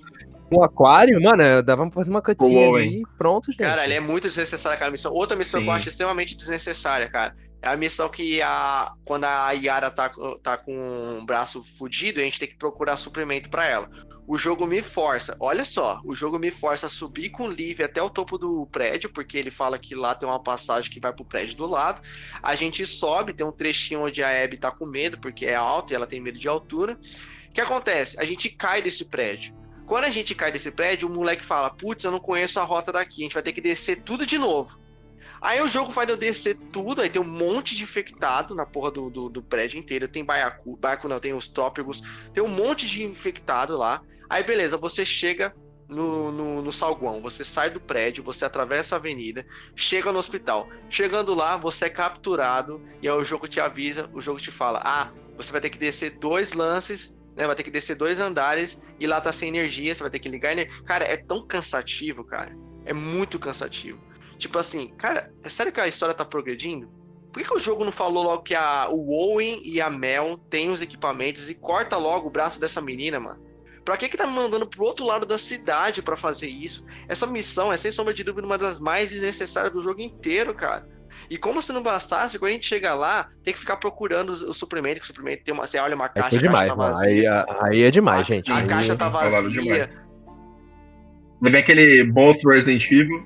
no 0.50 0.62
aquário, 0.62 1.20
mano, 1.22 1.62
dava 1.62 1.82
pra 1.84 1.92
fazer 1.94 2.10
uma 2.10 2.22
cutscene 2.22 2.64
ali 2.74 3.00
e 3.00 3.06
pronto, 3.18 3.50
gente. 3.52 3.58
Cara, 3.60 3.84
ele 3.84 3.94
é 3.94 4.00
muito 4.00 4.28
desnecessária 4.28 4.76
aquela 4.76 4.90
missão. 4.90 5.12
Outra 5.12 5.36
missão 5.36 5.60
que 5.60 5.66
eu 5.68 5.72
Sim. 5.72 5.76
acho 5.76 5.88
extremamente 5.88 6.34
desnecessária, 6.36 7.08
cara. 7.10 7.34
É 7.60 7.68
a 7.68 7.76
missão 7.76 8.08
que 8.08 8.40
a, 8.40 8.92
quando 9.04 9.24
a 9.24 9.50
Yara 9.52 9.90
tá, 9.90 10.08
com- 10.08 10.38
tá 10.38 10.56
com 10.56 11.18
o 11.20 11.24
braço 11.26 11.64
fudido, 11.76 12.20
a 12.20 12.22
gente 12.22 12.38
tem 12.38 12.48
que 12.48 12.56
procurar 12.56 12.96
suprimento 12.96 13.50
pra 13.50 13.66
ela. 13.66 13.90
O 14.28 14.36
jogo 14.36 14.66
me 14.66 14.82
força, 14.82 15.36
olha 15.38 15.64
só, 15.64 16.00
o 16.04 16.12
jogo 16.12 16.36
me 16.36 16.50
força 16.50 16.86
a 16.86 16.88
subir 16.88 17.30
com 17.30 17.44
o 17.44 17.50
Liv 17.50 17.80
até 17.80 18.02
o 18.02 18.10
topo 18.10 18.36
do 18.36 18.66
prédio, 18.66 19.08
porque 19.08 19.38
ele 19.38 19.50
fala 19.50 19.78
que 19.78 19.94
lá 19.94 20.16
tem 20.16 20.28
uma 20.28 20.42
passagem 20.42 20.90
que 20.90 20.98
vai 20.98 21.12
pro 21.12 21.24
prédio 21.24 21.56
do 21.56 21.66
lado. 21.66 22.02
A 22.42 22.56
gente 22.56 22.84
sobe, 22.84 23.32
tem 23.32 23.46
um 23.46 23.52
trechinho 23.52 24.00
onde 24.02 24.24
a 24.24 24.42
Abby 24.42 24.58
tá 24.58 24.72
com 24.72 24.84
medo, 24.84 25.16
porque 25.18 25.46
é 25.46 25.54
alta 25.54 25.92
e 25.92 25.96
ela 25.96 26.08
tem 26.08 26.20
medo 26.20 26.40
de 26.40 26.48
altura. 26.48 26.98
O 27.48 27.52
que 27.52 27.60
acontece? 27.60 28.18
A 28.20 28.24
gente 28.24 28.48
cai 28.50 28.82
desse 28.82 29.04
prédio. 29.04 29.54
Quando 29.86 30.04
a 30.04 30.10
gente 30.10 30.34
cai 30.34 30.50
desse 30.50 30.72
prédio, 30.72 31.08
o 31.08 31.12
moleque 31.12 31.44
fala: 31.44 31.70
Putz, 31.70 32.04
eu 32.04 32.10
não 32.10 32.18
conheço 32.18 32.58
a 32.58 32.64
rota 32.64 32.90
daqui, 32.90 33.22
a 33.22 33.24
gente 33.24 33.34
vai 33.34 33.42
ter 33.44 33.52
que 33.52 33.60
descer 33.60 34.02
tudo 34.02 34.26
de 34.26 34.38
novo. 34.38 34.76
Aí 35.40 35.60
o 35.60 35.68
jogo 35.68 35.92
faz 35.92 36.08
eu 36.08 36.16
descer 36.16 36.56
tudo, 36.72 37.02
aí 37.02 37.10
tem 37.10 37.22
um 37.22 37.24
monte 37.24 37.76
de 37.76 37.84
infectado 37.84 38.54
na 38.54 38.66
porra 38.66 38.90
do, 38.90 39.08
do, 39.08 39.28
do 39.28 39.42
prédio 39.42 39.78
inteiro. 39.78 40.08
Tem 40.08 40.24
baiacu, 40.24 40.76
baiacu 40.76 41.06
não, 41.06 41.20
tem 41.20 41.32
os 41.32 41.46
trópicos, 41.46 42.02
tem 42.34 42.42
um 42.42 42.48
monte 42.48 42.88
de 42.88 43.04
infectado 43.04 43.76
lá. 43.76 44.02
Aí 44.28 44.42
beleza, 44.42 44.76
você 44.76 45.04
chega 45.04 45.54
no, 45.88 46.32
no, 46.32 46.62
no 46.62 46.72
salguão, 46.72 47.20
você 47.20 47.44
sai 47.44 47.70
do 47.70 47.80
prédio, 47.80 48.24
você 48.24 48.44
atravessa 48.44 48.96
a 48.96 48.98
avenida, 48.98 49.46
chega 49.74 50.12
no 50.12 50.18
hospital. 50.18 50.68
Chegando 50.90 51.34
lá, 51.34 51.56
você 51.56 51.86
é 51.86 51.90
capturado 51.90 52.82
e 53.00 53.08
aí 53.08 53.14
o 53.14 53.24
jogo 53.24 53.46
te 53.46 53.60
avisa, 53.60 54.10
o 54.12 54.20
jogo 54.20 54.40
te 54.40 54.50
fala: 54.50 54.80
Ah, 54.84 55.12
você 55.36 55.52
vai 55.52 55.60
ter 55.60 55.70
que 55.70 55.78
descer 55.78 56.18
dois 56.18 56.52
lances, 56.52 57.16
né? 57.36 57.46
Vai 57.46 57.54
ter 57.54 57.62
que 57.62 57.70
descer 57.70 57.96
dois 57.96 58.20
andares 58.20 58.82
e 58.98 59.06
lá 59.06 59.20
tá 59.20 59.32
sem 59.32 59.48
energia, 59.48 59.94
você 59.94 60.02
vai 60.02 60.10
ter 60.10 60.18
que 60.18 60.28
ligar 60.28 60.52
energia. 60.52 60.82
Cara, 60.84 61.04
é 61.04 61.16
tão 61.16 61.46
cansativo, 61.46 62.24
cara. 62.24 62.56
É 62.84 62.92
muito 62.92 63.38
cansativo. 63.38 64.00
Tipo 64.38 64.58
assim, 64.58 64.88
cara, 64.96 65.32
é 65.42 65.48
sério 65.48 65.72
que 65.72 65.80
a 65.80 65.88
história 65.88 66.14
tá 66.14 66.24
progredindo? 66.24 66.88
Por 67.32 67.42
que, 67.42 67.48
que 67.48 67.56
o 67.56 67.60
jogo 67.60 67.84
não 67.84 67.92
falou 67.92 68.24
logo 68.24 68.42
que 68.42 68.54
a, 68.54 68.88
o 68.88 69.10
Owen 69.10 69.60
e 69.62 69.80
a 69.80 69.90
Mel 69.90 70.38
têm 70.48 70.70
os 70.70 70.80
equipamentos 70.80 71.50
e 71.50 71.54
corta 71.54 71.96
logo 71.96 72.28
o 72.28 72.30
braço 72.30 72.58
dessa 72.58 72.80
menina, 72.80 73.20
mano? 73.20 73.44
Pra 73.86 73.96
que 73.96 74.08
que 74.08 74.16
tá 74.16 74.26
me 74.26 74.32
mandando 74.34 74.66
pro 74.66 74.84
outro 74.84 75.06
lado 75.06 75.24
da 75.24 75.38
cidade 75.38 76.02
pra 76.02 76.16
fazer 76.16 76.48
isso? 76.50 76.84
Essa 77.08 77.24
missão 77.26 77.72
é, 77.72 77.76
sem 77.76 77.90
sombra 77.92 78.12
de 78.12 78.24
dúvida, 78.24 78.44
uma 78.44 78.58
das 78.58 78.80
mais 78.80 79.10
desnecessárias 79.12 79.72
do 79.72 79.80
jogo 79.80 80.00
inteiro, 80.02 80.52
cara. 80.52 80.86
E 81.30 81.38
como 81.38 81.62
se 81.62 81.72
não 81.72 81.82
bastasse, 81.82 82.36
quando 82.38 82.50
a 82.50 82.52
gente 82.54 82.66
chega 82.66 82.94
lá, 82.94 83.28
tem 83.44 83.54
que 83.54 83.60
ficar 83.60 83.76
procurando 83.76 84.30
o 84.30 84.52
suprimento, 84.52 84.98
que 84.98 85.04
o 85.04 85.06
suprimento 85.06 85.44
tem 85.44 85.54
uma. 85.54 85.66
Você 85.66 85.78
olha 85.78 85.94
uma 85.94 86.06
Aí 86.06 86.10
caixa, 86.10 86.28
foi 86.30 86.38
a 86.38 86.40
caixa 86.40 86.46
demais, 86.52 86.68
tá 86.68 86.76
mano. 86.76 86.92
vazia. 86.92 87.46
Aí, 87.48 87.56
aí 87.78 87.82
é 87.84 87.90
demais, 87.92 88.20
A- 88.20 88.24
gente. 88.24 88.50
A 88.52 88.56
Aí- 88.56 88.66
caixa 88.66 88.96
tá 88.96 89.08
vazia. 89.08 89.50
demais. 89.62 90.02
Lembra 91.40 91.60
aquele 91.60 92.02
monstro 92.04 92.50
Resident 92.50 92.90
Evil? 92.90 93.24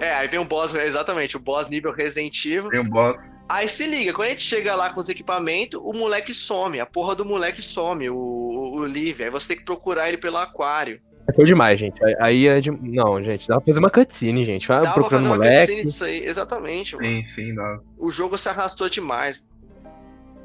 É, 0.00 0.14
aí 0.14 0.28
vem 0.28 0.38
um 0.40 0.44
boss, 0.46 0.74
exatamente, 0.74 1.36
o 1.36 1.40
boss 1.40 1.68
nível 1.68 1.92
Resident 1.92 2.44
Evil. 2.44 2.68
Tem 2.68 2.80
um 2.80 2.88
boss. 2.88 3.16
Aí 3.52 3.68
se 3.68 3.86
liga, 3.86 4.14
quando 4.14 4.28
a 4.28 4.30
gente 4.30 4.44
chega 4.44 4.74
lá 4.74 4.88
com 4.88 4.98
os 4.98 5.10
equipamentos, 5.10 5.78
o 5.84 5.92
moleque 5.92 6.32
some, 6.32 6.80
a 6.80 6.86
porra 6.86 7.14
do 7.14 7.22
moleque 7.22 7.60
some, 7.60 8.08
o, 8.08 8.16
o, 8.16 8.76
o 8.78 8.86
Liv. 8.86 9.20
Aí 9.20 9.28
você 9.28 9.48
tem 9.48 9.56
que 9.58 9.64
procurar 9.64 10.08
ele 10.08 10.16
pelo 10.16 10.38
aquário. 10.38 10.98
Foi 11.36 11.44
demais, 11.44 11.78
gente. 11.78 12.00
Aí- 12.18 12.46
é 12.48 12.60
de... 12.60 12.70
Não, 12.70 13.22
gente, 13.22 13.46
dá 13.46 13.56
pra 13.60 13.66
fazer 13.66 13.78
uma 13.78 13.90
cutscene, 13.90 14.42
gente. 14.44 14.66
Vai 14.66 14.78
Dá 14.78 14.84
pra 14.84 14.92
procurando 14.94 15.24
fazer 15.24 15.28
uma 15.28 15.36
moleque. 15.36 15.60
cutscene 15.66 15.84
disso 15.84 16.04
aí, 16.06 16.24
exatamente, 16.24 16.96
mano. 16.96 17.06
Sim, 17.06 17.26
sim, 17.26 17.54
dá. 17.54 17.78
O 17.98 18.10
jogo 18.10 18.38
se 18.38 18.48
arrastou 18.48 18.88
demais. 18.88 19.42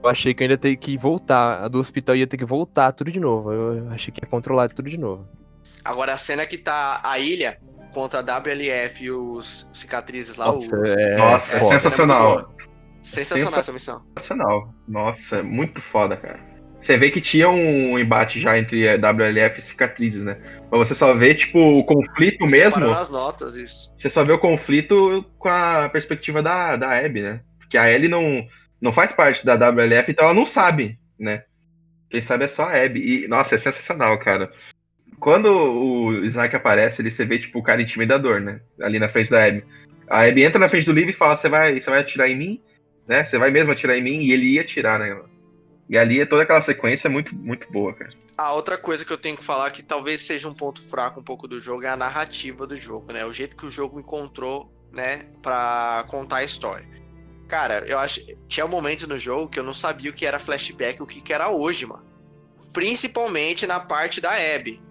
Eu 0.03 0.09
achei 0.09 0.33
que 0.33 0.43
eu 0.43 0.45
ainda 0.45 0.57
ter 0.57 0.75
que 0.75 0.97
voltar. 0.97 1.63
A 1.63 1.67
do 1.69 1.79
hospital 1.79 2.13
ia 2.13 2.27
ter 2.27 2.35
que 2.37 2.45
voltar 2.45 2.91
tudo 2.91 3.09
de 3.09 3.19
novo. 3.21 3.53
Eu 3.53 3.89
achei 3.89 4.13
que 4.13 4.21
ia 4.21 4.29
controlar 4.29 4.67
tudo 4.69 4.89
de 4.89 4.97
novo. 4.97 5.25
Agora 5.83 6.11
a 6.11 6.17
cena 6.17 6.45
que 6.45 6.57
tá 6.57 6.99
a 7.03 7.17
ilha 7.17 7.57
contra 7.93 8.19
a 8.19 8.37
WLF 8.39 9.03
e 9.05 9.11
os 9.11 9.69
cicatrizes 9.71 10.35
lá. 10.35 10.47
Nossa, 10.47 10.77
os... 10.77 10.89
é, 10.91 11.17
Nossa, 11.17 11.55
é 11.55 11.59
foda. 11.59 11.71
sensacional. 11.77 12.53
Sensacional 13.01 13.59
essa 13.59 13.73
missão. 13.73 14.01
Sensacional. 14.17 14.73
Nossa, 14.87 15.37
é 15.37 15.41
muito 15.41 15.81
foda, 15.81 16.17
cara. 16.17 16.39
Você 16.81 16.95
vê 16.95 17.09
que 17.09 17.19
tinha 17.19 17.49
um 17.49 17.97
embate 17.97 18.39
já 18.39 18.57
entre 18.57 18.87
a 18.87 18.95
WLF 18.95 19.59
e 19.59 19.61
cicatrizes, 19.61 20.23
né? 20.23 20.37
Mas 20.71 20.87
você 20.87 20.95
só 20.95 21.13
vê, 21.13 21.33
tipo, 21.33 21.59
o 21.59 21.83
conflito 21.83 22.45
mesmo. 22.45 22.69
Separando 22.69 22.93
as 22.93 23.09
notas, 23.09 23.55
isso. 23.55 23.91
Você 23.95 24.09
só 24.09 24.23
vê 24.23 24.31
o 24.31 24.39
conflito 24.39 25.25
com 25.39 25.49
a 25.49 25.89
perspectiva 25.89 26.41
da, 26.41 26.77
da 26.77 26.97
Abby, 26.97 27.21
né? 27.21 27.41
Porque 27.59 27.77
a 27.77 27.91
Ellie 27.91 28.07
não, 28.07 28.47
não 28.79 28.93
faz 28.93 29.11
parte 29.11 29.45
da 29.45 29.55
WLF, 29.55 30.11
então 30.11 30.25
ela 30.25 30.33
não 30.33 30.45
sabe, 30.45 30.99
né? 31.19 31.43
Quem 32.09 32.21
sabe 32.21 32.45
é 32.45 32.47
só 32.47 32.63
a 32.63 32.83
Abby. 32.83 33.23
E, 33.23 33.27
nossa, 33.27 33.55
é 33.55 33.57
sensacional, 33.57 34.17
cara. 34.19 34.51
Quando 35.19 35.47
o 35.51 36.23
Snake 36.25 36.55
aparece, 36.55 37.01
ele 37.01 37.09
você 37.09 37.25
vê, 37.25 37.39
tipo, 37.39 37.59
o 37.59 37.63
cara 37.63 37.81
intimidador, 37.81 38.39
né? 38.39 38.61
Ali 38.81 38.99
na 38.99 39.09
frente 39.09 39.31
da 39.31 39.43
Abby. 39.43 39.65
A 40.07 40.21
Abby 40.21 40.43
entra 40.43 40.59
na 40.59 40.69
frente 40.69 40.85
do 40.85 40.93
Liv 40.93 41.09
e 41.09 41.13
fala: 41.13 41.35
Você 41.35 41.49
vai, 41.49 41.81
você 41.81 41.89
vai 41.89 41.99
atirar 41.99 42.29
em 42.29 42.35
mim? 42.35 42.61
Né? 43.07 43.25
Você 43.25 43.37
vai 43.37 43.49
mesmo 43.49 43.71
atirar 43.71 43.97
em 43.97 44.03
mim? 44.03 44.19
E 44.21 44.31
ele 44.31 44.53
ia 44.53 44.61
atirar, 44.61 44.99
né? 44.99 45.17
E 45.89 45.97
ali 45.97 46.25
toda 46.25 46.43
aquela 46.43 46.61
sequência 46.61 47.07
é 47.07 47.09
muito, 47.09 47.33
muito 47.33 47.71
boa, 47.71 47.93
cara. 47.93 48.11
A 48.37 48.53
outra 48.53 48.77
coisa 48.77 49.03
que 49.03 49.11
eu 49.11 49.17
tenho 49.17 49.37
que 49.37 49.43
falar 49.43 49.71
que 49.71 49.81
talvez 49.81 50.21
seja 50.21 50.47
um 50.47 50.53
ponto 50.53 50.81
fraco 50.81 51.19
um 51.19 51.23
pouco 51.23 51.47
do 51.47 51.59
jogo 51.59 51.83
é 51.83 51.89
a 51.89 51.97
narrativa 51.97 52.67
do 52.67 52.75
jogo, 52.75 53.11
né? 53.11 53.25
O 53.25 53.33
jeito 53.33 53.55
que 53.55 53.65
o 53.65 53.71
jogo 53.71 53.99
encontrou, 53.99 54.71
né, 54.91 55.25
para 55.41 56.05
contar 56.07 56.37
a 56.37 56.43
história. 56.43 56.87
Cara, 57.47 57.83
eu 57.87 57.97
acho 57.97 58.21
tinha 58.47 58.67
momentos 58.67 59.07
no 59.07 59.17
jogo 59.17 59.49
que 59.49 59.59
eu 59.59 59.63
não 59.63 59.73
sabia 59.73 60.11
o 60.11 60.13
que 60.13 60.25
era 60.25 60.37
flashback, 60.37 61.01
o 61.01 61.07
que 61.07 61.21
que 61.21 61.33
era 61.33 61.49
hoje, 61.49 61.85
mano. 61.85 62.05
Principalmente 62.73 63.65
na 63.65 63.79
parte 63.79 64.19
da 64.21 64.33
Abby. 64.33 64.81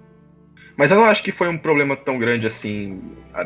Mas 0.77 0.91
eu 0.91 0.97
não 0.99 1.05
acho 1.07 1.23
que 1.23 1.33
foi 1.33 1.49
um 1.49 1.57
problema 1.57 1.97
tão 1.97 2.19
grande 2.19 2.47
assim. 2.47 3.01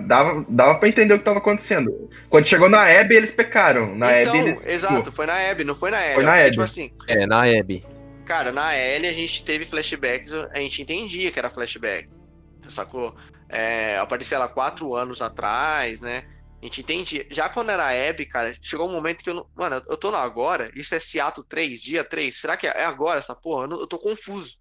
Dava, 0.07 0.45
dava 0.49 0.79
pra 0.79 0.89
entender 0.89 1.15
o 1.15 1.19
que 1.19 1.25
tava 1.25 1.39
acontecendo. 1.39 2.11
Quando 2.29 2.47
chegou 2.47 2.69
na 2.69 2.83
Abby, 2.83 3.15
eles 3.15 3.31
pecaram. 3.31 3.95
Na 3.95 4.21
então, 4.21 4.35
Abby, 4.39 4.49
eles. 4.51 4.67
exato, 4.67 5.13
foi 5.13 5.27
na 5.27 5.51
Abby, 5.51 5.63
não 5.65 5.75
foi 5.77 5.91
na 5.93 6.03
Ellie. 6.03 6.15
Foi 6.15 6.25
na 6.25 6.35
Abby. 6.35 6.51
Tipo 6.51 6.63
assim, 6.63 6.93
É, 7.07 7.27
na 7.27 7.43
Abby. 7.45 7.85
cara, 8.25 8.51
na 8.51 8.77
Ellie 8.77 9.09
a 9.09 9.13
gente 9.13 9.45
teve 9.45 9.65
flashbacks, 9.65 10.35
a 10.35 10.59
gente 10.59 10.83
entendia 10.83 11.31
que 11.31 11.39
era 11.39 11.49
flashback. 11.51 12.09
Sacou? 12.69 13.15
É, 13.49 13.97
aparecia 13.99 14.37
ela 14.37 14.49
quatro 14.49 14.95
anos 14.95 15.21
atrás, 15.23 16.01
né? 16.01 16.25
A 16.63 16.65
gente 16.67 16.81
entendia. 16.83 17.27
Já 17.31 17.49
quando 17.49 17.71
era 17.71 17.85
a 17.85 18.09
Abby, 18.11 18.27
cara, 18.27 18.53
chegou 18.61 18.89
um 18.89 18.93
momento 18.93 19.25
que 19.25 19.31
eu 19.31 19.35
não. 19.35 19.47
Mano, 19.57 19.83
eu 19.89 19.97
tô 19.97 20.11
no 20.11 20.17
agora. 20.19 20.71
Isso 20.77 20.95
é 20.95 20.99
Seattle 21.01 21.45
3, 21.49 21.81
dia 21.81 22.05
3. 22.05 22.37
Será 22.37 22.57
que 22.57 22.67
é 22.67 22.85
agora 22.85 23.19
essa 23.19 23.35
porra? 23.35 23.65
Eu, 23.65 23.69
não- 23.69 23.81
eu 23.81 23.87
tô 23.87 23.99
confuso. 23.99 24.59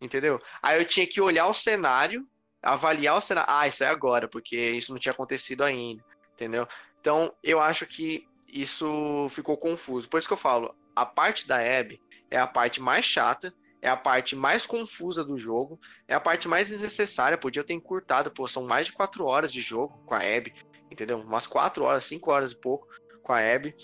Entendeu? 0.00 0.40
Aí 0.62 0.80
eu 0.80 0.84
tinha 0.84 1.06
que 1.06 1.20
olhar 1.20 1.46
o 1.46 1.54
cenário, 1.54 2.26
avaliar 2.62 3.16
o 3.16 3.20
cenário. 3.20 3.52
Ah, 3.52 3.68
isso 3.68 3.84
é 3.84 3.86
agora, 3.86 4.28
porque 4.28 4.56
isso 4.56 4.92
não 4.92 4.98
tinha 4.98 5.12
acontecido 5.12 5.62
ainda. 5.62 6.02
Entendeu? 6.34 6.66
Então, 7.00 7.34
eu 7.42 7.60
acho 7.60 7.86
que 7.86 8.26
isso 8.48 9.28
ficou 9.30 9.56
confuso. 9.56 10.08
Por 10.08 10.18
isso 10.18 10.28
que 10.28 10.32
eu 10.32 10.38
falo, 10.38 10.74
a 10.94 11.04
parte 11.04 11.46
da 11.46 11.56
Abby 11.56 12.00
é 12.30 12.38
a 12.38 12.46
parte 12.46 12.80
mais 12.80 13.04
chata, 13.04 13.54
é 13.82 13.88
a 13.88 13.96
parte 13.96 14.36
mais 14.36 14.66
confusa 14.66 15.24
do 15.24 15.38
jogo, 15.38 15.80
é 16.06 16.14
a 16.14 16.20
parte 16.20 16.48
mais 16.48 16.68
desnecessária. 16.68 17.38
Podia 17.38 17.64
ter 17.64 17.74
encurtado, 17.74 18.30
pô, 18.30 18.46
são 18.46 18.64
mais 18.64 18.86
de 18.86 18.92
quatro 18.92 19.24
horas 19.24 19.52
de 19.52 19.60
jogo 19.60 20.02
com 20.06 20.14
a 20.14 20.18
Abby, 20.18 20.54
entendeu? 20.90 21.20
Umas 21.20 21.46
quatro 21.46 21.84
horas, 21.84 22.04
cinco 22.04 22.30
horas 22.30 22.52
e 22.52 22.56
pouco 22.56 22.86
com 23.22 23.32
a 23.32 23.38
Abby, 23.38 23.74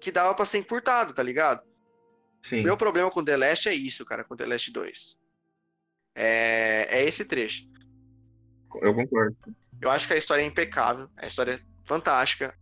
que 0.00 0.10
dava 0.10 0.34
pra 0.34 0.44
ser 0.44 0.58
encurtado, 0.58 1.14
tá 1.14 1.22
ligado? 1.22 1.62
Sim. 2.42 2.62
Meu 2.62 2.76
problema 2.76 3.10
com 3.10 3.24
The 3.24 3.36
Last 3.36 3.68
é 3.68 3.74
isso, 3.74 4.04
cara, 4.04 4.24
com 4.24 4.36
The 4.36 4.44
Last 4.46 4.70
2. 4.70 5.16
É, 6.14 7.00
é 7.00 7.04
esse 7.04 7.24
trecho. 7.24 7.66
Eu 8.80 8.94
concordo. 8.94 9.36
Eu 9.80 9.90
acho 9.90 10.06
que 10.06 10.14
a 10.14 10.16
história 10.16 10.42
é 10.42 10.46
impecável, 10.46 11.08
a 11.16 11.26
história 11.26 11.54
é 11.54 11.60
fantástica, 11.84 12.54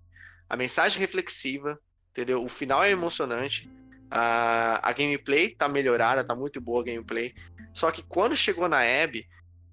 a 0.48 0.56
mensagem 0.56 0.98
reflexiva, 0.98 1.78
entendeu? 2.10 2.42
O 2.42 2.48
final 2.48 2.82
é 2.82 2.90
emocionante, 2.90 3.70
a, 4.10 4.88
a 4.88 4.92
gameplay 4.92 5.54
tá 5.54 5.68
melhorada, 5.68 6.24
tá 6.24 6.34
muito 6.34 6.60
boa 6.60 6.82
a 6.82 6.84
gameplay. 6.84 7.34
Só 7.72 7.90
que 7.90 8.02
quando 8.02 8.36
chegou 8.36 8.68
na 8.68 8.80
Abby, 8.80 9.26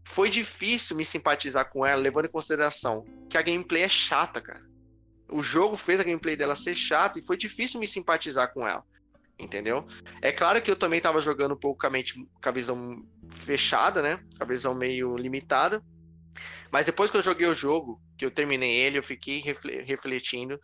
foi 0.05 0.29
difícil 0.29 0.95
me 0.95 1.03
simpatizar 1.03 1.69
com 1.69 1.85
ela, 1.85 2.01
levando 2.01 2.25
em 2.25 2.31
consideração 2.31 3.05
que 3.29 3.37
a 3.37 3.41
gameplay 3.41 3.83
é 3.83 3.89
chata, 3.89 4.41
cara. 4.41 4.63
O 5.29 5.43
jogo 5.43 5.75
fez 5.75 5.99
a 5.99 6.03
gameplay 6.03 6.35
dela 6.35 6.55
ser 6.55 6.73
chata 6.73 7.19
e 7.19 7.21
foi 7.21 7.37
difícil 7.37 7.79
me 7.79 7.87
simpatizar 7.87 8.51
com 8.53 8.67
ela. 8.67 8.83
Entendeu? 9.37 9.85
É 10.21 10.31
claro 10.31 10.61
que 10.61 10.69
eu 10.69 10.75
também 10.75 10.99
tava 10.99 11.21
jogando 11.21 11.53
um 11.53 11.59
pouco 11.59 11.81
com 11.81 11.87
a, 11.87 11.89
mente, 11.89 12.13
com 12.15 12.49
a 12.49 12.51
visão 12.51 13.05
fechada, 13.29 14.01
né? 14.01 14.19
A 14.39 14.45
visão 14.45 14.73
meio 14.75 15.15
limitada. 15.17 15.81
Mas 16.71 16.85
depois 16.85 17.09
que 17.09 17.17
eu 17.17 17.21
joguei 17.23 17.47
o 17.47 17.53
jogo, 17.53 17.99
que 18.17 18.25
eu 18.25 18.31
terminei 18.31 18.71
ele, 18.75 18.97
eu 18.97 19.03
fiquei 19.03 19.39
refle- 19.39 19.81
refletindo. 19.83 20.59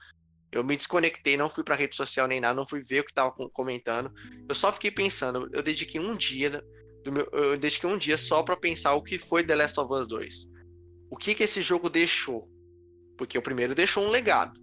Eu 0.52 0.64
me 0.64 0.76
desconectei, 0.76 1.36
não 1.36 1.50
fui 1.50 1.64
pra 1.64 1.76
rede 1.76 1.96
social 1.96 2.28
nem 2.28 2.40
nada, 2.40 2.54
não 2.56 2.66
fui 2.68 2.82
ver 2.82 3.02
o 3.02 3.04
que 3.06 3.14
tava 3.14 3.32
com- 3.32 3.50
comentando. 3.50 4.12
Eu 4.48 4.56
só 4.56 4.72
fiquei 4.72 4.92
pensando, 4.92 5.50
eu 5.52 5.62
dediquei 5.62 6.00
um 6.00 6.16
dia 6.16 6.64
do 7.04 7.12
meu, 7.12 7.28
eu 7.34 7.58
dediquei 7.58 7.90
um 7.90 7.98
dia 7.98 8.16
só 8.18 8.42
pra 8.44 8.56
pensar 8.56 8.94
o 8.94 9.04
que 9.04 9.18
foi 9.18 9.44
The 9.44 9.56
Last 9.56 9.80
of 9.80 9.92
Us 9.94 10.08
2. 10.08 10.48
O 11.10 11.18
que 11.18 11.36
que 11.36 11.44
esse 11.44 11.62
jogo 11.62 11.90
deixou? 11.90 12.50
Porque 13.18 13.38
o 13.38 13.42
primeiro 13.42 13.76
deixou 13.76 14.06
um 14.06 14.10
legado. 14.10 14.60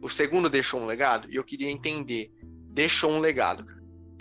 O 0.00 0.08
segundo 0.08 0.50
deixou 0.50 0.80
um 0.80 0.86
legado 0.86 1.30
e 1.30 1.36
eu 1.36 1.44
queria 1.44 1.70
entender. 1.70 2.30
Deixou 2.42 3.10
um 3.12 3.20
legado. 3.20 3.64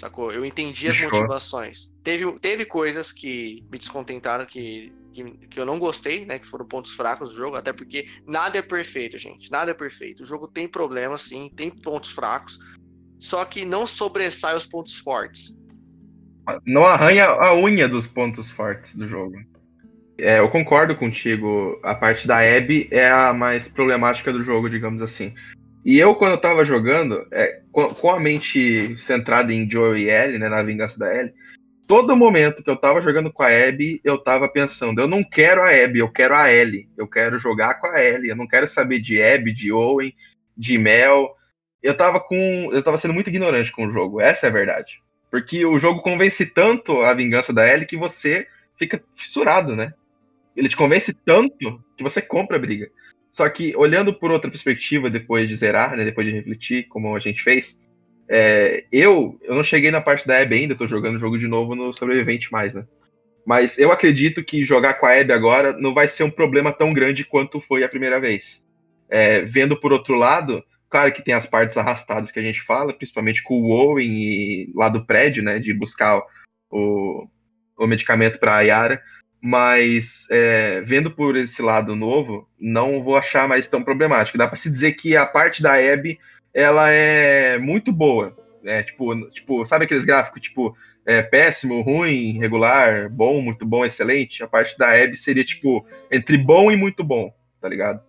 Sacou? 0.02 0.32
Eu 0.32 0.44
entendi 0.44 0.88
as 0.88 1.00
motivações. 1.00 1.90
Teve, 2.04 2.32
teve 2.40 2.66
coisas 2.66 3.12
que 3.12 3.64
me 3.72 3.78
descontentaram, 3.78 4.46
que, 4.46 4.92
que, 5.14 5.24
que 5.48 5.60
eu 5.60 5.66
não 5.66 5.80
gostei, 5.80 6.26
né? 6.26 6.40
Que 6.40 6.48
foram 6.48 6.66
pontos 6.66 6.94
fracos 6.94 7.32
do 7.32 7.38
jogo, 7.38 7.56
até 7.56 7.72
porque 7.72 8.08
nada 8.28 8.58
é 8.58 8.62
perfeito, 8.62 9.18
gente. 9.18 9.50
Nada 9.52 9.72
é 9.72 9.74
perfeito. 9.74 10.24
O 10.24 10.26
jogo 10.26 10.48
tem 10.48 10.68
problemas, 10.68 11.22
sim, 11.22 11.52
tem 11.56 11.70
pontos 11.70 12.12
fracos. 12.12 12.60
Só 13.20 13.46
que 13.46 13.64
não 13.64 13.86
sobressai 13.86 14.56
os 14.56 14.66
pontos 14.66 14.98
fortes. 14.98 15.56
Não 16.66 16.86
arranha 16.86 17.28
a 17.28 17.56
unha 17.56 17.88
dos 17.88 18.08
pontos 18.08 18.50
fortes 18.50 18.96
do 18.96 19.08
jogo. 19.08 19.38
É, 20.18 20.40
eu 20.40 20.50
concordo 20.50 20.96
contigo. 20.96 21.80
A 21.84 21.96
parte 21.96 22.28
da 22.28 22.40
Abby 22.40 22.88
é 22.92 23.10
a 23.10 23.34
mais 23.34 23.68
problemática 23.68 24.34
do 24.34 24.44
jogo, 24.44 24.70
digamos 24.70 25.02
assim. 25.02 25.34
E 25.84 25.98
eu, 25.98 26.16
quando 26.16 26.34
eu 26.34 26.38
tava 26.38 26.64
jogando, 26.64 27.26
é, 27.32 27.62
com, 27.72 28.12
a 28.12 28.20
mente 28.20 28.98
centrada 29.00 29.52
em 29.52 29.70
Joe 29.70 30.00
e 30.00 30.10
Ellie, 30.10 30.38
né, 30.38 30.48
na 30.48 30.62
vingança 30.62 30.98
da 30.98 31.14
Ellie, 31.14 31.34
todo 31.88 32.16
momento 32.16 32.64
que 32.64 32.70
eu 32.70 32.78
tava 32.78 33.02
jogando 33.02 33.34
com 33.34 33.44
a 33.44 33.48
Abby, 33.48 34.00
eu 34.04 34.18
tava 34.18 34.48
pensando, 34.48 35.02
eu 35.02 35.08
não 35.08 35.24
quero 35.24 35.62
a 35.62 35.70
Abby, 35.70 36.00
eu 36.00 36.10
quero 36.10 36.36
a 36.36 36.50
Ellie. 36.50 36.88
Eu 36.96 37.08
quero 37.08 37.40
jogar 37.40 37.76
com 37.82 37.88
a 37.88 38.02
Ellie, 38.02 38.30
eu 38.30 38.36
não 38.36 38.48
quero 38.48 38.68
saber 38.68 39.00
de 39.00 39.22
Abby, 39.22 39.54
de 39.54 39.72
Owen, 39.72 40.16
de 40.56 40.78
Mel. 40.78 41.36
Eu 41.82 41.98
tava 41.98 42.20
com. 42.20 42.70
Eu 42.72 42.84
tava 42.84 42.98
sendo 42.98 43.14
muito 43.14 43.30
ignorante 43.30 43.72
com 43.72 43.88
o 43.88 43.92
jogo, 43.92 44.22
essa 44.22 44.46
é 44.46 44.50
a 44.50 44.54
verdade. 44.54 45.02
Porque 45.30 45.66
o 45.66 45.80
jogo 45.80 46.02
convence 46.02 46.46
tanto 46.46 47.02
a 47.02 47.14
vingança 47.14 47.52
da 47.52 47.68
Ellie 47.68 47.88
que 47.88 47.98
você 47.98 48.48
fica 48.78 49.04
fissurado, 49.16 49.76
né? 49.76 49.94
Ele 50.56 50.70
te 50.70 50.78
convence 50.78 51.14
tanto 51.26 51.84
que 51.98 52.04
você 52.04 52.22
compra 52.22 52.58
a 52.58 52.60
briga. 52.60 52.90
Só 53.32 53.48
que, 53.50 53.76
olhando 53.76 54.14
por 54.14 54.30
outra 54.30 54.52
perspectiva, 54.52 55.10
depois 55.10 55.48
de 55.48 55.56
zerar, 55.56 55.96
né, 55.96 56.04
depois 56.04 56.28
de 56.28 56.34
refletir, 56.34 56.88
como 56.88 57.16
a 57.16 57.20
gente 57.20 57.42
fez, 57.42 57.80
é, 58.28 58.86
eu, 58.92 59.40
eu 59.42 59.56
não 59.56 59.64
cheguei 59.64 59.92
na 59.92 60.02
parte 60.02 60.28
da 60.28 60.40
Abby 60.40 60.56
ainda, 60.56 60.76
tô 60.76 60.88
jogando 60.88 61.16
o 61.16 61.20
jogo 61.20 61.38
de 61.38 61.48
novo 61.48 61.76
no 61.76 61.94
Sobrevivente 61.94 62.52
mais, 62.52 62.76
né? 62.76 62.86
Mas 63.46 63.78
eu 63.78 63.92
acredito 63.92 64.44
que 64.44 64.64
jogar 64.64 64.96
com 64.96 65.06
a 65.06 65.20
Abby 65.20 65.34
agora 65.34 65.74
não 65.74 65.94
vai 65.94 66.08
ser 66.08 66.24
um 66.24 66.30
problema 66.30 66.72
tão 66.72 66.94
grande 66.94 67.26
quanto 67.26 67.60
foi 67.60 67.84
a 67.84 67.90
primeira 67.90 68.20
vez. 68.20 68.66
É, 69.10 69.42
vendo 69.42 69.78
por 69.78 69.92
outro 69.92 70.16
lado, 70.16 70.64
claro 70.90 71.12
que 71.12 71.24
tem 71.24 71.34
as 71.34 71.46
partes 71.46 71.78
arrastadas 71.78 72.32
que 72.32 72.40
a 72.40 72.44
gente 72.44 72.62
fala, 72.62 72.94
principalmente 72.94 73.42
com 73.44 73.60
o 73.60 73.70
Owen 73.70 74.12
e 74.14 74.72
lá 74.76 74.88
do 74.88 75.06
prédio, 75.06 75.44
né, 75.44 75.60
de 75.60 75.74
buscar 75.74 76.22
o, 76.70 77.28
o 77.78 77.88
medicamento 77.88 78.40
para 78.40 78.58
a 78.58 78.62
Yara, 78.62 79.02
mas 79.42 80.28
é, 80.30 80.82
vendo 80.82 81.10
por 81.10 81.36
esse 81.36 81.62
lado 81.62 81.96
novo, 81.96 82.48
não 82.60 83.04
vou 83.04 83.18
achar 83.18 83.48
mais 83.48 83.68
tão 83.68 83.84
problemático. 83.84 84.38
Dá 84.38 84.48
para 84.48 84.56
se 84.56 84.70
dizer 84.70 84.94
que 84.94 85.18
a 85.18 85.26
parte 85.26 85.64
da 85.64 85.74
Abby 85.74 86.20
ela 86.54 86.90
é 86.92 87.58
muito 87.58 87.92
boa. 87.92 88.38
É, 88.64 88.84
tipo, 88.84 89.30
tipo, 89.32 89.66
sabe 89.66 89.86
aqueles 89.86 90.06
gráficos 90.06 90.42
tipo 90.42 90.78
é, 91.04 91.24
péssimo, 91.24 91.82
ruim, 91.82 92.38
regular, 92.38 93.10
bom, 93.10 93.42
muito 93.42 93.66
bom, 93.66 93.84
excelente? 93.84 94.44
A 94.44 94.48
parte 94.48 94.78
da 94.78 94.92
Abby 94.92 95.18
seria 95.18 95.44
tipo 95.44 95.84
entre 96.12 96.38
bom 96.38 96.72
e 96.72 96.76
muito 96.76 97.04
bom, 97.04 97.34
tá 97.60 97.68
ligado? 97.68 98.00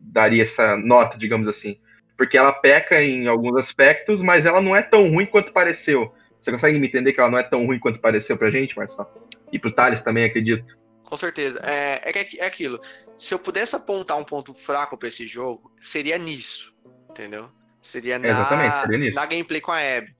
Daria 0.00 0.42
essa 0.42 0.78
nota, 0.78 1.18
digamos 1.18 1.46
assim. 1.46 1.76
Porque 2.16 2.38
ela 2.38 2.52
peca 2.52 3.02
em 3.02 3.26
alguns 3.26 3.56
aspectos, 3.56 4.22
mas 4.22 4.46
ela 4.46 4.62
não 4.62 4.74
é 4.74 4.80
tão 4.80 5.10
ruim 5.10 5.26
quanto 5.26 5.52
pareceu. 5.52 6.14
Você 6.40 6.50
consegue 6.50 6.78
me 6.78 6.86
entender 6.86 7.12
que 7.12 7.20
ela 7.20 7.30
não 7.30 7.38
é 7.38 7.42
tão 7.42 7.66
ruim 7.66 7.78
quanto 7.78 8.00
pareceu 8.00 8.36
pra 8.36 8.50
gente, 8.50 8.76
Marcelo? 8.76 9.08
E 9.52 9.58
pro 9.58 9.72
Thales 9.74 10.02
também, 10.02 10.24
acredito. 10.24 10.78
Com 11.04 11.16
certeza. 11.16 11.60
É, 11.64 12.00
é, 12.04 12.12
que- 12.24 12.40
é 12.40 12.46
aquilo. 12.46 12.80
Se 13.18 13.34
eu 13.34 13.38
pudesse 13.38 13.74
apontar 13.76 14.16
um 14.16 14.24
ponto 14.24 14.54
fraco 14.54 14.96
pra 14.96 15.08
esse 15.08 15.26
jogo, 15.26 15.72
seria 15.80 16.16
nisso. 16.16 16.72
Entendeu? 17.10 17.50
Seria 17.82 18.18
na, 18.18 18.28
Exatamente, 18.28 18.80
seria 18.86 19.12
na 19.14 19.26
gameplay 19.26 19.60
com 19.60 19.72
a 19.72 19.78
Abby. 19.78 20.14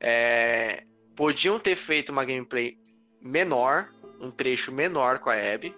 É, 0.00 0.82
podiam 1.16 1.58
ter 1.58 1.74
feito 1.76 2.10
uma 2.10 2.24
gameplay 2.24 2.76
menor, 3.20 3.88
um 4.20 4.30
trecho 4.30 4.70
menor 4.70 5.18
com 5.20 5.30
a 5.30 5.34
Abby. 5.34 5.74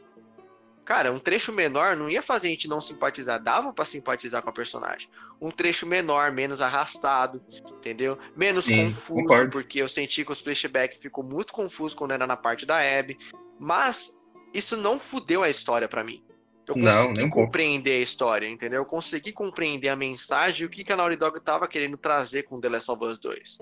Cara, 0.85 1.13
um 1.13 1.19
trecho 1.19 1.53
menor 1.53 1.97
não 1.97 2.09
ia 2.11 2.23
fazer 2.23 2.49
a 2.49 2.51
gente 2.51 2.69
não 2.69 2.81
simpatizar, 2.81 3.43
dava 3.43 3.73
para 3.73 3.85
simpatizar 3.85 4.43
com 4.43 4.51
a 4.51 4.53
personagem. 4.53 5.09
Um 5.41 5.51
trecho 5.51 5.87
menor, 5.87 6.33
menos 6.33 6.61
arrastado, 6.63 7.43
entendeu? 7.79 8.19
Menos 8.37 8.65
Sim, 8.65 8.87
confuso, 8.87 9.21
concordo. 9.21 9.51
porque 9.51 9.81
eu 9.83 9.89
senti 9.89 10.25
que 10.25 10.33
os 10.33 10.41
flashbacks 10.41 10.99
ficou 11.01 11.23
muito 11.23 11.53
confuso 11.53 11.95
quando 11.97 12.13
era 12.13 12.27
na 12.27 12.37
parte 12.37 12.65
da 12.65 12.79
Abby. 12.79 13.19
Mas 13.59 14.15
isso 14.55 14.77
não 14.77 14.99
fudeu 14.99 15.43
a 15.43 15.49
história 15.49 15.87
pra 15.89 16.03
mim. 16.03 16.23
Eu 16.67 16.75
Não, 16.75 16.91
consegui 16.91 17.15
nem 17.19 17.27
um 17.27 17.31
pouco. 17.31 17.47
compreender 17.47 17.99
a 17.99 18.03
história, 18.03 18.49
entendeu? 18.49 18.81
Eu 18.81 18.87
consegui 18.87 19.31
compreender 19.31 19.89
a 19.89 19.95
mensagem 19.95 20.63
e 20.65 20.67
o 20.67 20.71
que, 20.71 20.83
que 20.83 20.93
a 20.93 20.97
Naughty 20.97 21.17
Dog 21.17 21.39
tava 21.41 21.69
querendo 21.69 21.97
trazer 21.97 22.43
com 22.45 22.59
The 22.61 22.69
Last 22.71 22.91
of 22.91 23.05
Us 23.05 23.19
2. 23.19 23.59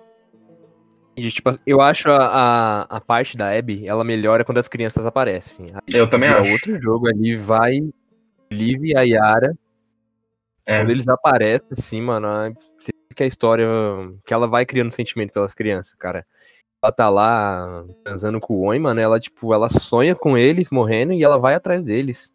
E, 1.17 1.31
tipo, 1.31 1.57
eu 1.67 1.81
acho 1.81 2.09
a, 2.11 2.17
a, 2.27 2.97
a 2.97 3.01
parte 3.01 3.37
da 3.37 3.51
Abby, 3.57 3.87
ela 3.87 4.03
melhora 4.03 4.45
quando 4.45 4.59
as 4.59 4.67
crianças 4.69 5.05
aparecem. 5.07 5.67
Aí, 5.75 5.95
Eu 6.01 6.09
também 6.09 6.29
vira 6.29 6.41
acho. 6.43 6.53
outro 6.53 6.81
jogo 6.81 7.07
ali, 7.09 7.37
vai 7.37 7.81
Liv 8.51 8.85
e 8.85 8.97
a 8.97 9.03
Yara. 9.03 9.55
É. 10.67 10.79
Quando 10.79 10.91
eles 10.91 11.09
aparecem, 11.09 11.69
assim, 11.71 12.01
mano, 12.01 12.55
você 12.79 12.91
vê 13.09 13.15
que 13.15 13.23
a 13.23 13.27
história. 13.27 13.67
que 14.25 14.33
ela 14.33 14.47
vai 14.47 14.65
criando 14.65 14.91
sentimento 14.91 15.33
pelas 15.33 15.55
crianças, 15.55 15.95
cara. 15.95 16.27
Ela 16.83 16.93
tá 16.93 17.09
lá 17.09 17.85
transando 18.05 18.39
com 18.41 18.55
o 18.55 18.67
Oi, 18.67 18.79
mano, 18.79 19.01
ela, 19.01 19.19
tipo, 19.19 19.55
ela 19.55 19.71
sonha 19.71 20.15
com 20.15 20.37
eles 20.37 20.71
morrendo 20.71 21.15
e 21.15 21.23
ela 21.23 21.39
vai 21.39 21.55
atrás 21.55 21.83
deles. 21.83 22.31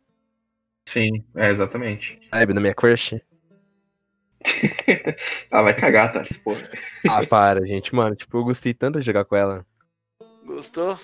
Sim, 0.88 1.24
é, 1.36 1.52
exatamente. 1.52 2.20
Sabe, 2.34 2.54
na 2.54 2.62
minha 2.62 2.74
crush. 2.74 3.22
ah, 5.52 5.62
vai 5.62 5.76
cagar, 5.76 6.14
Thales, 6.14 6.36
porra. 6.38 6.68
Ah, 7.08 7.26
para, 7.28 7.66
gente, 7.66 7.94
mano. 7.94 8.16
Tipo, 8.16 8.38
eu 8.38 8.44
gostei 8.44 8.74
tanto 8.74 9.00
de 9.00 9.06
jogar 9.06 9.26
com 9.26 9.36
ela. 9.36 9.66
Gostou? 10.46 10.98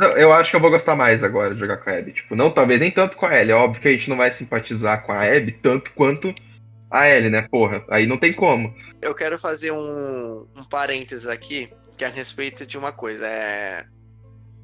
Não, 0.00 0.16
eu 0.16 0.32
acho 0.32 0.48
que 0.48 0.56
eu 0.56 0.60
vou 0.60 0.70
gostar 0.70 0.96
mais 0.96 1.22
agora 1.22 1.52
de 1.52 1.60
jogar 1.60 1.76
com 1.76 1.90
a 1.90 1.98
Abby. 1.98 2.14
Tipo, 2.14 2.34
não 2.34 2.50
talvez 2.50 2.80
nem 2.80 2.90
tanto 2.90 3.18
com 3.18 3.26
a 3.26 3.38
Ellie. 3.38 3.52
É 3.52 3.54
óbvio 3.54 3.82
que 3.82 3.88
a 3.88 3.92
gente 3.92 4.08
não 4.08 4.16
vai 4.16 4.32
simpatizar 4.32 5.04
com 5.04 5.12
a 5.12 5.22
Abby 5.24 5.52
tanto 5.52 5.92
quanto 5.92 6.34
a 6.90 7.06
Ellie, 7.06 7.28
né? 7.28 7.46
Porra, 7.50 7.84
aí 7.90 8.06
não 8.06 8.16
tem 8.16 8.32
como. 8.32 8.74
Eu 9.02 9.14
quero 9.14 9.38
fazer 9.38 9.72
um, 9.72 10.48
um 10.56 10.64
parênteses 10.64 11.28
aqui, 11.28 11.68
que 11.98 12.04
é 12.04 12.06
a 12.06 12.10
respeito 12.10 12.64
de 12.64 12.78
uma 12.78 12.92
coisa. 12.92 13.26
É... 13.26 13.84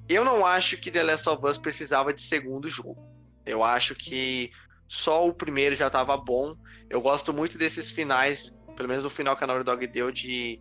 Eu 0.09 0.25
não 0.25 0.47
acho 0.47 0.79
que 0.79 0.91
The 0.91 1.03
Last 1.03 1.29
of 1.29 1.47
Us 1.47 1.59
precisava 1.59 2.15
de 2.15 2.23
segundo 2.23 2.67
jogo. 2.67 2.97
Eu 3.45 3.63
acho 3.63 3.95
que 3.95 4.51
só 4.89 5.29
o 5.29 5.35
primeiro 5.35 5.77
já 5.77 5.91
tava 5.91 6.17
bom. 6.17 6.57
Eu 6.89 7.03
gosto 7.03 7.35
muito 7.35 7.59
desses 7.59 7.91
finais, 7.91 8.59
pelo 8.75 8.89
menos 8.89 9.05
o 9.05 9.11
final 9.11 9.37
que 9.37 9.45
a 9.45 9.47
Naughty 9.47 9.65
Dog 9.65 9.87
deu 9.87 10.11
de 10.11 10.59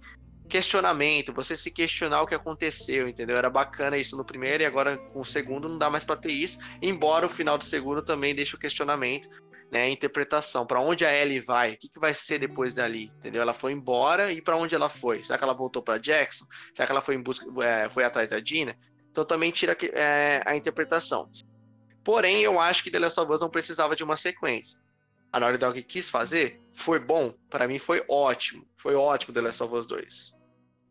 questionamento, 0.48 1.34
você 1.34 1.56
se 1.56 1.72
questionar 1.72 2.22
o 2.22 2.28
que 2.28 2.36
aconteceu, 2.36 3.08
entendeu? 3.08 3.38
Era 3.38 3.50
bacana 3.50 3.98
isso 3.98 4.16
no 4.16 4.24
primeiro 4.24 4.64
e 4.64 4.66
agora 4.66 4.98
com 4.98 5.22
o 5.22 5.26
segundo 5.26 5.68
não 5.68 5.78
dá 5.78 5.90
mais 5.90 6.04
pra 6.04 6.16
ter 6.16 6.32
isso, 6.32 6.60
embora 6.82 7.26
o 7.26 7.30
final 7.30 7.58
do 7.58 7.64
segundo 7.64 8.02
também 8.02 8.36
deixe 8.36 8.56
o 8.56 8.60
questionamento, 8.60 9.28
né, 9.72 9.90
interpretação, 9.90 10.66
Pra 10.66 10.80
onde 10.80 11.06
a 11.06 11.14
Ellie 11.14 11.42
vai, 11.42 11.74
o 11.74 11.78
que, 11.78 11.90
que 11.90 12.00
vai 12.00 12.14
ser 12.14 12.40
depois 12.40 12.74
dali, 12.74 13.12
entendeu? 13.18 13.42
Ela 13.42 13.54
foi 13.54 13.72
embora 13.72 14.32
e 14.32 14.42
pra 14.42 14.56
onde 14.56 14.76
ela 14.76 14.88
foi? 14.88 15.24
Será 15.24 15.38
que 15.38 15.44
ela 15.44 15.54
voltou 15.54 15.82
pra 15.82 15.98
Jackson? 15.98 16.46
Será 16.74 16.86
que 16.86 16.92
ela 16.92 17.02
foi 17.02 17.16
em 17.16 17.22
busca, 17.22 17.46
é, 17.64 17.90
foi 17.90 18.04
atrás 18.04 18.30
da 18.30 18.40
Dina? 18.40 18.78
Então 19.10 19.26
também 19.26 19.52
tira 19.52 19.76
é, 19.94 20.42
a 20.46 20.56
interpretação. 20.56 21.30
Porém, 22.04 22.42
eu 22.42 22.60
acho 22.60 22.84
que 22.84 22.92
The 22.92 23.00
Last 23.00 23.20
of 23.20 23.32
Us 23.32 23.42
não 23.42 23.50
precisava 23.50 23.96
de 23.96 24.04
uma 24.04 24.16
sequência. 24.16 24.80
A 25.32 25.40
Naughty 25.40 25.58
Dog 25.58 25.84
quis 25.84 26.10
fazer, 26.10 26.62
foi 26.74 27.00
bom, 27.00 27.34
Pra 27.50 27.68
mim 27.68 27.80
foi 27.80 28.04
ótimo, 28.10 28.68
foi 28.78 28.96
ótimo 28.96 29.34
The 29.34 29.42
Last 29.42 29.64
of 29.64 29.74
Us 29.74 29.86
2. 29.86 30.36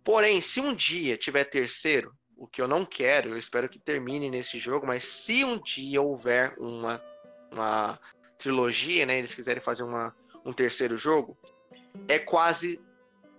Porém, 0.02 0.40
se 0.40 0.61
um 0.61 0.74
dia 0.74 1.16
tiver 1.16 1.44
terceiro, 1.44 2.15
o 2.36 2.47
que 2.47 2.61
eu 2.61 2.69
não 2.69 2.85
quero, 2.85 3.31
eu 3.31 3.39
espero 3.39 3.69
que 3.69 3.78
termine 3.78 4.28
nesse 4.28 4.59
jogo, 4.59 4.86
mas 4.86 5.05
se 5.05 5.44
um 5.44 5.59
dia 5.59 6.01
houver 6.02 6.55
uma, 6.59 7.02
uma 7.51 7.98
trilogia, 8.39 9.06
né, 9.06 9.19
eles 9.19 9.35
quiserem 9.35 9.62
fazer 9.62 9.82
uma, 9.82 10.15
um 10.44 10.52
terceiro 10.52 10.97
jogo, 10.97 11.39
é 12.09 12.19
quase 12.19 12.82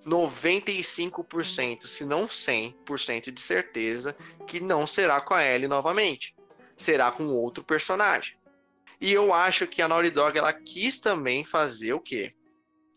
95%, 0.06 1.86
se 1.86 2.06
não 2.06 2.28
100% 2.28 3.32
de 3.32 3.42
certeza 3.42 4.16
que 4.48 4.60
não 4.60 4.86
será 4.86 5.20
com 5.20 5.34
a 5.34 5.44
Ellie 5.44 5.68
novamente. 5.68 6.36
Será 6.78 7.12
com 7.12 7.28
outro 7.28 7.64
personagem. 7.64 8.38
E 9.00 9.12
eu 9.12 9.34
acho 9.34 9.68
que 9.68 9.82
a 9.82 9.88
Naughty 9.88 10.10
Dog 10.10 10.38
ela 10.38 10.54
quis 10.54 11.00
também 11.00 11.44
fazer 11.44 11.94
o 11.94 12.00
quê? 12.00 12.34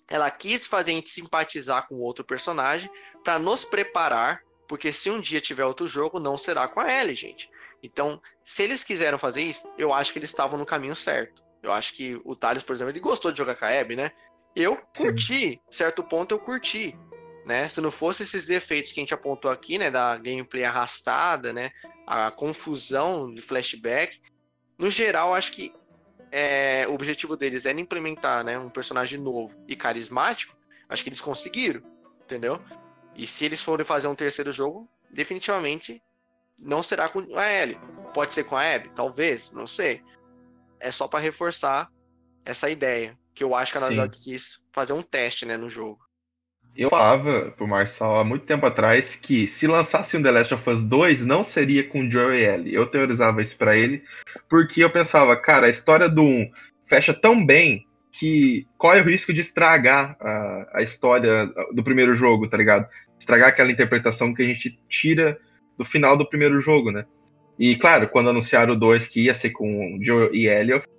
Ela 0.08 0.30
quis 0.30 0.66
fazer 0.66 0.92
a 0.92 0.94
gente 0.94 1.10
simpatizar 1.10 1.86
com 1.86 1.96
outro 1.96 2.24
personagem 2.24 2.90
para 3.22 3.38
nos 3.38 3.64
preparar, 3.64 4.40
porque 4.66 4.92
se 4.92 5.10
um 5.10 5.20
dia 5.20 5.40
tiver 5.40 5.64
outro 5.64 5.86
jogo, 5.86 6.18
não 6.18 6.36
será 6.36 6.66
com 6.66 6.80
a 6.80 6.90
Ellie, 6.90 7.14
gente. 7.14 7.50
Então, 7.82 8.20
se 8.44 8.62
eles 8.62 8.82
quiseram 8.82 9.18
fazer 9.18 9.42
isso, 9.42 9.68
eu 9.76 9.92
acho 9.92 10.12
que 10.12 10.18
eles 10.18 10.30
estavam 10.30 10.58
no 10.58 10.66
caminho 10.66 10.96
certo. 10.96 11.42
Eu 11.62 11.72
acho 11.72 11.94
que 11.94 12.20
o 12.24 12.34
Thales, 12.34 12.62
por 12.62 12.74
exemplo, 12.74 12.92
ele 12.92 13.00
gostou 13.00 13.30
de 13.30 13.38
jogar 13.38 13.54
com 13.56 13.64
a 13.64 13.80
Abby, 13.80 13.96
né? 13.96 14.12
Eu 14.54 14.76
curti, 14.96 15.60
certo 15.70 16.02
ponto 16.02 16.34
eu 16.34 16.38
curti, 16.38 16.96
né? 17.44 17.68
Se 17.68 17.80
não 17.80 17.90
fosse 17.90 18.22
esses 18.22 18.46
defeitos 18.46 18.92
que 18.92 19.00
a 19.00 19.02
gente 19.02 19.14
apontou 19.14 19.50
aqui, 19.50 19.78
né, 19.78 19.90
da 19.90 20.16
gameplay 20.16 20.64
arrastada, 20.64 21.52
né, 21.52 21.70
a 22.06 22.30
confusão 22.30 23.32
de 23.32 23.40
flashback, 23.40 24.20
no 24.78 24.90
geral, 24.90 25.34
acho 25.34 25.52
que 25.52 25.72
é, 26.30 26.86
o 26.88 26.94
objetivo 26.94 27.36
deles 27.36 27.66
era 27.66 27.80
implementar, 27.80 28.44
né, 28.44 28.58
um 28.58 28.70
personagem 28.70 29.18
novo 29.18 29.54
e 29.66 29.74
carismático. 29.74 30.56
Acho 30.88 31.02
que 31.02 31.08
eles 31.08 31.20
conseguiram, 31.20 31.82
entendeu? 32.22 32.62
E 33.14 33.26
se 33.26 33.44
eles 33.44 33.62
forem 33.62 33.84
fazer 33.84 34.08
um 34.08 34.14
terceiro 34.14 34.52
jogo, 34.52 34.88
definitivamente 35.10 36.02
não 36.60 36.82
será 36.82 37.08
com 37.08 37.20
a 37.36 37.52
Ellie. 37.52 37.78
Pode 38.14 38.34
ser 38.34 38.44
com 38.44 38.56
a 38.56 38.74
Abby? 38.74 38.90
Talvez, 38.94 39.52
não 39.52 39.66
sei. 39.66 40.02
É 40.80 40.90
só 40.90 41.06
pra 41.06 41.20
reforçar 41.20 41.90
essa 42.44 42.68
ideia. 42.70 43.18
Que 43.34 43.44
eu 43.44 43.54
acho 43.54 43.72
que 43.72 43.78
a 43.78 43.80
Naughty. 43.80 43.96
Dog 43.96 44.18
quis 44.18 44.60
fazer 44.72 44.92
um 44.92 45.02
teste, 45.02 45.46
né, 45.46 45.56
no 45.56 45.70
jogo. 45.70 46.00
Eu 46.78 46.90
falava 46.90 47.52
pro 47.56 47.66
Marçal 47.66 48.20
há 48.20 48.24
muito 48.24 48.46
tempo 48.46 48.64
atrás 48.64 49.16
que 49.16 49.48
se 49.48 49.66
lançasse 49.66 50.16
um 50.16 50.22
The 50.22 50.30
Last 50.30 50.54
of 50.54 50.70
Us 50.70 50.84
2, 50.84 51.26
não 51.26 51.42
seria 51.42 51.82
com 51.82 52.08
Joel 52.08 52.32
e 52.32 52.44
Ellie. 52.44 52.72
Eu 52.72 52.86
teorizava 52.86 53.42
isso 53.42 53.58
pra 53.58 53.76
ele, 53.76 54.04
porque 54.48 54.84
eu 54.84 54.88
pensava, 54.88 55.36
cara, 55.36 55.66
a 55.66 55.70
história 55.70 56.08
do 56.08 56.22
1 56.22 56.48
fecha 56.86 57.12
tão 57.12 57.44
bem 57.44 57.84
que 58.12 58.64
corre 58.78 59.00
o 59.00 59.04
risco 59.04 59.32
de 59.32 59.40
estragar 59.40 60.16
a, 60.20 60.70
a 60.74 60.82
história 60.82 61.46
do 61.74 61.82
primeiro 61.82 62.14
jogo, 62.14 62.48
tá 62.48 62.56
ligado? 62.56 62.88
Estragar 63.18 63.48
aquela 63.48 63.72
interpretação 63.72 64.32
que 64.32 64.42
a 64.42 64.46
gente 64.46 64.78
tira 64.88 65.36
do 65.76 65.84
final 65.84 66.16
do 66.16 66.28
primeiro 66.28 66.60
jogo, 66.60 66.92
né? 66.92 67.04
E 67.58 67.74
claro, 67.74 68.06
quando 68.08 68.30
anunciaram 68.30 68.74
o 68.74 68.78
2 68.78 69.08
que 69.08 69.24
ia 69.24 69.34
ser 69.34 69.50
com 69.50 69.98
Joel 70.00 70.32
e 70.32 70.46
Ellie, 70.46 70.74
eu 70.74 70.80
fiquei 70.80 70.94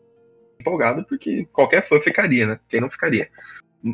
empolgado 0.60 1.06
porque 1.06 1.48
qualquer 1.54 1.88
fã 1.88 2.02
ficaria, 2.02 2.46
né? 2.46 2.60
Quem 2.68 2.82
não 2.82 2.90
ficaria? 2.90 3.30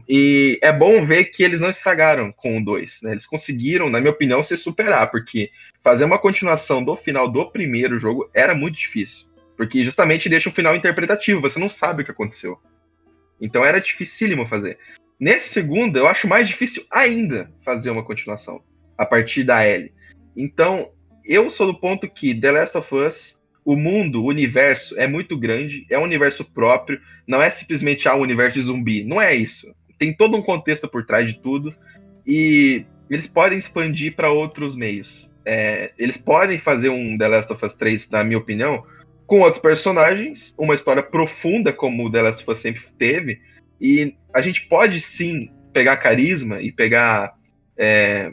E 0.10 0.58
é 0.62 0.72
bom 0.72 1.06
ver 1.06 1.26
que 1.26 1.44
eles 1.44 1.60
não 1.60 1.70
estragaram 1.70 2.32
com 2.32 2.58
o 2.58 2.64
2, 2.64 3.02
né? 3.04 3.12
Eles 3.12 3.28
conseguiram, 3.28 3.90
na 3.90 4.00
minha 4.00 4.12
opinião, 4.12 4.44
se 4.44 4.58
superar, 4.58 5.12
porque 5.12 5.52
fazer 5.84 6.06
uma 6.06 6.18
continuação 6.18 6.84
do 6.84 6.96
final 6.96 7.30
do 7.30 7.52
primeiro 7.52 8.00
jogo 8.00 8.30
era 8.34 8.56
muito 8.56 8.78
difícil. 8.78 9.28
Porque 9.56 9.84
justamente 9.84 10.28
deixa 10.28 10.50
um 10.50 10.54
final 10.54 10.76
interpretativo, 10.76 11.42
você 11.42 11.60
não 11.60 11.70
sabe 11.70 12.02
o 12.02 12.06
que 12.06 12.12
aconteceu. 12.12 12.60
Então 13.40 13.64
era 13.64 13.80
dificílimo 13.80 14.48
fazer. 14.48 14.80
Nesse 15.20 15.50
segundo, 15.50 15.98
eu 15.98 16.08
acho 16.08 16.28
mais 16.28 16.48
difícil 16.48 16.84
ainda 16.92 17.52
fazer 17.64 17.90
uma 17.90 18.04
continuação, 18.04 18.62
a 18.98 19.06
partir 19.06 19.44
da 19.44 19.66
Ellie. 19.66 19.94
Então, 20.36 20.92
eu 21.24 21.50
sou 21.50 21.68
do 21.68 21.80
ponto 21.80 22.10
que 22.10 22.34
The 22.36 22.52
Last 22.52 22.78
of 22.78 22.96
Us, 22.96 23.42
o 23.66 23.76
mundo, 23.76 24.24
o 24.24 24.28
universo 24.28 24.98
é 24.98 25.08
muito 25.08 25.36
grande, 25.36 25.88
é 25.90 25.98
um 25.98 26.04
universo 26.04 26.46
próprio, 26.46 27.02
não 27.28 27.42
é 27.42 27.50
simplesmente 27.50 28.08
ah, 28.08 28.16
um 28.16 28.22
universo 28.22 28.60
de 28.60 28.66
zumbi, 28.66 29.04
não 29.04 29.20
é 29.20 29.34
isso. 29.34 29.74
Tem 29.98 30.14
todo 30.14 30.38
um 30.38 30.42
contexto 30.42 30.88
por 30.88 31.04
trás 31.04 31.28
de 31.28 31.40
tudo 31.40 31.74
e 32.28 32.86
eles 33.10 33.26
podem 33.26 33.58
expandir 33.58 34.16
para 34.16 34.30
outros 34.32 34.76
meios. 34.76 35.34
É, 35.44 35.92
eles 35.98 36.18
podem 36.18 36.60
fazer 36.60 36.90
um 36.90 37.18
The 37.18 37.28
Last 37.28 37.54
of 37.54 37.66
Us 37.66 37.74
3, 37.74 38.10
na 38.12 38.24
minha 38.24 38.38
opinião, 38.38 38.84
com 39.26 39.40
outros 39.40 39.62
personagens, 39.62 40.54
uma 40.60 40.76
história 40.76 41.02
profunda 41.02 41.74
como 41.74 42.06
o 42.06 42.12
The 42.12 42.22
Last 42.22 42.44
of 42.44 42.52
Us 42.52 42.60
sempre 42.60 42.84
teve, 43.00 43.40
e 43.82 44.14
a 44.32 44.42
gente 44.42 44.68
pode 44.68 45.02
sim 45.02 45.50
pegar 45.74 45.98
carisma 45.98 46.62
e 46.62 46.72
pegar. 46.72 47.34
é, 47.78 48.32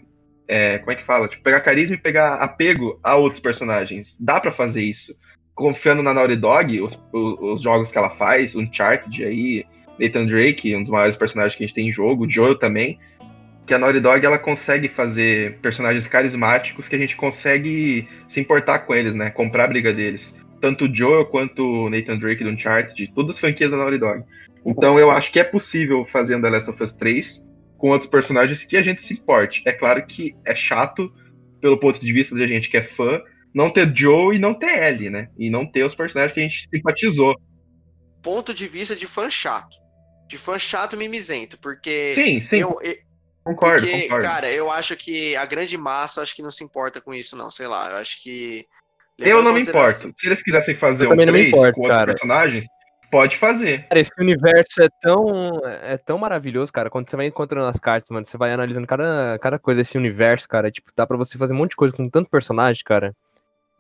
é, 0.53 0.79
como 0.81 0.93
é 0.93 0.95
que 0.95 1.03
fala? 1.03 1.29
Tipo, 1.29 1.43
pegar 1.43 1.61
carisma 1.61 1.95
e 1.95 1.99
pegar 1.99 2.35
apego 2.35 3.01
a 3.03 3.17
outros 3.17 3.41
personagens. 3.41 4.19
Dá 4.21 4.39
pra 4.39 4.53
fazer 4.53 4.83
isso. 4.83 5.17
Confiando 5.55 6.03
na 6.03 6.13
Naughty 6.13 6.37
Dog, 6.37 6.79
os, 6.83 7.03
os, 7.11 7.39
os 7.41 7.63
jogos 7.63 7.91
que 7.91 7.97
ela 7.97 8.11
faz, 8.11 8.55
Uncharted 8.55 9.25
aí, 9.25 9.65
Nathan 9.99 10.27
Drake, 10.27 10.77
um 10.77 10.83
dos 10.83 10.91
maiores 10.91 11.17
personagens 11.17 11.57
que 11.57 11.65
a 11.65 11.67
gente 11.67 11.75
tem 11.75 11.89
em 11.89 11.93
jogo, 11.93 12.31
Joel 12.31 12.59
também. 12.59 12.99
Que 13.67 13.73
a 13.73 13.79
Naughty 13.79 14.01
Dog 14.01 14.27
ela 14.27 14.39
consegue 14.39 14.89
fazer 14.89 15.59
personagens 15.63 16.07
carismáticos 16.07 16.87
que 16.87 16.97
a 16.97 16.99
gente 16.99 17.17
consegue 17.17 18.07
se 18.29 18.39
importar 18.39 18.81
com 18.81 18.95
eles, 18.95 19.15
né? 19.15 19.31
Comprar 19.31 19.65
a 19.65 19.69
briga 19.69 19.91
deles. 19.91 20.35
Tanto 20.61 20.85
o 20.85 20.95
Joel 20.95 21.25
quanto 21.25 21.87
o 21.87 21.89
Nathan 21.89 22.19
Drake 22.19 22.45
do 22.45 22.51
Uncharted, 22.51 23.11
todas 23.15 23.37
as 23.37 23.41
franquias 23.41 23.71
da 23.71 23.79
Naughty 23.79 23.97
Dog. 23.97 24.23
Então 24.67 24.99
eu 24.99 25.11
acho 25.11 25.33
que 25.33 25.41
é 25.41 25.45
possível 25.45 26.05
fazer 26.05 26.39
The 26.43 26.51
Last 26.51 26.69
of 26.69 26.83
Us 26.83 26.93
3 26.93 27.52
com 27.83 27.91
outros 27.91 28.09
personagens 28.09 28.63
que 28.63 28.77
a 28.77 28.83
gente 28.83 29.03
se 29.03 29.13
importe. 29.13 29.61
É 29.67 29.73
claro 29.73 30.07
que 30.07 30.37
é 30.47 30.55
chato, 30.55 31.13
pelo 31.61 31.77
ponto 31.77 31.99
de 31.99 32.13
vista 32.13 32.33
de 32.33 32.45
a 32.45 32.47
gente 32.47 32.71
que 32.71 32.77
é 32.77 32.83
fã, 32.85 33.21
não 33.53 33.71
ter 33.71 33.93
Joe 33.93 34.37
e 34.37 34.39
não 34.39 34.55
ter 34.55 34.85
Ellie, 34.85 35.11
né? 35.11 35.29
E 35.37 35.51
não 35.51 35.67
ter 35.67 35.83
os 35.83 35.93
personagens 35.93 36.33
que 36.33 36.39
a 36.39 36.43
gente 36.45 36.69
simpatizou. 36.73 37.35
Ponto 38.23 38.55
de 38.55 38.69
vista 38.69 38.95
de 38.95 39.05
fã 39.05 39.29
chato. 39.29 39.77
De 40.29 40.39
fã 40.39 40.57
chato 40.61 40.97
mimizento, 40.97 41.59
porque. 41.59 42.13
Sim, 42.15 42.41
sim. 42.41 42.59
Eu, 42.61 42.79
eu- 42.85 42.97
Concordo, 43.43 43.85
porque, 43.85 44.03
concordo. 44.03 44.25
cara, 44.25 44.53
eu 44.53 44.71
acho 44.71 44.97
que 44.97 45.35
a 45.35 45.45
grande 45.45 45.77
massa 45.77 46.23
acho 46.23 46.37
que 46.37 46.41
não 46.43 46.53
se 46.53 46.63
importa 46.63 47.01
com 47.01 47.13
isso, 47.13 47.35
não. 47.35 47.51
Sei 47.51 47.67
lá, 47.67 47.91
eu 47.91 47.97
acho 47.97 48.23
que. 48.23 48.65
eu 49.19 49.43
não 49.43 49.53
me 49.53 49.63
importo. 49.63 49.93
Se 50.17 50.27
eles 50.29 50.41
quisessem 50.41 50.79
fazer 50.79 51.07
Eu 51.07 51.09
um 51.09 51.11
também 51.11 51.27
não 51.27 51.33
me 51.33 51.41
3 51.41 51.49
importo, 51.53 51.75
com 51.75 51.81
outros 51.81 51.99
cara. 51.99 52.13
personagens, 52.13 52.65
pode 53.13 53.37
fazer. 53.37 53.87
Cara, 53.89 54.01
esse 54.01 54.13
universo 54.19 54.83
é 54.83 54.89
tão, 55.03 55.61
é 55.85 55.99
tão 55.99 56.17
maravilhoso, 56.17 56.73
cara. 56.73 56.89
Quando 56.89 57.11
você 57.11 57.15
vai 57.15 57.27
encontrando 57.27 57.67
as 57.67 57.79
cartas, 57.79 58.09
mano, 58.09 58.25
você 58.25 58.39
vai 58.39 58.51
analisando 58.51 58.87
cada, 58.87 59.39
cada 59.39 59.59
coisa 59.59 59.83
desse 59.83 59.99
universo, 59.99 60.49
cara. 60.49 60.71
Tipo, 60.71 60.91
dá 60.97 61.07
pra 61.07 61.19
você 61.19 61.37
fazer 61.37 61.53
um 61.53 61.59
monte 61.59 61.71
de 61.71 61.77
coisa 61.77 61.95
com 61.95 62.09
tanto 62.09 62.31
personagem, 62.31 62.83
cara. 62.83 63.15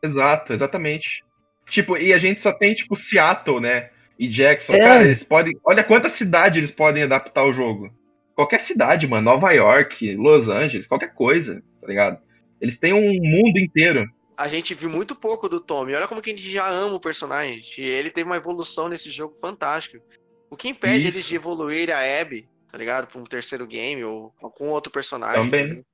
Exato, 0.02 0.52
exatamente. 0.52 1.24
Tipo, 1.66 1.96
e 1.96 2.12
a 2.12 2.18
gente 2.18 2.42
só 2.42 2.52
tem, 2.52 2.74
tipo, 2.74 2.94
Seattle, 2.94 3.58
né? 3.58 3.88
E 4.18 4.28
Jackson. 4.28 4.74
É. 4.74 4.78
Cara, 4.78 5.04
eles 5.04 5.24
podem. 5.24 5.58
Olha 5.64 5.82
quanta 5.82 6.10
cidade 6.10 6.58
eles 6.58 6.70
podem 6.70 7.02
adaptar 7.02 7.44
o 7.44 7.54
jogo. 7.54 7.90
Qualquer 8.34 8.60
cidade, 8.60 9.08
mano. 9.08 9.24
Nova 9.24 9.50
York, 9.52 10.14
Los 10.14 10.50
Angeles, 10.50 10.86
qualquer 10.86 11.14
coisa, 11.14 11.62
tá 11.80 11.86
ligado? 11.86 12.18
Eles 12.60 12.78
têm 12.78 12.92
um 12.92 13.14
mundo 13.14 13.58
inteiro. 13.58 14.06
A 14.42 14.48
gente 14.48 14.74
viu 14.74 14.90
muito 14.90 15.14
pouco 15.14 15.48
do 15.48 15.60
Tommy. 15.60 15.94
Olha 15.94 16.08
como 16.08 16.20
que 16.20 16.30
a 16.30 16.36
gente 16.36 16.50
já 16.50 16.68
ama 16.68 16.96
o 16.96 17.00
personagem. 17.00 17.62
Ele 17.78 18.10
teve 18.10 18.28
uma 18.28 18.36
evolução 18.36 18.88
nesse 18.88 19.08
jogo 19.08 19.36
fantástica. 19.40 20.02
O 20.50 20.56
que 20.56 20.68
impede 20.68 20.98
Isso. 20.98 21.06
eles 21.06 21.24
de 21.26 21.36
evoluir 21.36 21.92
a 21.92 22.00
Abby, 22.20 22.48
tá 22.68 22.76
ligado? 22.76 23.06
Pra 23.06 23.20
um 23.20 23.24
terceiro 23.24 23.64
game 23.68 24.02
ou 24.02 24.30
com 24.40 24.68
outro 24.68 24.92
personagem. 24.92 25.44
Também. 25.44 25.64
entendeu? 25.64 25.84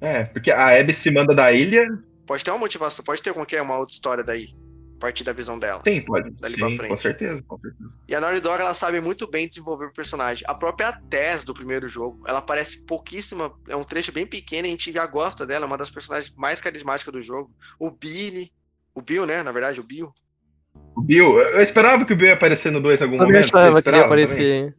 É, 0.00 0.24
porque 0.24 0.50
a 0.50 0.80
Abby 0.80 0.94
se 0.94 1.10
manda 1.10 1.34
da 1.34 1.52
ilha. 1.52 1.86
Pode 2.26 2.42
ter 2.42 2.50
uma 2.50 2.60
motivação, 2.60 3.04
pode 3.04 3.20
ter 3.20 3.34
qualquer 3.34 3.60
uma 3.60 3.76
outra 3.76 3.92
história 3.92 4.24
daí. 4.24 4.48
A 5.04 5.06
partir 5.06 5.22
da 5.22 5.34
visão 5.34 5.58
dela. 5.58 5.82
Sim, 5.86 6.00
pode. 6.00 6.30
Dali 6.30 6.56
pra 6.56 6.70
Sim, 6.70 6.76
frente. 6.78 6.88
com 6.88 6.96
certeza, 6.96 7.44
com 7.46 7.58
certeza. 7.58 7.90
E 8.08 8.14
a 8.14 8.20
Naughty 8.22 8.40
Dog, 8.40 8.58
ela 8.62 8.72
sabe 8.72 9.02
muito 9.02 9.30
bem 9.30 9.46
desenvolver 9.46 9.84
o 9.84 9.92
personagem. 9.92 10.42
A 10.48 10.54
própria 10.54 10.92
Tess 11.10 11.44
do 11.44 11.52
primeiro 11.52 11.86
jogo, 11.86 12.22
ela 12.26 12.38
aparece 12.38 12.86
pouquíssima, 12.86 13.52
é 13.68 13.76
um 13.76 13.84
trecho 13.84 14.12
bem 14.12 14.26
pequeno, 14.26 14.66
e 14.66 14.68
a 14.68 14.70
gente 14.70 14.90
já 14.90 15.06
gosta 15.06 15.44
dela, 15.44 15.66
é 15.66 15.68
uma 15.68 15.76
das 15.76 15.90
personagens 15.90 16.34
mais 16.34 16.58
carismáticas 16.62 17.12
do 17.12 17.20
jogo. 17.20 17.50
O 17.78 17.90
Billy, 17.90 18.50
o 18.94 19.02
Bill, 19.02 19.26
né, 19.26 19.42
na 19.42 19.52
verdade, 19.52 19.78
o 19.78 19.84
Bill. 19.84 20.10
O 20.96 21.02
Bill, 21.02 21.38
eu 21.38 21.60
esperava 21.60 22.06
que 22.06 22.14
o 22.14 22.16
Bill 22.16 22.28
ia 22.28 22.32
aparecer 22.34 22.72
no 22.72 22.80
2 22.80 22.98
em 22.98 23.04
algum 23.04 23.18
Também 23.18 23.34
momento. 23.34 23.54
achava 23.54 23.82
que 23.82 23.88
ele 23.90 23.96
ia 23.96 24.00
esperava 24.04 24.26
também? 24.26 24.74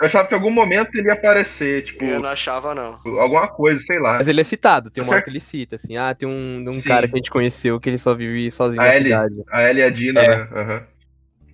Eu 0.00 0.06
achava 0.06 0.28
que 0.28 0.34
em 0.34 0.36
algum 0.36 0.50
momento 0.50 0.94
ele 0.94 1.08
ia 1.08 1.14
aparecer, 1.14 1.82
tipo, 1.84 2.04
Eu 2.04 2.20
não 2.20 2.28
achava, 2.28 2.72
não. 2.74 3.00
alguma 3.20 3.48
coisa, 3.48 3.80
sei 3.82 3.98
lá. 3.98 4.14
Mas 4.18 4.28
ele 4.28 4.40
é 4.40 4.44
citado, 4.44 4.90
tem 4.90 5.02
uma 5.02 5.08
Tá 5.08 5.14
hora 5.14 5.18
certo. 5.18 5.24
que 5.24 5.30
ele 5.32 5.40
cita, 5.40 5.74
assim, 5.76 5.96
ah, 5.96 6.14
tem 6.14 6.28
um, 6.28 6.68
um 6.70 6.82
cara 6.82 7.08
que 7.08 7.14
a 7.14 7.16
gente 7.16 7.30
conheceu 7.30 7.80
que 7.80 7.88
ele 7.90 7.98
só 7.98 8.14
vive 8.14 8.48
sozinho 8.50 8.80
A 8.80 8.84
na 8.84 8.94
Ellie. 8.96 9.08
cidade. 9.08 9.34
A 9.50 9.62
Ellie 9.68 9.82
e 9.82 9.84
a 9.84 9.90
Dina, 9.90 10.20
É. 10.22 10.28
né? 10.28 10.48
Aham. 10.54 10.86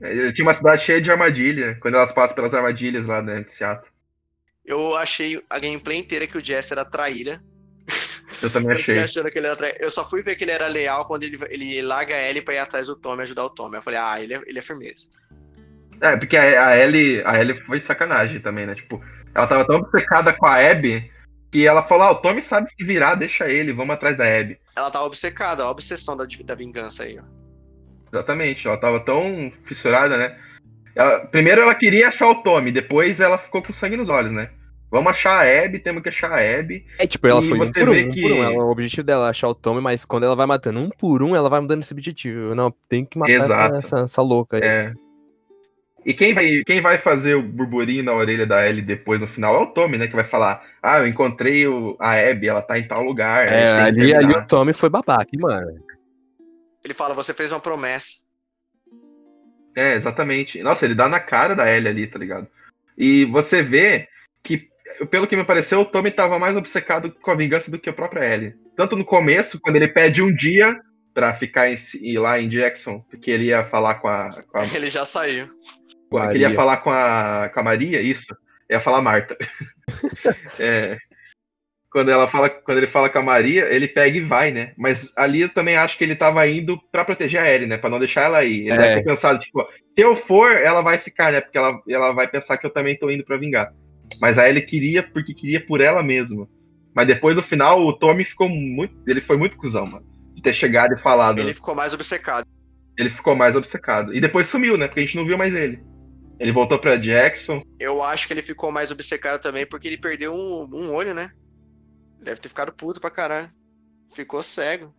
Ele 0.03 0.33
tinha 0.35 0.47
uma 0.47 0.53
cidade 0.55 0.83
cheia 0.83 1.01
de 1.01 1.11
armadilha, 1.11 1.79
quando 1.81 1.95
elas 1.95 2.13
passam 2.13 2.35
pelas 2.35 2.53
armadilhas 2.53 3.07
lá 3.07 3.23
né, 3.23 3.43
de 3.43 3.51
Seattle. 3.53 3.91
Eu 4.65 4.95
achei 4.97 5.41
a 5.49 5.59
gameplay 5.59 5.99
inteira 5.99 6.27
que 6.27 6.37
o 6.37 6.45
Jess 6.45 6.71
era 6.73 6.85
traíra. 6.85 7.43
Eu 8.43 8.51
também 8.51 8.73
Eu 8.77 8.77
achei. 8.79 8.99
achando 8.99 9.31
que 9.31 9.39
ele 9.39 9.47
era 9.47 9.57
traíra. 9.57 9.79
Eu 9.81 9.91
só 9.91 10.05
fui 10.09 10.21
ver 10.23 10.37
que 10.37 10.45
ele 10.45 10.51
era 10.51 10.67
leal 10.69 11.07
quando 11.07 11.23
ele, 11.23 11.39
ele 11.49 11.81
larga 11.81 12.15
a 12.15 12.29
Ellie 12.29 12.43
pra 12.43 12.55
ir 12.55 12.59
atrás 12.59 12.87
do 12.89 12.97
Tommy, 12.97 13.23
ajudar 13.23 13.45
o 13.45 13.51
Tommy. 13.51 13.77
Eu 13.77 13.83
falei, 13.83 13.99
ah, 13.99 14.21
ele 14.21 14.35
é, 14.35 14.43
ele 14.47 14.59
é 14.59 14.63
firmeza. 14.63 15.07
É, 16.05 16.17
porque 16.19 16.37
a, 16.37 16.67
a 16.69 16.77
Ellie, 16.79 17.23
a 17.25 17.41
Ellie 17.41 17.57
foi 17.63 17.81
sacanagem 17.81 18.39
também, 18.39 18.67
né? 18.67 18.75
Tipo, 18.75 19.01
ela 19.35 19.47
tava 19.47 19.65
tão 19.67 19.77
obcecada 19.77 20.33
com 20.35 20.45
a 20.47 20.57
Abby 20.71 21.11
que 21.51 21.67
ela 21.67 21.83
falou, 21.85 22.05
ah, 22.05 22.11
o 22.11 22.17
Tommy 22.17 22.43
sabe 22.43 22.69
se 22.69 22.85
virar, 22.85 23.15
deixa 23.15 23.49
ele, 23.49 23.73
vamos 23.73 23.95
atrás 23.95 24.17
da 24.17 24.25
Abby. 24.25 24.59
Ela 24.77 24.91
tava 24.91 25.05
obcecada, 25.07 25.63
a 25.63 25.71
obsessão 25.71 26.17
da, 26.17 26.27
da 26.45 26.55
vingança 26.55 27.05
aí, 27.05 27.19
ó. 27.19 27.23
Exatamente, 28.13 28.67
ela 28.67 28.77
tava 28.77 29.01
tão 29.01 29.51
fissurada, 29.65 30.17
né? 30.17 30.37
Ela- 30.95 31.27
primeiro 31.27 31.63
ela 31.63 31.75
queria 31.75 32.09
achar 32.09 32.29
o 32.29 32.43
Tommy, 32.43 32.71
depois 32.71 33.19
ela 33.21 33.39
ficou 33.39 33.63
com 33.63 33.73
sangue 33.73 33.97
nos 33.97 34.09
olhos, 34.09 34.33
né? 34.33 34.51
Vamos 34.91 35.11
achar 35.11 35.45
a 35.45 35.65
Abby, 35.65 35.79
temos 35.81 36.03
que 36.03 36.09
achar 36.09 36.31
a 36.31 36.59
Abby. 36.59 36.85
É, 36.99 37.07
tipo, 37.07 37.27
ela 37.27 37.41
foi 37.43 37.59
um 37.59 37.71
por 37.73 37.89
um, 37.89 38.11
que- 38.11 38.21
por 38.23 38.31
um. 38.33 38.43
Ela- 38.45 38.65
o 38.65 38.71
objetivo 38.71 39.05
dela 39.05 39.27
é 39.27 39.31
achar 39.31 39.49
o 39.49 39.55
Tommy, 39.55 39.81
mas 39.81 40.05
quando 40.05 40.25
ela 40.25 40.37
vai 40.37 40.47
matando 40.47 40.79
um 40.79 40.89
por 40.91 41.23
um, 41.23 41.35
ela 41.35 41.49
vai 41.49 41.61
mudando 41.61 41.83
esse 41.83 41.93
objetivo. 41.93 42.55
Não, 42.55 42.73
tem 42.89 43.05
que 43.05 43.19
matar 43.19 43.75
essa, 43.75 44.01
essa 44.01 44.23
louca 44.23 44.59
aí. 44.59 44.63
É. 44.63 44.93
E 46.05 46.13
quem 46.13 46.35
vai, 46.35 46.63
quem 46.67 46.81
vai 46.81 46.99
fazer 46.99 47.35
o 47.35 47.43
burburinho 47.43 48.05
na 48.05 48.13
orelha 48.13 48.47
da 48.47 48.69
Ellie 48.69 48.83
depois 48.83 49.21
no 49.21 49.27
final 49.27 49.57
é 49.57 49.59
o 49.61 49.67
Tommy, 49.67 49.97
né? 49.97 50.07
Que 50.07 50.15
vai 50.15 50.25
falar: 50.25 50.63
Ah, 50.83 50.99
eu 50.99 51.07
encontrei 51.07 51.67
o, 51.67 51.97
a 51.99 52.13
Abby, 52.13 52.49
ela 52.49 52.61
tá 52.61 52.79
em 52.79 52.87
tal 52.87 53.03
lugar. 53.03 53.49
É, 53.49 53.81
ali, 53.81 54.01
ali 54.01 54.13
terminar." 54.13 54.45
o 54.45 54.47
Tommy 54.47 54.73
foi 54.73 54.91
babaca, 54.91 55.29
hein, 55.33 55.41
mano. 55.41 55.83
Ele 56.85 56.93
fala, 56.93 57.15
você 57.15 57.33
fez 57.33 57.51
uma 57.51 57.61
promessa. 57.61 58.19
É, 59.75 59.95
exatamente. 59.95 60.63
Nossa, 60.63 60.85
ele 60.85 60.95
dá 60.95 61.09
na 61.09 61.19
cara 61.19 61.55
da 61.55 61.71
Ellie 61.71 61.89
ali, 61.89 62.07
tá 62.07 62.19
ligado? 62.19 62.47
E 62.97 63.25
você 63.25 63.63
vê 63.63 64.07
que, 64.43 64.69
pelo 65.11 65.27
que 65.27 65.35
me 65.35 65.45
pareceu, 65.45 65.81
o 65.81 65.85
Tommy 65.87 66.11
tava 66.11 66.39
mais 66.39 66.55
obcecado 66.55 67.11
com 67.11 67.31
a 67.31 67.35
vingança 67.35 67.71
do 67.71 67.79
que 67.79 67.89
a 67.89 67.95
própria 67.95 68.35
Ellie. 68.35 68.55
Tanto 68.77 68.95
no 68.95 69.05
começo, 69.05 69.59
quando 69.61 69.77
ele 69.77 69.89
pede 69.89 70.21
um 70.23 70.33
dia 70.33 70.79
pra 71.15 71.33
ficar 71.35 71.71
em, 71.71 71.77
ir 72.01 72.19
lá 72.19 72.39
em 72.39 72.49
Jackson, 72.49 73.01
porque 73.09 73.31
ele 73.31 73.47
ia 73.47 73.65
falar 73.65 73.95
com 73.97 74.09
a. 74.09 74.43
Com 74.43 74.59
a 74.59 74.65
Ele 74.75 74.91
já 74.91 75.05
saiu. 75.05 75.49
Eu 76.19 76.29
queria 76.29 76.49
Maria. 76.49 76.57
falar 76.57 76.77
com 76.79 76.91
a, 76.91 77.51
com 77.53 77.61
a 77.61 77.63
Maria, 77.63 78.01
isso. 78.01 78.35
Eu 78.69 78.77
ia 78.77 78.81
falar 78.81 79.03
Marta. 79.03 79.37
É, 80.59 80.97
quando, 81.95 82.11
ela 82.11 82.27
fala, 82.27 82.51
quando 82.51 82.79
ele 82.79 82.89
fala 82.89 83.09
com 83.09 83.19
a 83.19 83.23
Maria, 83.23 83.73
ele 83.73 83.87
pega 83.87 84.17
e 84.17 84.21
vai, 84.21 84.51
né? 84.51 84.73
Mas 84.77 85.13
ali 85.17 85.43
eu 85.43 85.49
também 85.49 85.77
acho 85.77 85.97
que 85.97 86.03
ele 86.03 86.17
tava 86.17 86.45
indo 86.49 86.77
pra 86.91 87.05
proteger 87.05 87.41
a 87.41 87.49
Ellie, 87.49 87.69
né? 87.69 87.77
Pra 87.77 87.89
não 87.89 88.01
deixar 88.01 88.23
ela 88.23 88.43
ir. 88.45 88.63
Ele 88.63 88.73
É. 88.73 88.77
deve 88.79 88.95
ter 88.97 89.05
pensado, 89.05 89.39
tipo, 89.39 89.63
se 89.97 90.05
eu 90.05 90.17
for, 90.17 90.51
ela 90.51 90.83
vai 90.83 90.99
ficar, 90.99 91.31
né? 91.31 91.41
Porque 91.41 91.57
ela, 91.57 91.81
ela 91.89 92.13
vai 92.13 92.27
pensar 92.27 92.59
que 92.59 92.67
eu 92.67 92.71
também 92.71 92.99
tô 92.99 93.09
indo 93.11 93.25
pra 93.25 93.37
vingar. 93.37 93.73
Mas 94.21 94.39
a 94.39 94.49
Ellie 94.49 94.67
queria 94.67 95.03
porque 95.05 95.33
queria 95.35 95.65
por 95.65 95.81
ela 95.81 96.03
mesma. 96.03 96.49
Mas 96.93 97.07
depois, 97.07 97.37
no 97.37 97.43
final, 97.43 97.81
o 97.87 97.93
Tommy 97.93 98.25
ficou 98.25 98.49
muito. 98.49 98.95
Ele 99.07 99.21
foi 99.21 99.37
muito 99.37 99.57
cuzão, 99.57 99.87
mano. 99.87 100.05
De 100.35 100.43
ter 100.43 100.53
chegado 100.55 100.95
e 100.95 100.99
falado. 101.01 101.39
Ele 101.39 101.55
ficou 101.55 101.77
mais 101.77 101.95
obcecado. 101.95 102.47
Ele 102.99 103.11
ficou 103.11 103.37
mais 103.37 103.55
obcecado. 103.55 104.13
E 104.15 104.21
depois 104.21 104.49
sumiu, 104.49 104.77
né? 104.77 104.89
Porque 104.89 105.01
a 105.01 105.03
gente 105.05 105.17
não 105.17 105.27
viu 105.27 105.39
mais 105.39 105.55
ele. 105.55 105.81
Ele 106.39 106.53
voltou 106.53 106.79
pra 106.79 106.97
Jackson. 106.97 107.63
Eu 107.79 108.03
acho 108.03 108.27
que 108.27 108.33
ele 108.33 108.43
ficou 108.43 108.73
mais 108.73 108.91
obcecado 108.91 109.41
também 109.41 109.65
porque 109.67 109.87
ele 109.89 109.97
perdeu 109.97 110.33
um, 110.35 110.69
um 110.73 110.93
olho, 110.93 111.15
né? 111.15 111.31
Deve 112.23 112.41
ter 112.41 112.49
ficado 112.49 112.73
puto 112.73 113.01
pra 113.01 113.11
caralho. 113.11 113.51
Ficou 114.13 114.43
cego. 114.43 114.95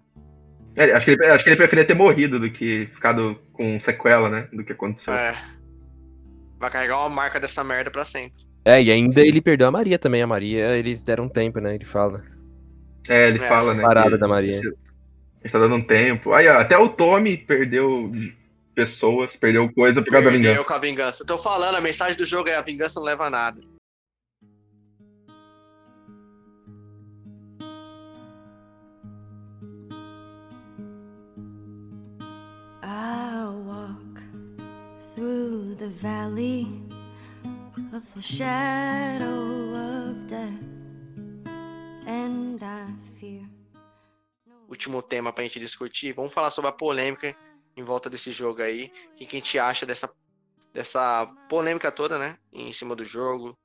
É, 0.75 0.91
acho, 0.91 1.05
que 1.05 1.11
ele, 1.11 1.25
acho 1.25 1.43
que 1.43 1.49
ele 1.49 1.57
preferia 1.57 1.85
ter 1.85 1.93
morrido 1.93 2.39
do 2.39 2.49
que 2.51 2.87
ficado 2.93 3.39
com 3.53 3.79
sequela, 3.79 4.29
né? 4.29 4.47
Do 4.51 4.63
que 4.63 4.73
aconteceu. 4.73 5.13
É. 5.13 5.33
Vai 6.59 6.69
carregar 6.69 6.99
uma 6.99 7.09
marca 7.09 7.39
dessa 7.39 7.63
merda 7.63 7.89
pra 7.91 8.05
sempre. 8.05 8.43
É, 8.63 8.81
e 8.81 8.91
ainda 8.91 9.21
ele 9.21 9.41
perdeu 9.41 9.67
a 9.67 9.71
Maria 9.71 9.99
também. 9.99 10.21
A 10.21 10.27
Maria, 10.27 10.75
eles 10.75 11.01
deram 11.03 11.25
um 11.25 11.29
tempo, 11.29 11.59
né? 11.59 11.75
Ele 11.75 11.85
fala. 11.85 12.23
É, 13.07 13.27
ele 13.27 13.43
É, 13.43 13.47
fala, 13.47 13.73
né? 13.73 13.83
parada 13.83 14.11
que- 14.11 14.17
da 14.17 14.27
Maria. 14.27 14.59
que 14.61 14.67
A 14.67 14.71
gente 15.47 15.51
tá 15.51 15.59
dando 15.59 15.75
um 15.75 15.81
tempo. 15.81 16.33
Aí, 16.33 16.47
ó, 16.47 16.57
até 16.59 16.77
o 16.77 16.89
Tommy 16.89 17.37
perdeu 17.37 18.11
pessoas, 18.75 19.35
perdeu 19.37 19.71
coisa 19.73 20.01
por 20.03 20.11
causa 20.11 20.25
da 20.25 20.31
Perdeu 20.31 20.51
vingança. 20.51 20.67
com 20.67 20.73
a 20.73 20.77
vingança. 20.79 21.25
Tô 21.25 21.37
falando, 21.37 21.75
a 21.75 21.81
mensagem 21.81 22.17
do 22.17 22.25
jogo 22.25 22.49
é 22.49 22.55
a 22.55 22.61
vingança 22.61 22.99
não 22.99 23.05
leva 23.05 23.25
a 23.25 23.29
nada. 23.29 23.61
I'll 32.83 33.57
walk 33.65 34.21
through 35.15 35.75
the 35.75 35.89
valley 36.01 36.67
of 37.93 38.03
the 38.13 38.21
shadow 38.21 39.73
of 39.73 40.27
death, 40.27 41.47
and 42.07 42.61
I 42.63 42.87
fear. 43.19 43.41
Último 44.69 45.01
tema 45.01 45.31
pra 45.31 45.43
gente 45.43 45.59
discutir. 45.59 46.13
Vamos 46.13 46.33
falar 46.33 46.49
sobre 46.49 46.69
a 46.69 46.73
polêmica 46.73 47.35
em 47.75 47.83
volta 47.83 48.09
desse 48.09 48.31
jogo 48.31 48.61
aí. 48.61 48.91
O 49.11 49.15
que, 49.15 49.25
que 49.25 49.35
a 49.37 49.39
gente 49.39 49.59
acha 49.59 49.85
dessa, 49.85 50.09
dessa 50.73 51.27
polêmica 51.49 51.91
toda, 51.91 52.17
né? 52.17 52.37
Em 52.51 52.71
cima 52.71 52.95
do 52.95 53.05
jogo. 53.05 53.57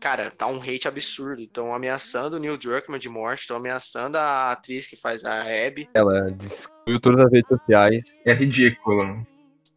Cara, 0.00 0.30
tá 0.30 0.46
um 0.46 0.60
hate 0.60 0.88
absurdo. 0.88 1.42
Estão 1.42 1.74
ameaçando 1.74 2.36
o 2.36 2.38
Neil 2.38 2.56
Druckmann 2.56 2.98
de 2.98 3.08
morte, 3.08 3.40
estão 3.40 3.56
ameaçando 3.56 4.16
a 4.16 4.52
atriz 4.52 4.86
que 4.86 4.96
faz 4.96 5.24
a 5.24 5.42
Abby. 5.42 5.90
Ela 5.92 6.30
destruiu 6.30 6.98
todas 7.00 7.20
as 7.20 7.30
redes 7.30 7.48
sociais. 7.48 8.04
É 8.24 8.32
ridículo. 8.32 9.26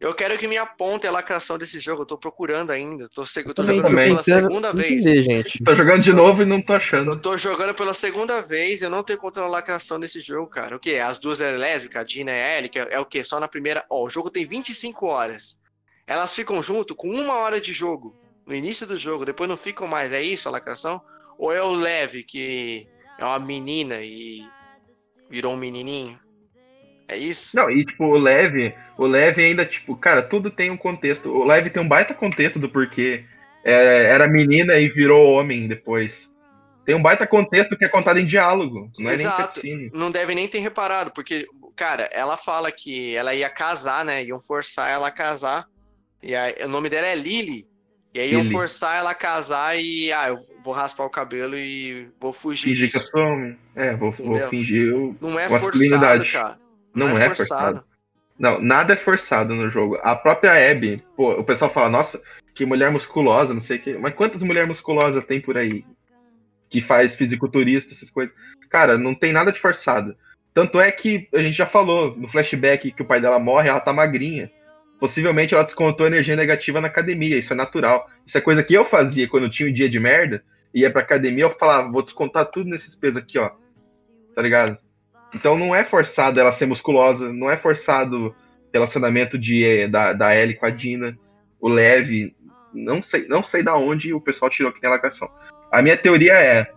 Eu 0.04 0.12
quero 0.14 0.36
que 0.36 0.46
me 0.46 0.58
apontem 0.58 1.08
a 1.08 1.12
lacração 1.12 1.56
desse 1.56 1.80
jogo. 1.80 2.02
Eu 2.02 2.06
tô 2.06 2.18
procurando 2.18 2.70
ainda. 2.70 3.08
Tô, 3.08 3.22
eu 3.22 3.54
tô 3.54 3.62
Também 3.62 3.76
jogando 3.76 3.90
também. 3.90 4.08
pela 4.10 4.22
segunda 4.22 4.72
vez. 4.74 5.06
entender, 5.06 5.24
gente. 5.24 5.64
Tô 5.64 5.74
jogando 5.74 6.02
de 6.02 6.12
novo 6.12 6.42
e 6.42 6.44
não 6.44 6.60
tô 6.60 6.74
achando. 6.74 7.12
Eu 7.12 7.16
tô 7.18 7.38
jogando 7.38 7.74
pela 7.74 7.94
segunda 7.94 8.42
vez, 8.42 8.82
eu 8.82 8.90
não 8.90 9.02
tô 9.02 9.14
encontrando 9.14 9.50
lacração 9.50 9.96
nesse 9.96 10.20
jogo, 10.20 10.46
cara. 10.48 10.76
O 10.76 10.78
que? 10.78 10.98
As 10.98 11.16
duas 11.16 11.40
é 11.40 11.52
lésbicas, 11.52 12.02
a 12.02 12.04
Dina 12.04 12.32
e 12.32 12.34
a 12.34 12.58
Ellie, 12.58 12.68
que 12.68 12.78
é, 12.78 12.88
é 12.90 13.00
o 13.00 13.06
quê? 13.06 13.24
Só 13.24 13.40
na 13.40 13.48
primeira. 13.48 13.82
Ó, 13.88 14.04
o 14.04 14.10
jogo 14.10 14.28
tem 14.28 14.46
25 14.46 15.06
horas. 15.06 15.56
Elas 16.06 16.34
ficam 16.34 16.62
junto 16.62 16.94
com 16.94 17.08
uma 17.08 17.38
hora 17.38 17.58
de 17.58 17.72
jogo. 17.72 18.14
no 18.46 18.54
início 18.54 18.86
do 18.86 18.98
jogo, 18.98 19.24
depois 19.24 19.48
não 19.48 19.56
ficam 19.56 19.88
mais. 19.88 20.12
É 20.12 20.22
isso 20.22 20.50
a 20.50 20.52
lacração? 20.52 21.00
Ou 21.38 21.50
é 21.50 21.62
o 21.62 21.72
Leve, 21.72 22.24
que 22.24 22.86
é 23.18 23.24
uma 23.24 23.38
menina 23.38 24.02
e 24.02 24.46
virou 25.30 25.54
um 25.54 25.56
menininho? 25.56 26.20
É 27.08 27.16
isso? 27.18 27.54
Não, 27.56 27.70
e 27.70 27.84
tipo, 27.84 28.04
o 28.04 28.16
Leve, 28.18 28.74
o 28.96 29.06
Leve 29.06 29.42
ainda, 29.44 29.64
tipo, 29.66 29.94
cara, 29.96 30.22
tudo 30.22 30.50
tem 30.50 30.70
um 30.70 30.76
contexto. 30.76 31.30
O 31.30 31.44
Leve 31.44 31.70
tem 31.70 31.82
um 31.82 31.88
baita 31.88 32.14
contexto 32.14 32.58
do 32.58 32.68
porquê 32.68 33.24
é, 33.64 34.10
era 34.12 34.26
menina 34.28 34.78
e 34.78 34.88
virou 34.88 35.32
homem 35.32 35.68
depois. 35.68 36.30
Tem 36.86 36.94
um 36.94 37.02
baita 37.02 37.26
contexto 37.26 37.76
que 37.76 37.84
é 37.84 37.88
contado 37.88 38.18
em 38.18 38.26
diálogo, 38.26 38.90
não 38.98 39.10
é 39.10 39.14
Exato. 39.14 39.38
nem 39.38 39.46
cutscene. 39.46 39.90
Não 39.94 40.10
deve 40.10 40.34
nem 40.34 40.46
ter 40.46 40.58
reparado, 40.58 41.10
porque, 41.12 41.46
cara, 41.74 42.08
ela 42.12 42.36
fala 42.36 42.70
que 42.70 43.14
ela 43.16 43.34
ia 43.34 43.48
casar, 43.48 44.04
né? 44.04 44.22
Iam 44.24 44.40
forçar 44.40 44.90
ela 44.90 45.08
a 45.08 45.10
casar. 45.10 45.66
E 46.22 46.34
aí, 46.34 46.54
o 46.64 46.68
nome 46.68 46.88
dela 46.90 47.06
é 47.06 47.14
Lily. 47.14 47.66
E 48.12 48.20
aí 48.20 48.32
iam 48.32 48.42
Lily. 48.42 48.52
forçar 48.52 48.96
ela 48.98 49.10
a 49.10 49.14
casar 49.14 49.78
e, 49.78 50.12
ah, 50.12 50.28
eu 50.28 50.38
vou 50.62 50.72
raspar 50.74 51.04
o 51.04 51.10
cabelo 51.10 51.56
e 51.58 52.08
vou 52.20 52.32
fugir 52.32 52.68
Fingir 52.70 52.90
que 52.90 52.96
eu 52.96 53.00
disso. 53.00 53.10
sou 53.12 53.20
homem. 53.22 53.58
É, 53.74 53.94
vou, 53.96 54.12
vou 54.12 54.48
fingir 54.48 54.86
eu- 54.88 55.16
Não 55.20 55.38
é 55.38 55.48
forçado, 55.48 56.24
cara. 56.30 56.58
Não, 56.94 57.18
é, 57.18 57.26
forçado. 57.34 57.84
Não, 58.38 58.60
nada 58.60 58.94
é 58.94 58.96
forçado 58.96 59.54
no 59.54 59.68
jogo. 59.68 59.98
A 60.02 60.16
própria 60.16 60.70
Abby, 60.70 61.02
pô, 61.16 61.32
o 61.32 61.44
pessoal 61.44 61.70
fala, 61.70 61.88
nossa, 61.88 62.20
que 62.54 62.64
mulher 62.64 62.90
musculosa, 62.90 63.54
não 63.54 63.60
sei 63.60 63.78
o 63.78 63.80
quê. 63.80 63.96
Mas 63.98 64.14
quantas 64.14 64.42
mulheres 64.42 64.68
musculosas 64.68 65.26
tem 65.26 65.40
por 65.40 65.56
aí? 65.56 65.84
Que 66.68 66.80
faz 66.80 67.14
fisiculturista, 67.14 67.92
essas 67.92 68.10
coisas. 68.10 68.34
Cara, 68.70 68.98
não 68.98 69.14
tem 69.14 69.32
nada 69.32 69.52
de 69.52 69.60
forçado. 69.60 70.16
Tanto 70.52 70.80
é 70.80 70.90
que 70.90 71.28
a 71.34 71.38
gente 71.38 71.56
já 71.56 71.66
falou 71.66 72.16
no 72.16 72.28
flashback 72.28 72.92
que 72.92 73.02
o 73.02 73.06
pai 73.06 73.20
dela 73.20 73.38
morre, 73.38 73.68
ela 73.68 73.80
tá 73.80 73.92
magrinha. 73.92 74.50
Possivelmente 75.00 75.52
ela 75.52 75.64
descontou 75.64 76.06
energia 76.06 76.36
negativa 76.36 76.80
na 76.80 76.86
academia, 76.86 77.36
isso 77.36 77.52
é 77.52 77.56
natural. 77.56 78.08
Isso 78.24 78.38
é 78.38 78.40
coisa 78.40 78.62
que 78.62 78.72
eu 78.72 78.84
fazia 78.84 79.28
quando 79.28 79.44
eu 79.44 79.50
tinha 79.50 79.68
um 79.68 79.72
dia 79.72 79.88
de 79.88 79.98
merda, 79.98 80.44
ia 80.72 80.90
pra 80.90 81.02
academia, 81.02 81.44
eu 81.44 81.50
falava, 81.50 81.90
vou 81.90 82.02
descontar 82.02 82.46
tudo 82.46 82.70
nesses 82.70 82.94
pesos 82.94 83.16
aqui, 83.16 83.38
ó. 83.38 83.50
Tá 84.34 84.42
ligado? 84.42 84.78
Então 85.34 85.58
não 85.58 85.74
é 85.74 85.84
forçado 85.84 86.38
ela 86.38 86.52
ser 86.52 86.66
musculosa, 86.66 87.32
não 87.32 87.50
é 87.50 87.56
forçado 87.56 88.34
relacionamento 88.72 89.38
de, 89.38 89.64
eh, 89.64 89.88
da, 89.88 90.12
da 90.12 90.36
Ellie 90.36 90.56
com 90.56 90.66
a 90.66 90.70
Dina, 90.70 91.16
o 91.60 91.68
Leve, 91.68 92.34
não 92.72 93.02
sei, 93.02 93.26
não 93.28 93.42
sei 93.42 93.62
da 93.62 93.76
onde 93.76 94.12
o 94.12 94.20
pessoal 94.20 94.50
tirou 94.50 94.72
que 94.72 94.80
tem 94.80 94.90
lacração. 94.90 95.28
A 95.70 95.80
minha 95.80 95.96
teoria 95.96 96.34
é 96.34 96.70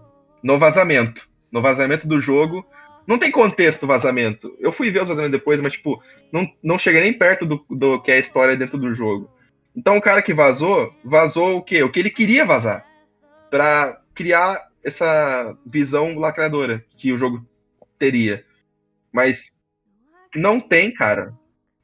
no 0.43 0.59
vazamento. 0.59 1.27
No 1.51 1.61
vazamento 1.61 2.07
do 2.07 2.19
jogo, 2.19 2.65
não 3.05 3.17
tem 3.17 3.31
contexto 3.31 3.83
o 3.83 3.87
vazamento. 3.87 4.55
Eu 4.59 4.71
fui 4.71 4.91
ver 4.91 5.01
os 5.01 5.07
vazamentos 5.07 5.39
depois, 5.39 5.59
mas 5.61 5.73
tipo, 5.73 6.01
não, 6.31 6.47
não 6.61 6.77
cheguei 6.77 7.01
nem 7.01 7.13
perto 7.13 7.45
do, 7.45 7.65
do 7.69 8.01
que 8.01 8.11
é 8.11 8.15
a 8.15 8.19
história 8.19 8.55
dentro 8.55 8.77
do 8.77 8.93
jogo. 8.93 9.31
Então 9.75 9.97
o 9.97 10.01
cara 10.01 10.21
que 10.21 10.33
vazou, 10.33 10.93
vazou 11.03 11.57
o 11.57 11.61
quê? 11.61 11.83
O 11.83 11.91
que 11.91 11.99
ele 11.99 12.09
queria 12.09 12.45
vazar. 12.45 12.85
Pra 13.49 14.01
criar 14.13 14.67
essa 14.83 15.55
visão 15.65 16.17
lacradora 16.17 16.83
que 16.95 17.11
o 17.11 17.17
jogo 17.17 17.45
teria. 17.97 18.43
Mas 19.11 19.51
não 20.35 20.59
tem, 20.59 20.93
cara. 20.93 21.33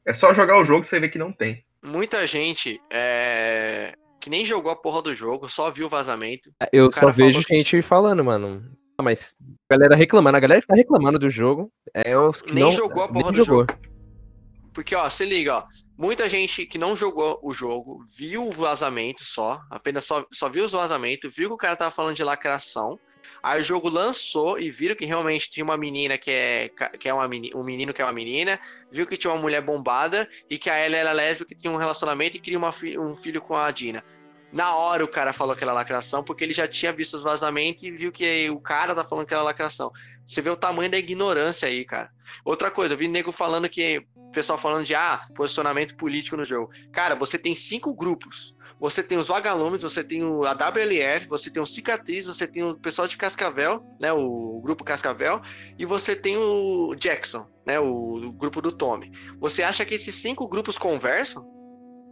É 0.06 0.12
só 0.14 0.34
jogar 0.34 0.58
o 0.58 0.64
jogo 0.64 0.84
e 0.84 0.88
você 0.88 1.00
vê 1.00 1.08
que 1.08 1.18
não 1.18 1.32
tem. 1.32 1.64
Muita 1.82 2.26
gente 2.26 2.80
é, 2.90 3.94
que 4.20 4.30
nem 4.30 4.44
jogou 4.44 4.70
a 4.72 4.76
porra 4.76 5.02
do 5.02 5.12
jogo, 5.14 5.48
só 5.48 5.70
viu 5.70 5.86
o 5.86 5.88
vazamento. 5.90 6.50
Eu 6.72 6.88
O 6.88 6.92
só 6.92 7.10
vejo 7.10 7.32
falou 7.32 7.44
que- 7.46 7.58
gente 7.58 7.82
falando, 7.82 8.24
mano. 8.24 8.64
Ah, 8.96 9.02
mas 9.02 9.34
a 9.68 9.74
galera 9.76 9.96
reclamando, 9.96 10.36
a 10.36 10.40
galera 10.40 10.60
que 10.60 10.66
tá 10.66 10.74
reclamando 10.74 11.18
do 11.18 11.28
jogo 11.28 11.70
é 11.92 12.16
os 12.16 12.40
que 12.42 12.52
Nem 12.52 12.64
não, 12.64 12.72
jogou 12.72 13.02
a 13.02 13.08
porra 13.08 13.24
nem 13.24 13.32
do 13.32 13.44
jogou. 13.44 13.66
Porque, 14.72 14.94
ó, 14.94 15.08
se 15.08 15.24
liga, 15.24 15.56
ó. 15.58 15.64
Muita 15.96 16.28
gente 16.28 16.66
que 16.66 16.76
não 16.78 16.96
jogou 16.96 17.38
o 17.42 17.52
jogo 17.52 18.04
viu 18.16 18.46
o 18.48 18.50
vazamento 18.52 19.22
só, 19.24 19.60
apenas 19.70 20.04
só, 20.04 20.26
só 20.32 20.48
viu 20.48 20.64
os 20.64 20.72
vazamentos, 20.72 21.34
viu 21.34 21.48
que 21.48 21.54
o 21.54 21.58
cara 21.58 21.76
tava 21.76 21.90
falando 21.90 22.16
de 22.16 22.24
lacração. 22.24 22.98
Aí 23.44 23.60
o 23.60 23.62
jogo 23.62 23.90
lançou 23.90 24.58
e 24.58 24.70
viram 24.70 24.96
que 24.96 25.04
realmente 25.04 25.50
tinha 25.50 25.62
uma 25.62 25.76
menina 25.76 26.16
que 26.16 26.30
é, 26.30 26.70
que 26.98 27.06
é 27.06 27.12
uma 27.12 27.28
meni- 27.28 27.52
um 27.54 27.62
menino 27.62 27.92
que 27.92 28.00
é 28.00 28.04
uma 28.06 28.10
menina, 28.10 28.58
viu 28.90 29.06
que 29.06 29.18
tinha 29.18 29.30
uma 29.30 29.38
mulher 29.38 29.60
bombada 29.60 30.26
e 30.48 30.56
que 30.56 30.70
a 30.70 30.82
Ellie 30.82 30.96
era 30.96 31.12
lésbica 31.12 31.54
que 31.54 31.60
tinha 31.60 31.70
um 31.70 31.76
relacionamento 31.76 32.38
e 32.38 32.40
queria 32.40 32.58
uma 32.58 32.72
um 32.98 33.14
filho 33.14 33.42
com 33.42 33.54
a 33.54 33.70
Dina. 33.70 34.02
Na 34.50 34.74
hora 34.74 35.04
o 35.04 35.08
cara 35.08 35.30
falou 35.30 35.52
aquela 35.52 35.74
lacração 35.74 36.24
porque 36.24 36.42
ele 36.42 36.54
já 36.54 36.66
tinha 36.66 36.90
visto 36.90 37.12
os 37.12 37.22
vazamentos 37.22 37.82
e 37.82 37.90
viu 37.90 38.10
que 38.10 38.48
o 38.48 38.58
cara 38.58 38.94
tá 38.94 39.04
falando 39.04 39.24
aquela 39.24 39.42
lacração. 39.42 39.92
Você 40.26 40.40
vê 40.40 40.48
o 40.48 40.56
tamanho 40.56 40.90
da 40.90 40.96
ignorância 40.96 41.68
aí, 41.68 41.84
cara. 41.84 42.10
Outra 42.46 42.70
coisa, 42.70 42.94
eu 42.94 42.98
vi 42.98 43.08
nego 43.08 43.30
falando 43.30 43.68
que 43.68 44.06
pessoal 44.32 44.58
falando 44.58 44.86
de 44.86 44.94
ah, 44.94 45.20
posicionamento 45.36 45.96
político 45.96 46.36
no 46.36 46.44
jogo. 46.46 46.70
Cara, 46.92 47.14
você 47.14 47.38
tem 47.38 47.54
cinco 47.54 47.94
grupos. 47.94 48.54
Você 48.84 49.02
tem 49.02 49.16
os 49.16 49.28
vagalumes, 49.28 49.82
você 49.82 50.04
tem 50.04 50.22
o, 50.22 50.44
a 50.44 50.52
WLF, 50.52 51.26
você 51.26 51.50
tem 51.50 51.62
o 51.62 51.64
Cicatriz, 51.64 52.26
você 52.26 52.46
tem 52.46 52.62
o 52.62 52.76
pessoal 52.76 53.08
de 53.08 53.16
Cascavel, 53.16 53.82
né? 53.98 54.12
O, 54.12 54.60
grupo 54.62 54.84
Cascavel, 54.84 55.40
e 55.78 55.86
você 55.86 56.14
tem 56.14 56.36
o 56.36 56.94
Jackson, 56.94 57.46
né? 57.66 57.80
O, 57.80 58.16
o 58.16 58.32
grupo 58.32 58.60
do 58.60 58.70
Tommy. 58.70 59.10
Você 59.40 59.62
acha 59.62 59.86
que 59.86 59.94
esses 59.94 60.14
cinco 60.16 60.46
grupos 60.46 60.76
conversam? 60.76 61.46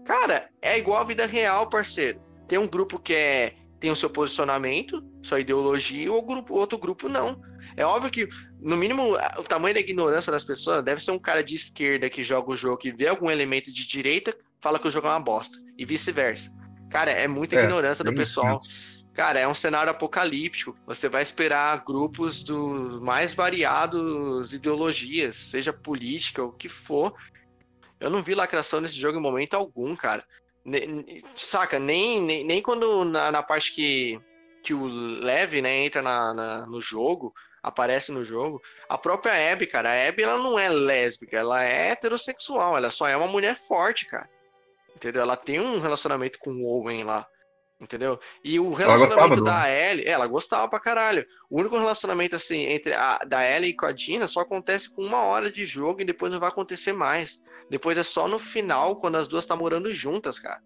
Cara, 0.06 0.48
é 0.62 0.78
igual 0.78 1.02
a 1.02 1.04
vida 1.04 1.26
real, 1.26 1.68
parceiro. 1.68 2.22
Tem 2.48 2.58
um 2.58 2.66
grupo 2.66 2.98
que 2.98 3.14
é 3.14 3.54
tem 3.78 3.90
o 3.90 3.96
seu 3.96 4.08
posicionamento, 4.08 5.04
sua 5.22 5.40
ideologia, 5.40 6.04
e 6.04 6.08
o 6.08 6.22
grupo, 6.22 6.54
outro 6.54 6.78
grupo 6.78 7.06
não. 7.06 7.38
É 7.76 7.84
óbvio 7.84 8.10
que, 8.10 8.28
no 8.58 8.78
mínimo, 8.78 9.14
o 9.36 9.42
tamanho 9.42 9.74
da 9.74 9.80
ignorância 9.80 10.32
das 10.32 10.44
pessoas 10.44 10.82
deve 10.82 11.04
ser 11.04 11.10
um 11.10 11.18
cara 11.18 11.44
de 11.44 11.54
esquerda 11.54 12.08
que 12.08 12.22
joga 12.22 12.50
o 12.50 12.56
jogo 12.56 12.80
e 12.84 12.92
vê 12.92 13.08
algum 13.08 13.30
elemento 13.30 13.70
de 13.70 13.86
direita, 13.86 14.34
fala 14.58 14.78
que 14.78 14.88
o 14.88 14.90
jogo 14.90 15.06
é 15.06 15.10
uma 15.10 15.20
bosta. 15.20 15.58
E 15.76 15.84
vice-versa. 15.84 16.61
Cara, 16.92 17.10
é 17.10 17.26
muita 17.26 17.56
É, 17.56 17.64
ignorância 17.64 18.04
do 18.04 18.10
pessoal. 18.14 18.60
Cara, 19.14 19.38
é 19.40 19.46
um 19.48 19.54
cenário 19.54 19.90
apocalíptico. 19.90 20.76
Você 20.86 21.08
vai 21.08 21.22
esperar 21.22 21.82
grupos 21.84 22.42
dos 22.42 23.00
mais 23.00 23.34
variados 23.34 24.54
ideologias, 24.54 25.36
seja 25.36 25.72
política, 25.72 26.42
o 26.42 26.52
que 26.52 26.68
for. 26.68 27.14
Eu 28.00 28.08
não 28.10 28.22
vi 28.22 28.34
lacração 28.34 28.80
nesse 28.80 28.98
jogo 28.98 29.18
em 29.18 29.22
momento 29.22 29.54
algum, 29.54 29.94
cara. 29.94 30.24
Ne- 30.64 31.22
saca, 31.34 31.78
nem, 31.78 32.20
nem, 32.22 32.44
nem 32.44 32.62
quando 32.62 33.04
na, 33.04 33.30
na 33.32 33.42
parte 33.42 33.72
que, 33.74 34.18
que 34.62 34.72
o 34.72 34.86
Leve, 34.86 35.60
né, 35.60 35.84
entra 35.84 36.00
na, 36.00 36.32
na- 36.32 36.66
no 36.66 36.80
jogo, 36.80 37.34
aparece 37.62 38.10
no 38.12 38.24
jogo, 38.24 38.60
a 38.88 38.96
própria 38.98 39.52
Abby, 39.52 39.66
cara, 39.66 39.90
a 39.90 40.08
Abby, 40.08 40.22
ela 40.22 40.38
não 40.38 40.58
é 40.58 40.68
lésbica, 40.68 41.36
ela 41.36 41.62
é 41.64 41.90
heterossexual, 41.90 42.76
ela 42.76 42.90
só 42.90 43.06
é 43.06 43.16
uma 43.16 43.28
mulher 43.28 43.56
forte, 43.56 44.06
cara. 44.06 44.28
Entendeu? 45.02 45.22
Ela 45.22 45.36
tem 45.36 45.58
um 45.58 45.80
relacionamento 45.80 46.38
com 46.38 46.52
o 46.52 46.64
Owen 46.64 47.02
lá. 47.02 47.26
Entendeu? 47.80 48.20
E 48.44 48.60
o 48.60 48.72
relacionamento 48.72 49.42
da 49.42 49.68
Ellie, 49.68 50.06
ela 50.06 50.28
gostava 50.28 50.68
pra 50.68 50.78
caralho. 50.78 51.26
O 51.50 51.58
único 51.58 51.76
relacionamento, 51.76 52.36
assim, 52.36 52.60
entre 52.66 52.94
a 52.94 53.18
da 53.26 53.44
Ellie 53.44 53.74
com 53.74 53.86
a 53.86 53.90
Dina 53.90 54.28
só 54.28 54.42
acontece 54.42 54.88
com 54.88 55.02
uma 55.02 55.22
hora 55.24 55.50
de 55.50 55.64
jogo 55.64 56.00
e 56.00 56.04
depois 56.04 56.32
não 56.32 56.38
vai 56.38 56.48
acontecer 56.48 56.92
mais. 56.92 57.40
Depois 57.68 57.98
é 57.98 58.04
só 58.04 58.28
no 58.28 58.38
final, 58.38 58.94
quando 59.00 59.16
as 59.16 59.26
duas 59.26 59.42
estão 59.42 59.56
morando 59.56 59.92
juntas, 59.92 60.38
cara. 60.38 60.60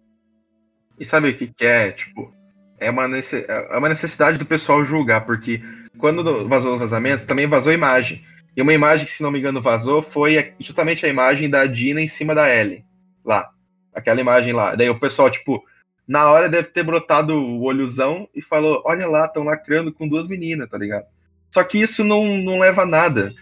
E 0.99 1.05
sabe 1.05 1.29
o 1.29 1.35
que, 1.35 1.47
que 1.47 1.65
é? 1.65 1.91
Tipo, 1.91 2.31
é 2.79 2.91
uma, 2.91 3.05
é 3.05 3.77
uma 3.77 3.89
necessidade 3.89 4.37
do 4.37 4.45
pessoal 4.45 4.85
julgar, 4.85 5.25
porque 5.25 5.59
quando 5.97 6.47
vazou 6.47 6.73
os 6.73 6.79
vazamentos, 6.79 7.25
também 7.25 7.47
vazou 7.47 7.73
imagem. 7.73 8.23
E 8.55 8.61
uma 8.61 8.73
imagem 8.73 9.07
que, 9.07 9.11
se 9.11 9.23
não 9.23 9.31
me 9.31 9.39
engano, 9.39 9.59
vazou 9.59 10.03
foi 10.03 10.37
a- 10.37 10.53
justamente 10.59 11.03
a 11.03 11.09
imagem 11.09 11.49
da 11.49 11.65
Dina 11.65 11.99
em 11.99 12.07
cima 12.07 12.35
da 12.35 12.47
Ellie. 12.47 12.85
Lá. 13.25 13.49
Aquela 13.97 14.21
imagem 14.21 14.53
lá. 14.53 14.75
Daí 14.75 14.89
o 14.89 14.99
pessoal, 14.99 15.29
tipo, 15.29 15.63
na 16.07 16.29
hora 16.31 16.47
deve 16.47 16.69
ter 16.69 16.83
brotado 16.83 17.33
o 17.33 17.63
olhozão 17.63 18.29
e 18.35 18.41
falou: 18.41 18.81
olha 18.85 19.07
lá, 19.07 19.25
estão 19.25 19.43
lacrando 19.43 19.91
com 19.91 20.07
duas 20.07 20.27
meninas, 20.27 20.69
tá 20.69 20.77
ligado? 20.77 21.05
Só 21.49 21.63
que 21.63 21.79
isso 21.81 22.03
não, 22.03 22.37
não 22.37 22.59
leva 22.59 22.83
a 22.83 22.85
nada. 22.85 23.33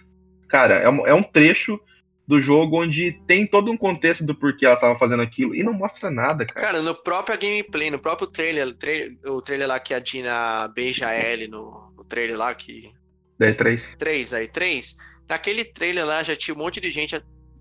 Cara, 0.48 0.76
é 0.76 0.90
um, 0.90 1.06
é 1.08 1.14
um 1.14 1.24
trecho 1.24 1.80
do 2.28 2.40
jogo 2.42 2.82
onde 2.82 3.12
tem 3.28 3.46
todo 3.46 3.72
um 3.72 3.78
contexto 3.78 4.26
do 4.26 4.34
porquê 4.34 4.66
elas 4.66 4.78
estavam 4.78 4.98
fazendo 4.98 5.22
aquilo 5.22 5.54
e 5.54 5.62
não 5.64 5.74
mostra 5.74 6.10
nada, 6.10 6.46
cara. 6.46 6.68
Cara, 6.68 6.82
no 6.82 6.96
próprio 6.96 7.38
gameplay, 7.38 7.92
no 7.92 8.00
próprio 8.00 8.28
trailer, 8.28 8.74
tra- 8.76 9.32
o 9.32 9.42
trailer 9.42 9.68
lá 9.68 9.80
que 9.80 9.94
a 9.94 10.00
Dina 10.00 10.68
beija 10.70 11.08
a 11.08 11.16
Ellie 11.20 11.48
no, 11.48 11.92
no 11.96 12.04
trailer 12.04 12.38
lá, 12.38 12.56
que 12.56 12.92
Daí 13.38 13.54
três. 13.54 13.96
3 14.00 14.34
aí, 14.34 14.48
3. 14.48 14.96
Naquele 15.28 15.66
trailer 15.66 16.06
lá 16.06 16.24
já 16.24 16.36
tinha 16.36 16.56
um 16.56 16.58
monte 16.58 16.80
de 16.80 16.90
gente 16.90 17.16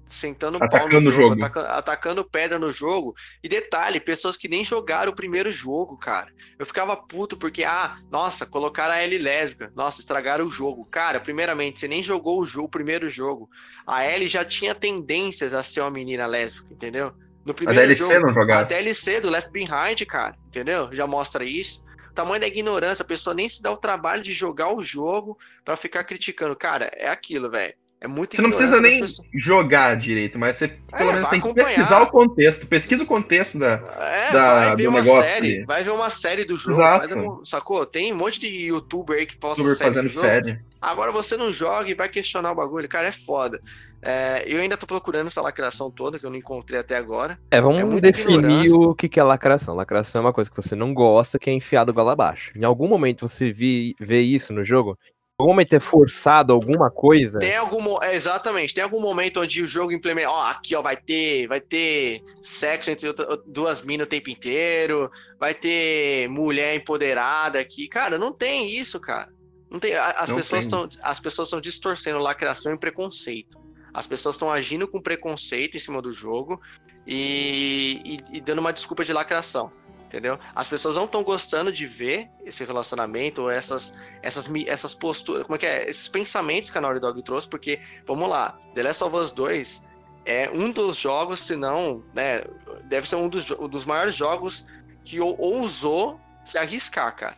sentando 0.07 0.59
pau 0.59 0.69
Atacando 0.69 1.01
no 1.01 1.09
o 1.09 1.13
jogo, 1.13 1.29
jogo. 1.31 1.45
ataca- 1.45 1.73
atacando 1.73 2.25
pedra 2.25 2.59
no 2.59 2.71
jogo. 2.73 3.15
E 3.43 3.49
detalhe, 3.49 3.99
pessoas 3.99 4.37
que 4.37 4.49
nem 4.49 4.65
jogaram 4.65 5.11
o 5.13 5.15
primeiro 5.15 5.51
jogo, 5.51 5.97
cara. 5.97 6.33
Eu 6.59 6.65
ficava 6.67 6.97
puto 6.97 7.37
porque, 7.37 7.65
ah, 7.65 7.97
nossa, 8.11 8.47
colocaram 8.47 8.95
a 8.95 9.03
Ellie 9.03 9.19
lésbica. 9.19 9.73
Nossa, 9.75 10.01
estragaram 10.01 10.47
o 10.47 10.51
jogo. 10.51 10.85
Cara, 10.85 11.19
primeiramente, 11.21 11.81
você 11.81 11.89
nem 11.89 12.03
jogou 12.03 12.41
o, 12.41 12.47
jogo, 12.47 12.67
o 12.67 12.71
primeiro 12.71 13.09
jogo. 13.11 13.49
A 13.87 14.07
Ellie 14.07 14.29
já 14.29 14.45
tinha 14.45 14.75
tendências 14.75 15.53
a 15.55 15.63
ser 15.63 15.81
uma 15.81 15.91
menina 15.91 16.27
lésbica, 16.27 16.73
entendeu? 16.73 17.13
No 17.45 17.51
A 17.53 17.55
primeiro 17.55 17.81
DLC 17.81 17.99
jogo, 18.05 18.21
não 18.21 18.31
a 18.31 18.33
jogaram. 18.33 18.67
DLC 18.69 19.21
do 19.21 19.29
Left 19.31 19.51
Behind, 19.51 20.01
cara, 20.09 20.35
entendeu? 20.47 20.89
Já 20.93 21.07
mostra 21.07 21.45
isso. 21.45 21.85
Tamanho 22.15 22.41
da 22.41 22.47
ignorância, 22.47 23.03
a 23.03 23.07
pessoa 23.07 23.35
nem 23.35 23.49
se 23.49 23.61
dá 23.61 23.73
o 23.73 23.77
trabalho 23.77 24.23
de 24.23 24.33
jogar 24.33 24.73
o 24.73 24.83
jogo 24.83 25.37
pra 25.65 25.75
ficar 25.77 26.05
criticando. 26.05 26.55
Cara, 26.55 26.91
é 26.95 27.09
aquilo, 27.09 27.51
velho. 27.51 27.75
É 28.05 28.07
muito 28.07 28.37
Você 28.37 28.43
não 28.43 28.51
precisa 28.51 28.81
nem 28.83 29.01
pessoas. 29.01 29.27
jogar 29.35 29.97
direito, 29.97 30.39
mas 30.39 30.59
você 30.59 30.69
pelo 30.69 31.07
menos 31.07 31.23
vai 31.23 31.31
tem 31.31 31.41
que 31.41 31.47
acompanhar. 31.47 31.69
pesquisar 31.69 32.03
o 32.03 32.07
contexto. 32.09 32.67
Pesquisa 32.67 33.03
o 33.03 33.07
contexto 33.07 33.59
da. 33.59 33.73
É, 33.99 34.31
da- 34.31 34.55
vai 34.67 34.77
ver 34.77 34.83
do 34.83 34.89
uma 34.91 35.01
negócio 35.01 35.23
série, 35.23 35.65
vai 35.65 35.83
ver 35.83 35.91
uma 35.91 36.11
série 36.11 36.45
do 36.45 36.55
jogo, 36.55 36.83
algum- 36.83 37.45
sacou? 37.47 37.87
Tem 37.87 38.13
um 38.13 38.17
monte 38.17 38.39
de 38.41 38.49
youtuber 38.49 39.19
aí 39.19 39.25
que 39.25 39.39
posta 39.39 39.63
Youtuber 39.63 39.79
série 39.79 39.91
fazendo 39.91 40.07
do 40.09 40.13
jogo. 40.13 40.27
série. 40.27 40.59
Agora 40.83 41.11
você 41.13 41.35
não 41.39 41.51
joga 41.51 41.89
e 41.89 41.95
vai 41.95 42.11
questionar 42.11 42.53
o 42.53 42.55
bagulho, 42.55 42.87
cara, 42.91 43.09
é 43.09 43.13
foda. 43.13 43.59
É, 44.07 44.45
eu 44.47 44.61
ainda 44.61 44.77
tô 44.77 44.87
procurando 44.87 45.29
essa 45.29 45.41
lacração 45.41 45.91
toda 45.91 46.19
que 46.19 46.27
eu 46.27 46.31
não 46.31 46.37
encontrei 46.37 46.79
até 46.79 46.95
agora. 46.95 47.39
É, 47.51 47.59
vamos 47.59 47.83
É 47.97 48.01
definir 48.03 48.35
ignorância. 48.35 48.75
o 48.77 48.95
que 48.95 49.09
que 49.09 49.19
é 49.19 49.23
lacração. 49.23 49.75
Lacração 49.75 50.21
é 50.21 50.25
uma 50.27 50.33
coisa 50.35 50.51
que 50.51 50.57
você 50.57 50.75
não 50.77 50.93
gosta, 50.93 51.39
que 51.39 51.49
é 51.49 51.55
enfiado 51.55 51.91
goela 51.95 52.13
abaixo. 52.13 52.51
Em 52.55 52.65
algum 52.65 52.87
momento 52.87 53.27
você 53.27 53.51
vi, 53.51 53.95
vê 53.99 54.21
isso 54.21 54.53
no 54.53 54.63
jogo? 54.63 54.99
Algum 55.37 55.51
momento 55.51 55.73
é 55.73 55.81
forçado 55.81 56.53
alguma 56.53 56.89
coisa? 56.93 57.41
Tem 57.41 57.57
algum 57.57 58.01
é, 58.01 58.15
exatamente, 58.15 58.73
tem 58.73 58.85
algum 58.85 59.01
momento 59.01 59.41
onde 59.41 59.65
o 59.65 59.67
jogo 59.67 59.91
implementa, 59.91 60.31
ó, 60.31 60.45
aqui 60.45 60.77
ó, 60.77 60.81
vai 60.83 60.97
ter, 60.97 61.49
vai 61.49 61.61
ter 61.61 62.23
sexo 62.41 62.89
entre 62.93 63.09
outra- 63.09 63.37
duas 63.45 63.83
minas 63.83 64.07
o 64.07 64.09
tempo 64.11 64.31
inteiro, 64.31 65.11
vai 65.39 65.53
ter 65.53 66.29
mulher 66.29 66.77
empoderada 66.77 67.59
aqui. 67.59 67.89
Cara, 67.89 68.17
não 68.17 68.33
tem 68.33 68.71
isso, 68.71 69.01
cara. 69.01 69.29
Não 69.69 69.81
tem, 69.81 69.95
as 69.97 70.31
Não 70.31 70.37
pessoas 70.37 70.67
tem. 70.69 70.85
estão 70.85 70.89
as 71.03 71.19
pessoas 71.19 71.49
estão 71.49 71.61
distorcendo 71.61 72.19
lacração 72.19 72.73
e 72.73 72.79
preconceito. 72.79 73.59
As 73.93 74.07
pessoas 74.07 74.37
estão 74.37 74.53
agindo 74.53 74.87
com 74.87 75.03
preconceito 75.03 75.75
em 75.77 75.81
cima 75.81 76.01
do 76.01 76.13
jogo 76.13 76.61
e, 77.05 78.01
e- 78.31 78.37
e 78.37 78.41
dando 78.41 78.61
uma 78.61 78.73
desculpa 78.73 79.03
de 79.05 79.13
lacração. 79.13 79.73
Entendeu? 80.15 80.39
As 80.55 80.69
pessoas 80.69 80.95
não 80.95 81.07
estão 81.07 81.25
gostando 81.25 81.73
de 81.73 81.89
ver 81.89 82.31
esse 82.45 82.65
relacionamento 82.65 83.43
ou 83.43 83.51
essas, 83.51 83.93
essas, 84.23 84.49
essas 84.65 84.95
posturas, 84.95 85.43
como 85.43 85.57
é 85.57 85.59
que 85.59 85.67
é? 85.67 85.91
Esses 85.91 86.07
pensamentos 86.09 86.71
que 86.71 86.79
a 86.79 86.81
Naughty 86.81 87.01
Dog 87.01 87.21
trouxe, 87.25 87.49
porque, 87.49 87.81
vamos 88.07 88.29
lá, 88.29 88.57
The 88.77 88.85
Last 88.85 89.03
of 89.03 89.17
Us 89.17 89.33
2 89.33 89.83
é 90.25 90.49
um 90.55 90.71
dos 90.71 90.97
jogos, 90.97 91.41
se 91.41 91.57
não, 91.57 92.05
né, 92.15 92.45
deve 92.85 93.09
ser 93.09 93.17
um 93.17 93.29
dos, 93.29 93.45
jo- 93.45 93.67
dos 93.67 93.85
maiores 93.85 94.15
jogos 94.15 94.65
que 95.05 95.21
ou- 95.21 95.37
ousou 95.37 96.21
se 96.45 96.57
arriscar, 96.59 97.17
cara. 97.17 97.37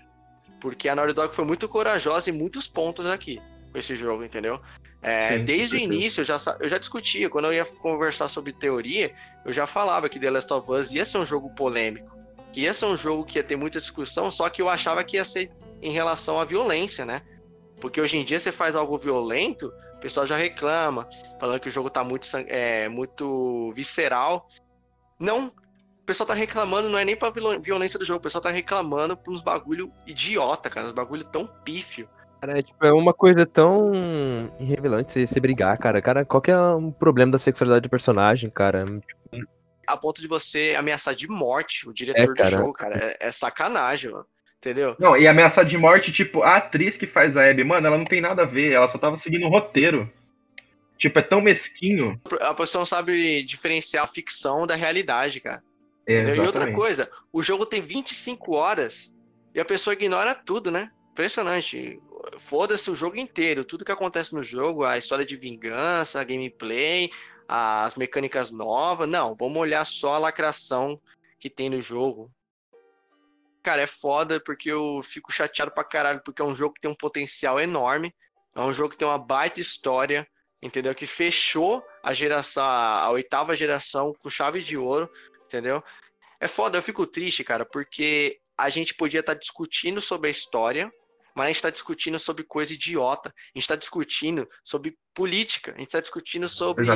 Porque 0.61 0.86
a 0.86 0.94
Naughty 0.94 1.15
Dog 1.15 1.35
foi 1.35 1.47
muito 1.47 1.66
corajosa 1.70 2.28
em 2.28 2.35
muitos 2.35 2.69
pontos 2.69 3.07
aqui 3.07 3.40
com 3.73 3.78
esse 3.78 3.97
jogo, 3.97 4.23
entendeu? 4.23 4.61
É, 5.01 5.39
Sim, 5.39 5.44
desde 5.47 5.77
o 5.77 5.78
início, 5.78 6.20
eu 6.20 6.24
já, 6.27 6.36
eu 6.61 6.69
já 6.69 6.77
discutia, 6.77 7.31
quando 7.31 7.47
eu 7.47 7.55
ia 7.55 7.65
conversar 7.65 8.28
sobre 8.28 8.53
teoria, 8.53 9.15
eu 9.47 9.53
já 9.53 9.66
falava 9.66 10.11
que 10.11 10.19
The 10.20 10.31
Last 10.31 10.53
of 10.53 10.70
Us 10.70 10.93
ia 10.93 11.07
ser 11.07 11.16
um 11.16 11.24
jogo 11.24 11.48
polêmico, 11.55 12.15
que 12.57 12.62
ia 12.62 12.73
ser 12.73 12.87
um 12.87 12.97
jogo 12.97 13.23
que 13.23 13.39
ia 13.39 13.45
ter 13.45 13.55
muita 13.55 13.78
discussão, 13.78 14.31
só 14.31 14.49
que 14.49 14.62
eu 14.62 14.70
achava 14.70 15.05
que 15.05 15.19
ia 15.19 15.24
ser 15.27 15.51
em 15.83 15.91
relação 15.93 16.41
à 16.41 16.45
violência, 16.47 17.05
né? 17.05 17.20
Porque 17.78 18.01
hoje 18.01 18.16
em 18.16 18.24
dia 18.24 18.39
você 18.39 18.51
faz 18.51 18.74
algo 18.74 18.97
violento, 18.97 19.70
o 19.95 20.01
pessoal 20.01 20.24
já 20.24 20.39
reclama, 20.39 21.07
falando 21.39 21.61
que 21.61 21.69
o 21.69 21.70
jogo 21.70 21.91
tá 21.91 22.03
muito, 22.03 22.27
é, 22.49 22.89
muito 22.89 23.70
visceral. 23.74 24.49
Não, 25.20 25.49
o 25.49 26.07
pessoal 26.07 26.27
tá 26.27 26.33
reclamando, 26.33 26.89
não 26.89 26.99
é 26.99 27.05
nem 27.05 27.15
pra 27.15 27.28
viol- 27.28 27.61
violência 27.61 27.99
do 27.99 28.07
jogo, 28.07 28.20
o 28.20 28.23
pessoal 28.23 28.41
tá 28.41 28.49
reclamando 28.49 29.19
por 29.19 29.35
uns 29.35 29.43
bagulho 29.43 29.93
idiota, 30.07 30.70
cara, 30.70 30.87
uns 30.87 30.93
bagulho 30.93 31.27
tão 31.27 31.47
pífio. 31.47 32.09
Cara, 32.41 32.59
é, 32.59 32.62
tipo, 32.62 32.87
é 32.87 32.93
uma 32.93 33.12
coisa 33.12 33.45
tão 33.45 33.93
irrevelante 34.59 35.12
você, 35.12 35.27
você 35.27 35.39
brigar, 35.39 35.77
cara. 35.77 36.01
Cara, 36.01 36.24
qual 36.24 36.41
que 36.41 36.51
é 36.51 36.59
o 36.59 36.91
problema 36.91 37.33
da 37.33 37.39
sexualidade 37.39 37.83
do 37.83 37.91
personagem, 37.91 38.49
cara? 38.49 38.87
A 39.86 39.96
ponto 39.96 40.20
de 40.20 40.28
você 40.28 40.74
ameaçar 40.76 41.14
de 41.14 41.28
morte 41.28 41.88
o 41.88 41.92
diretor 41.92 42.28
do 42.28 42.34
cara. 42.34 42.50
jogo, 42.50 42.72
cara. 42.72 42.98
É, 42.98 43.28
é 43.28 43.30
sacanagem, 43.30 44.10
mano. 44.10 44.26
Entendeu? 44.58 44.96
Não, 44.98 45.16
e 45.16 45.28
ameaçar 45.28 45.64
de 45.64 45.76
morte, 45.78 46.10
tipo, 46.10 46.42
a 46.42 46.56
atriz 46.56 46.96
que 46.96 47.06
faz 47.06 47.36
a 47.36 47.48
Abby, 47.48 47.62
mano, 47.62 47.86
ela 47.86 47.98
não 47.98 48.04
tem 48.04 48.20
nada 48.20 48.42
a 48.42 48.46
ver, 48.46 48.72
ela 48.72 48.88
só 48.88 48.98
tava 48.98 49.16
seguindo 49.16 49.46
o 49.46 49.50
roteiro. 49.50 50.10
Tipo, 50.98 51.18
é 51.18 51.22
tão 51.22 51.40
mesquinho. 51.40 52.20
A 52.40 52.54
pessoa 52.54 52.80
não 52.80 52.86
sabe 52.86 53.42
diferenciar 53.42 54.04
a 54.04 54.08
ficção 54.08 54.66
da 54.66 54.74
realidade, 54.74 55.40
cara. 55.40 55.62
É? 56.06 56.34
E 56.34 56.40
outra 56.40 56.72
coisa, 56.72 57.10
o 57.32 57.42
jogo 57.42 57.66
tem 57.66 57.82
25 57.82 58.54
horas 58.54 59.12
e 59.54 59.60
a 59.60 59.64
pessoa 59.64 59.94
ignora 59.94 60.34
tudo, 60.34 60.70
né? 60.70 60.90
Impressionante. 61.12 62.00
Foda-se 62.38 62.90
o 62.90 62.94
jogo 62.94 63.16
inteiro, 63.16 63.64
tudo 63.64 63.84
que 63.84 63.92
acontece 63.92 64.34
no 64.34 64.42
jogo, 64.42 64.84
a 64.84 64.96
história 64.96 65.24
de 65.24 65.36
vingança, 65.36 66.20
a 66.20 66.24
gameplay, 66.24 67.10
as 67.48 67.97
mecânicas 67.97 68.51
novas. 68.51 69.09
Não, 69.09 69.35
vamos 69.35 69.59
olhar 69.59 69.85
só 69.85 70.14
a 70.14 70.18
lacração 70.18 71.01
que 71.39 71.51
tem 71.51 71.70
no 71.70 71.81
jogo. 71.81 72.31
Cara, 73.62 73.82
é 73.82 73.86
foda 73.86 74.40
porque 74.40 74.70
eu 74.70 75.01
fico 75.02 75.32
chateado 75.32 75.73
pra 75.73 75.85
caralho, 75.85 76.23
porque 76.24 76.40
é 76.40 76.44
um 76.44 76.55
jogo 76.55 76.74
que 76.74 76.81
tem 76.81 76.90
um 76.90 76.94
potencial 76.94 77.60
enorme, 77.60 78.14
é 78.55 78.60
um 78.60 78.73
jogo 78.73 78.90
que 78.90 78.97
tem 78.97 79.09
uma 79.09 79.18
baita 79.18 79.60
história, 79.60 80.27
entendeu? 80.62 80.94
Que 80.94 81.06
fechou 81.06 81.85
a 82.02 82.12
geração, 82.12 82.64
a 82.64 83.10
oitava 83.10 83.56
geração 83.56 84.14
com 84.20 84.31
chave 84.31 84.62
de 84.62 84.78
ouro, 84.78 85.10
entendeu? 85.44 85.82
É 86.39 86.47
foda, 86.47 86.78
eu 86.78 86.82
fico 86.82 87.06
triste, 87.06 87.43
cara, 87.43 87.64
porque 87.64 88.39
a 88.56 88.68
gente 88.68 88.94
podia 88.94 89.20
estar 89.20 89.35
discutindo 89.35 90.01
sobre 90.01 90.28
a 90.28 90.31
história, 90.31 90.93
mas 91.36 91.44
a 91.44 91.46
gente 91.48 91.56
está 91.56 91.70
discutindo 91.70 92.18
sobre 92.18 92.42
coisa 92.42 92.72
idiota. 92.72 93.28
A 93.28 93.48
gente 93.54 93.62
está 93.62 93.76
discutindo 93.76 94.48
sobre 94.64 94.96
política. 95.14 95.72
A 95.72 95.78
gente 95.78 95.88
está 95.88 96.00
discutindo 96.00 96.48
sobre 96.48 96.86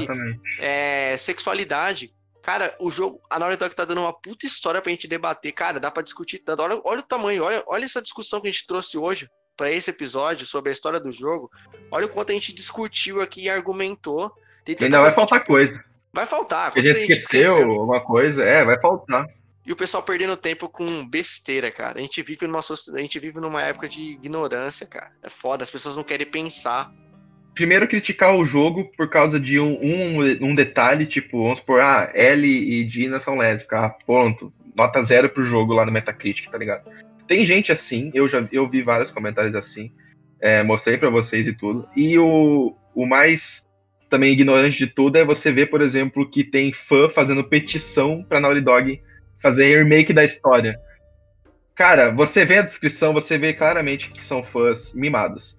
é, 0.59 1.15
sexualidade. 1.19 2.13
Cara, 2.43 2.75
o 2.81 2.91
jogo, 2.91 3.21
a 3.29 3.39
Naughty 3.39 3.59
Dog 3.59 3.75
tá 3.75 3.85
dando 3.85 4.01
uma 4.01 4.13
puta 4.19 4.47
história 4.47 4.81
pra 4.81 4.91
gente 4.91 5.07
debater. 5.07 5.53
Cara, 5.53 5.79
dá 5.79 5.91
pra 5.91 6.03
discutir 6.03 6.39
tanto. 6.39 6.63
Olha, 6.63 6.81
olha 6.85 7.01
o 7.01 7.03
tamanho, 7.03 7.45
olha, 7.45 7.63
olha 7.67 7.85
essa 7.85 8.01
discussão 8.01 8.41
que 8.41 8.49
a 8.49 8.51
gente 8.51 8.67
trouxe 8.67 8.97
hoje 8.97 9.29
pra 9.55 9.71
esse 9.71 9.91
episódio 9.91 10.47
sobre 10.47 10.71
a 10.71 10.73
história 10.73 10.99
do 10.99 11.13
jogo. 11.13 11.51
Olha 11.91 12.07
o 12.07 12.09
quanto 12.09 12.31
a 12.31 12.35
gente 12.35 12.55
discutiu 12.55 13.21
aqui 13.21 13.43
e 13.43 13.51
argumentou. 13.51 14.33
Ainda 14.81 15.01
vai 15.03 15.11
a 15.11 15.15
faltar 15.15 15.41
gente- 15.41 15.49
coisa. 15.49 15.85
Vai 16.13 16.25
faltar, 16.27 16.73
com 16.73 16.79
A 16.79 16.83
gente 16.83 16.97
certeza 16.97 17.21
esqueceu 17.21 17.71
alguma 17.71 18.01
coisa, 18.03 18.43
é, 18.43 18.65
vai 18.65 18.81
faltar. 18.81 19.27
E 19.65 19.73
o 19.73 19.77
pessoal 19.77 20.03
perdendo 20.03 20.37
tempo 20.37 20.69
com 20.69 21.07
besteira, 21.07 21.71
cara. 21.71 21.99
A 21.99 22.03
gente 22.03 22.23
vive 22.23 22.47
numa 22.47 22.61
a 22.61 23.01
gente 23.01 23.19
vive 23.19 23.41
numa 23.41 23.63
época 23.63 23.89
de 23.89 24.01
ignorância, 24.01 24.87
cara. 24.87 25.13
É 25.23 25.29
foda, 25.29 25.63
as 25.63 25.71
pessoas 25.71 25.97
não 25.97 26.05
querem 26.05 26.27
pensar. 26.27 26.91
Primeiro 27.55 27.87
criticar 27.87 28.35
o 28.37 28.45
jogo 28.45 28.91
por 28.97 29.11
causa 29.11 29.39
de 29.39 29.59
um, 29.59 29.79
um, 29.83 30.49
um 30.49 30.55
detalhe, 30.55 31.05
tipo, 31.05 31.43
vamos 31.43 31.59
supor, 31.59 31.81
ah, 31.81 32.11
Ellie 32.15 32.81
e 32.81 32.85
Dina 32.85 33.21
são 33.21 33.37
lésbicas, 33.37 33.81
ah, 33.81 33.91
ponto. 34.07 34.53
Nota 34.75 35.03
zero 35.03 35.29
pro 35.29 35.45
jogo 35.45 35.75
lá 35.75 35.85
no 35.85 35.93
Metacritic, 35.93 36.49
tá 36.49 36.57
ligado? 36.57 36.89
Tem 37.27 37.45
gente 37.45 37.71
assim, 37.71 38.11
eu 38.15 38.29
já 38.29 38.49
eu 38.51 38.69
vi 38.69 38.83
vários 38.83 39.11
comentários 39.11 39.55
assim, 39.55 39.93
é, 40.41 40.63
mostrei 40.63 40.97
pra 40.97 41.11
vocês 41.11 41.47
e 41.47 41.53
tudo. 41.53 41.87
E 41.95 42.19
o, 42.19 42.75
o 42.95 43.05
mais 43.05 43.69
também 44.09 44.33
ignorante 44.33 44.79
de 44.79 44.87
tudo 44.87 45.17
é 45.17 45.25
você 45.25 45.53
ver, 45.53 45.67
por 45.67 45.83
exemplo, 45.83 46.29
que 46.29 46.43
tem 46.43 46.73
fã 46.73 47.09
fazendo 47.09 47.45
petição 47.45 48.25
pra 48.29 48.41
Naughty 48.41 48.61
Dog 48.61 49.01
fazer 49.43 49.83
remake 49.83 50.13
da 50.13 50.25
história. 50.25 50.79
Cara, 51.75 52.11
você 52.11 52.45
vê 52.45 52.59
a 52.59 52.63
descrição, 52.63 53.13
você 53.13 53.39
vê 53.39 53.53
claramente 53.55 54.11
que 54.11 54.25
são 54.25 54.43
fãs 54.43 54.93
mimados. 54.93 55.59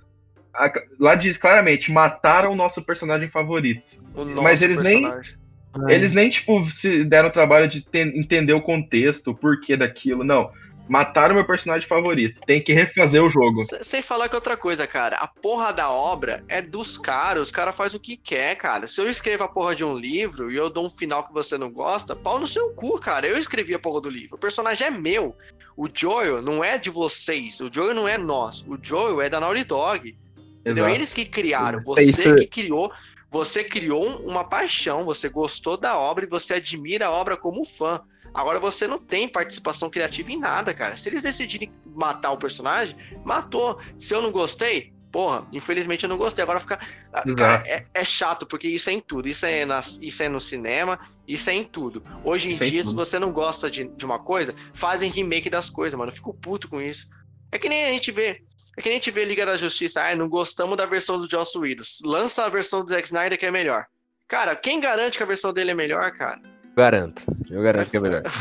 A- 0.54 0.72
lá 1.00 1.16
diz 1.16 1.38
claramente, 1.38 1.92
mataram 1.92 2.52
o 2.52 2.56
nosso 2.56 2.82
personagem 2.82 3.30
favorito. 3.30 3.98
O 4.14 4.26
nosso 4.26 4.42
Mas 4.44 4.62
eles 4.62 4.78
nem- 4.82 5.02
personagem. 5.02 5.42
Eles 5.88 6.12
nem, 6.14 6.30
tipo, 6.30 6.70
se 6.70 7.06
deram 7.06 7.30
o 7.30 7.32
trabalho 7.32 7.66
de 7.66 7.82
ten- 7.82 8.12
entender 8.20 8.52
o 8.52 8.62
contexto, 8.62 9.32
o 9.32 9.36
porquê 9.36 9.78
daquilo. 9.78 10.22
Não. 10.22 10.52
Mataram 10.92 11.34
meu 11.36 11.46
personagem 11.48 11.88
favorito. 11.88 12.42
Tem 12.42 12.62
que 12.62 12.74
refazer 12.74 13.24
o 13.24 13.30
jogo. 13.32 13.64
Se- 13.64 13.82
Sem 13.82 14.02
falar 14.02 14.28
que 14.28 14.36
outra 14.36 14.58
coisa, 14.58 14.86
cara. 14.86 15.16
A 15.16 15.26
porra 15.26 15.72
da 15.72 15.90
obra 15.90 16.44
é 16.50 16.62
dos 16.62 16.98
caras. 16.98 17.44
Os 17.44 17.52
caras 17.52 17.74
fazem 17.74 17.98
o 17.98 18.02
que 18.02 18.18
quer, 18.18 18.56
cara. 18.58 18.88
Se 18.88 19.00
eu 19.00 19.10
escrevo 19.10 19.46
a 19.46 19.48
porra 19.48 19.74
de 19.74 19.86
um 19.86 19.96
livro 19.98 20.52
e 20.52 20.58
eu 20.58 20.70
dou 20.70 20.86
um 20.86 20.90
final 20.90 21.26
que 21.26 21.32
você 21.34 21.58
não 21.58 21.72
gosta, 21.72 22.14
pau 22.14 22.38
no 22.40 22.46
seu 22.46 22.72
cu, 22.72 23.00
cara. 23.00 23.26
Eu 23.26 23.38
escrevi 23.38 23.74
a 23.74 23.80
porra 23.80 24.02
do 24.02 24.10
livro. 24.10 24.36
O 24.36 24.40
personagem 24.40 24.86
é 24.88 24.92
meu. 24.92 25.34
O 25.78 25.88
Joel 25.94 26.42
não 26.42 26.62
é 26.62 26.78
de 26.78 26.90
vocês. 26.90 27.62
O 27.62 27.70
Joel 27.74 27.94
não 27.96 28.06
é 28.06 28.18
nós. 28.18 28.62
O 28.68 28.78
Joel 28.82 29.22
é 29.22 29.30
da 29.30 29.40
Naughty 29.40 29.64
Dog. 29.64 30.14
Entendeu? 30.60 30.84
Exato. 30.86 30.96
Eles 31.00 31.14
que 31.14 31.26
criaram. 31.26 31.80
É 31.80 31.84
Você 31.84 32.04
isso. 32.04 32.36
que 32.36 32.48
criou. 32.48 32.92
Você 33.32 33.64
criou 33.64 34.06
um- 34.06 34.28
uma 34.30 34.44
paixão. 34.44 35.06
Você 35.06 35.30
gostou 35.30 35.78
da 35.78 35.98
obra 35.98 36.26
e 36.26 36.28
você 36.28 36.56
admira 36.56 37.06
a 37.08 37.12
obra 37.12 37.38
como 37.38 37.64
fã. 37.64 38.02
Agora 38.34 38.60
você 38.60 38.88
não 38.88 38.98
tem 38.98 39.28
participação 39.28 39.90
criativa 39.90 40.32
em 40.32 40.40
nada, 40.40 40.74
cara. 40.74 40.96
Se 40.96 41.10
eles 41.10 41.22
decidirem 41.22 41.72
matar 41.86 42.32
o 42.32 42.38
personagem, 42.38 42.96
matou. 43.26 43.80
Se 44.00 44.14
eu 44.16 44.22
não 44.22 44.32
gostei, 44.32 44.94
porra, 45.12 45.46
infelizmente 45.52 46.04
eu 46.04 46.10
não 46.10 46.18
gostei. 46.18 46.42
Agora 46.44 46.60
fica. 46.60 46.80
Ah. 47.12 47.24
Cara, 47.36 47.64
é, 47.68 47.86
é 47.94 48.04
chato, 48.06 48.46
porque 48.46 48.68
isso 48.70 48.90
é 48.90 48.94
em 48.94 49.02
tudo. 49.02 49.28
Isso 49.28 49.46
é, 49.46 49.66
nas- 49.66 50.00
isso 50.02 50.24
é 50.24 50.30
no 50.30 50.40
cinema, 50.40 50.98
isso 51.28 51.50
é 51.50 51.54
em 51.54 51.64
tudo. 51.66 52.04
Hoje 52.24 52.50
em 52.50 52.54
Isso 52.54 52.64
é 52.64 52.70
dia, 52.70 52.82
se 52.84 52.90
tudo. 52.90 52.98
você 53.06 53.20
não 53.20 53.32
gosta 53.34 53.70
de, 53.70 53.84
de 53.90 54.06
uma 54.06 54.20
coisa, 54.20 54.56
fazem 54.74 55.10
remake 55.10 55.50
das 55.50 55.70
coisas, 55.70 55.98
mano. 55.98 56.12
Eu 56.12 56.16
fico 56.16 56.34
puto 56.34 56.70
com 56.70 56.82
isso. 56.82 57.08
É 57.52 57.60
que 57.60 57.68
nem 57.68 57.86
a 57.86 57.92
gente 57.92 58.12
vê. 58.12 58.42
É 58.78 58.82
que 58.82 58.88
nem 58.88 58.94
a 58.96 59.00
gente 59.02 59.12
vê 59.12 59.26
Liga 59.26 59.46
da 59.46 59.58
Justiça. 59.58 60.02
Ah, 60.02 60.16
não 60.16 60.30
gostamos 60.30 60.78
da 60.78 60.86
versão 60.86 61.20
do 61.20 61.30
Joss 61.30 61.58
Whedon. 61.58 61.84
Lança 62.06 62.46
a 62.46 62.50
versão 62.50 62.86
do 62.86 62.90
Zack 62.90 63.06
Snyder 63.08 63.38
que 63.38 63.46
é 63.46 63.52
melhor. 63.52 63.86
Cara, 64.30 64.56
quem 64.56 64.80
garante 64.80 65.18
que 65.18 65.24
a 65.24 65.28
versão 65.28 65.52
dele 65.52 65.72
é 65.72 65.74
melhor, 65.76 66.10
cara? 66.12 66.40
Garanto. 66.76 67.24
Eu 67.50 67.62
garanto 67.62 67.90
que 67.90 67.98
é 67.98 68.00
melhor. 68.00 68.24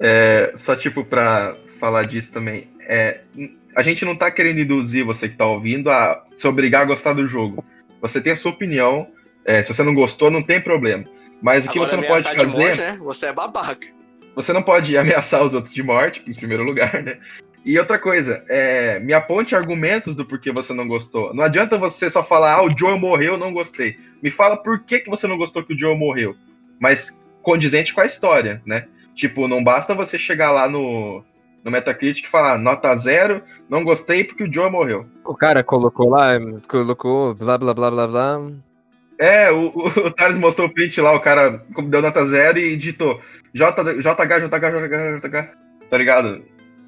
É, 0.00 0.52
só, 0.56 0.74
tipo, 0.74 1.04
pra 1.04 1.54
falar 1.78 2.02
disso 2.04 2.32
também. 2.32 2.68
É, 2.80 3.20
a 3.76 3.82
gente 3.82 4.04
não 4.04 4.16
tá 4.16 4.30
querendo 4.30 4.60
induzir 4.60 5.04
você 5.04 5.28
que 5.28 5.36
tá 5.36 5.46
ouvindo 5.46 5.88
a 5.88 6.24
se 6.34 6.46
obrigar 6.46 6.82
a 6.82 6.86
gostar 6.86 7.12
do 7.12 7.26
jogo. 7.26 7.64
Você 8.00 8.20
tem 8.20 8.32
a 8.32 8.36
sua 8.36 8.50
opinião, 8.50 9.06
é, 9.44 9.62
se 9.62 9.72
você 9.72 9.82
não 9.82 9.94
gostou, 9.94 10.30
não 10.30 10.42
tem 10.42 10.60
problema. 10.60 11.04
Mas 11.40 11.64
o 11.64 11.70
que 11.70 11.78
Agora, 11.78 11.90
você 11.90 11.96
não 11.96 12.04
pode 12.04 12.22
fazer. 12.22 12.36
de 12.36 12.46
morte, 12.46 12.80
né? 12.80 12.98
Você 13.00 13.26
é 13.26 13.32
babaca. 13.32 13.88
Você 14.34 14.52
não 14.52 14.62
pode 14.62 14.96
ameaçar 14.98 15.44
os 15.44 15.54
outros 15.54 15.72
de 15.72 15.82
morte, 15.82 16.22
em 16.26 16.34
primeiro 16.34 16.64
lugar, 16.64 17.02
né? 17.02 17.18
E 17.64 17.78
outra 17.78 17.98
coisa, 17.98 18.44
é, 18.48 18.98
me 19.00 19.14
aponte 19.14 19.54
argumentos 19.54 20.14
do 20.14 20.24
porquê 20.24 20.52
você 20.52 20.74
não 20.74 20.86
gostou. 20.86 21.32
Não 21.32 21.42
adianta 21.42 21.78
você 21.78 22.10
só 22.10 22.22
falar, 22.22 22.56
ah, 22.56 22.62
o 22.62 22.78
Joel 22.78 22.98
morreu, 22.98 23.38
não 23.38 23.54
gostei. 23.54 23.96
Me 24.22 24.30
fala 24.30 24.56
por 24.56 24.80
que, 24.80 25.00
que 25.00 25.08
você 25.08 25.26
não 25.26 25.38
gostou 25.38 25.64
que 25.64 25.72
o 25.72 25.78
Joel 25.78 25.96
morreu. 25.96 26.36
Mas 26.78 27.18
condizente 27.42 27.94
com 27.94 28.02
a 28.02 28.06
história, 28.06 28.60
né? 28.66 28.86
Tipo, 29.14 29.48
não 29.48 29.64
basta 29.64 29.94
você 29.94 30.18
chegar 30.18 30.50
lá 30.50 30.68
no, 30.68 31.24
no 31.64 31.70
Metacritic 31.70 32.26
e 32.26 32.30
falar 32.30 32.58
nota 32.58 32.94
zero, 32.96 33.42
não 33.68 33.82
gostei 33.82 34.24
porque 34.24 34.44
o 34.44 34.52
Joel 34.52 34.70
morreu. 34.70 35.06
O 35.24 35.34
cara 35.34 35.64
colocou 35.64 36.10
lá, 36.10 36.32
colocou 36.68 37.34
blá 37.34 37.56
blá 37.56 37.72
blá 37.72 37.90
blá 37.90 38.06
blá. 38.06 38.40
É, 39.18 39.50
o, 39.50 39.70
o, 39.74 39.86
o 39.86 40.10
Thales 40.10 40.38
mostrou 40.38 40.66
o 40.66 40.70
print 40.70 41.00
lá, 41.00 41.14
o 41.14 41.20
cara 41.20 41.62
deu 41.88 42.02
nota 42.02 42.26
zero 42.26 42.58
e 42.58 42.76
digitou 42.76 43.20
J, 43.54 43.72
JH, 44.00 44.02
JH, 44.02 44.50
JH, 44.50 45.20
JH, 45.22 45.52
tá 45.88 45.96
ligado? 45.96 46.42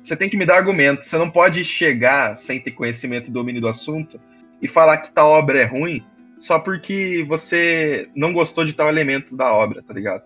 Você 0.07 0.17
tem 0.17 0.31
que 0.31 0.37
me 0.37 0.47
dar 0.47 0.57
argumento. 0.57 1.05
Você 1.05 1.19
não 1.19 1.29
pode 1.29 1.65
chegar 1.65 2.39
sem 2.39 2.61
ter 2.61 2.71
conhecimento 2.71 3.29
e 3.29 3.33
domínio 3.33 3.61
do 3.61 3.67
assunto 3.67 4.21
e 4.63 4.69
falar 4.69 4.99
que 4.99 5.11
tal 5.11 5.29
obra 5.29 5.59
é 5.59 5.65
ruim 5.65 6.05
só 6.39 6.61
porque 6.61 7.25
você 7.27 8.09
não 8.15 8.33
gostou 8.33 8.65
de 8.65 8.73
tal 8.73 8.89
elemento 8.89 9.37
da 9.37 9.53
obra, 9.53 9.83
tá 9.83 9.93
ligado? 9.93 10.23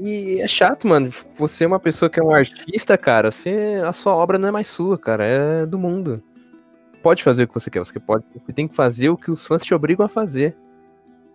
E 0.00 0.40
é 0.40 0.48
chato, 0.48 0.88
mano. 0.88 1.12
Você 1.36 1.64
é 1.64 1.66
uma 1.66 1.78
pessoa 1.78 2.08
que 2.08 2.18
é 2.18 2.22
um 2.22 2.32
artista, 2.32 2.96
cara. 2.96 3.30
Você, 3.30 3.82
a 3.84 3.92
sua 3.92 4.14
obra 4.14 4.38
não 4.38 4.48
é 4.48 4.50
mais 4.50 4.66
sua, 4.66 4.96
cara. 4.96 5.24
É 5.24 5.66
do 5.66 5.78
mundo. 5.78 6.22
Pode 7.02 7.22
fazer 7.22 7.42
o 7.42 7.48
que 7.48 7.54
você 7.54 7.68
quer. 7.70 7.80
Você 7.80 8.00
pode. 8.00 8.24
Você 8.32 8.52
tem 8.54 8.66
que 8.66 8.74
fazer 8.74 9.10
o 9.10 9.16
que 9.16 9.30
os 9.30 9.46
fãs 9.46 9.62
te 9.62 9.74
obrigam 9.74 10.06
a 10.06 10.08
fazer. 10.08 10.56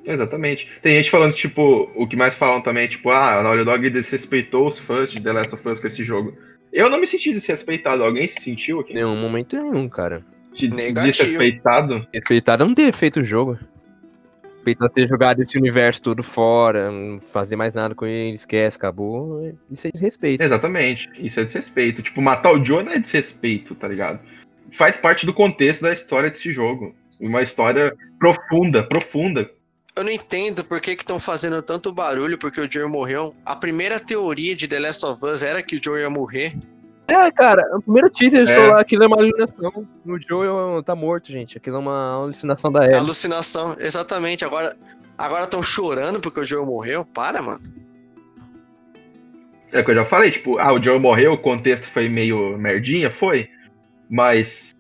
Exatamente. 0.04 0.68
Tem 0.82 0.96
gente 0.96 1.12
falando, 1.12 1.36
tipo, 1.36 1.92
o 1.96 2.08
que 2.08 2.16
mais 2.16 2.34
falam 2.34 2.60
também, 2.62 2.88
tipo, 2.88 3.12
ah, 3.12 3.40
a 3.40 3.44
Naughty 3.44 3.64
Dog 3.64 3.90
desrespeitou 3.92 4.68
os 4.68 4.80
fãs 4.80 5.12
de 5.12 5.22
The 5.22 5.32
Last 5.32 5.54
of 5.54 5.70
Us 5.70 5.80
com 5.80 5.88
esse 5.88 6.04
jogo. 6.04 6.36
Eu 6.74 6.90
não 6.90 7.00
me 7.00 7.06
senti 7.06 7.32
desrespeitado. 7.32 8.04
Alguém 8.04 8.28
se 8.28 8.42
sentiu 8.42 8.80
aqui? 8.80 8.96
Nenhum 8.96 9.16
momento 9.16 9.56
nenhum, 9.56 9.88
cara. 9.88 10.26
De 10.54 10.68
Negativo. 10.68 11.12
desrespeitado? 11.12 12.08
Respeitado 12.12 12.66
não 12.66 12.74
ter 12.74 12.92
feito 12.94 13.20
o 13.20 13.24
jogo. 13.24 13.60
Respeitado 14.56 14.92
ter 14.92 15.08
jogado 15.08 15.42
esse 15.42 15.58
universo 15.58 16.02
todo 16.02 16.24
fora, 16.24 16.90
não 16.90 17.20
fazer 17.20 17.56
mais 17.56 17.74
nada 17.76 17.94
com 17.94 18.06
ele, 18.06 18.36
esquece, 18.36 18.78
acabou. 18.78 19.56
Isso 19.70 19.88
é 19.88 19.92
desrespeito. 19.92 20.44
Exatamente. 20.44 21.10
Isso 21.20 21.40
é 21.40 21.44
desrespeito. 21.44 22.02
Tipo, 22.02 22.22
matar 22.22 22.54
o 22.54 22.66
Joe 22.66 22.84
não 22.84 22.92
é 22.92 23.00
desrespeito, 23.00 23.76
tá 23.76 23.88
ligado? 23.88 24.20
Faz 24.72 24.98
parte 24.98 25.26
do 25.28 25.34
contexto 25.34 25.84
da 25.84 25.94
história 25.94 26.32
desse 26.32 26.52
jogo. 26.52 26.96
Uma 27.20 27.44
história 27.44 27.96
profunda, 28.18 28.84
profunda. 28.84 29.50
Eu 29.96 30.04
não 30.04 30.12
entendo 30.12 30.64
por 30.64 30.82
que 30.82 30.92
estão 30.92 31.20
fazendo 31.20 31.62
tanto 31.62 31.94
barulho 31.94 32.38
porque 32.38 32.60
o 32.60 32.72
Joel 32.72 32.90
morreu. 32.90 33.36
A 33.46 33.56
primeira 33.56 34.00
teoria 34.00 34.56
de 34.56 34.68
The 34.68 34.80
Last 34.80 35.06
of 35.06 35.24
Us 35.24 35.44
era 35.44 35.62
que 35.62 35.76
o 35.76 35.84
Joel 35.84 36.02
ia 36.02 36.10
morrer. 36.10 36.58
É, 37.08 37.30
cara, 37.32 37.62
o 37.78 37.82
primeiro 37.82 38.10
teaser 38.10 38.50
É. 38.50 38.56
que 38.56 38.82
aquilo 38.82 39.04
é 39.04 39.08
uma 39.08 39.18
alucinação. 39.18 39.88
O 40.06 40.18
Joel 40.20 40.84
tá 40.84 40.96
morto, 40.96 41.32
gente. 41.32 41.58
Aquilo 41.58 41.76
é 41.76 41.80
uma 41.80 42.14
alucinação 42.14 42.72
da 42.72 42.86
Ellie. 42.86 42.96
Alucinação, 42.96 43.76
exatamente. 43.80 44.44
Agora 44.44 44.76
agora 45.16 45.44
estão 45.44 45.62
chorando 45.62 46.20
porque 46.20 46.40
o 46.40 46.46
Joel 46.46 46.66
morreu. 46.66 47.06
Para, 47.06 47.42
mano. 47.42 47.62
É 49.72 49.80
o 49.80 49.86
que 49.86 49.92
eu 49.92 49.96
já 49.96 50.06
falei, 50.06 50.32
tipo, 50.32 50.60
ah, 50.60 50.72
o 50.72 50.82
Joe 50.82 51.00
morreu, 51.00 51.34
o 51.34 51.38
contexto 51.38 51.92
foi 51.92 52.08
meio 52.08 52.58
merdinha, 52.58 53.10
foi. 53.10 53.50
Mas 54.10 54.76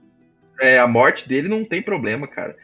é, 0.61 0.79
a 0.79 0.87
morte 0.87 1.27
dele 1.27 1.47
não 1.47 1.65
tem 1.65 1.81
problema, 1.81 2.27
cara. 2.27 2.55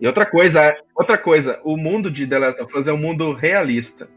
E 0.00 0.06
outra 0.06 0.26
coisa, 0.26 0.76
outra 0.94 1.16
coisa, 1.16 1.60
o 1.64 1.76
mundo 1.76 2.10
de 2.10 2.26
The 2.26 2.38
Last 2.38 2.62
of 2.62 2.78
Us 2.78 2.86
é 2.86 2.92
um 2.92 2.98
mundo 2.98 3.32
realista. 3.32 4.08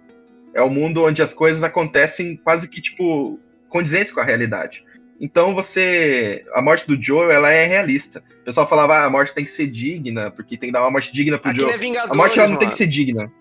É 0.53 0.61
um 0.61 0.69
mundo 0.69 1.05
onde 1.05 1.21
as 1.21 1.33
coisas 1.33 1.63
acontecem 1.63 2.35
quase 2.37 2.67
que, 2.67 2.81
tipo, 2.81 3.39
condizentes 3.69 4.11
com 4.11 4.19
a 4.19 4.23
realidade. 4.23 4.83
Então 5.21 5.53
você. 5.53 6.45
A 6.53 6.61
morte 6.61 6.87
do 6.87 7.01
Joel, 7.01 7.31
ela 7.31 7.51
é 7.51 7.65
realista. 7.65 8.23
O 8.41 8.45
pessoal 8.45 8.67
falava, 8.67 8.95
ah, 8.95 9.05
a 9.05 9.09
morte 9.09 9.33
tem 9.33 9.45
que 9.45 9.51
ser 9.51 9.67
digna, 9.67 10.31
porque 10.31 10.57
tem 10.57 10.69
que 10.69 10.73
dar 10.73 10.81
uma 10.81 10.91
morte 10.91 11.13
digna 11.13 11.37
pro 11.37 11.51
Aqui 11.51 11.59
Joel. 11.59 11.71
é 11.71 11.97
a 11.99 12.13
morte 12.13 12.39
ela 12.39 12.47
não 12.47 12.57
tem 12.57 12.67
mano. 12.67 12.71
que 12.71 12.77
ser 12.77 12.87
digna. 12.87 13.31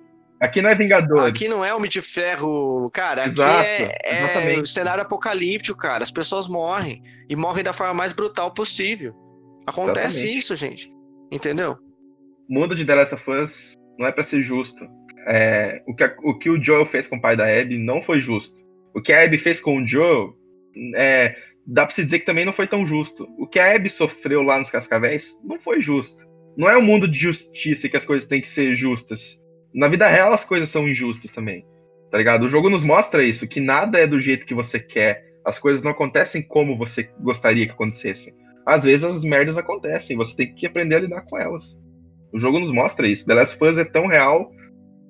Aqui 0.40 0.62
não 0.62 0.70
é 0.70 0.74
Vingadores. 0.74 1.24
Aqui 1.24 1.48
não 1.48 1.64
é 1.64 1.74
Homem 1.74 1.90
de 1.90 2.00
Ferro, 2.00 2.88
cara. 2.92 3.22
Aqui 3.24 3.30
Exato, 3.30 3.64
é, 3.64 3.98
é 4.04 4.18
exatamente. 4.24 4.68
cenário 4.68 5.02
apocalíptico, 5.02 5.76
cara. 5.76 6.04
As 6.04 6.12
pessoas 6.12 6.46
morrem. 6.46 7.02
E 7.28 7.34
morrem 7.34 7.64
da 7.64 7.72
forma 7.72 7.94
mais 7.94 8.12
brutal 8.12 8.52
possível. 8.52 9.14
Acontece 9.66 10.18
Exatamente. 10.18 10.38
isso, 10.38 10.56
gente. 10.56 10.92
Entendeu? 11.30 11.76
Mundo 12.48 12.74
de 12.74 12.84
The 12.84 12.94
Last 12.94 13.14
of 13.14 13.30
Us 13.30 13.74
não 13.98 14.06
é 14.06 14.12
pra 14.12 14.24
ser 14.24 14.42
justo. 14.42 14.86
É, 15.26 15.82
o, 15.86 15.94
que 15.94 16.04
a- 16.04 16.16
o 16.22 16.38
que 16.38 16.48
o 16.48 16.62
Joel 16.62 16.86
fez 16.86 17.06
com 17.06 17.16
o 17.16 17.20
pai 17.20 17.36
da 17.36 17.44
Abby 17.46 17.76
não 17.78 18.02
foi 18.02 18.20
justo. 18.20 18.58
O 18.94 19.02
que 19.02 19.12
a 19.12 19.22
Abby 19.24 19.38
fez 19.38 19.60
com 19.60 19.76
o 19.82 19.86
Joel, 19.86 20.34
é, 20.94 21.36
dá 21.66 21.84
pra 21.84 21.94
se 21.94 22.04
dizer 22.04 22.20
que 22.20 22.26
também 22.26 22.44
não 22.44 22.52
foi 22.52 22.66
tão 22.66 22.86
justo. 22.86 23.28
O 23.38 23.46
que 23.46 23.58
a 23.58 23.74
Abby 23.74 23.90
sofreu 23.90 24.42
lá 24.42 24.58
nos 24.58 24.70
Cascavéis 24.70 25.36
não 25.44 25.58
foi 25.60 25.80
justo. 25.80 26.26
Não 26.56 26.68
é 26.68 26.76
um 26.76 26.82
mundo 26.82 27.06
de 27.06 27.18
justiça 27.18 27.88
que 27.88 27.96
as 27.96 28.04
coisas 28.04 28.26
têm 28.28 28.40
que 28.40 28.48
ser 28.48 28.74
justas. 28.74 29.38
Na 29.74 29.86
vida 29.88 30.08
real 30.08 30.32
as 30.32 30.44
coisas 30.44 30.70
são 30.70 30.88
injustas 30.88 31.30
também. 31.30 31.64
Tá 32.10 32.16
ligado? 32.16 32.44
O 32.46 32.48
jogo 32.48 32.70
nos 32.70 32.82
mostra 32.82 33.22
isso, 33.22 33.46
que 33.46 33.60
nada 33.60 33.98
é 33.98 34.06
do 34.06 34.18
jeito 34.20 34.46
que 34.46 34.54
você 34.54 34.80
quer. 34.80 35.22
As 35.44 35.58
coisas 35.58 35.82
não 35.82 35.90
acontecem 35.90 36.40
como 36.42 36.76
você 36.76 37.10
gostaria 37.20 37.66
que 37.66 37.72
acontecessem. 37.72 38.34
Às 38.64 38.84
vezes 38.84 39.04
as 39.04 39.22
merdas 39.22 39.56
acontecem, 39.56 40.16
você 40.16 40.34
tem 40.34 40.54
que 40.54 40.66
aprender 40.66 40.96
a 40.96 41.00
lidar 41.00 41.22
com 41.22 41.38
elas. 41.38 41.78
O 42.32 42.38
jogo 42.38 42.58
nos 42.58 42.70
mostra 42.70 43.06
isso. 43.06 43.26
The 43.26 43.34
Last 43.34 43.54
of 43.54 43.64
Us 43.64 43.78
é 43.78 43.84
tão 43.84 44.06
real 44.06 44.50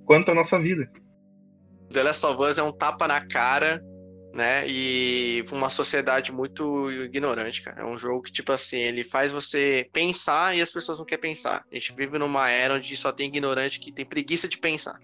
quanto 0.05 0.31
a 0.31 0.35
nossa 0.35 0.59
vida. 0.59 0.91
The 1.93 2.03
Last 2.03 2.25
of 2.25 2.43
Us 2.43 2.59
é 2.59 2.63
um 2.63 2.73
tapa 2.73 3.09
na 3.09 3.27
cara, 3.27 3.83
né? 4.33 4.65
E 4.69 5.45
uma 5.51 5.71
sociedade 5.71 6.33
muito 6.33 6.91
ignorante, 6.91 7.63
cara. 7.63 7.83
É 7.83 7.85
um 7.85 7.97
jogo 7.97 8.23
que, 8.23 8.33
tipo 8.33 8.53
assim, 8.53 8.79
ele 8.79 9.03
faz 9.03 9.33
você 9.33 9.89
pensar 9.93 10.57
e 10.57 10.63
as 10.63 10.71
pessoas 10.71 10.99
não 10.99 11.07
querem 11.07 11.23
pensar. 11.23 11.65
A 11.71 11.75
gente 11.75 11.95
vive 11.95 12.19
numa 12.19 12.49
era 12.51 12.75
onde 12.75 12.97
só 12.97 13.11
tem 13.11 13.29
ignorante 13.29 13.81
que 13.81 13.93
tem 13.93 14.05
preguiça 14.05 14.49
de 14.49 14.59
pensar. 14.59 14.99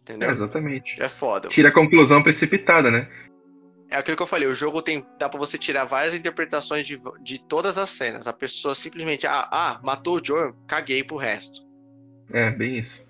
Entendeu? 0.00 0.28
É, 0.28 0.32
exatamente. 0.32 1.02
É 1.02 1.08
foda. 1.08 1.48
Tira 1.48 1.68
a 1.70 1.72
conclusão 1.72 2.22
precipitada, 2.22 2.90
né? 2.90 3.08
É 3.88 3.96
aquilo 3.96 4.16
que 4.16 4.22
eu 4.22 4.26
falei, 4.26 4.48
o 4.48 4.54
jogo 4.54 4.82
tem. 4.82 5.04
dá 5.18 5.28
pra 5.28 5.38
você 5.38 5.56
tirar 5.56 5.84
várias 5.84 6.14
interpretações 6.14 6.86
de, 6.86 7.00
de 7.22 7.38
todas 7.38 7.78
as 7.78 7.90
cenas. 7.90 8.26
A 8.26 8.32
pessoa 8.32 8.74
simplesmente, 8.74 9.26
ah, 9.26 9.48
ah, 9.50 9.80
matou 9.82 10.16
o 10.16 10.24
Joel, 10.24 10.54
caguei 10.66 11.04
pro 11.04 11.16
resto. 11.16 11.60
É, 12.32 12.50
bem 12.50 12.78
isso. 12.78 13.04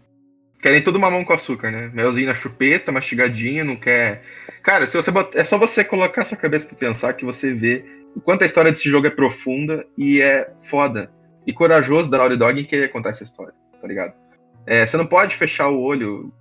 Querem 0.61 0.82
tudo 0.82 0.98
mamão 0.98 1.24
com 1.24 1.32
açúcar, 1.32 1.70
né? 1.70 1.90
Melzinho 1.94 2.27
na 2.27 2.35
chupeta, 2.35 2.93
mastigadinho, 2.93 3.65
não 3.65 3.77
quer. 3.77 4.23
Cara, 4.62 4.86
se 4.86 4.97
você 4.97 5.11
é 5.35 5.44
só 5.44 5.59
você 5.59 5.85
colocar 5.85 6.24
sua 6.24 6.36
cabeça 6.36 6.66
pra 6.66 6.77
pensar 6.77 7.15
que 7.15 7.24
você 7.24 7.55
vê 7.55 7.85
o 8.15 8.20
quanto 8.20 8.43
a 8.43 8.47
história 8.47 8.73
desse 8.73 8.90
jogo 8.90 9.07
é 9.07 9.11
profunda 9.11 9.86
e 9.97 10.20
é 10.20 10.51
foda. 10.70 11.11
E 11.47 11.53
corajoso 11.53 12.11
da 12.11 12.19
Naughty 12.19 12.36
Dog 12.36 12.61
em 12.61 12.65
querer 12.65 12.89
contar 12.89 13.11
essa 13.11 13.23
história, 13.23 13.55
tá 13.81 13.86
ligado? 13.86 14.15
É, 14.66 14.85
você 14.85 14.97
não 14.97 15.07
pode 15.07 15.36
fechar 15.36 15.69
o 15.69 15.81
olho 15.81 16.32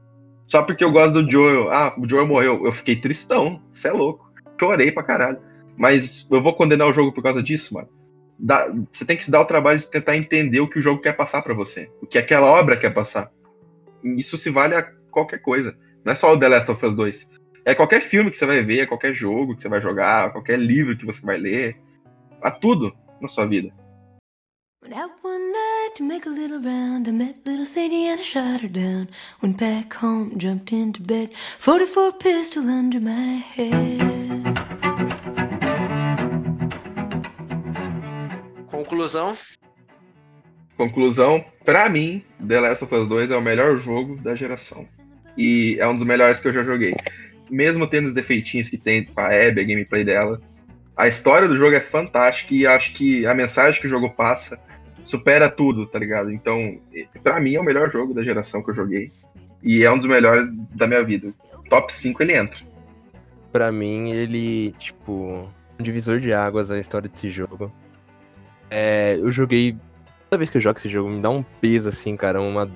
só 0.47 0.63
porque 0.63 0.83
eu 0.83 0.91
gosto 0.91 1.21
do 1.21 1.31
Joel. 1.31 1.71
Ah, 1.71 1.93
o 1.97 2.07
Joel 2.07 2.25
morreu. 2.25 2.65
Eu 2.65 2.71
fiquei 2.71 2.95
tristão, 2.95 3.61
você 3.69 3.89
é 3.89 3.91
louco. 3.91 4.24
Chorei 4.59 4.91
pra 4.91 5.03
caralho. 5.03 5.39
Mas 5.77 6.25
eu 6.31 6.41
vou 6.41 6.53
condenar 6.53 6.87
o 6.87 6.93
jogo 6.93 7.11
por 7.13 7.21
causa 7.23 7.43
disso, 7.43 7.73
mano. 7.73 7.89
Dá- 8.37 8.69
você 8.91 9.05
tem 9.05 9.17
que 9.17 9.25
se 9.25 9.31
dar 9.31 9.41
o 9.41 9.45
trabalho 9.45 9.79
de 9.79 9.87
tentar 9.87 10.15
entender 10.17 10.59
o 10.59 10.69
que 10.69 10.79
o 10.79 10.81
jogo 10.81 11.01
quer 11.01 11.13
passar 11.13 11.41
pra 11.41 11.53
você. 11.53 11.89
O 12.01 12.05
que 12.07 12.17
aquela 12.17 12.47
obra 12.47 12.77
quer 12.77 12.93
passar. 12.93 13.31
Isso 14.03 14.37
se 14.37 14.49
vale 14.49 14.75
a 14.75 14.83
qualquer 15.11 15.39
coisa. 15.39 15.75
Não 16.03 16.11
é 16.13 16.15
só 16.15 16.33
o 16.33 16.39
The 16.39 16.47
Last 16.47 16.71
of 16.71 16.85
Us 16.85 16.95
2. 16.95 17.29
É 17.65 17.73
qualquer 17.73 18.01
filme 18.01 18.29
que 18.29 18.37
você 18.37 18.45
vai 18.45 18.61
ver, 18.61 18.81
é 18.81 18.85
qualquer 18.85 19.13
jogo 19.15 19.55
que 19.55 19.61
você 19.61 19.69
vai 19.69 19.81
jogar, 19.81 20.31
qualquer 20.31 20.59
livro 20.59 20.95
que 20.95 21.05
você 21.05 21.25
vai 21.25 21.37
ler. 21.37 21.75
A 22.41 22.51
tudo 22.51 22.93
na 23.19 23.27
sua 23.27 23.45
vida. 23.47 23.73
Out 24.85 25.13
one 25.23 25.51
night 25.51 25.95
to 25.97 26.03
make 26.03 26.27
a 26.27 26.31
little 26.31 26.59
round. 26.61 27.09
I 27.09 27.11
met 27.11 27.37
little 27.43 27.65
Sadie 27.65 28.07
and 28.07 28.19
I 28.19 28.23
shot 28.23 28.61
her 28.61 28.69
down. 28.69 29.07
Went 29.41 29.57
back 29.57 29.95
home, 29.95 30.37
jumped 30.37 30.71
into 30.75 31.01
bed. 31.01 31.31
44 31.57 32.13
pistol 32.19 32.69
under 32.69 33.01
my 33.01 33.37
head. 33.57 34.14
Conclusão, 38.85 39.35
Conclusão, 40.77 41.43
pra 41.63 41.87
mim, 41.87 42.23
The 42.45 42.59
Last 42.59 42.83
of 42.83 42.93
Us 42.93 43.07
2 43.07 43.31
é 43.31 43.37
o 43.37 43.41
melhor 43.41 43.77
jogo 43.77 44.17
da 44.17 44.35
geração. 44.35 44.85
E 45.37 45.77
é 45.79 45.87
um 45.87 45.95
dos 45.95 46.05
melhores 46.05 46.39
que 46.39 46.47
eu 46.47 46.53
já 46.53 46.63
joguei. 46.63 46.93
Mesmo 47.49 47.87
tendo 47.87 48.09
os 48.09 48.13
defeitinhos 48.13 48.69
que 48.69 48.77
tem 48.77 49.05
com 49.05 49.19
a 49.19 49.27
Abby, 49.27 49.61
a 49.61 49.63
gameplay 49.63 50.03
dela, 50.03 50.41
a 50.97 51.07
história 51.07 51.47
do 51.47 51.57
jogo 51.57 51.75
é 51.75 51.79
fantástica 51.79 52.53
e 52.53 52.67
acho 52.67 52.93
que 52.93 53.25
a 53.25 53.33
mensagem 53.33 53.79
que 53.79 53.87
o 53.87 53.89
jogo 53.89 54.09
passa 54.09 54.59
supera 55.03 55.49
tudo, 55.49 55.85
tá 55.85 55.99
ligado? 55.99 56.31
Então, 56.31 56.79
pra 57.23 57.39
mim 57.39 57.55
é 57.55 57.59
o 57.59 57.63
melhor 57.63 57.91
jogo 57.91 58.13
da 58.13 58.23
geração 58.23 58.61
que 58.61 58.71
eu 58.71 58.75
joguei. 58.75 59.11
E 59.63 59.83
é 59.83 59.91
um 59.91 59.97
dos 59.97 60.07
melhores 60.07 60.49
da 60.75 60.87
minha 60.87 61.03
vida. 61.03 61.33
Top 61.69 61.93
5 61.93 62.21
ele 62.21 62.35
entra. 62.35 62.59
Pra 63.51 63.71
mim, 63.71 64.11
ele, 64.11 64.73
tipo, 64.77 65.49
um 65.79 65.83
divisor 65.83 66.19
de 66.19 66.33
águas 66.33 66.69
a 66.69 66.77
história 66.77 67.09
desse 67.09 67.29
jogo. 67.29 67.71
É, 68.69 69.15
eu 69.19 69.31
joguei. 69.31 69.75
Toda 70.29 70.37
vez 70.39 70.49
que 70.49 70.57
eu 70.57 70.61
jogo 70.61 70.77
esse 70.79 70.89
jogo, 70.89 71.09
me 71.09 71.21
dá 71.21 71.29
um 71.29 71.43
peso, 71.61 71.89
assim, 71.89 72.15
cara, 72.17 72.41
uma 72.41 72.69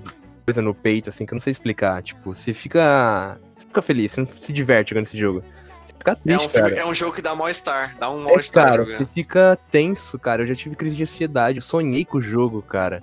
coisa 0.46 0.62
no 0.62 0.74
peito, 0.74 1.10
assim, 1.10 1.26
que 1.26 1.34
eu 1.34 1.36
não 1.36 1.42
sei 1.42 1.52
explicar. 1.52 2.02
Tipo, 2.04 2.34
você 2.34 2.54
fica. 2.54 3.38
Você 3.56 3.66
fica 3.66 3.82
feliz, 3.82 4.12
você 4.12 4.22
não 4.22 4.28
se 4.28 4.54
diverte 4.54 4.92
jogando 4.92 5.06
esse 5.08 5.18
jogo. 5.18 5.44
Você 5.86 5.94
fica 5.98 6.12
É 6.12 6.16
triste, 6.16 6.46
um, 6.46 6.50
filme- 6.50 6.70
cara. 6.70 6.82
é 6.82 6.86
um 6.86 6.94
jogo 6.96 7.14
que 7.14 7.22
dá 7.22 7.36
mal-estar. 7.36 7.96
Dá 8.00 8.10
um 8.12 8.22
É, 8.22 8.24
mal-estar 8.26 8.66
cara, 8.70 8.84
jogando. 8.84 9.00
você 9.00 9.14
fica 9.14 9.58
tenso, 9.72 10.18
cara. 10.20 10.44
Eu 10.44 10.48
já 10.48 10.56
tive 10.56 10.76
crise 10.76 10.96
de 10.96 11.04
ansiedade. 11.04 11.58
Eu 11.58 11.62
sonhei 11.62 12.06
com 12.06 12.18
o 12.20 12.22
jogo, 12.22 12.62
cara. 12.62 13.02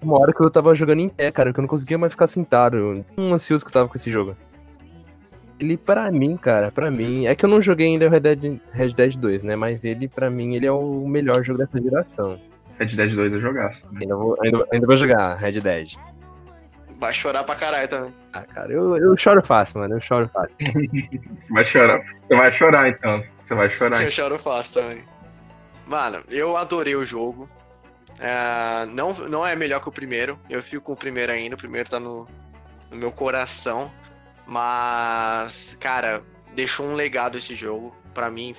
Uma 0.00 0.18
hora 0.20 0.32
que 0.32 0.40
eu 0.42 0.50
tava 0.50 0.74
jogando 0.74 1.00
em 1.00 1.08
pé, 1.08 1.30
cara, 1.32 1.52
que 1.52 1.58
eu 1.58 1.62
não 1.62 1.68
conseguia 1.68 1.98
mais 1.98 2.12
ficar 2.12 2.26
sentado. 2.28 3.04
Um 3.16 3.34
ansioso 3.34 3.64
que 3.64 3.68
eu 3.68 3.72
tava 3.72 3.88
com 3.88 3.96
esse 3.96 4.10
jogo. 4.10 4.36
Ele, 5.60 5.76
pra 5.76 6.10
mim, 6.10 6.36
cara, 6.36 6.70
pra 6.70 6.90
mim. 6.90 7.26
É 7.26 7.34
que 7.34 7.44
eu 7.44 7.48
não 7.48 7.60
joguei 7.60 7.86
ainda 7.86 8.06
o 8.06 8.10
Red 8.10 8.20
Dead, 8.20 8.60
Red 8.70 8.90
Dead 8.90 9.16
2, 9.16 9.42
né? 9.42 9.56
Mas 9.56 9.84
ele, 9.84 10.08
pra 10.08 10.30
mim, 10.30 10.54
ele 10.54 10.66
é 10.66 10.72
o 10.72 11.06
melhor 11.06 11.42
jogo 11.42 11.58
dessa 11.58 11.80
geração. 11.80 12.40
Red 12.78 12.96
Dead 12.96 13.14
2 13.14 13.32
eu 13.34 13.40
jogasse. 13.40 13.84
Ainda 14.00 14.14
vou, 14.14 14.36
ainda, 14.40 14.66
ainda 14.72 14.86
vou 14.86 14.96
jogar 14.96 15.34
Red 15.34 15.60
Dead. 15.60 15.94
Vai 16.98 17.14
chorar 17.14 17.44
pra 17.44 17.54
caralho 17.54 17.88
também. 17.88 18.14
Ah, 18.32 18.42
cara, 18.42 18.72
eu, 18.72 18.96
eu 18.96 19.16
choro 19.16 19.44
fácil, 19.44 19.80
mano. 19.80 19.94
Eu 19.96 20.00
choro 20.00 20.28
fácil. 20.32 20.54
Vai 21.50 21.64
chorar. 21.64 22.04
Você 22.26 22.36
vai 22.36 22.52
chorar 22.52 22.88
então. 22.88 23.24
Você 23.46 23.54
vai 23.54 23.70
chorar. 23.70 24.02
Eu 24.02 24.10
choro 24.10 24.38
fácil 24.38 24.82
também. 24.82 25.04
Mano, 25.86 26.22
eu 26.28 26.56
adorei 26.56 26.96
o 26.96 27.04
jogo. 27.04 27.48
É, 28.18 28.84
não, 28.86 29.14
não 29.14 29.46
é 29.46 29.54
melhor 29.54 29.80
que 29.80 29.88
o 29.88 29.92
primeiro. 29.92 30.38
Eu 30.50 30.60
fico 30.60 30.84
com 30.84 30.92
o 30.92 30.96
primeiro 30.96 31.30
ainda. 31.32 31.54
O 31.54 31.58
primeiro 31.58 31.88
tá 31.88 32.00
no, 32.00 32.26
no 32.90 32.96
meu 32.96 33.12
coração. 33.12 33.90
Mas, 34.48 35.76
cara, 35.78 36.24
deixou 36.54 36.86
um 36.86 36.94
legado 36.94 37.36
esse 37.36 37.54
jogo. 37.54 37.94
Pra 38.14 38.30
mim, 38.30 38.54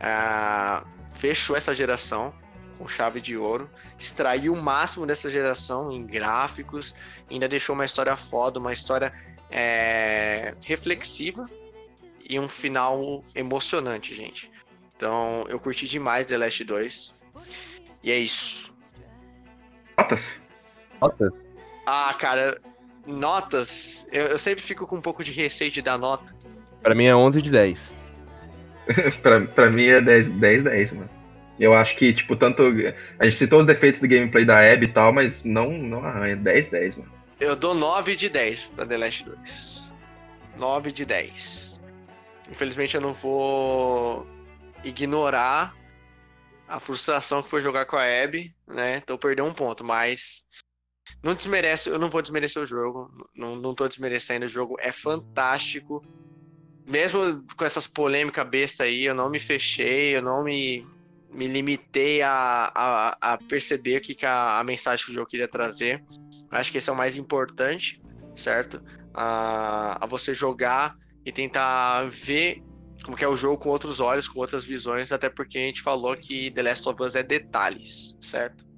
é, 0.00 0.82
fechou 1.12 1.56
essa 1.56 1.72
geração 1.72 2.34
com 2.76 2.88
chave 2.88 3.20
de 3.20 3.36
ouro. 3.36 3.70
Extraiu 3.96 4.52
o 4.52 4.60
máximo 4.60 5.06
dessa 5.06 5.30
geração 5.30 5.92
em 5.92 6.04
gráficos. 6.04 6.96
Ainda 7.30 7.48
deixou 7.48 7.76
uma 7.76 7.84
história 7.84 8.16
foda, 8.16 8.58
uma 8.58 8.72
história 8.72 9.14
é, 9.48 10.56
reflexiva 10.62 11.48
e 12.28 12.38
um 12.40 12.48
final 12.48 13.24
emocionante, 13.32 14.12
gente. 14.12 14.50
Então, 14.96 15.44
eu 15.48 15.60
curti 15.60 15.86
demais 15.86 16.26
The 16.26 16.38
Last 16.38 16.64
2. 16.64 17.14
E 18.02 18.10
é 18.10 18.18
isso. 18.18 18.74
Notas? 19.96 20.42
Notas? 21.00 21.32
Ah, 21.86 22.12
cara, 22.14 22.60
notas. 23.06 24.06
Eu, 24.10 24.26
eu 24.26 24.38
sempre 24.38 24.62
fico 24.62 24.86
com 24.86 24.96
um 24.96 25.00
pouco 25.00 25.24
de 25.24 25.32
receio 25.32 25.70
de 25.70 25.82
dar 25.82 25.98
nota. 25.98 26.34
Pra 26.82 26.94
mim 26.94 27.06
é 27.06 27.14
11 27.14 27.42
de 27.42 27.50
10. 27.50 27.96
pra, 29.22 29.40
pra 29.42 29.70
mim 29.70 29.86
é 29.86 30.00
10, 30.00 30.30
10, 30.30 30.64
10, 30.64 30.92
mano. 30.92 31.10
Eu 31.58 31.74
acho 31.74 31.96
que, 31.96 32.12
tipo, 32.14 32.36
tanto. 32.36 32.62
A 33.18 33.24
gente 33.24 33.36
citou 33.36 33.60
os 33.60 33.66
defeitos 33.66 34.00
do 34.00 34.08
gameplay 34.08 34.44
da 34.44 34.58
Abby 34.60 34.86
e 34.86 34.92
tal, 34.92 35.12
mas 35.12 35.44
não, 35.44 35.70
não 35.70 36.04
arranha. 36.04 36.36
10, 36.36 36.70
10, 36.70 36.96
mano. 36.96 37.12
Eu 37.38 37.54
dou 37.54 37.74
9 37.74 38.16
de 38.16 38.28
10 38.28 38.64
pra 38.76 38.86
The 38.86 38.96
Last 38.96 39.24
2. 39.24 39.90
9 40.56 40.92
de 40.92 41.04
10. 41.04 41.80
Infelizmente 42.50 42.94
eu 42.94 43.00
não 43.00 43.12
vou 43.12 44.26
ignorar 44.82 45.74
a 46.68 46.78
frustração 46.78 47.42
que 47.42 47.48
foi 47.48 47.60
jogar 47.60 47.84
com 47.86 47.96
a 47.96 48.04
Abby, 48.04 48.54
né? 48.66 48.98
Então 49.02 49.16
perdeu 49.16 49.44
um 49.44 49.54
ponto, 49.54 49.82
mas 49.84 50.44
não 51.22 51.34
desmerece, 51.34 51.90
eu 51.90 51.98
não 51.98 52.08
vou 52.08 52.22
desmerecer 52.22 52.62
o 52.62 52.66
jogo, 52.66 53.28
não, 53.34 53.56
não 53.56 53.74
tô 53.74 53.86
desmerecendo 53.86 54.46
o 54.46 54.48
jogo, 54.48 54.76
é 54.80 54.90
fantástico. 54.90 56.02
Mesmo 56.86 57.44
com 57.56 57.64
essas 57.64 57.86
polêmicas 57.86 58.48
besta 58.48 58.84
aí, 58.84 59.04
eu 59.04 59.14
não 59.14 59.30
me 59.30 59.38
fechei, 59.38 60.16
eu 60.16 60.22
não 60.22 60.42
me, 60.42 60.86
me 61.30 61.46
limitei 61.46 62.22
a, 62.22 62.72
a, 62.74 63.32
a 63.32 63.38
perceber 63.38 63.98
o 63.98 64.00
que, 64.00 64.14
que 64.14 64.26
a, 64.26 64.58
a 64.58 64.64
mensagem 64.64 65.04
que 65.04 65.12
o 65.12 65.14
jogo 65.14 65.28
queria 65.28 65.46
trazer. 65.46 66.02
Acho 66.50 66.72
que 66.72 66.78
esse 66.78 66.88
é 66.88 66.92
o 66.92 66.96
mais 66.96 67.16
importante, 67.16 68.00
certo? 68.34 68.82
A, 69.12 70.02
a 70.02 70.06
você 70.06 70.34
jogar 70.34 70.96
e 71.24 71.30
tentar 71.30 72.08
ver 72.08 72.62
como 73.04 73.16
que 73.16 73.24
é 73.24 73.28
o 73.28 73.36
jogo 73.36 73.58
com 73.58 73.68
outros 73.68 74.00
olhos, 74.00 74.28
com 74.28 74.40
outras 74.40 74.64
visões, 74.64 75.12
até 75.12 75.28
porque 75.28 75.58
a 75.58 75.62
gente 75.62 75.82
falou 75.82 76.16
que 76.16 76.50
The 76.50 76.62
Last 76.62 76.88
of 76.88 77.02
Us 77.02 77.14
é 77.14 77.22
detalhes, 77.22 78.16
certo? 78.20 78.69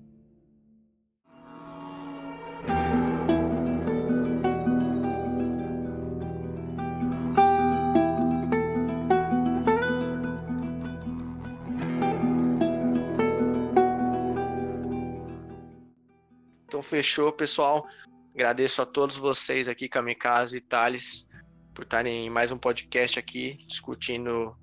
Então 16.82 16.90
fechou, 16.90 17.30
pessoal. 17.32 17.86
Agradeço 18.34 18.82
a 18.82 18.86
todos 18.86 19.16
vocês 19.16 19.68
aqui, 19.68 19.88
Kamikaze 19.88 20.56
e 20.56 20.60
Thales, 20.60 21.28
por 21.72 21.84
estarem 21.84 22.26
em 22.26 22.30
mais 22.30 22.50
um 22.50 22.58
podcast 22.58 23.20
aqui, 23.20 23.56
discutindo 23.68 24.56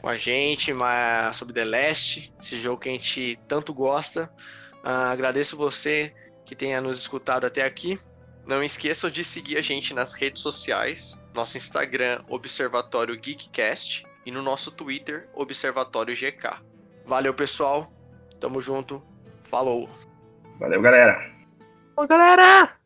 com 0.00 0.08
a 0.08 0.16
gente 0.16 0.72
mas, 0.72 1.36
sobre 1.36 1.54
The 1.54 1.64
Last, 1.64 2.34
esse 2.40 2.58
jogo 2.58 2.80
que 2.80 2.88
a 2.88 2.92
gente 2.92 3.38
tanto 3.46 3.72
gosta. 3.72 4.28
Ah, 4.82 5.12
agradeço 5.12 5.56
você 5.56 6.12
que 6.44 6.56
tenha 6.56 6.80
nos 6.80 6.98
escutado 6.98 7.46
até 7.46 7.64
aqui. 7.64 7.96
Não 8.44 8.60
esqueçam 8.60 9.08
de 9.08 9.22
seguir 9.22 9.56
a 9.56 9.62
gente 9.62 9.94
nas 9.94 10.14
redes 10.14 10.42
sociais, 10.42 11.16
nosso 11.32 11.56
Instagram, 11.56 12.24
Observatório 12.28 13.16
Geekcast, 13.16 14.04
e 14.24 14.32
no 14.32 14.42
nosso 14.42 14.72
Twitter, 14.72 15.28
Observatório 15.32 16.12
GK. 16.12 16.60
Valeu, 17.04 17.32
pessoal. 17.32 17.92
Tamo 18.40 18.60
junto. 18.60 19.00
Falou. 19.44 19.88
Valeu, 20.58 20.82
galera. 20.82 21.35
Ô, 21.96 22.06
galera! 22.06 22.76